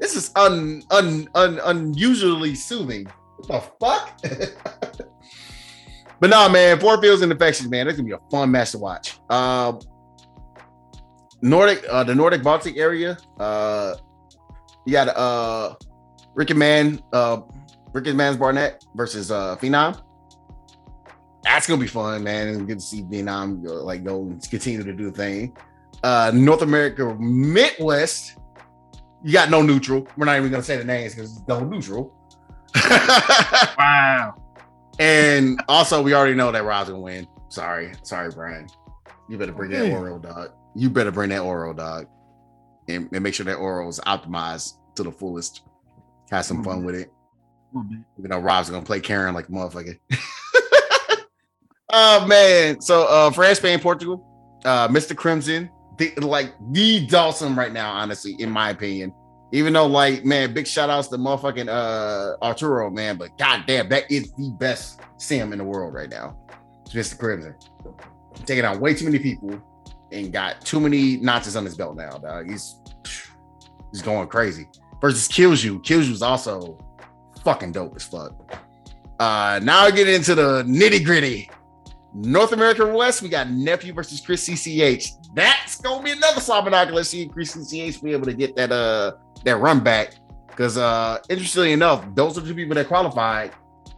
this 0.00 0.16
is 0.16 0.30
un, 0.34 0.82
un, 0.90 1.28
un 1.34 1.60
unusually 1.66 2.54
soothing. 2.54 3.06
What 3.36 3.70
the 3.78 3.86
fuck? 3.86 4.98
but 6.20 6.30
nah, 6.30 6.48
man, 6.48 6.80
Four 6.80 7.00
Fields 7.02 7.20
and 7.20 7.30
Infexious, 7.30 7.68
man, 7.68 7.86
it's 7.86 7.98
gonna 7.98 8.08
be 8.08 8.14
a 8.14 8.30
fun 8.30 8.50
match 8.50 8.70
to 8.70 8.78
watch. 8.78 9.18
Um, 9.28 9.78
Nordic, 11.42 11.84
uh, 11.90 12.02
the 12.02 12.14
Nordic 12.14 12.42
Baltic 12.42 12.78
area, 12.78 13.18
uh, 13.38 13.96
you 14.84 14.92
got 14.92 15.08
uh, 15.08 15.74
Ricky 16.34 16.54
Man, 16.54 17.02
uh, 17.12 17.40
Ricky 17.92 18.12
Man's 18.12 18.36
Barnett 18.36 18.84
versus 18.94 19.30
uh, 19.30 19.56
Phenom. 19.56 20.00
That's 21.42 21.66
gonna 21.66 21.80
be 21.80 21.86
fun, 21.86 22.22
man. 22.24 22.48
It's 22.48 22.58
good 22.58 22.78
to 22.78 22.84
see 22.84 23.02
Phenom 23.02 23.66
uh, 23.66 23.82
like 23.82 24.04
go 24.04 24.22
and 24.22 24.50
continue 24.50 24.82
to 24.82 24.92
do 24.92 25.10
the 25.10 25.16
thing. 25.16 25.56
Uh, 26.02 26.30
North 26.34 26.62
America 26.62 27.14
Midwest, 27.18 28.36
you 29.22 29.32
got 29.32 29.50
no 29.50 29.62
neutral. 29.62 30.06
We're 30.16 30.26
not 30.26 30.36
even 30.36 30.50
gonna 30.50 30.62
say 30.62 30.76
the 30.76 30.84
names 30.84 31.14
because 31.14 31.36
it's 31.36 31.48
no 31.48 31.60
neutral. 31.60 32.12
Wow. 33.78 34.34
and 34.98 35.60
also, 35.68 36.02
we 36.02 36.14
already 36.14 36.34
know 36.34 36.50
that 36.52 36.64
Rob's 36.64 36.90
gonna 36.90 37.00
win. 37.00 37.26
Sorry, 37.48 37.92
sorry, 38.02 38.30
Brian. 38.30 38.68
You 39.28 39.38
better 39.38 39.52
bring 39.52 39.70
that. 39.70 39.92
Oro 39.92 40.18
dog. 40.18 40.50
You 40.74 40.90
better 40.90 41.10
bring 41.12 41.30
that 41.30 41.40
Oro 41.40 41.72
dog, 41.72 42.06
and, 42.88 43.08
and 43.12 43.22
make 43.22 43.34
sure 43.34 43.46
that 43.46 43.56
Oro 43.56 43.88
is 43.88 44.00
optimized 44.00 44.74
to 44.96 45.02
the 45.02 45.12
fullest. 45.12 45.62
Have 46.30 46.44
some 46.44 46.64
fun 46.64 46.84
with 46.84 46.94
it. 46.94 47.10
You 47.74 48.28
know, 48.28 48.38
Rob's 48.38 48.70
gonna 48.70 48.84
play 48.84 49.00
Karin 49.00 49.34
like 49.34 49.48
motherfucker. 49.48 49.98
oh 51.92 52.26
man. 52.26 52.80
So 52.80 53.04
uh 53.04 53.30
France, 53.30 53.58
Spain, 53.58 53.80
Portugal, 53.80 54.24
uh 54.64 54.88
Mr. 54.88 55.16
Crimson, 55.16 55.70
the, 55.98 56.14
like 56.16 56.54
the 56.72 57.06
Dawson 57.06 57.56
right 57.56 57.72
now, 57.72 57.92
honestly, 57.92 58.36
in 58.38 58.50
my 58.50 58.70
opinion. 58.70 59.12
Even 59.52 59.72
though, 59.72 59.86
like, 59.86 60.24
man, 60.24 60.52
big 60.52 60.66
shout 60.66 60.90
outs 60.90 61.08
to 61.08 61.16
motherfucking 61.16 61.68
uh 61.68 62.36
Arturo, 62.42 62.90
man, 62.90 63.16
but 63.16 63.36
goddamn, 63.38 63.88
that 63.88 64.10
is 64.10 64.32
the 64.32 64.50
best 64.58 65.00
sim 65.18 65.52
in 65.52 65.58
the 65.58 65.64
world 65.64 65.94
right 65.94 66.10
now. 66.10 66.36
It's 66.86 66.94
Mr. 66.94 67.18
Crimson. 67.18 67.54
Taking 68.46 68.64
out 68.64 68.80
way 68.80 68.94
too 68.94 69.04
many 69.04 69.18
people 69.18 69.60
and 70.12 70.32
got 70.32 70.60
too 70.60 70.80
many 70.80 71.16
notches 71.16 71.56
on 71.56 71.64
his 71.64 71.76
belt 71.76 71.96
now, 71.96 72.18
dog. 72.18 72.48
He's 72.48 72.76
he's 73.90 74.02
going 74.02 74.28
crazy. 74.28 74.68
Versus 75.00 75.28
Kilzyou. 75.28 75.82
Kills 75.82 76.08
You's 76.08 76.22
also 76.22 76.78
fucking 77.42 77.72
dope 77.72 77.94
as 77.96 78.04
fuck. 78.04 78.32
Uh 79.18 79.60
now 79.62 79.80
I 79.80 79.90
get 79.90 80.08
into 80.08 80.34
the 80.34 80.62
nitty 80.64 81.04
gritty. 81.04 81.50
North 82.14 82.52
American 82.52 82.94
West, 82.94 83.22
we 83.22 83.28
got 83.28 83.50
nephew 83.50 83.92
versus 83.92 84.20
Chris 84.20 84.48
CCH. 84.48 85.34
That's 85.34 85.80
gonna 85.80 86.02
be 86.02 86.12
another 86.12 86.40
binocular. 86.40 86.96
Let's 86.96 87.08
see 87.08 87.26
Chris 87.26 87.54
CCH 87.54 88.02
be 88.02 88.12
able 88.12 88.26
to 88.26 88.34
get 88.34 88.54
that 88.56 88.70
uh 88.70 89.12
that 89.44 89.56
run 89.56 89.80
back. 89.80 90.14
Because 90.48 90.78
uh 90.78 91.18
interestingly 91.28 91.72
enough, 91.72 92.04
those 92.14 92.38
are 92.38 92.40
the 92.40 92.48
two 92.48 92.54
people 92.54 92.74
that 92.76 92.86
qualified, 92.86 93.52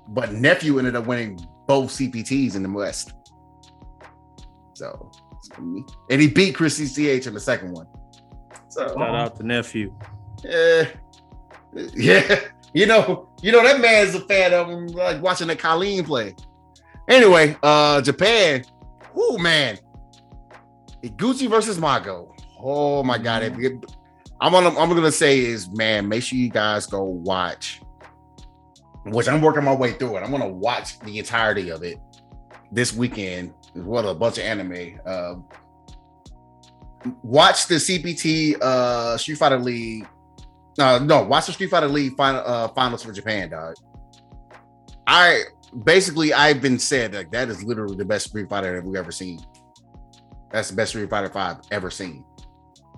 but 0.09 0.33
nephew 0.33 0.79
ended 0.79 0.97
up 0.97 1.07
winning 1.07 1.39
both 1.67 1.91
CPTs 1.91 2.57
in 2.57 2.63
the 2.63 2.71
West. 2.71 3.13
So 4.75 5.11
and 5.59 6.21
he 6.21 6.29
beat 6.29 6.55
Chris 6.55 6.79
CCH 6.81 7.27
in 7.27 7.35
the 7.35 7.41
second 7.41 7.73
one. 7.73 7.87
So 8.69 8.89
Shout 8.89 9.15
out 9.15 9.37
to 9.37 9.43
nephew. 9.43 9.95
yeah, 10.45 10.89
yeah. 11.95 12.41
You 12.75 12.85
know, 12.87 13.29
you 13.43 13.53
know 13.53 13.63
that 13.63 13.81
man's 13.81 14.15
a 14.15 14.21
fan 14.21 14.53
of 14.53 14.69
him, 14.69 14.87
like 14.89 15.23
watching 15.23 15.47
the 15.49 15.57
Colleen 15.57 16.05
play. 16.05 16.35
Anyway, 17.09 17.57
uh, 17.63 18.03
Japan. 18.03 18.65
Oh 19.17 19.39
man, 19.39 19.79
Gucci 21.03 21.49
versus 21.49 21.79
Mago. 21.79 22.35
Oh 22.61 23.03
my 23.03 23.17
god, 23.19 23.43
it- 23.45 23.85
I'm 24.41 24.53
gonna 24.53 24.79
I'm 24.79 24.91
gonna 24.91 25.11
say 25.13 25.39
is 25.39 25.71
man, 25.71 26.07
make 26.09 26.23
sure 26.23 26.37
you 26.39 26.51
guys 26.51 26.87
go 26.87 27.03
watch. 27.05 27.81
Which 29.07 29.29
I'm 29.29 29.41
working 29.41 29.65
my 29.65 29.73
way 29.75 29.93
through 29.93 30.17
it. 30.17 30.21
I'm 30.23 30.31
gonna 30.31 30.49
watch 30.49 30.99
the 31.01 31.19
entirety 31.19 31.71
of 31.71 31.83
it 31.83 31.99
this 32.73 32.93
weekend. 32.95 33.55
What 33.85 34.05
a 34.05 34.15
bunch 34.15 34.39
of 34.39 34.45
anime. 34.45 34.99
Uh, 35.05 35.35
watch 37.23 37.67
the 37.67 37.77
CPT 37.77 38.61
uh 38.61 39.17
Street 39.17 39.39
Fighter 39.39 39.59
League 39.59 40.07
uh, 40.79 40.99
no, 41.03 41.23
watch 41.23 41.47
the 41.47 41.53
Street 41.53 41.71
Fighter 41.71 41.89
League 41.89 42.17
final, 42.17 42.43
uh, 42.45 42.69
finals 42.69 43.03
for 43.03 43.13
Japan, 43.13 43.51
dog. 43.51 43.77
I 45.07 45.43
basically 45.85 46.33
I've 46.33 46.61
been 46.61 46.79
said 46.79 47.15
like 47.15 47.31
that 47.31 47.49
is 47.49 47.63
literally 47.63 47.97
the 47.97 48.05
best 48.05 48.29
Street 48.29 48.49
Fighter 48.49 48.75
that 48.75 48.85
we've 48.85 48.97
ever 48.97 49.13
seen. 49.13 49.41
That's 50.51 50.71
the 50.71 50.77
best 50.77 50.91
Street 50.91 51.09
Fighter 51.09 51.31
Five 51.31 51.59
ever 51.71 51.91
seen. 51.91 52.25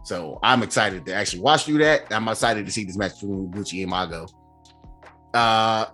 So 0.05 0.39
I'm 0.43 0.63
excited 0.63 1.05
to 1.07 1.15
actually 1.15 1.43
watch 1.43 1.65
through 1.65 1.79
that. 1.79 2.05
I'm 2.11 2.27
excited 2.29 2.67
to 2.67 2.73
see 2.73 2.85
this 2.85 2.97
match 2.97 3.21
between 3.21 3.51
Gucci 3.51 3.83
and 3.83 3.91
Mago. 3.91 4.27
Uh, 5.35 5.87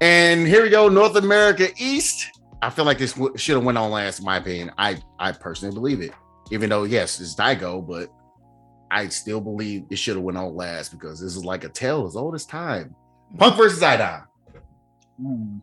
and 0.00 0.46
here 0.46 0.62
we 0.62 0.70
go, 0.70 0.88
North 0.88 1.16
America 1.16 1.68
East. 1.76 2.33
I 2.64 2.70
feel 2.70 2.86
like 2.86 2.96
this 2.96 3.12
w- 3.12 3.36
should 3.36 3.56
have 3.56 3.64
went 3.64 3.76
on 3.76 3.90
last, 3.90 4.20
in 4.20 4.24
my 4.24 4.38
opinion. 4.38 4.72
I 4.78 4.96
I 5.18 5.32
personally 5.32 5.74
believe 5.74 6.00
it, 6.00 6.12
even 6.50 6.70
though 6.70 6.84
yes, 6.84 7.20
it's 7.20 7.34
Daigo, 7.34 7.86
but 7.86 8.10
I 8.90 9.08
still 9.08 9.42
believe 9.42 9.84
it 9.90 9.96
should 9.96 10.16
have 10.16 10.24
went 10.24 10.38
on 10.38 10.56
last 10.56 10.90
because 10.90 11.20
this 11.20 11.36
is 11.36 11.44
like 11.44 11.64
a 11.64 11.68
tale 11.68 12.06
as 12.06 12.16
old 12.16 12.34
as 12.34 12.46
time. 12.46 12.94
Punk 13.36 13.56
versus 13.56 13.82
Idom. 13.82 14.22
Ooh. 15.20 15.24
Ooh. 15.26 15.60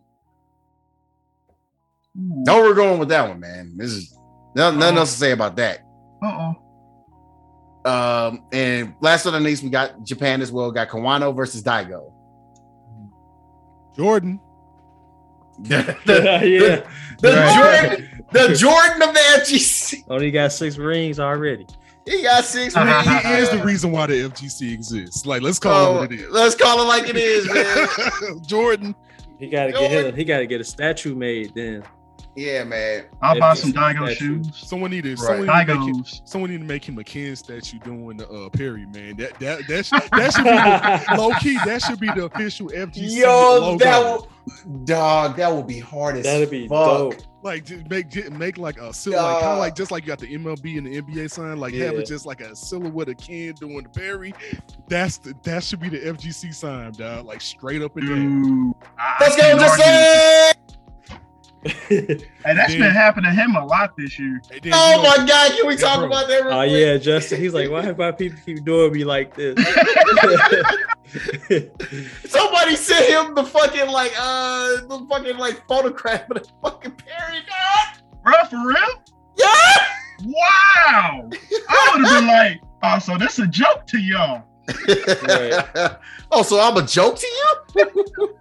No, 2.15 2.61
we're 2.61 2.75
going 2.75 2.99
with 2.99 3.09
that 3.09 3.27
one, 3.27 3.39
man. 3.39 3.77
This 3.77 3.93
is 3.93 4.15
no, 4.55 4.69
nothing 4.69 4.97
else 4.97 5.13
to 5.13 5.17
say 5.17 5.31
about 5.31 5.55
that. 5.55 5.79
Uh-oh. 6.21 6.55
Um, 7.83 8.45
and 8.51 8.93
last 9.01 9.23
but 9.23 9.31
not 9.31 9.41
least, 9.41 9.63
we 9.63 9.71
got 9.71 10.03
Japan 10.03 10.39
as 10.43 10.51
well. 10.51 10.67
We 10.67 10.75
got 10.75 10.89
Kawano 10.89 11.35
versus 11.35 11.63
Daigo. 11.63 12.13
Jordan. 13.95 14.39
The, 15.59 15.97
yeah. 16.05 16.89
the 17.19 17.29
Right. 17.35 17.89
Jordan, 17.89 18.25
the 18.31 18.55
Jordan 18.55 19.01
of 19.01 19.13
the 19.13 19.19
FGC. 19.19 20.03
Only 20.09 20.27
oh, 20.29 20.31
got 20.31 20.51
six 20.51 20.77
rings 20.77 21.19
already. 21.19 21.67
He 22.07 22.23
got 22.23 22.43
six 22.45 22.75
rings. 22.75 23.07
He 23.07 23.33
is 23.33 23.49
the 23.51 23.61
reason 23.63 23.91
why 23.91 24.07
the 24.07 24.13
FGC 24.29 24.73
exists. 24.73 25.25
Like, 25.25 25.41
let's 25.43 25.59
call 25.59 25.73
Oh, 25.85 25.95
it 25.95 25.99
what 25.99 26.11
it 26.11 26.19
is. 26.21 26.29
let's 26.31 26.55
call 26.55 26.81
it 26.81 26.85
like 26.85 27.07
it 27.07 27.15
is, 27.17 27.47
man. 27.53 28.41
Jordan. 28.45 28.95
He 29.37 29.47
gotta 29.49 29.71
get 29.71 29.91
his, 29.91 30.15
he 30.15 30.23
gotta 30.23 30.45
get 30.45 30.61
a 30.61 30.63
statue 30.63 31.15
made 31.15 31.53
then. 31.55 31.83
Yeah, 32.35 32.63
man. 32.63 33.03
I'll 33.21 33.37
buy 33.39 33.53
some 33.55 33.71
If- 33.71 33.75
Daigo 33.75 34.05
statue. 34.05 34.43
shoes. 34.43 34.51
Someone 34.55 34.91
need 34.91 35.03
to, 35.03 35.09
Right. 35.15 35.19
someone, 35.19 35.39
need 35.47 35.47
to 35.47 35.75
make 35.75 35.87
him, 35.87 36.03
Daigos. 36.03 36.21
someone 36.23 36.49
need 36.51 36.57
to 36.59 36.63
make 36.65 36.87
him 36.87 36.97
a 36.97 37.03
Ken 37.03 37.35
statue 37.35 37.79
doing 37.79 38.17
the 38.17 38.29
uh, 38.29 38.49
parry, 38.49 38.85
man. 38.85 39.17
That 39.17 39.37
that 39.39 39.67
that, 39.67 39.85
sh- 39.85 39.89
that 40.11 40.33
should 40.33 40.43
be 40.45 40.49
the, 40.51 41.17
low 41.17 41.31
key. 41.41 41.57
That 41.65 41.81
should 41.81 41.99
be 41.99 42.07
the 42.07 42.25
official 42.25 42.69
FGC 42.69 43.17
Yo, 43.21 43.27
logo. 43.59 43.77
that 43.83 43.99
will, 43.99 44.29
dog, 44.85 45.35
that 45.37 45.49
will 45.51 45.63
be 45.63 45.79
hard 45.79 46.15
as 46.17 46.23
That'd 46.23 46.49
be 46.49 46.67
fuck. 46.69 46.87
dope. 47.11 47.15
like 47.43 47.65
just 47.65 47.89
make 47.89 48.09
just 48.09 48.31
make 48.31 48.57
like 48.57 48.79
a 48.79 48.93
silhouette, 48.93 49.23
like, 49.23 49.41
kind 49.41 49.53
of 49.53 49.59
like 49.59 49.75
just 49.75 49.91
like 49.91 50.03
you 50.03 50.07
got 50.07 50.19
the 50.19 50.27
MLB 50.33 50.77
and 50.77 50.87
the 50.87 51.01
NBA 51.01 51.29
sign, 51.29 51.57
like 51.57 51.73
have 51.73 51.93
Yeah. 51.95 51.99
it 51.99 52.05
just 52.07 52.25
like 52.25 52.39
a 52.39 52.55
silhouette 52.55 53.09
of 53.09 53.17
Ken 53.17 53.53
doing 53.59 53.83
the 53.83 53.89
parry. 53.89 54.33
That's 54.87 55.17
the 55.17 55.33
that 55.43 55.63
should 55.65 55.81
be 55.81 55.89
the 55.89 55.99
FGC 55.99 56.53
sign, 56.53 56.93
dog. 56.93 57.25
Like 57.25 57.41
straight 57.41 57.81
up 57.81 57.97
and 57.97 58.07
down. 58.07 58.75
Let's 59.19 59.35
I 59.35 59.37
go, 59.37 59.41
can't 59.43 59.59
just 59.59 59.75
say. 59.77 60.51
Hey, 61.63 62.17
that's 62.43 62.73
Yeah. 62.73 62.79
been 62.79 62.91
happening 62.91 63.29
to 63.35 63.35
him 63.39 63.55
a 63.55 63.63
lot 63.65 63.95
this 63.95 64.17
year. 64.17 64.41
And 64.51 64.61
then, 64.63 64.73
Oh 64.75 64.91
you 64.91 64.97
know, 64.97 65.09
my 65.09 65.17
god, 65.27 65.51
can 65.51 65.67
we 65.67 65.75
talk 65.75 65.97
bro. 65.99 66.07
about 66.07 66.27
that? 66.27 66.41
Oh 66.47 66.57
quick? 66.57 66.71
yeah, 66.71 66.97
Justin. 66.97 67.39
He's 67.39 67.53
like, 67.53 67.69
why 67.69 67.91
why 67.91 68.11
people 68.11 68.39
keep 68.45 68.63
doing 68.65 68.91
me 68.93 69.03
like 69.03 69.35
this? 69.35 69.55
Somebody 72.25 72.75
sent 72.75 73.05
him 73.09 73.35
the 73.35 73.43
fucking 73.43 73.89
like 73.89 74.13
uh 74.19 74.77
the 74.87 75.05
fucking 75.09 75.37
like 75.37 75.65
photograph 75.67 76.29
of 76.31 76.41
the 76.41 76.49
fucking 76.63 76.91
parry 76.93 77.39
dog. 77.39 78.01
Bro, 78.23 78.33
for 78.49 78.67
real? 78.67 79.03
Yeah. 79.37 79.47
Wow. 80.23 81.29
I 81.69 81.89
would 81.95 82.05
have 82.07 82.19
been 82.21 82.27
like, 82.35 82.61
oh, 82.83 82.99
so 82.99 83.17
that's 83.17 83.39
a 83.39 83.47
joke 83.47 83.85
to 83.87 83.99
y'all. 83.99 84.43
oh, 86.31 86.43
so 86.43 86.59
I'm 86.61 86.77
a 86.77 86.85
joke 86.85 87.17
to 87.17 87.27
you? 87.27 88.35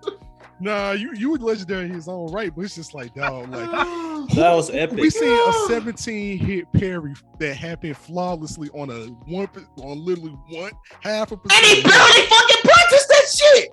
Nah, 0.61 0.93
you 0.93 1.13
you 1.15 1.31
were 1.31 1.39
legendary 1.39 1.87
in 1.87 1.95
his 1.95 2.07
own 2.09 2.31
right, 2.33 2.55
but 2.55 2.65
it's 2.65 2.75
just 2.75 2.93
like 2.95 3.15
dog, 3.15 3.49
like 3.51 3.71
that 4.35 4.53
was 4.55 4.69
epic. 4.71 4.99
we 4.99 5.09
seen 5.09 5.33
a 5.49 5.53
17 5.69 6.39
hit 6.39 6.71
parry 6.73 7.15
that 7.39 7.55
happened 7.57 7.97
flawlessly 7.97 8.69
on 8.75 8.91
a 8.91 9.07
one 9.31 9.49
on 9.83 10.05
literally 10.05 10.33
one 10.51 10.73
half 11.03 11.33
a 11.33 11.35
and 11.35 11.43
he 11.67 11.83
percent. 11.83 11.85
barely 11.85 12.27
fucking 12.29 12.57
practiced 12.63 13.09
that 13.09 13.27
shit. 13.35 13.71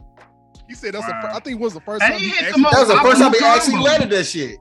He 0.69 0.76
said 0.76 0.93
that's 0.93 1.05
the 1.05 1.11
Wow. 1.11 1.22
fir- 1.23 1.31
I 1.35 1.39
think 1.41 1.59
it 1.59 1.64
was 1.64 1.73
the 1.73 1.81
first 1.81 2.03
And 2.03 2.14
time 2.14 2.22
he 2.22 2.30
he 2.30 2.45
actually 2.45 2.61
most- 2.61 2.73
That 2.73 2.80
was 2.80 2.89
the 2.89 3.01
first 3.01 3.22
time 3.22 3.34
he 3.34 3.39
Combo. 3.39 3.55
actually 3.55 3.80
landed 3.84 4.09
that 4.11 4.23
shit. 4.26 4.59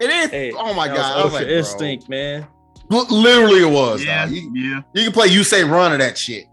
It 0.00 0.10
is. 0.10 0.30
Hey, 0.30 0.52
oh 0.52 0.72
my 0.74 0.86
god! 0.86 0.98
I 0.98 1.24
was 1.24 1.24
was 1.24 1.32
like, 1.34 1.40
Ultra 1.42 1.46
bro. 1.48 1.56
instinct, 1.58 2.08
man. 2.08 2.46
L- 2.92 3.06
Literally, 3.10 3.62
it 3.62 3.70
was. 3.70 4.04
Yeah, 4.04 4.26
dog. 4.26 4.34
You, 4.34 4.52
yeah. 4.54 4.80
you 4.94 5.02
can 5.04 5.12
play 5.12 5.26
you 5.26 5.42
say 5.42 5.64
run 5.64 5.92
of 5.92 5.98
that 5.98 6.16
shit. 6.16 6.46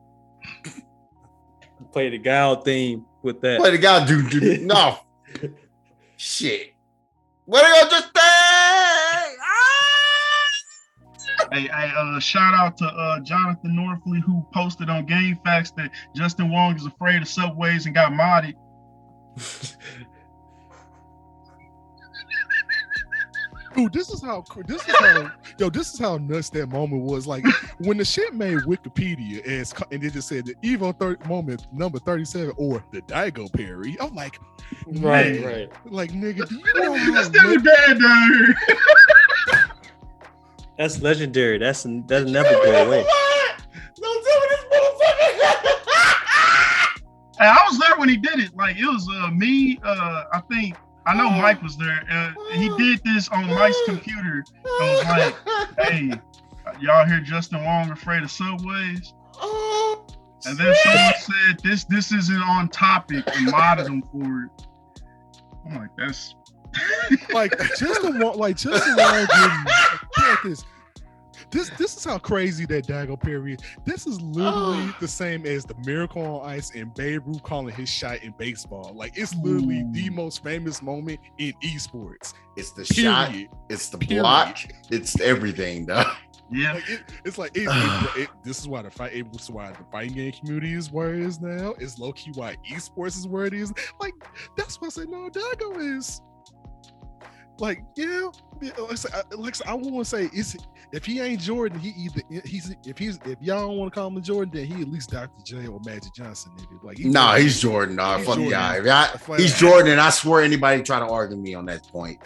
Play 1.94 2.10
the 2.10 2.18
Gal 2.18 2.56
theme 2.62 3.06
with 3.26 3.42
that. 3.42 3.60
Play 3.60 3.72
the 3.72 3.78
guy 3.78 4.06
do 4.06 4.28
do 4.30 4.60
no 4.60 5.00
shit. 6.18 6.74
What 7.44 7.66
are 7.66 7.84
you 7.84 7.90
just 7.90 8.06
say? 8.06 8.12
Ah! 8.16 9.28
Hey, 11.52 11.68
hey, 11.68 11.92
uh, 11.96 12.20
shout 12.20 12.54
out 12.54 12.78
to 12.78 12.86
uh, 12.86 13.20
Jonathan 13.20 13.76
Northley 13.76 14.22
who 14.26 14.46
posted 14.54 14.90
on 14.90 15.06
GameFAQs 15.06 15.76
that 15.76 15.92
Justin 16.16 16.50
Wong 16.50 16.76
is 16.76 16.86
afraid 16.86 17.22
of 17.22 17.28
subways 17.28 17.86
and 17.86 17.94
got 17.94 18.14
modded. 18.14 18.54
Dude, 23.76 23.92
this 23.94 24.10
is 24.10 24.22
how 24.22 24.44
this 24.68 24.88
is 24.88 24.96
how 24.98 25.32
yo, 25.58 25.70
this 25.70 25.94
is 25.94 26.00
how 26.00 26.18
nuts 26.18 26.50
that 26.52 26.68
moment 26.68 27.04
was. 27.04 27.28
Like 27.28 27.46
when 27.80 27.98
the 27.98 28.06
shit 28.06 28.34
made 28.34 28.60
Wikipedia 28.60 29.44
as 29.46 29.74
and 29.92 30.04
it 30.04 30.14
just 30.14 30.28
said 30.30 30.46
the 30.46 30.56
Evo 30.64 30.98
30 30.98 31.28
moment 31.28 31.68
number 31.74 32.00
37 32.00 32.54
or 32.58 32.84
the 32.92 33.02
Daigo 33.02 33.52
parry. 33.52 33.98
I'm 34.00 34.16
like, 34.16 34.40
Right, 34.88 35.42
man, 35.42 35.44
right. 35.44 35.72
Like 35.92 36.12
nigga, 36.12 36.48
do 36.48 36.56
you 36.56 36.74
know 36.82 36.94
how 36.96 37.14
This 37.14 37.30
nigga 37.30 37.56
much- 37.56 37.64
dead 37.64 38.00
down 38.00 38.34
here. 38.34 38.56
That's 40.78 41.02
legendary. 41.02 41.58
That's 41.58 41.84
that's 42.08 42.30
never 42.30 42.50
go 42.52 42.86
away. 42.86 43.06
Don't 43.96 44.26
tell 44.26 44.40
me 44.42 44.48
this 44.50 44.66
motherfucker. 44.72 45.72
Hey, 47.38 47.48
I 47.48 47.66
was 47.70 47.78
there 47.80 47.98
when 47.98 48.08
he 48.08 48.16
did 48.16 48.40
it. 48.40 48.56
Like 48.56 48.78
it 48.78 48.86
was 48.86 49.06
uh, 49.22 49.30
me. 49.32 49.78
Uh, 49.84 50.24
I 50.32 50.40
think 50.50 50.78
I 51.08 51.16
know 51.16 51.30
Mike 51.30 51.62
was 51.62 51.78
there. 51.78 52.04
Uh, 52.10 52.34
he 52.54 52.70
did 52.78 53.02
this 53.04 53.30
on 53.30 53.48
Mike's 53.48 53.78
computer. 53.86 54.44
I 54.66 54.92
was 54.92 55.04
like, 55.06 55.88
hey, 55.88 56.12
y'all 56.80 57.06
hear 57.06 57.20
Justin 57.20 57.64
Wong 57.64 57.92
afraid 57.92 58.24
of 58.24 58.32
subways? 58.32 59.14
And 60.48 60.58
then 60.58 60.76
someone 60.84 61.14
said 61.20 61.60
this 61.64 61.86
this 61.86 62.12
isn't 62.12 62.42
on 62.42 62.70
topic 62.70 63.24
and 63.36 63.48
modded 63.48 63.88
him 63.88 64.04
for 64.12 64.44
it. 64.44 64.68
I'm 65.66 65.76
like, 65.76 65.90
that's 65.98 66.36
like 67.34 67.58
just 67.78 68.02
the 68.02 68.12
one 68.12 68.38
like 68.38 68.58
just 68.58 68.86
the 68.86 68.96
one 68.96 69.26
getting 69.26 69.66
check 70.20 70.44
this. 70.44 70.66
This 71.56 71.70
this 71.70 71.96
is 71.96 72.04
how 72.04 72.18
crazy 72.18 72.66
that 72.66 72.86
Daigo 72.86 73.18
parry 73.18 73.54
is. 73.54 73.60
This 73.86 74.06
is 74.06 74.20
literally 74.22 74.90
ah. 74.90 74.98
the 75.00 75.08
same 75.08 75.46
as 75.46 75.64
the 75.64 75.74
Miracle 75.86 76.22
on 76.42 76.50
Ice 76.50 76.76
and 76.76 76.94
Babe 76.94 77.22
Ruth 77.26 77.44
calling 77.44 77.74
his 77.74 77.88
shot 77.88 78.24
in 78.24 78.34
baseball. 78.38 78.92
Like 78.94 79.18
it's 79.18 79.34
literally 79.38 79.80
Ooh. 79.80 79.92
the 79.94 80.10
most 80.10 80.44
famous 80.44 80.82
moment 80.82 81.22
in 81.38 81.54
esports. 81.64 82.34
It's 82.58 82.72
the 82.72 82.84
shot. 82.84 83.34
It's 83.70 83.88
the 83.88 83.98
Period. 83.98 84.24
block. 84.24 84.58
It's 84.92 85.18
everything, 85.22 85.86
though. 85.86 86.04
yeah. 86.52 86.74
Like 86.74 86.90
it, 86.90 87.02
it's 87.24 87.38
like 87.38 87.52
it, 87.56 87.70
it- 87.70 88.18
it- 88.24 88.30
this 88.44 88.60
is 88.60 88.68
why 88.68 88.82
the 88.82 88.92
fight. 88.92 89.14
It 89.14 89.32
was 89.32 89.50
why 89.50 89.72
the 89.72 89.86
fighting 89.90 90.16
game 90.16 90.34
community 90.34 90.74
is 90.74 90.92
where 90.92 91.14
it 91.16 91.22
is 91.22 91.40
now. 91.40 91.74
It's 91.80 91.98
low 91.98 92.12
key 92.12 92.32
why 92.36 92.58
esports 92.70 93.18
is 93.18 93.30
where 93.30 93.46
it 93.46 93.54
is. 93.54 93.72
Like 94.02 94.14
that's 94.58 94.82
why 94.82 94.88
I 94.88 94.90
say 94.90 95.06
no. 95.06 95.30
Daigo 95.30 95.98
is 95.98 96.20
like 97.60 97.84
yeah. 97.96 98.30
like 98.62 98.80
uh, 98.80 98.86
I, 98.92 98.96
say, 98.96 99.10
I, 99.14 99.36
like 99.36 99.54
I 99.54 99.58
said, 99.58 99.68
I 99.68 99.74
want 99.74 99.98
to 99.98 100.06
say 100.06 100.30
is 100.34 100.58
if 100.92 101.06
he 101.06 101.20
ain't 101.20 101.42
Jordan, 101.42 101.80
he 101.80 101.90
either 101.98 102.22
he's 102.46 102.76
if 102.86 102.98
he's 102.98 103.20
if 103.26 103.42
y'all 103.42 103.68
don't 103.68 103.78
want 103.78 103.94
to 103.94 104.00
call 104.00 104.08
him 104.08 104.22
Jordan, 104.22 104.52
then 104.54 104.66
he 104.66 104.82
at 104.82 104.90
least 104.90 105.10
Dr. 105.12 105.32
J 105.44 105.68
or 105.68 105.80
Magic 105.86 106.14
Johnson. 106.14 106.52
Nigga. 106.58 106.84
Like 106.84 106.98
he- 106.98 107.10
Nah, 107.10 107.36
he's 107.36 107.60
Jordan, 107.60 107.96
dog. 107.98 108.20
He's 108.20 108.28
Fuck 108.28 108.36
Jordan. 108.36 108.52
yeah. 108.86 109.08
I- 109.30 109.38
he's. 109.38 109.58
Jordan, 109.58 109.92
and 109.94 110.02
I 110.02 110.10
swear 110.10 110.42
anybody 110.42 110.84
try 110.84 111.00
to 111.00 111.06
argue 111.08 111.38
me 111.38 111.54
on 111.54 111.66
that 111.66 111.88
point. 111.88 112.20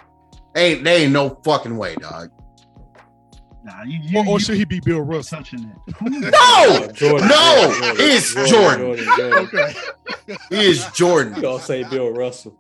Ain't 0.56 0.84
they 0.84 1.04
ain't 1.04 1.14
no 1.14 1.40
fucking 1.44 1.78
way, 1.78 1.96
dog. 1.96 2.32
Nah, 3.64 3.84
you, 3.84 4.00
you, 4.02 4.20
Or, 4.20 4.26
or 4.26 4.32
you 4.34 4.40
should 4.40 4.56
he 4.56 4.64
be 4.66 4.80
Bill 4.80 5.02
Russell? 5.02 5.38
touching 5.40 5.64
it. 5.66 5.96
No, 6.02 6.88
Jordan, 6.94 7.28
no, 7.28 7.74
Jordan, 7.80 7.96
it's 8.00 8.34
Jordan, 8.34 8.48
Jordan. 8.48 9.06
Jordan, 9.06 9.06
Jordan. 9.18 9.48
Okay. 9.48 10.38
he 10.50 10.66
is 10.70 10.86
Jordan. 10.94 11.36
You 11.36 11.42
gonna 11.42 11.62
say 11.64 11.84
Bill 11.84 12.10
Russell? 12.12 12.56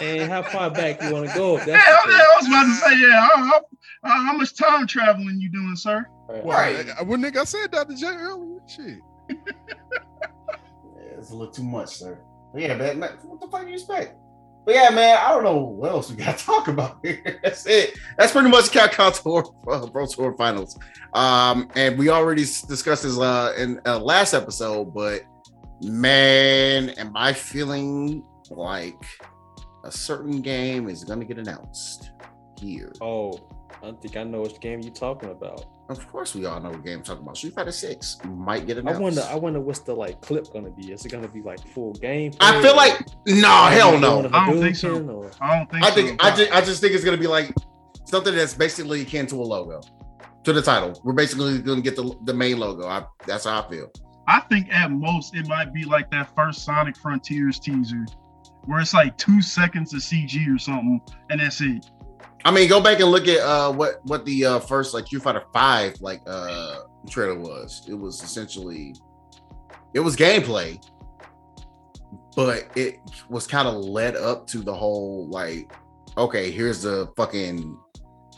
And 0.00 0.30
how 0.30 0.42
far 0.42 0.70
back 0.70 1.02
you 1.02 1.12
want 1.12 1.28
to 1.28 1.34
go? 1.34 1.56
If 1.56 1.66
Yeah, 1.66 1.74
that's 1.76 2.06
I, 2.06 2.10
the 2.10 2.14
I 2.14 2.36
was 2.38 2.46
about 2.46 2.64
to 2.64 2.74
say, 2.74 3.00
yeah. 3.00 3.20
How, 3.20 3.36
how, 3.36 3.60
how- 4.04 4.26
how 4.26 4.36
much 4.36 4.54
time 4.54 4.86
traveling 4.86 5.40
you 5.40 5.50
doing, 5.50 5.74
sir? 5.74 6.02
case. 6.30 6.42
Well, 6.44 6.56
Right. 6.56 6.86
I- 6.98 7.02
When 7.02 7.20
nigga 7.20 7.38
I 7.38 7.44
said 7.44 7.70
Dr. 7.72 7.94
J 7.96 8.06
earlier, 8.06 8.60
shit. 8.68 8.98
Yeah, 10.96 11.18
it's 11.18 11.30
a 11.30 11.34
little 11.36 11.52
too 11.52 11.64
much, 11.64 11.88
sir. 11.96 12.18
But 12.52 12.62
yeah, 12.62 12.76
man, 12.76 12.98
man, 13.00 13.10
what 13.24 13.40
the 13.40 13.48
fuck 13.48 13.62
do 13.62 13.68
you 13.68 13.74
expect? 13.74 14.14
But 14.68 14.74
yeah, 14.74 14.90
man, 14.90 15.16
I 15.18 15.30
don't 15.30 15.44
know 15.44 15.56
what 15.56 15.92
else 15.92 16.10
we 16.10 16.16
got 16.16 16.36
to 16.36 16.44
talk 16.44 16.68
about 16.68 16.98
here. 17.02 17.40
That's 17.42 17.64
it. 17.64 17.98
That's 18.18 18.32
pretty 18.32 18.50
much 18.50 18.66
Capcom 18.66 19.18
Tour 19.18 19.42
uh, 19.66 19.86
Pro 19.86 20.04
Tour 20.04 20.34
Finals. 20.36 20.78
Um, 21.14 21.70
and 21.74 21.98
we 21.98 22.10
already 22.10 22.42
discussed 22.42 23.04
this 23.04 23.18
uh, 23.18 23.54
in 23.56 23.80
uh, 23.86 23.98
last 23.98 24.34
episode, 24.34 24.92
but 24.92 25.22
man, 25.80 26.90
am 26.90 27.16
I 27.16 27.32
feeling 27.32 28.22
like 28.50 29.02
a 29.84 29.90
certain 29.90 30.42
game 30.42 30.90
is 30.90 31.02
going 31.02 31.20
to 31.20 31.24
get 31.24 31.38
announced 31.38 32.10
here? 32.60 32.92
Oh, 33.00 33.40
I 33.82 33.92
think 33.92 34.16
I 34.16 34.24
know 34.24 34.42
which 34.42 34.60
game 34.60 34.80
you're 34.80 34.92
talking 34.92 35.30
about. 35.30 35.64
Of 35.88 36.06
course, 36.10 36.34
we 36.34 36.44
all 36.44 36.60
know 36.60 36.70
what 36.70 36.84
game 36.84 36.98
I'm 36.98 37.02
talking 37.02 37.22
about. 37.22 37.36
Street 37.36 37.54
Fighter 37.54 37.72
Six 37.72 38.18
might 38.24 38.66
get 38.66 38.78
I 38.86 38.98
wonder. 38.98 39.22
I 39.30 39.36
wonder 39.36 39.60
what's 39.60 39.78
the 39.80 39.94
like 39.94 40.20
clip 40.20 40.52
gonna 40.52 40.70
be. 40.70 40.92
Is 40.92 41.04
it 41.06 41.10
gonna 41.10 41.28
be 41.28 41.40
like 41.40 41.66
full 41.68 41.92
game? 41.94 42.32
I 42.40 42.60
feel 42.60 42.76
like 42.76 43.00
no, 43.26 43.66
hell 43.66 43.98
no. 43.98 44.28
I 44.32 44.50
don't 44.50 44.60
think 44.60 44.76
so. 44.76 45.30
I 45.40 45.56
don't 45.56 45.70
think 45.70 45.84
I 45.84 45.88
so. 45.90 45.94
think 45.94 46.24
I 46.24 46.36
just 46.36 46.52
I 46.52 46.60
just 46.60 46.80
think 46.80 46.94
it's 46.94 47.04
gonna 47.04 47.16
be 47.16 47.26
like 47.26 47.54
something 48.04 48.34
that's 48.34 48.54
basically 48.54 49.02
akin 49.02 49.26
to 49.28 49.36
a 49.36 49.44
logo, 49.44 49.80
to 50.44 50.52
the 50.52 50.62
title. 50.62 51.00
We're 51.04 51.12
basically 51.12 51.60
gonna 51.60 51.80
get 51.80 51.96
the 51.96 52.14
the 52.24 52.34
main 52.34 52.58
logo. 52.58 52.86
I, 52.86 53.04
that's 53.26 53.44
how 53.44 53.62
I 53.62 53.70
feel. 53.70 53.90
I 54.26 54.40
think 54.40 54.68
at 54.70 54.90
most 54.90 55.34
it 55.34 55.48
might 55.48 55.72
be 55.72 55.84
like 55.84 56.10
that 56.10 56.34
first 56.34 56.64
Sonic 56.64 56.98
Frontiers 56.98 57.58
teaser, 57.58 58.04
where 58.64 58.80
it's 58.80 58.92
like 58.92 59.16
two 59.16 59.40
seconds 59.40 59.94
of 59.94 60.00
CG 60.00 60.54
or 60.54 60.58
something, 60.58 61.00
and 61.30 61.40
that's 61.40 61.62
it. 61.62 61.86
I 62.44 62.50
mean, 62.50 62.68
go 62.68 62.80
back 62.80 63.00
and 63.00 63.10
look 63.10 63.26
at 63.28 63.40
uh 63.40 63.72
what 63.72 64.00
what 64.04 64.24
the 64.24 64.44
uh 64.44 64.58
first 64.60 64.94
like 64.94 65.06
Street 65.06 65.22
Fighter 65.22 65.44
Five 65.52 66.00
like 66.00 66.22
uh 66.26 66.80
trailer 67.10 67.38
was. 67.38 67.82
It 67.88 67.94
was 67.94 68.22
essentially 68.22 68.94
it 69.94 70.00
was 70.00 70.16
gameplay, 70.16 70.80
but 72.36 72.68
it 72.76 73.00
was 73.28 73.46
kind 73.46 73.66
of 73.68 73.74
led 73.76 74.16
up 74.16 74.46
to 74.48 74.58
the 74.58 74.74
whole 74.74 75.26
like, 75.28 75.72
okay, 76.16 76.50
here's 76.50 76.82
the 76.82 77.08
fucking 77.16 77.76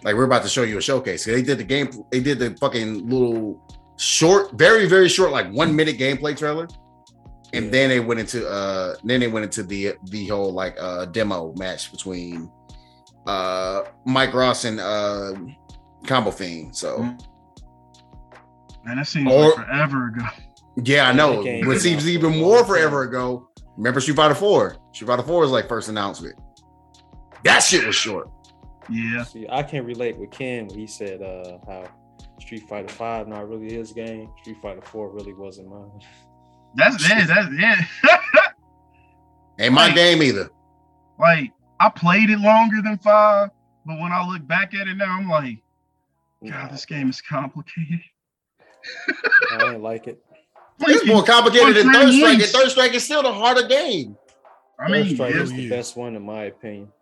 Like 0.02 0.14
we're 0.14 0.24
about 0.24 0.42
to 0.44 0.48
show 0.48 0.62
you 0.62 0.78
a 0.78 0.82
showcase. 0.82 1.24
They 1.24 1.42
did 1.42 1.58
the 1.58 1.64
game. 1.64 1.90
They 2.10 2.20
did 2.20 2.38
the 2.38 2.56
fucking 2.58 3.08
little 3.08 3.60
short, 3.98 4.52
very 4.54 4.86
very 4.86 5.08
short, 5.08 5.30
like 5.30 5.50
one 5.52 5.76
minute 5.76 5.98
gameplay 5.98 6.36
trailer, 6.36 6.66
and 7.52 7.66
Yeah. 7.66 7.70
then 7.70 7.88
they 7.90 8.00
went 8.00 8.18
into 8.20 8.48
uh 8.48 8.96
then 9.04 9.20
they 9.20 9.28
went 9.28 9.44
into 9.44 9.62
the 9.62 9.94
the 10.04 10.26
whole 10.28 10.52
like 10.52 10.76
uh 10.80 11.04
demo 11.06 11.52
match 11.58 11.92
between 11.92 12.50
uh 13.26 13.82
Mike 14.04 14.32
Ross 14.34 14.64
and 14.64 14.80
uh 14.80 15.32
Combo 16.06 16.30
Fiend. 16.30 16.74
So 16.76 16.98
Mm. 16.98 17.20
Man, 18.84 18.96
that 18.96 19.06
seems 19.06 19.30
Or- 19.30 19.48
like 19.48 19.66
forever 19.66 20.06
ago. 20.08 20.24
yeah, 20.84 21.08
I 21.08 21.12
know. 21.12 21.36
That 21.36 21.44
game 21.44 21.66
What 21.66 21.80
seems 21.80 22.08
even 22.08 22.38
more 22.38 22.64
forever 22.64 23.02
ago. 23.02 23.46
Remember 23.76 24.00
Street 24.00 24.16
Fighter 24.16 24.34
Four? 24.34 24.76
Street 24.92 25.06
Fighter 25.08 25.22
Four 25.22 25.44
is 25.44 25.50
like 25.50 25.68
first 25.68 25.88
announcement. 25.90 26.38
That 27.44 27.60
shit 27.60 27.86
was 27.86 27.94
short. 27.94 28.28
Yeah. 28.88 29.22
See, 29.24 29.46
I 29.50 29.62
can't 29.62 29.84
relate 29.86 30.18
with 30.18 30.30
Ken 30.30 30.66
when 30.66 30.78
he 30.78 30.86
said 30.86 31.20
uh, 31.22 31.58
how 31.66 31.88
Street 32.40 32.66
Fighter 32.68 32.88
Five 32.88 33.28
not 33.28 33.48
really 33.48 33.72
his 33.74 33.92
game. 33.92 34.30
Street 34.40 34.56
Fighter 34.62 34.80
Four 34.82 35.10
really 35.10 35.34
wasn't 35.34 35.68
mine. 35.68 36.00
That's 36.74 36.96
it. 37.04 37.26
that's 37.28 37.48
yeah. 37.58 37.76
Ain't 39.58 39.74
my 39.74 39.86
Like- 39.86 39.94
game 39.94 40.22
either. 40.22 40.48
like 41.18 41.52
I 41.80 41.88
played 41.88 42.28
it 42.28 42.38
longer 42.38 42.82
than 42.82 42.98
five, 42.98 43.50
but 43.86 43.98
when 43.98 44.12
I 44.12 44.24
look 44.26 44.46
back 44.46 44.74
at 44.74 44.86
it 44.86 44.96
now, 44.96 45.18
I'm 45.18 45.28
like, 45.28 45.58
God, 46.46 46.70
this 46.70 46.84
game 46.84 47.08
is 47.08 47.20
complicated. 47.22 48.00
I 49.52 49.72
ain't 49.72 49.82
like 49.82 50.06
it. 50.06 50.22
It's 50.80 51.06
more 51.06 51.22
complicated 51.22 51.76
than 51.76 51.92
Third 51.92 52.12
Strike, 52.12 52.34
and. 52.34 52.42
Third 52.42 52.70
Strike 52.70 52.94
is 52.94 53.04
still 53.04 53.22
the 53.22 53.32
harder 53.32 53.66
game. 53.66 54.16
I 54.78 54.90
mean, 54.90 55.04
Third 55.04 55.14
Strike 55.14 55.34
yeah, 55.34 55.42
is 55.42 55.52
the 55.52 55.62
yeah. 55.62 55.70
best 55.70 55.96
one 55.96 56.16
in 56.16 56.22
my 56.22 56.44
opinion. 56.44 56.92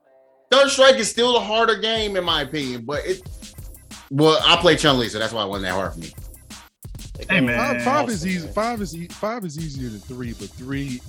Third 0.50 0.70
Strike 0.70 0.96
is 0.96 1.10
still 1.10 1.32
the 1.34 1.40
harder 1.40 1.76
game 1.76 2.16
in 2.16 2.24
my 2.24 2.42
opinion, 2.42 2.84
but 2.84 3.05
it. 3.05 3.22
Well, 4.10 4.40
I 4.44 4.56
play 4.56 4.76
Chun 4.76 4.98
Li, 4.98 5.09
so 5.09 5.18
that's 5.18 5.32
why 5.32 5.44
it 5.44 5.48
wasn't 5.48 5.66
that 5.66 5.74
hard 5.74 5.92
for 5.92 6.00
me. 6.00 6.12
Hey, 7.28 7.40
man. 7.40 7.59
Five, 7.59 7.82
five 7.82 8.09
is 8.09 8.26
easy. 8.26 8.48
Five 8.48 8.80
is 8.80 8.96
e- 8.96 9.09
five 9.09 9.44
is 9.44 9.59
easier 9.59 9.90
than 9.90 10.00
three, 10.00 10.32
but 10.32 10.48
three, 10.48 11.00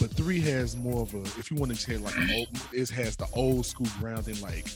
but 0.00 0.10
three 0.10 0.40
has 0.40 0.76
more 0.76 1.02
of 1.02 1.14
a. 1.14 1.20
If 1.38 1.50
you 1.50 1.56
want 1.56 1.72
to 1.72 1.78
say 1.78 1.96
like, 1.96 2.16
an 2.16 2.30
old, 2.32 2.48
it 2.72 2.88
has 2.90 3.16
the 3.16 3.26
old 3.34 3.66
school 3.66 3.86
grounding 4.00 4.40
like 4.40 4.66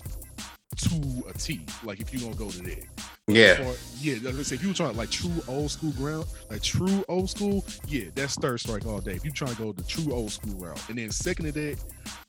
to 0.77 1.24
a 1.28 1.32
T. 1.36 1.61
Like 1.85 2.01
if 2.01 2.12
you 2.12 2.20
gonna 2.20 2.35
go 2.35 2.51
to 2.51 2.62
that. 2.62 2.85
Yeah, 3.31 3.61
Or, 3.69 3.74
yeah. 4.01 4.16
Let's 4.23 4.49
say 4.49 4.55
if 4.55 4.62
you 4.62 4.69
were 4.69 4.74
trying 4.74 4.97
like 4.97 5.11
true 5.11 5.31
old 5.49 5.70
school 5.70 5.90
ground, 5.93 6.24
like 6.51 6.62
true 6.62 7.05
old 7.09 7.28
school, 7.28 7.62
yeah, 7.86 8.05
that's 8.15 8.36
third 8.36 8.59
strike 8.59 8.86
all 8.86 9.01
day. 9.01 9.12
If 9.12 9.24
you 9.24 9.31
trying 9.31 9.55
to 9.55 9.62
go 9.62 9.73
the 9.73 9.82
true 9.82 10.15
old 10.15 10.31
school 10.32 10.55
route, 10.55 10.81
and 10.89 10.97
then 10.97 11.11
second 11.11 11.45
to 11.47 11.53
that, 11.53 11.78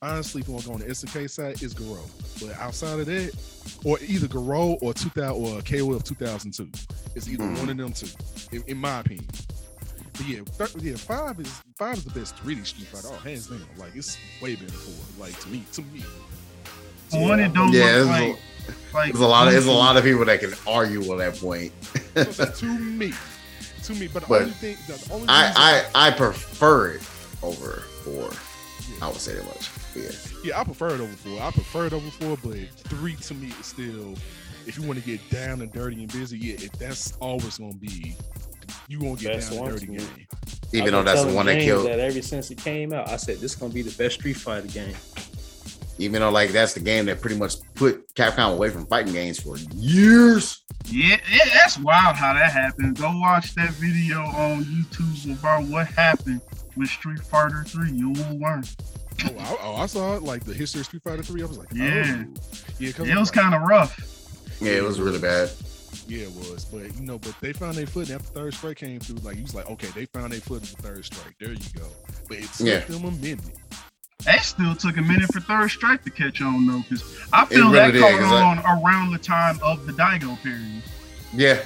honestly, 0.01 0.41
if 0.41 0.47
you 0.47 0.53
want 0.55 0.63
to 0.65 0.69
go 0.69 0.73
on 0.75 0.81
the 0.81 0.87
SNK 0.87 1.29
side, 1.29 1.61
it's 1.63 1.73
Garou. 1.73 2.01
But 2.41 2.57
outside 2.59 2.99
of 2.99 3.05
that, 3.05 3.33
or 3.85 3.97
either 4.05 4.27
Garou 4.27 4.73
or 4.81 4.93
2000 4.93 5.41
or 5.41 5.61
KO 5.61 5.93
of 5.93 6.03
2002, 6.03 6.69
it's 7.15 7.29
either 7.29 7.45
Hmm. 7.45 7.55
one 7.55 7.69
of 7.69 7.77
them 7.77 7.93
two, 7.93 8.07
in, 8.51 8.63
in 8.67 8.77
my 8.77 8.99
opinion. 8.99 9.27
But 10.19 10.27
yeah, 10.27 10.39
thir- 10.45 10.79
yeah, 10.79 10.95
five 10.97 11.39
is 11.39 11.61
five 11.77 11.97
is 11.97 12.03
the 12.03 12.11
best 12.19 12.35
3D 12.37 12.65
Street 12.65 12.87
Fighter. 12.87 13.07
Oh, 13.09 13.15
hands 13.19 13.47
down, 13.47 13.61
like 13.77 13.95
it's 13.95 14.17
way 14.41 14.55
better 14.55 14.69
for 14.73 15.19
like 15.21 15.39
to 15.39 15.47
me, 15.49 15.63
to 15.71 15.81
me. 15.81 16.03
one 17.11 17.39
it 17.39 17.53
don't 17.53 17.71
Yeah, 17.71 17.85
look 17.85 17.93
it's 17.95 18.05
a- 18.05 18.27
like, 18.27 18.93
like 18.93 19.13
there's 19.13 19.21
a 19.21 19.27
lot 19.27 19.47
of 19.47 19.53
there's 19.53 19.65
a 19.65 19.71
lot 19.71 19.95
of 19.95 20.03
people 20.03 20.25
that 20.25 20.41
can 20.41 20.53
argue 20.67 21.01
on 21.11 21.19
that 21.19 21.35
point. 21.37 21.71
So 22.33 22.45
to 22.51 22.65
me, 22.65 23.13
to 23.83 23.93
me. 23.93 24.07
But 24.09 24.23
the 24.23 24.27
But 24.27 24.41
only 24.41 24.53
thing, 24.55 24.77
the 24.87 25.13
only 25.13 25.25
I 25.29 25.85
I 25.95 26.07
I 26.09 26.11
prefer 26.11 26.91
it 26.95 27.01
over 27.41 27.81
four. 28.03 28.29
I 29.01 29.07
would 29.07 29.15
say 29.17 29.35
that 29.35 29.45
much. 29.45 29.69
Yeah, 29.95 30.11
Yeah, 30.43 30.59
I 30.59 30.65
prefer 30.65 30.89
it 30.89 30.99
over 30.99 31.13
four. 31.13 31.41
I 31.41 31.51
prefer 31.51 31.85
it 31.87 31.93
over 31.93 32.09
four, 32.11 32.37
but 32.43 32.57
three 32.89 33.15
to 33.15 33.33
me 33.35 33.53
is 33.59 33.67
still. 33.67 34.15
If 34.67 34.77
you 34.77 34.83
want 34.85 34.99
to 34.99 35.05
get 35.05 35.27
down 35.29 35.61
and 35.61 35.71
dirty 35.71 36.03
and 36.03 36.11
busy, 36.11 36.37
yeah, 36.37 36.55
it, 36.55 36.73
that's 36.77 37.13
always 37.21 37.57
gonna 37.57 37.73
be. 37.75 38.15
You 38.87 38.99
gonna 38.99 39.15
get 39.15 39.33
Best 39.33 39.49
down 39.51 39.57
and 39.59 39.61
one 39.67 39.73
dirty 39.73 39.85
to 39.87 39.91
me. 39.91 39.97
game. 39.97 40.27
even 40.73 40.91
though 40.93 41.03
that's 41.03 41.23
the 41.23 41.33
one 41.33 41.45
that 41.47 41.53
James 41.53 41.65
killed. 41.65 41.85
That 41.87 41.99
ever 41.99 42.21
since 42.21 42.51
it 42.51 42.57
came 42.57 42.93
out, 42.93 43.09
I 43.09 43.17
said 43.17 43.35
this 43.37 43.53
is 43.53 43.55
gonna 43.55 43.73
be 43.73 43.81
the 43.81 43.91
best 43.91 44.15
Street 44.19 44.33
Fighter 44.37 44.67
game. 44.67 44.95
Even 45.97 46.21
though 46.21 46.29
like 46.29 46.51
that's 46.51 46.73
the 46.73 46.79
game 46.79 47.05
that 47.07 47.19
pretty 47.19 47.35
much 47.37 47.55
put 47.75 48.07
Capcom 48.15 48.53
away 48.53 48.69
from 48.69 48.85
fighting 48.85 49.11
games 49.13 49.39
for 49.41 49.57
years. 49.75 50.61
yeah, 50.85 51.17
yeah, 51.29 51.43
that's 51.53 51.77
wild 51.77 52.15
how 52.15 52.33
that 52.33 52.51
happened. 52.53 52.97
Go 52.97 53.11
watch 53.19 53.53
that 53.55 53.71
video 53.71 54.19
on 54.21 54.63
YouTube 54.63 55.37
about 55.39 55.63
what 55.65 55.87
happened 55.87 56.39
with 56.77 56.87
Street 56.89 57.19
Fighter 57.19 57.65
3. 57.67 57.91
You 57.91 58.11
will 58.11 58.39
learn. 58.39 58.63
Oh, 59.25 59.35
I, 59.37 59.57
oh, 59.61 59.75
I 59.75 59.85
saw 59.87 60.15
it 60.15 60.23
like 60.23 60.45
the 60.45 60.53
history 60.53 60.79
of 60.79 60.85
Street 60.85 61.03
Fighter 61.03 61.21
Three. 61.23 61.43
I 61.43 61.45
was 61.45 61.57
like, 61.57 61.67
Yeah. 61.73 62.23
oh. 62.25 62.41
yeah, 62.79 62.89
It 62.97 63.19
was 63.19 63.29
kind 63.31 63.53
of 63.53 63.63
rough. 63.63 63.99
Yeah, 64.61 64.71
it 64.73 64.83
was 64.83 65.01
really 65.01 65.19
bad. 65.19 65.49
Yeah, 66.09 66.23
it 66.23 66.31
was, 66.31 66.65
but 66.65 66.81
you 66.95 67.01
know, 67.05 67.17
but 67.19 67.35
they 67.39 67.53
found 67.53 67.75
their 67.75 67.85
foot 67.85 68.09
and 68.09 68.19
after 68.19 68.33
third 68.33 68.53
strike 68.55 68.77
came 68.77 68.99
through. 68.99 69.17
Like 69.17 69.35
he 69.37 69.43
was 69.43 69.53
like, 69.55 69.69
okay, 69.69 69.87
they 69.95 70.05
found 70.05 70.33
their 70.33 70.41
foot 70.41 70.63
in 70.63 70.69
the 70.75 70.81
third 70.81 71.05
strike. 71.05 71.35
There 71.39 71.51
you 71.53 71.59
go. 71.75 71.85
But 72.27 72.37
it 72.39 72.51
took 72.53 72.67
Yeah. 72.67 72.79
them 72.79 73.05
a 73.05 73.11
minute. 73.11 73.39
That 74.25 74.43
still 74.43 74.75
took 74.75 74.97
a 74.97 75.01
minute 75.01 75.31
for 75.31 75.39
Third 75.39 75.69
Strike 75.71 76.03
to 76.03 76.09
catch 76.09 76.41
on 76.41 76.67
though, 76.67 76.79
because 76.89 77.03
I 77.31 77.45
feel 77.45 77.71
really 77.71 77.73
that 77.75 77.91
did, 77.93 78.01
caught 78.01 78.19
'cause 78.19 78.31
I- 78.33 78.41
on 78.41 78.83
around 78.83 79.11
the 79.11 79.17
time 79.17 79.57
of 79.63 79.85
the 79.87 79.93
Daigo 79.93 80.37
period. 80.43 80.83
Yeah, 81.33 81.59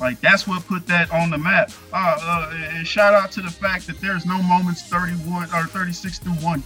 Like 0.00 0.20
that's 0.20 0.46
what 0.48 0.66
put 0.66 0.86
that 0.88 1.10
on 1.12 1.30
the 1.30 1.38
map. 1.38 1.70
Uh, 1.92 2.16
uh, 2.20 2.50
and 2.74 2.86
shout 2.86 3.14
out 3.14 3.30
to 3.32 3.40
the 3.42 3.50
fact 3.50 3.86
that 3.86 4.00
there's 4.00 4.26
no 4.26 4.42
moments 4.42 4.82
31 4.82 5.48
or 5.54 5.66
36 5.66 6.18
through 6.18 6.32
one. 6.34 6.62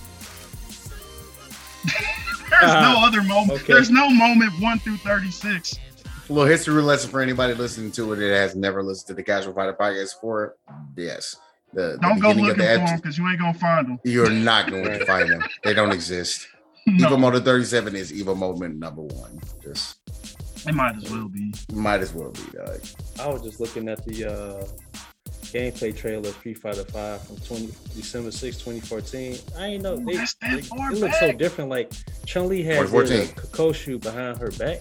there's 1.84 2.62
no 2.62 2.94
Ah, 2.96 3.06
other 3.06 3.22
moment. 3.22 3.62
okay. 3.62 3.72
There's 3.72 3.90
no 3.90 4.08
moment 4.08 4.52
one 4.60 4.78
through 4.78 4.98
36. 4.98 5.78
A 6.28 6.32
little 6.32 6.48
history 6.48 6.80
lesson 6.82 7.10
for 7.10 7.20
anybody 7.20 7.54
listening 7.54 7.90
to 7.92 8.12
it 8.12 8.16
that 8.16 8.28
has 8.34 8.54
never 8.54 8.82
listened 8.82 9.08
to 9.08 9.14
the 9.14 9.22
Casual 9.22 9.52
Fighter 9.54 9.74
podcast 9.74 10.14
before. 10.14 10.56
Yes, 10.96 11.36
the, 11.72 11.92
the 11.92 11.98
Don't 12.00 12.20
go 12.20 12.28
looking 12.28 12.44
of 12.50 12.56
for 12.56 12.62
the 12.62 12.68
them 12.68 12.96
because 12.96 13.18
you 13.18 13.28
ain't 13.28 13.38
gonna 13.40 13.54
find 13.54 13.86
them. 13.88 13.98
You're 14.04 14.30
not 14.30 14.70
going 14.70 14.84
to 14.84 15.04
find 15.04 15.28
them. 15.28 15.42
They 15.64 15.74
don't 15.74 15.92
exist. 15.92 16.48
No, 16.84 17.10
Evo 17.10 17.20
Motor 17.20 17.38
37 17.38 17.94
is 17.94 18.10
Evo 18.10 18.36
Moment 18.36 18.76
number 18.76 19.02
one. 19.02 19.38
Just 19.62 19.98
it 20.66 20.74
might 20.74 20.96
as 20.96 21.08
well 21.12 21.28
be. 21.28 21.54
might 21.72 22.00
as 22.00 22.12
well 22.12 22.30
be. 22.30 22.40
Dog. 22.58 22.80
I 23.20 23.28
was 23.28 23.40
just 23.42 23.60
looking 23.60 23.88
at 23.88 24.04
the 24.04 24.24
uh, 24.24 24.64
gameplay 25.52 25.96
trailer 25.96 26.30
of 26.30 26.34
Street 26.34 26.58
Fighter 26.58 26.82
Five 26.82 27.22
from 27.24 27.36
20 27.36 27.66
December 27.94 28.32
6, 28.32 28.56
2014. 28.56 29.38
I 29.56 29.66
ain't 29.66 29.84
know 29.84 29.94
Ooh, 29.96 30.04
they, 30.04 30.16
that's 30.16 30.34
that 30.34 30.56
they- 30.56 30.62
far 30.62 30.90
it 30.90 30.98
looks 30.98 31.20
so 31.20 31.30
different. 31.30 31.70
Like 31.70 31.92
Chun 32.26 32.48
Li 32.48 32.64
has 32.64 32.78
a 32.78 32.90
2014. 32.92 33.36
Kikosho 33.36 34.02
behind 34.02 34.38
her 34.38 34.50
back, 34.50 34.80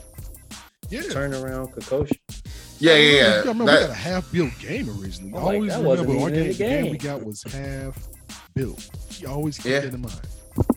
Yeah. 0.91 1.01
turn 1.03 1.33
around 1.33 1.69
Kikosho. 1.73 2.11
Yeah, 2.79 2.93
yeah, 2.93 2.97
You 2.97 3.15
yeah. 3.17 3.39
remember 3.39 3.63
we 3.65 3.71
That- 3.71 3.81
got 3.81 3.89
a 3.91 3.93
half 3.93 4.31
built 4.31 4.57
game 4.59 4.89
originally. 4.89 5.33
I'm 5.35 5.43
like, 5.43 5.55
always 5.55 5.71
that 5.73 5.83
wasn't 5.83 6.07
remember 6.09 6.23
our 6.25 6.29
even 6.31 6.45
in 6.51 6.53
game, 6.53 6.57
the 6.57 6.57
the 6.57 6.69
game 6.83 6.91
we 6.91 6.97
got 6.97 7.23
was 7.25 7.43
half 7.51 7.97
built. 8.55 8.89
You 9.19 9.27
always 9.27 9.57
keep 9.57 9.71
Yeah. 9.71 9.79
that 9.81 9.93
in 9.93 10.01
mind. 10.01 10.19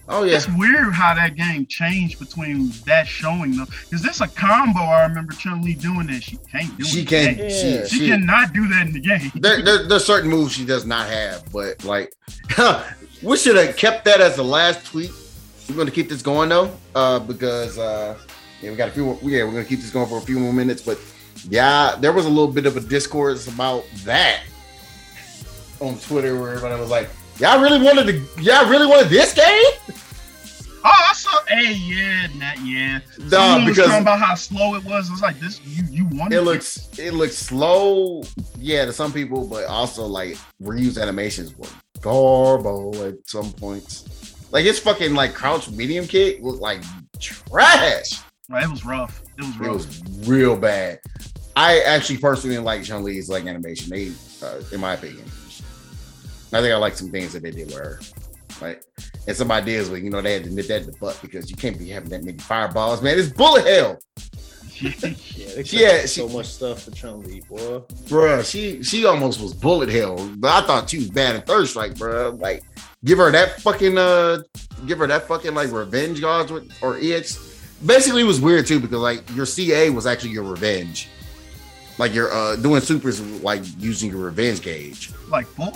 oh 0.08 0.22
yeah. 0.22 0.36
It's 0.36 0.48
weird 0.50 0.92
how 0.92 1.14
that 1.14 1.34
game 1.34 1.66
changed 1.68 2.18
between 2.20 2.70
that 2.86 3.08
showing 3.08 3.56
though, 3.56 3.64
because 3.64 4.02
there's 4.02 4.20
a 4.20 4.28
combo 4.28 4.80
I 4.80 5.02
remember 5.06 5.32
Chun 5.32 5.62
Li 5.62 5.74
doing 5.74 6.06
that 6.08 6.22
she 6.22 6.38
can't 6.52 6.76
do. 6.78 6.84
She 6.84 7.04
can. 7.04 7.36
Yeah. 7.38 7.48
She, 7.48 7.88
She 7.88 7.98
she, 8.00 8.06
cannot 8.08 8.52
do 8.52 8.68
that 8.68 8.86
in 8.86 8.92
the 8.92 9.00
game. 9.00 9.32
there, 9.34 9.62
there, 9.62 9.88
there's 9.88 10.04
certain 10.04 10.30
moves 10.30 10.52
she 10.52 10.64
does 10.64 10.84
not 10.86 11.08
have, 11.08 11.50
but 11.52 11.82
like 11.84 12.12
we 13.22 13.36
should 13.36 13.56
have 13.56 13.76
kept 13.76 14.04
that 14.04 14.20
as 14.20 14.36
the 14.36 14.44
last 14.44 14.84
tweet. 14.86 15.10
We're 15.68 15.76
gonna 15.76 15.90
keep 15.90 16.08
this 16.10 16.20
going 16.22 16.50
though, 16.50 16.70
uh, 16.94 17.18
because 17.18 17.78
uh, 17.78 18.16
yeah, 18.64 18.70
we 18.70 18.76
got 18.76 18.88
a 18.88 18.92
few. 18.92 19.04
More, 19.04 19.18
yeah, 19.22 19.44
we're 19.44 19.52
gonna 19.52 19.64
keep 19.64 19.80
this 19.80 19.90
going 19.90 20.08
for 20.08 20.18
a 20.18 20.22
few 20.22 20.38
more 20.38 20.52
minutes. 20.52 20.82
But 20.82 20.98
yeah, 21.48 21.96
there 22.00 22.12
was 22.12 22.26
a 22.26 22.28
little 22.28 22.50
bit 22.50 22.66
of 22.66 22.76
a 22.76 22.80
discourse 22.80 23.46
about 23.46 23.84
that 24.04 24.42
on 25.80 25.98
Twitter 25.98 26.40
where 26.40 26.50
everybody 26.50 26.80
was 26.80 26.90
like, 26.90 27.10
"Y'all 27.38 27.60
really 27.60 27.84
wanted 27.84 28.06
to? 28.06 28.42
Y'all 28.42 28.68
really 28.68 28.86
wanted 28.86 29.08
this 29.08 29.34
game?" 29.34 29.94
Oh, 30.86 30.90
I 30.92 31.12
saw. 31.14 31.30
Hey, 31.48 31.72
yeah, 31.72 32.26
not 32.36 32.58
yeah. 32.62 33.00
Nah, 33.18 33.28
Someone 33.28 33.64
was 33.64 33.76
because 33.76 33.90
talking 33.90 34.02
about 34.02 34.18
how 34.18 34.34
slow 34.34 34.74
it 34.74 34.84
was. 34.84 35.08
I 35.08 35.12
was 35.12 35.22
like, 35.22 35.40
this, 35.40 35.58
you, 35.64 35.82
you 35.90 36.06
wanted 36.12 36.36
it 36.36 36.42
looks 36.42 36.98
it 36.98 37.14
looks 37.14 37.36
slow, 37.36 38.22
yeah, 38.58 38.84
to 38.84 38.92
some 38.92 39.12
people, 39.12 39.46
but 39.46 39.64
also 39.64 40.04
like 40.04 40.36
reused 40.62 41.00
animations 41.00 41.56
were 41.56 41.68
garbo 42.00 43.08
at 43.08 43.14
some 43.28 43.50
points. 43.52 44.46
Like 44.52 44.66
it's 44.66 44.78
fucking 44.78 45.14
like 45.14 45.34
crouch 45.34 45.70
medium 45.70 46.06
kick 46.06 46.42
was 46.42 46.60
like 46.60 46.82
trash. 47.18 48.20
Right, 48.48 48.64
it 48.64 48.70
was 48.70 48.84
rough. 48.84 49.22
It 49.38 49.42
was 49.42 49.66
It 49.66 49.70
was 49.70 50.28
real 50.28 50.56
bad. 50.56 51.00
I 51.56 51.80
actually 51.80 52.18
personally 52.18 52.56
didn't 52.56 52.66
like 52.66 52.82
Chun 52.84 53.02
Li's 53.04 53.28
like 53.28 53.46
animation. 53.46 53.90
They, 53.90 54.12
uh, 54.42 54.60
in 54.72 54.80
my 54.80 54.94
opinion, 54.94 55.24
I 56.52 56.60
think 56.60 56.72
I 56.72 56.76
like 56.76 56.94
some 56.96 57.10
things 57.10 57.32
that 57.32 57.42
they 57.42 57.50
did 57.52 57.72
where, 57.72 58.00
like, 58.60 58.82
and 59.26 59.36
some 59.36 59.50
ideas 59.50 59.88
where 59.88 59.98
you 59.98 60.10
know 60.10 60.20
they 60.20 60.34
had 60.34 60.44
to 60.44 60.50
nip 60.50 60.66
that 60.66 60.82
in 60.82 60.86
the 60.90 60.96
butt 60.98 61.18
because 61.22 61.50
you 61.50 61.56
can't 61.56 61.78
be 61.78 61.88
having 61.88 62.10
that 62.10 62.22
many 62.24 62.38
fireballs, 62.38 63.02
man. 63.02 63.18
It's 63.18 63.28
bullet 63.28 63.66
hell. 63.66 63.98
Yeah, 64.80 65.62
She 65.62 65.82
had- 65.82 66.08
so 66.08 66.26
she- 66.28 66.34
much 66.36 66.46
stuff 66.46 66.82
for 66.82 66.90
Chun 66.90 67.22
Li, 67.22 67.40
boy. 67.48 67.78
Bruh, 68.08 68.44
she 68.44 68.82
she 68.82 69.04
almost 69.06 69.40
was 69.40 69.54
bullet 69.54 69.88
hell, 69.88 70.16
but 70.36 70.50
I 70.50 70.66
thought 70.66 70.90
she 70.90 70.98
was 70.98 71.10
bad 71.10 71.36
at 71.36 71.46
third 71.46 71.68
strike, 71.68 71.94
bruh. 71.94 72.38
Like, 72.40 72.64
give 73.04 73.18
her 73.18 73.30
that 73.30 73.60
fucking 73.62 73.96
uh, 73.96 74.38
give 74.86 74.98
her 74.98 75.06
that 75.06 75.28
fucking 75.28 75.54
like 75.54 75.70
revenge 75.70 76.20
gods 76.20 76.50
with 76.50 76.70
or 76.82 76.98
ex 77.00 77.36
basically 77.84 78.22
it 78.22 78.26
was 78.26 78.40
weird 78.40 78.66
too 78.66 78.80
because 78.80 78.98
like 78.98 79.22
your 79.34 79.46
CA 79.46 79.90
was 79.90 80.06
actually 80.06 80.30
your 80.30 80.44
revenge. 80.44 81.08
Like 81.98 82.12
you're 82.14 82.32
uh 82.32 82.56
doing 82.56 82.80
supers 82.80 83.20
like 83.42 83.62
using 83.78 84.10
your 84.10 84.24
revenge 84.24 84.62
gauge. 84.62 85.12
Like 85.28 85.46
four. 85.46 85.72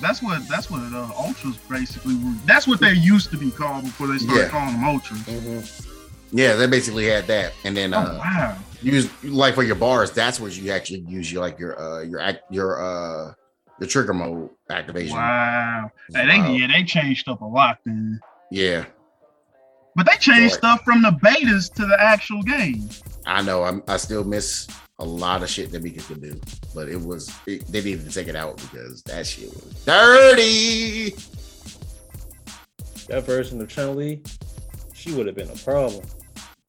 That's 0.00 0.22
what 0.22 0.46
that's 0.48 0.70
what 0.70 0.80
uh, 0.92 1.10
ultras 1.16 1.56
basically 1.68 2.14
were. 2.16 2.34
That's 2.44 2.66
what 2.68 2.80
they 2.80 2.92
used 2.92 3.30
to 3.30 3.38
be 3.38 3.50
called 3.50 3.84
before 3.84 4.06
they 4.08 4.18
started 4.18 4.42
Yeah. 4.42 4.48
calling 4.48 4.72
them 4.74 4.84
ultras. 4.84 5.86
Yeah, 6.32 6.54
they 6.54 6.66
basically 6.66 7.06
had 7.06 7.26
that, 7.28 7.52
and 7.64 7.76
then 7.76 7.94
Oh 7.94 7.98
uh, 7.98 8.18
wow! 8.18 8.56
use 8.82 9.08
like 9.24 9.54
for 9.54 9.62
your 9.62 9.76
bars. 9.76 10.10
That's 10.10 10.38
where 10.38 10.50
you 10.50 10.70
actually 10.72 11.00
use 11.08 11.32
your 11.32 11.40
like 11.40 11.58
your 11.58 11.80
uh 11.80 12.02
your 12.02 12.20
act 12.20 12.40
your 12.50 12.82
uh 12.82 13.32
your 13.80 13.88
trigger 13.88 14.12
mode 14.12 14.50
activation. 14.68 15.16
Wow. 15.16 15.90
Hey, 16.12 16.26
they 16.26 16.38
Wow. 16.40 16.48
yeah 16.52 16.66
they 16.66 16.84
changed 16.84 17.28
up 17.28 17.40
a 17.40 17.44
lot 17.44 17.78
then. 17.86 18.20
Yeah, 18.50 18.84
But 19.96 20.06
they 20.06 20.16
changed 20.18 20.52
Right. 20.52 20.58
stuff 20.58 20.84
from 20.84 21.02
the 21.02 21.10
betas 21.10 21.72
to 21.74 21.86
the 21.86 21.96
actual 22.00 22.42
game. 22.42 22.88
I 23.24 23.42
know. 23.42 23.64
I'm, 23.64 23.82
I 23.88 23.96
still 23.96 24.22
miss 24.24 24.68
a 24.98 25.04
lot 25.04 25.42
of 25.42 25.48
shit 25.48 25.72
that 25.72 25.82
Mika 25.82 26.02
could 26.02 26.22
do, 26.22 26.38
but 26.74 26.88
it 26.88 27.00
was 27.00 27.32
it, 27.46 27.66
they 27.66 27.82
needed 27.82 28.06
to 28.06 28.12
take 28.12 28.28
it 28.28 28.36
out 28.36 28.56
because 28.58 29.02
that 29.02 29.26
shit 29.26 29.48
was 29.48 29.82
dirty. 29.84 31.10
That 33.08 33.24
version 33.24 33.60
of 33.60 33.68
Chun 33.68 33.96
Li, 33.96 34.22
she 34.94 35.12
would 35.12 35.26
have 35.26 35.34
been 35.36 35.50
a 35.50 35.56
problem. 35.56 36.04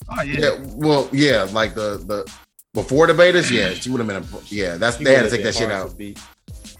Oh 0.10 0.22
yeah. 0.22 0.40
Yeah, 0.40 0.66
well, 0.76 1.10
yeah, 1.12 1.48
like 1.52 1.76
the 1.76 1.98
the 1.98 2.32
before 2.74 3.08
the 3.08 3.14
betas, 3.14 3.52
yeah, 3.52 3.74
she 3.74 3.90
would 3.90 4.00
have 4.00 4.08
been 4.08 4.18
a 4.18 4.44
yeah. 4.48 4.78
That's 4.78 4.98
She 4.98 5.04
they 5.04 5.16
had 5.16 5.24
to 5.24 5.30
take 5.30 5.44
that 5.44 5.56
shit 5.56 5.70
hard 5.70 5.90
out. 5.92 5.98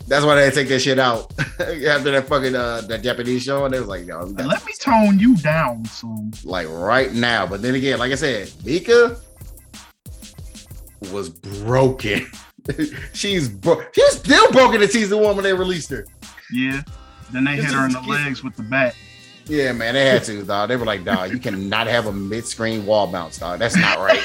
That's 0.08 0.24
why 0.26 0.36
they 0.36 0.50
take 0.52 0.70
that 0.70 0.80
shit 0.80 1.00
out 1.00 1.34
after 1.40 2.12
that 2.12 2.26
fucking 2.28 2.56
uh 2.56 2.82
that 2.82 3.04
Japanese 3.04 3.44
show, 3.44 3.66
and 3.66 3.74
they 3.74 3.80
was 3.80 3.90
like, 3.90 4.06
yo, 4.06 4.24
Let 4.24 4.66
me 4.66 4.74
tone 4.80 5.20
you 5.20 5.36
down 5.38 5.84
some. 5.86 6.32
like 6.46 6.68
right 6.70 7.12
now. 7.14 7.46
But 7.46 7.62
then 7.62 7.76
again, 7.76 8.00
like 8.00 8.12
I 8.12 8.16
said, 8.16 8.52
Mika 8.66 9.18
was 11.12 11.30
broken. 11.30 12.26
she's 13.14 13.50
bro- 13.50 13.84
she's 13.94 14.14
still 14.18 14.52
broken 14.52 14.82
in 14.82 14.90
season 14.90 15.20
one 15.20 15.36
when 15.36 15.44
they 15.44 15.54
released 15.54 15.90
her. 15.90 16.06
Yeah. 16.52 16.82
Then 17.32 17.44
they 17.44 17.56
hit 17.58 17.66
her 17.66 17.86
in 17.86 17.92
the 17.92 18.02
legs 18.02 18.44
with 18.44 18.56
the 18.56 18.64
bat. 18.64 18.96
Yeah, 19.46 19.72
man, 19.74 19.94
they 19.94 20.06
had 20.06 20.24
to, 20.26 20.44
dog. 20.44 20.68
They 20.70 20.76
were 20.76 20.86
like, 20.86 21.06
dog, 21.06 21.32
you 21.32 21.40
cannot 21.40 21.88
have 21.88 22.06
a 22.08 22.12
mid-screen 22.12 22.86
wall 22.86 23.08
bounce, 23.08 23.38
dog. 23.38 23.60
That's 23.60 23.78
not 23.78 23.98
right. 24.00 24.22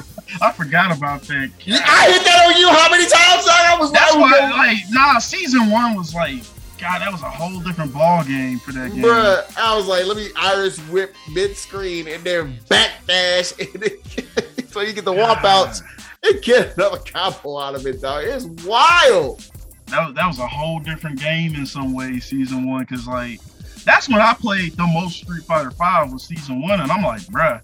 I 0.42 0.52
forgot 0.52 0.96
about 0.96 1.22
that. 1.22 1.50
I 1.66 2.10
hit 2.12 2.24
that 2.24 2.44
on 2.46 2.60
you 2.60 2.68
how 2.68 2.90
many 2.90 3.04
times. 3.04 3.46
I 3.48 3.76
was 3.78 3.92
That's 3.92 4.14
like, 4.14 4.22
why, 4.30 4.50
like, 4.50 4.76
nah, 4.90 5.18
season 5.18 5.70
one 5.70 5.96
was 5.96 6.14
like, 6.14 6.42
God, 6.78 7.00
that 7.00 7.10
was 7.10 7.22
a 7.22 7.30
whole 7.30 7.60
different 7.60 7.92
ball 7.92 8.22
game 8.24 8.58
for 8.60 8.72
that 8.72 8.92
game. 8.92 9.02
Bruh, 9.02 9.58
I 9.58 9.74
was 9.76 9.86
like, 9.86 10.06
let 10.06 10.16
me 10.16 10.28
Irish 10.36 10.78
whip 10.88 11.14
mid-screen 11.32 12.06
and 12.08 12.22
then 12.22 12.58
backdash, 12.68 13.58
and 13.74 13.82
then, 13.82 14.66
so 14.68 14.80
you 14.82 14.92
get 14.92 15.04
the 15.04 15.12
wall 15.12 15.36
bounce 15.42 15.82
and 16.22 16.40
get 16.42 16.76
another 16.76 16.98
combo 16.98 17.58
out 17.58 17.74
of 17.74 17.86
it, 17.86 18.00
dog. 18.00 18.24
It's 18.26 18.44
wild. 18.64 19.40
That, 19.86 20.06
was- 20.06 20.14
that 20.14 20.26
was 20.26 20.38
a 20.38 20.46
whole 20.46 20.78
different 20.78 21.18
game 21.18 21.54
in 21.56 21.66
some 21.66 21.94
ways, 21.94 22.26
season 22.26 22.68
one, 22.68 22.82
because 22.84 23.06
like 23.08 23.40
that's 23.84 24.08
when 24.08 24.20
I 24.20 24.34
played 24.34 24.72
the 24.76 24.86
most 24.86 25.16
Street 25.22 25.44
Fighter 25.44 25.70
Five 25.70 26.12
was 26.12 26.24
season 26.24 26.60
one, 26.62 26.80
and 26.80 26.92
I'm 26.92 27.02
like, 27.02 27.22
bruh, 27.22 27.60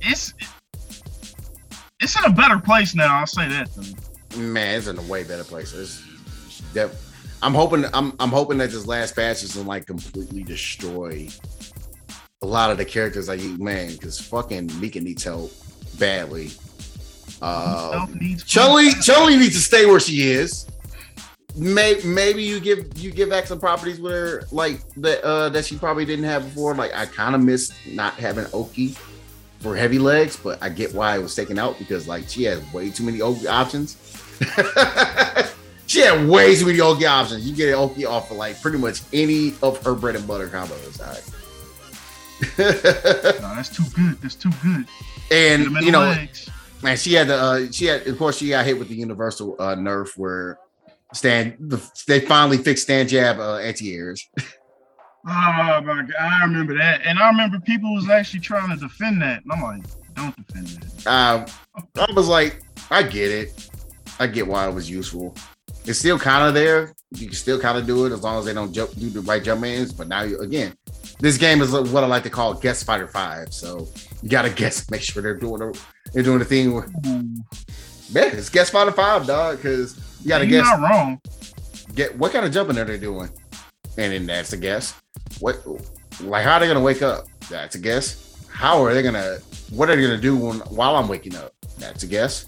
it's 0.00 0.32
it's 2.04 2.16
in 2.18 2.30
a 2.30 2.34
better 2.34 2.58
place 2.58 2.94
now. 2.94 3.18
I'll 3.18 3.26
say 3.26 3.48
that. 3.48 3.70
Though. 3.74 4.38
Man, 4.38 4.76
it's 4.76 4.86
in 4.86 4.98
a 4.98 5.02
way 5.02 5.24
better 5.24 5.44
place. 5.44 5.72
It's 5.72 6.02
I'm 7.42 7.54
hoping 7.54 7.84
I'm 7.92 8.14
I'm 8.20 8.30
hoping 8.30 8.58
that 8.58 8.70
this 8.70 8.86
last 8.86 9.16
patch 9.16 9.40
doesn't 9.40 9.66
like 9.66 9.86
completely 9.86 10.42
destroy 10.42 11.28
a 12.42 12.46
lot 12.46 12.70
of 12.70 12.78
the 12.78 12.84
characters 12.84 13.28
like 13.28 13.40
man, 13.40 13.92
because 13.92 14.20
fucking 14.20 14.70
Mika 14.80 15.00
needs 15.00 15.24
help 15.24 15.52
badly. 15.98 16.50
Uh, 17.42 17.90
Self 17.90 18.14
needs 18.14 18.44
Chun-Li, 18.44 18.92
Chun-Li 19.02 19.36
needs 19.36 19.54
to 19.54 19.60
stay 19.60 19.86
where 19.86 20.00
she 20.00 20.30
is. 20.30 20.66
Maybe 21.56 22.02
maybe 22.04 22.42
you 22.42 22.60
give 22.60 22.96
you 22.96 23.10
give 23.12 23.30
back 23.30 23.46
some 23.46 23.60
properties 23.60 24.00
with 24.00 24.12
her 24.12 24.42
like 24.50 24.80
that 24.96 25.22
uh 25.22 25.48
that 25.50 25.64
she 25.64 25.76
probably 25.76 26.04
didn't 26.04 26.24
have 26.24 26.44
before. 26.44 26.74
Like 26.74 26.94
I 26.94 27.06
kind 27.06 27.34
of 27.34 27.42
miss 27.42 27.72
not 27.86 28.14
having 28.14 28.46
Oki 28.52 28.96
for 29.64 29.74
heavy 29.74 29.98
legs, 29.98 30.36
but 30.36 30.62
I 30.62 30.68
get 30.68 30.94
why 30.94 31.16
it 31.16 31.22
was 31.22 31.34
taken 31.34 31.58
out 31.58 31.78
because 31.78 32.06
like 32.06 32.28
she 32.28 32.42
has 32.44 32.60
way 32.74 32.90
too 32.90 33.02
many 33.02 33.22
Oki 33.22 33.48
options. 33.48 33.96
she 35.86 36.00
had 36.00 36.28
way 36.28 36.54
too 36.54 36.66
many 36.66 36.82
Oki 36.82 37.06
options. 37.06 37.48
You 37.48 37.56
get 37.56 37.68
an 37.70 37.76
Oki 37.76 38.04
off 38.04 38.30
of 38.30 38.36
like 38.36 38.60
pretty 38.60 38.76
much 38.76 39.00
any 39.14 39.54
of 39.62 39.82
her 39.82 39.94
bread 39.94 40.16
and 40.16 40.28
butter 40.28 40.48
combos. 40.48 41.00
all 41.00 41.06
right? 41.06 41.24
No, 43.40 43.54
that's 43.54 43.74
too 43.74 43.84
good. 43.96 44.20
That's 44.20 44.34
too 44.34 44.50
good. 44.62 44.86
and 45.30 45.62
Get 45.62 45.66
'em 45.66 45.76
in 45.78 45.84
you 45.84 45.92
know, 45.92 46.00
legs. 46.00 46.50
Man, 46.82 46.98
she 46.98 47.14
had 47.14 47.28
the 47.28 47.36
uh, 47.36 47.66
she 47.72 47.86
had 47.86 48.06
of 48.06 48.18
course 48.18 48.36
she 48.36 48.50
got 48.50 48.66
hit 48.66 48.78
with 48.78 48.88
the 48.88 48.94
universal 48.94 49.56
uh, 49.58 49.74
nerf 49.74 50.10
where 50.18 50.58
Stan 51.14 51.56
the, 51.58 51.80
they 52.06 52.20
finally 52.20 52.58
fixed 52.58 52.84
Stan 52.84 53.08
Jab 53.08 53.40
uh, 53.40 53.56
anti 53.56 53.96
airs. 53.96 54.28
Oh 55.26 55.80
my 55.82 56.02
god, 56.02 56.12
I 56.20 56.44
remember 56.44 56.76
that, 56.76 57.00
and 57.04 57.18
I 57.18 57.28
remember 57.28 57.58
people 57.60 57.94
was 57.94 58.08
actually 58.10 58.40
trying 58.40 58.70
to 58.70 58.76
defend 58.76 59.22
that, 59.22 59.42
and 59.42 59.52
I'm 59.52 59.62
like, 59.62 59.82
don't 60.14 60.36
defend 60.36 60.66
that. 60.68 61.06
Uh, 61.06 61.46
I 61.96 62.12
was 62.12 62.28
like, 62.28 62.60
I 62.90 63.02
get 63.02 63.30
it, 63.30 63.70
I 64.18 64.26
get 64.26 64.46
why 64.46 64.68
it 64.68 64.74
was 64.74 64.90
useful. 64.90 65.34
It's 65.86 65.98
still 65.98 66.18
kind 66.18 66.46
of 66.46 66.54
there. 66.54 66.94
You 67.14 67.26
can 67.26 67.34
still 67.34 67.60
kind 67.60 67.76
of 67.78 67.86
do 67.86 68.06
it 68.06 68.12
as 68.12 68.22
long 68.22 68.38
as 68.38 68.44
they 68.46 68.54
don't 68.54 68.72
jump, 68.72 68.92
do 68.94 69.10
the 69.10 69.20
right 69.20 69.42
jump 69.42 69.64
ins. 69.64 69.92
But 69.92 70.08
now 70.08 70.22
you 70.22 70.40
again, 70.40 70.74
this 71.20 71.36
game 71.36 71.60
is 71.60 71.72
what 71.72 72.02
I 72.02 72.06
like 72.06 72.22
to 72.24 72.30
call 72.30 72.54
guest 72.54 72.84
fighter 72.84 73.06
five. 73.06 73.52
So 73.52 73.86
you 74.22 74.28
gotta 74.28 74.50
guess, 74.54 74.90
make 74.90 75.02
sure 75.02 75.22
they're 75.22 75.34
doing 75.34 75.58
the, 75.60 75.78
they're 76.12 76.22
doing 76.22 76.38
the 76.38 76.44
thing. 76.44 76.72
Where, 76.74 76.84
Ooh, 77.06 77.28
yeah, 78.10 78.24
it's 78.26 78.48
guest 78.48 78.72
fighter 78.72 78.92
five, 78.92 79.26
dog. 79.26 79.56
Because 79.58 79.96
you 80.22 80.28
gotta 80.28 80.46
you're 80.46 80.62
guess. 80.62 80.78
not 80.78 80.90
wrong. 80.90 81.20
get 81.94 82.16
what 82.18 82.32
kind 82.32 82.44
of 82.46 82.52
jumping 82.52 82.78
are 82.78 82.84
they 82.84 82.98
doing? 82.98 83.30
And 83.96 84.12
then 84.12 84.26
that's 84.26 84.52
a 84.52 84.56
guess. 84.56 84.94
What 85.40 85.62
like 86.20 86.44
how 86.44 86.54
are 86.54 86.60
they 86.60 86.66
gonna 86.68 86.80
wake 86.80 87.02
up? 87.02 87.26
That's 87.50 87.74
a 87.74 87.78
guess. 87.78 88.46
How 88.48 88.82
are 88.82 88.94
they 88.94 89.02
gonna 89.02 89.38
what 89.70 89.90
are 89.90 89.96
they 89.96 90.02
gonna 90.02 90.20
do 90.20 90.36
when 90.36 90.58
while 90.60 90.96
I'm 90.96 91.08
waking 91.08 91.36
up? 91.36 91.52
That's 91.78 92.02
a 92.02 92.06
guess. 92.06 92.46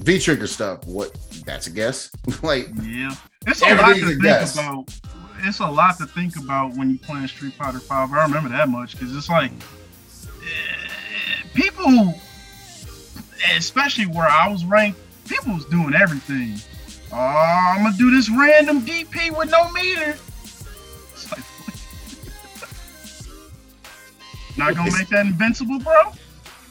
V 0.00 0.18
trigger 0.18 0.46
stuff, 0.46 0.84
what 0.86 1.16
that's 1.46 1.66
a 1.66 1.70
guess. 1.70 2.10
like 2.42 2.68
Yeah, 2.82 3.14
it's 3.46 3.62
a 3.62 3.74
lot 3.74 3.94
to 3.94 4.06
think 4.06 4.22
guess. 4.22 4.54
about. 4.54 4.92
It's 5.46 5.60
a 5.60 5.66
lot 5.66 5.98
to 5.98 6.06
think 6.06 6.36
about 6.36 6.74
when 6.74 6.88
you're 6.90 6.98
playing 6.98 7.28
Street 7.28 7.52
Fighter 7.54 7.78
Five. 7.78 8.12
I 8.12 8.22
remember 8.24 8.48
that 8.50 8.68
much 8.68 8.92
because 8.92 9.14
it's 9.14 9.28
like 9.28 9.52
eh, 9.52 11.46
people, 11.54 12.14
especially 13.56 14.06
where 14.06 14.26
I 14.26 14.48
was 14.48 14.64
ranked, 14.64 14.98
people 15.28 15.54
was 15.54 15.64
doing 15.66 15.94
everything. 15.94 16.56
Oh, 17.12 17.16
I'm 17.16 17.84
gonna 17.84 17.96
do 17.96 18.10
this 18.10 18.30
random 18.30 18.80
DP 18.80 19.36
with 19.36 19.50
no 19.50 19.70
meter. 19.72 20.16
Not 24.56 24.74
gonna 24.74 24.92
make 24.92 25.08
that 25.08 25.26
invincible, 25.26 25.78
bro. 25.80 26.12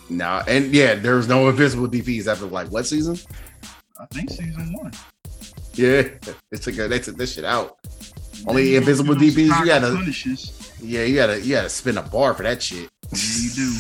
nah, 0.10 0.44
and 0.48 0.74
yeah, 0.74 0.96
there's 0.96 1.28
no 1.28 1.50
invisible 1.50 1.88
DPs 1.88 2.28
after 2.28 2.46
like 2.46 2.68
what 2.70 2.86
season? 2.86 3.18
I 4.00 4.06
think 4.08 4.30
season 4.30 4.74
one. 4.74 4.92
Yeah, 5.74 6.04
they 6.52 6.58
took 6.58 6.76
they 6.76 7.00
took 7.00 7.18
this 7.18 7.34
shit 7.34 7.46
out. 7.46 7.78
Only 8.48 8.76
invisible 8.76 9.16
DPs, 9.16 9.60
you 9.60 9.66
gotta- 9.66 9.96
punishes. 9.96 10.60
Yeah, 10.82 11.04
you 11.04 11.16
gotta 11.16 11.40
you 11.40 11.56
gotta 11.56 11.70
spin 11.70 11.98
a 11.98 12.02
bar 12.02 12.34
for 12.34 12.44
that 12.44 12.62
shit. 12.62 12.90
Yeah, 13.12 13.20
you 13.40 13.50
do. 13.52 13.74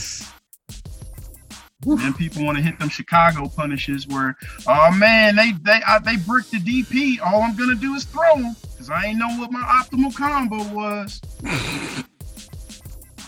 Then 1.97 2.13
people 2.13 2.45
want 2.45 2.55
to 2.57 2.63
hit 2.63 2.79
them 2.79 2.87
Chicago 2.87 3.49
punishes 3.49 4.07
where, 4.07 4.37
oh 4.67 4.89
man, 4.91 5.35
they 5.35 5.51
they 5.63 5.81
I, 5.85 5.99
they 5.99 6.15
bricked 6.15 6.51
the 6.51 6.59
DP. 6.59 7.19
All 7.21 7.41
I'm 7.43 7.57
gonna 7.57 7.75
do 7.75 7.93
is 7.95 8.05
throw 8.05 8.37
them 8.37 8.55
because 8.71 8.89
I 8.89 9.07
ain't 9.07 9.19
know 9.19 9.27
what 9.37 9.51
my 9.51 9.59
optimal 9.59 10.15
combo 10.15 10.63
was. 10.73 11.19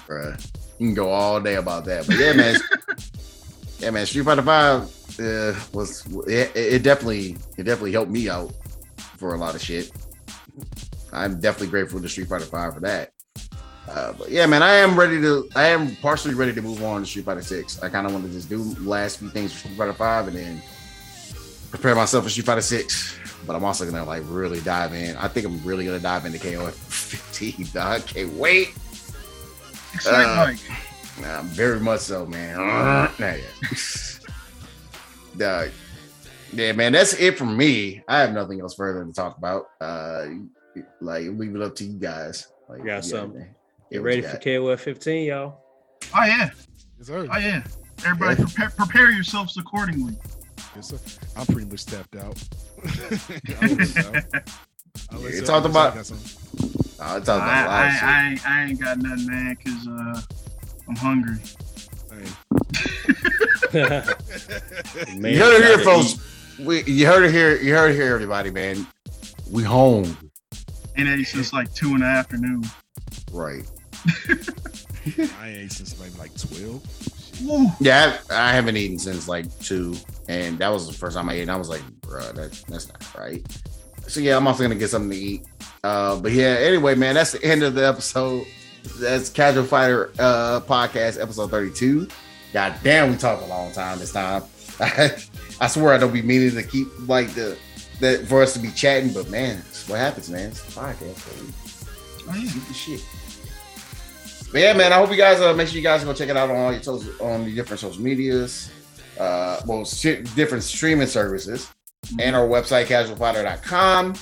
Bruh. 0.07 0.39
You 0.79 0.87
can 0.87 0.93
go 0.93 1.09
all 1.09 1.39
day 1.39 1.55
about 1.55 1.85
that. 1.85 2.05
But 2.05 2.17
yeah, 2.17 2.33
man. 2.33 2.55
yeah, 3.79 3.91
man. 3.91 4.05
Street 4.05 4.23
Fighter 4.23 4.41
Five 4.41 4.83
uh, 5.19 5.53
was 5.73 6.05
it, 6.27 6.51
it 6.55 6.83
definitely 6.83 7.37
it 7.57 7.63
definitely 7.63 7.93
helped 7.93 8.11
me 8.11 8.29
out 8.29 8.53
for 9.17 9.33
a 9.33 9.37
lot 9.37 9.55
of 9.55 9.61
shit. 9.61 9.91
I'm 11.13 11.39
definitely 11.39 11.67
grateful 11.69 12.01
to 12.01 12.09
Street 12.09 12.27
Fighter 12.27 12.45
Five 12.45 12.73
for 12.73 12.81
that. 12.81 13.11
Uh, 13.89 14.13
but 14.13 14.29
yeah, 14.29 14.45
man, 14.45 14.63
I 14.63 14.75
am 14.75 14.99
ready 14.99 15.21
to. 15.21 15.47
I 15.55 15.67
am 15.67 15.95
partially 15.97 16.33
ready 16.33 16.53
to 16.53 16.61
move 16.61 16.83
on 16.83 17.01
to 17.01 17.07
Street 17.07 17.25
Fighter 17.25 17.41
Six. 17.41 17.81
I 17.81 17.89
kind 17.89 18.05
of 18.05 18.13
want 18.13 18.25
to 18.25 18.31
just 18.31 18.49
do 18.49 18.63
last 18.81 19.19
few 19.19 19.29
things 19.29 19.53
for 19.53 19.59
Street 19.59 19.77
Fighter 19.77 19.93
Five 19.93 20.27
and 20.27 20.35
then 20.35 20.61
prepare 21.69 21.95
myself 21.95 22.25
for 22.25 22.29
Street 22.29 22.45
Fighter 22.45 22.61
Six. 22.61 23.17
But 23.45 23.55
I'm 23.55 23.63
also 23.63 23.85
gonna 23.85 24.03
like 24.03 24.23
really 24.25 24.59
dive 24.61 24.93
in. 24.93 25.15
I 25.17 25.27
think 25.27 25.45
I'm 25.45 25.63
really 25.63 25.85
gonna 25.85 25.99
dive 25.99 26.25
into 26.25 26.39
KOF 26.39 26.71
15. 26.71 27.67
Dog, 27.73 28.05
can't 28.07 28.33
wait. 28.33 28.73
Excited 29.95 30.29
Uh, 30.29 30.35
like 30.35 30.57
Nah, 31.21 31.41
very 31.43 31.79
much 31.79 32.01
so, 32.01 32.25
man. 32.25 32.57
Nah, 32.57 33.09
yeah. 33.19 33.37
Dog. 35.37 35.69
Yeah, 36.53 36.71
man, 36.73 36.91
that's 36.93 37.13
it 37.13 37.37
for 37.37 37.45
me. 37.45 38.01
I 38.07 38.19
have 38.19 38.33
nothing 38.33 38.61
else 38.61 38.75
further 38.75 39.03
to 39.05 39.11
talk 39.11 39.37
about. 39.37 39.65
Uh 39.81 40.25
like 41.01 41.25
leave 41.27 41.55
it 41.55 41.61
up 41.61 41.75
to 41.75 41.83
you 41.85 41.97
guys. 41.97 42.47
Like 42.69 42.79
Got 42.79 42.85
yeah, 42.85 43.01
some. 43.01 43.33
Get 43.91 44.01
ready 44.01 44.21
for 44.21 44.33
got? 44.33 44.41
KOF 44.41 44.79
15, 44.79 45.25
y'all. 45.27 45.61
Oh 46.13 46.25
yeah, 46.25 46.49
Yes, 46.97 47.07
sir. 47.07 47.27
oh 47.31 47.37
yeah. 47.37 47.63
Everybody 48.05 48.35
prepare, 48.43 48.69
prepare 48.71 49.11
yourselves 49.11 49.57
accordingly. 49.57 50.15
Yes, 50.75 50.89
sir. 50.89 50.97
I'm 51.37 51.45
pretty 51.45 51.69
much 51.69 51.79
stepped 51.79 52.15
out. 52.17 52.41
I'm 53.61 53.77
just 53.77 53.97
out. 54.05 54.15
Unless 55.11 55.31
You 55.33 55.37
y'all- 55.37 55.45
talked 55.45 55.47
y'all 55.47 55.65
about- 55.65 55.95
got 55.95 56.05
something. 56.05 56.84
I 56.99 57.15
I, 57.15 57.17
about 57.17 57.27
a 57.27 57.39
lot 57.39 57.65
of. 57.65 57.71
I, 57.71 57.99
I, 58.01 58.29
ain't- 58.29 58.49
I 58.49 58.63
ain't 58.65 58.81
got 58.81 58.97
nothing, 58.99 59.27
man, 59.27 59.55
cause 59.63 59.87
uh, 59.87 60.21
I'm 60.87 60.95
hungry. 60.95 61.37
Man, 63.73 65.33
you 65.33 65.39
heard 65.39 65.59
it 65.61 65.65
here, 65.65 65.79
folks. 65.79 66.17
We, 66.59 66.83
you 66.83 67.05
heard 67.05 67.23
it 67.25 67.31
here. 67.31 67.57
You 67.57 67.73
heard 67.73 67.91
it 67.91 67.95
here, 67.95 68.13
everybody, 68.13 68.49
man. 68.49 68.87
We 69.51 69.63
home. 69.63 70.17
And 70.95 71.07
it's 71.09 71.33
just 71.33 71.51
like 71.51 71.73
two 71.73 71.89
in 71.95 71.99
the 71.99 72.05
afternoon. 72.05 72.63
Right. 73.31 73.69
I 75.41 75.49
ain't 75.49 75.71
since 75.73 75.99
maybe 75.99 76.13
like 76.17 76.31
12. 76.39 77.41
Woo. 77.45 77.67
Yeah, 77.81 78.17
I, 78.29 78.49
I 78.49 78.53
haven't 78.53 78.77
eaten 78.77 78.97
since 78.97 79.27
like 79.27 79.45
two, 79.59 79.95
and 80.29 80.57
that 80.59 80.69
was 80.69 80.87
the 80.87 80.93
first 80.93 81.17
time 81.17 81.27
I 81.29 81.33
ate. 81.33 81.41
And 81.41 81.51
I 81.51 81.57
was 81.57 81.67
like, 81.69 81.83
bro, 82.01 82.21
that, 82.31 82.63
that's 82.69 82.87
not 82.87 83.15
right. 83.17 83.45
So 84.07 84.21
yeah, 84.21 84.37
I'm 84.37 84.47
also 84.47 84.63
gonna 84.63 84.75
get 84.75 84.89
something 84.89 85.11
to 85.11 85.17
eat. 85.17 85.43
Uh, 85.85 86.19
but 86.19 86.31
yeah, 86.31 86.57
anyway, 86.61 86.95
man, 86.95 87.13
that's 87.13 87.33
the 87.33 87.43
end 87.43 87.61
of 87.61 87.75
the 87.75 87.87
episode. 87.87 88.47
That's 88.99 89.29
Casual 89.29 89.65
Fighter 89.65 90.11
uh, 90.17 90.59
podcast, 90.61 91.21
episode 91.21 91.51
32. 91.51 92.07
God 92.53 92.75
damn, 92.83 93.11
we 93.11 93.17
talked 93.17 93.43
a 93.43 93.45
long 93.45 93.71
time 93.71 93.99
this 93.99 94.11
time. 94.11 94.41
I, 94.79 95.67
swear 95.67 95.93
I 95.93 95.99
don't 95.99 96.11
be 96.11 96.23
meaning 96.23 96.55
to 96.55 96.63
keep 96.63 96.87
like 97.07 97.35
the 97.35 97.55
that 97.99 98.25
for 98.25 98.41
us 98.41 98.53
to 98.53 98.59
be 98.59 98.71
chatting, 98.71 99.13
but 99.13 99.29
man, 99.29 99.57
what 99.85 99.99
happens, 99.99 100.27
man. 100.27 100.49
It's 100.49 100.67
a 100.67 100.71
podcast. 100.71 100.99
baby. 100.99 101.53
Oh, 102.27 102.35
yeah. 102.35 102.49
Shoot 102.49 102.67
the 102.67 102.73
shit. 102.73 103.05
But 104.51 104.61
yeah, 104.61 104.73
man, 104.73 104.91
I 104.91 104.95
hope 104.95 105.11
you 105.11 105.17
guys 105.17 105.39
uh, 105.39 105.53
make 105.53 105.67
sure 105.67 105.77
you 105.77 105.83
guys 105.83 106.03
go 106.03 106.13
check 106.13 106.29
it 106.29 106.37
out 106.37 106.49
on 106.49 106.55
all 106.55 106.73
your 106.73 106.81
social, 106.81 107.13
on 107.21 107.45
the 107.45 107.53
different 107.53 107.79
social 107.79 108.01
medias, 108.01 108.71
uh, 109.19 109.61
well, 109.67 109.85
shit, 109.85 110.33
different 110.33 110.63
streaming 110.63 111.07
services, 111.07 111.69
and 112.19 112.35
our 112.35 112.47
website 112.47 112.87
casualfighter.com. 112.87 114.15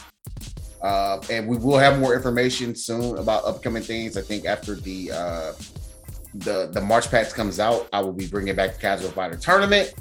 Uh, 0.83 1.21
and 1.31 1.47
we 1.47 1.57
will 1.57 1.77
have 1.77 1.99
more 1.99 2.13
information 2.13 2.75
soon 2.75 3.17
about 3.17 3.45
upcoming 3.45 3.81
things. 3.81 4.17
I 4.17 4.21
think 4.21 4.45
after 4.45 4.75
the 4.75 5.11
uh, 5.11 5.53
the 6.35 6.69
the 6.71 6.81
March 6.81 7.09
Packs 7.09 7.31
comes 7.31 7.59
out, 7.59 7.87
I 7.93 8.01
will 8.01 8.11
be 8.11 8.27
bringing 8.27 8.55
back 8.55 8.73
the 8.73 8.79
Casual 8.79 9.11
Fighter 9.11 9.37
tournament. 9.37 9.93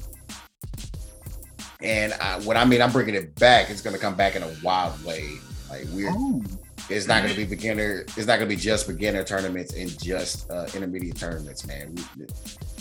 And 1.81 2.13
uh, 2.21 2.41
what 2.41 2.57
I 2.57 2.65
mean, 2.65 2.83
I'm 2.83 2.91
bringing 2.91 3.15
it 3.15 3.35
back. 3.37 3.71
It's 3.71 3.81
going 3.81 3.95
to 3.95 4.01
come 4.01 4.17
back 4.17 4.35
in 4.35 4.43
a 4.43 4.53
wild 4.63 5.05
way. 5.05 5.31
Like 5.71 5.87
we're 5.93 6.11
Oh, 6.11 6.43
it's 6.91 7.07
not 7.07 7.23
going 7.23 7.33
to 7.33 7.37
be 7.37 7.45
beginner. 7.47 8.05
It's 8.17 8.27
not 8.27 8.39
going 8.39 8.49
to 8.49 8.55
be 8.55 8.57
just 8.57 8.89
beginner 8.89 9.23
tournaments 9.25 9.75
and 9.75 9.97
just 10.03 10.51
uh, 10.51 10.67
intermediate 10.75 11.17
tournaments, 11.17 11.67
man. 11.67 11.95
We, 11.95 12.27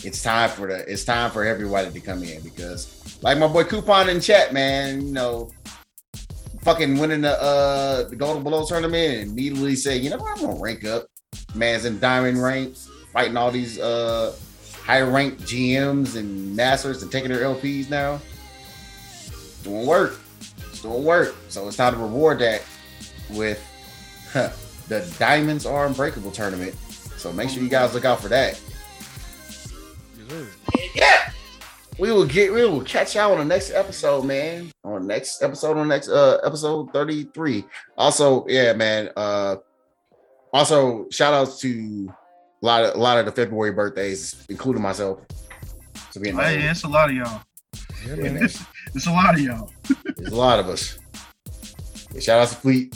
it's 0.04 0.22
time 0.22 0.50
for 0.50 0.66
the. 0.66 0.90
It's 0.90 1.04
time 1.04 1.30
for 1.30 1.44
everybody 1.44 1.90
to 1.90 2.00
come 2.00 2.22
in 2.24 2.42
because, 2.42 3.18
like 3.22 3.38
my 3.38 3.46
boy 3.46 3.64
Coupon 3.64 4.08
in 4.08 4.20
chat, 4.20 4.52
man, 4.52 5.06
you 5.06 5.12
know, 5.12 5.50
fucking 6.62 6.98
winning 6.98 7.20
the 7.20 7.40
uh 7.40 8.08
the 8.08 8.16
Golden 8.16 8.42
Below 8.42 8.64
tournament 8.64 9.18
and 9.18 9.30
immediately 9.32 9.76
say, 9.76 9.96
you 9.96 10.10
know, 10.10 10.16
what, 10.16 10.38
I'm 10.38 10.46
gonna 10.46 10.60
rank 10.60 10.84
up. 10.84 11.06
Man's 11.54 11.84
in 11.84 11.98
diamond 11.98 12.42
ranks, 12.42 12.88
fighting 13.12 13.36
all 13.36 13.50
these 13.50 13.78
uh 13.78 14.34
high 14.82 15.02
ranked 15.02 15.42
GMs 15.42 16.16
and 16.16 16.56
masters 16.56 17.02
and 17.02 17.12
taking 17.12 17.30
their 17.30 17.42
LPs 17.44 17.90
now. 17.90 18.20
Doing 19.62 19.86
work. 19.86 20.18
It's 20.70 20.82
doing 20.82 21.04
work. 21.04 21.34
So 21.48 21.68
it's 21.68 21.76
time 21.76 21.94
to 21.94 22.00
reward 22.00 22.40
that 22.40 22.62
with 23.30 23.62
huh, 24.32 24.50
the 24.88 25.08
Diamonds 25.18 25.66
Are 25.66 25.86
Unbreakable 25.86 26.32
tournament. 26.32 26.74
So 27.16 27.32
make 27.32 27.50
sure 27.50 27.62
you 27.62 27.68
guys 27.68 27.94
look 27.94 28.04
out 28.04 28.20
for 28.20 28.28
that. 28.28 28.60
Yeah. 30.94 31.21
We 31.98 32.10
will 32.10 32.26
get 32.26 32.52
we 32.52 32.64
will 32.64 32.82
catch 32.82 33.14
y'all 33.14 33.32
on 33.32 33.38
the 33.38 33.44
next 33.44 33.70
episode, 33.70 34.24
man. 34.24 34.70
On 34.84 35.00
the 35.02 35.06
next 35.06 35.42
episode, 35.42 35.76
on 35.76 35.88
the 35.88 35.94
next 35.94 36.08
uh 36.08 36.38
episode 36.44 36.92
33. 36.92 37.64
Also, 37.98 38.46
yeah, 38.48 38.72
man. 38.72 39.10
Uh 39.16 39.56
also 40.52 41.06
shout 41.10 41.34
outs 41.34 41.60
to 41.60 42.12
a 42.62 42.66
lot 42.66 42.84
of 42.84 42.94
a 42.94 42.98
lot 42.98 43.18
of 43.18 43.26
the 43.26 43.32
February 43.32 43.72
birthdays, 43.72 44.46
including 44.48 44.82
myself. 44.82 45.20
To 46.12 46.20
be 46.20 46.30
in 46.30 46.36
hey, 46.36 46.58
the 46.62 46.70
it's 46.70 46.84
a 46.84 46.88
lot 46.88 47.10
of 47.10 47.16
y'all. 47.16 47.42
Yeah, 48.06 48.14
Yeah, 48.16 48.22
man. 48.22 48.34
man. 48.34 48.48
It's 48.94 49.06
a 49.06 49.10
lot 49.12 49.34
of 49.34 49.40
y'all. 49.40 49.70
There's 50.16 50.32
a 50.32 50.36
lot 50.36 50.58
of 50.58 50.68
us. 50.68 50.98
Yeah, 52.12 52.20
shout 52.20 52.40
out 52.40 52.48
to 52.48 52.56
Fleet, 52.56 52.94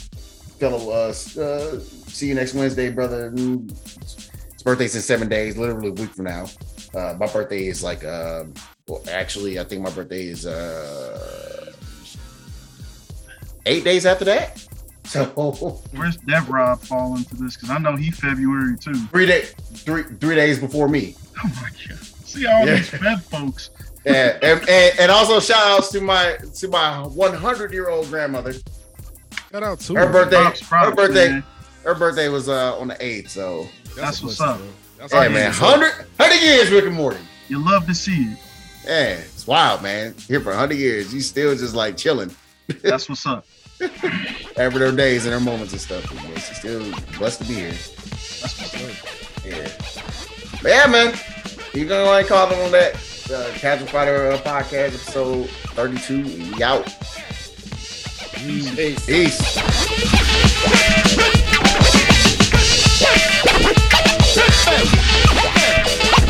fellow. 0.58 0.90
us. 0.90 1.38
uh, 1.38 1.80
see 1.80 2.28
you 2.28 2.34
next 2.34 2.52
Wednesday, 2.52 2.90
brother. 2.90 3.32
It's 3.34 4.28
His 4.52 4.62
birthday's 4.62 4.94
in 4.94 5.00
seven 5.00 5.28
days, 5.28 5.56
literally 5.56 5.88
a 5.88 5.92
week 5.92 6.12
from 6.12 6.24
now. 6.26 6.46
Uh, 6.94 7.14
my 7.18 7.26
birthday 7.28 7.66
is 7.66 7.82
like, 7.82 8.04
um, 8.04 8.52
well, 8.88 9.02
actually, 9.10 9.58
I 9.58 9.64
think 9.64 9.82
my 9.82 9.90
birthday 9.90 10.26
is 10.28 10.46
uh, 10.46 11.72
eight 13.66 13.82
days 13.84 14.06
after 14.06 14.24
that. 14.26 14.62
So 15.06 15.24
Where's 15.92 16.16
Dev 16.16 16.50
Rob 16.50 16.80
fall 16.80 17.14
into 17.16 17.36
this? 17.36 17.54
Because 17.54 17.70
I 17.70 17.78
know 17.78 17.94
he 17.94 18.10
February 18.10 18.76
too. 18.76 18.92
three 19.06 19.24
day, 19.24 19.42
three 19.42 20.02
three 20.02 20.34
days 20.34 20.58
before 20.58 20.88
me. 20.88 21.14
Oh 21.44 21.48
my 21.62 21.68
god. 21.88 21.98
See 22.24 22.44
all 22.44 22.66
Yeah. 22.66 22.74
these 22.74 22.90
Feb 22.90 23.22
folks. 23.22 23.70
Yeah, 24.04 24.36
and, 24.42 24.60
and, 24.68 24.98
and 24.98 25.10
also 25.12 25.38
shout 25.38 25.64
outs 25.64 25.92
to 25.92 26.00
my 26.00 26.36
to 26.56 26.66
my 26.68 27.02
100 27.06 27.72
year 27.72 27.88
old 27.88 28.08
grandmother. 28.08 28.52
Shout 29.52 29.62
out 29.62 29.78
to 29.78 29.94
Her 29.94 30.06
him. 30.06 30.12
birthday, 30.12 30.36
Props, 30.42 30.62
props, 30.62 30.88
her 30.88 30.94
birthday, 30.96 31.28
man. 31.28 31.44
her 31.84 31.94
birthday 31.94 32.28
was 32.28 32.48
uh 32.48 32.76
on 32.76 32.88
the 32.88 32.94
8th. 32.96 33.28
So 33.30 33.68
That's 33.94 34.20
a 34.22 34.24
what's 34.26 34.40
up. 34.40 34.58
bro. 34.58 34.66
That's 34.98 35.12
Hey 35.12 35.26
a 35.26 35.30
man, 35.30 35.52
blessing. 35.52 35.64
100, 35.80 35.92
100 36.18 36.44
years, 36.44 36.70
Rick 36.72 36.86
and 36.86 36.94
Morty. 36.96 37.20
You 37.48 37.64
love 37.64 37.86
to 37.86 37.94
see 37.94 38.22
it. 38.22 38.38
Yeah, 38.86 39.14
it's 39.14 39.46
wild, 39.46 39.82
man. 39.82 40.14
Here 40.28 40.40
for 40.40 40.50
100 40.50 40.74
years, 40.76 41.12
you 41.12 41.20
still 41.20 41.56
just 41.56 41.74
like 41.74 41.96
chilling. 41.96 42.30
That's 42.82 43.08
what's 43.08 43.26
up. 43.26 43.44
Having 44.56 44.78
their 44.78 44.92
days 44.92 45.24
and 45.24 45.32
their 45.32 45.40
moments 45.40 45.72
and 45.72 45.80
stuff. 45.80 46.04
But 46.08 46.22
yeah, 46.22 46.38
she's 46.38 46.58
still 46.58 46.94
blessed 47.18 47.42
to 47.42 47.48
be 47.48 47.54
here. 47.54 47.70
That's 47.70 48.42
what's 48.42 48.74
up. 48.74 49.44
Yeah. 49.44 49.68
But 50.62 50.70
yeah, 50.70 50.86
man. 50.86 51.18
You 51.74 51.84
gonna 51.84 52.04
go 52.04 52.12
ahead 52.14 52.26
call 52.26 52.48
them 52.48 52.58
on 52.60 52.72
that 52.72 52.94
uh, 53.30 53.50
Casual 53.58 53.88
Fighter 53.88 54.30
uh, 54.30 54.38
podcast 54.38 54.94
episode 54.94 55.50
32. 55.50 56.14
and 56.14 56.56
We 56.56 56.62
out. 56.62 56.86
Peace. 58.32 59.04
Peace. 59.04 59.56
Hey. 64.64 66.25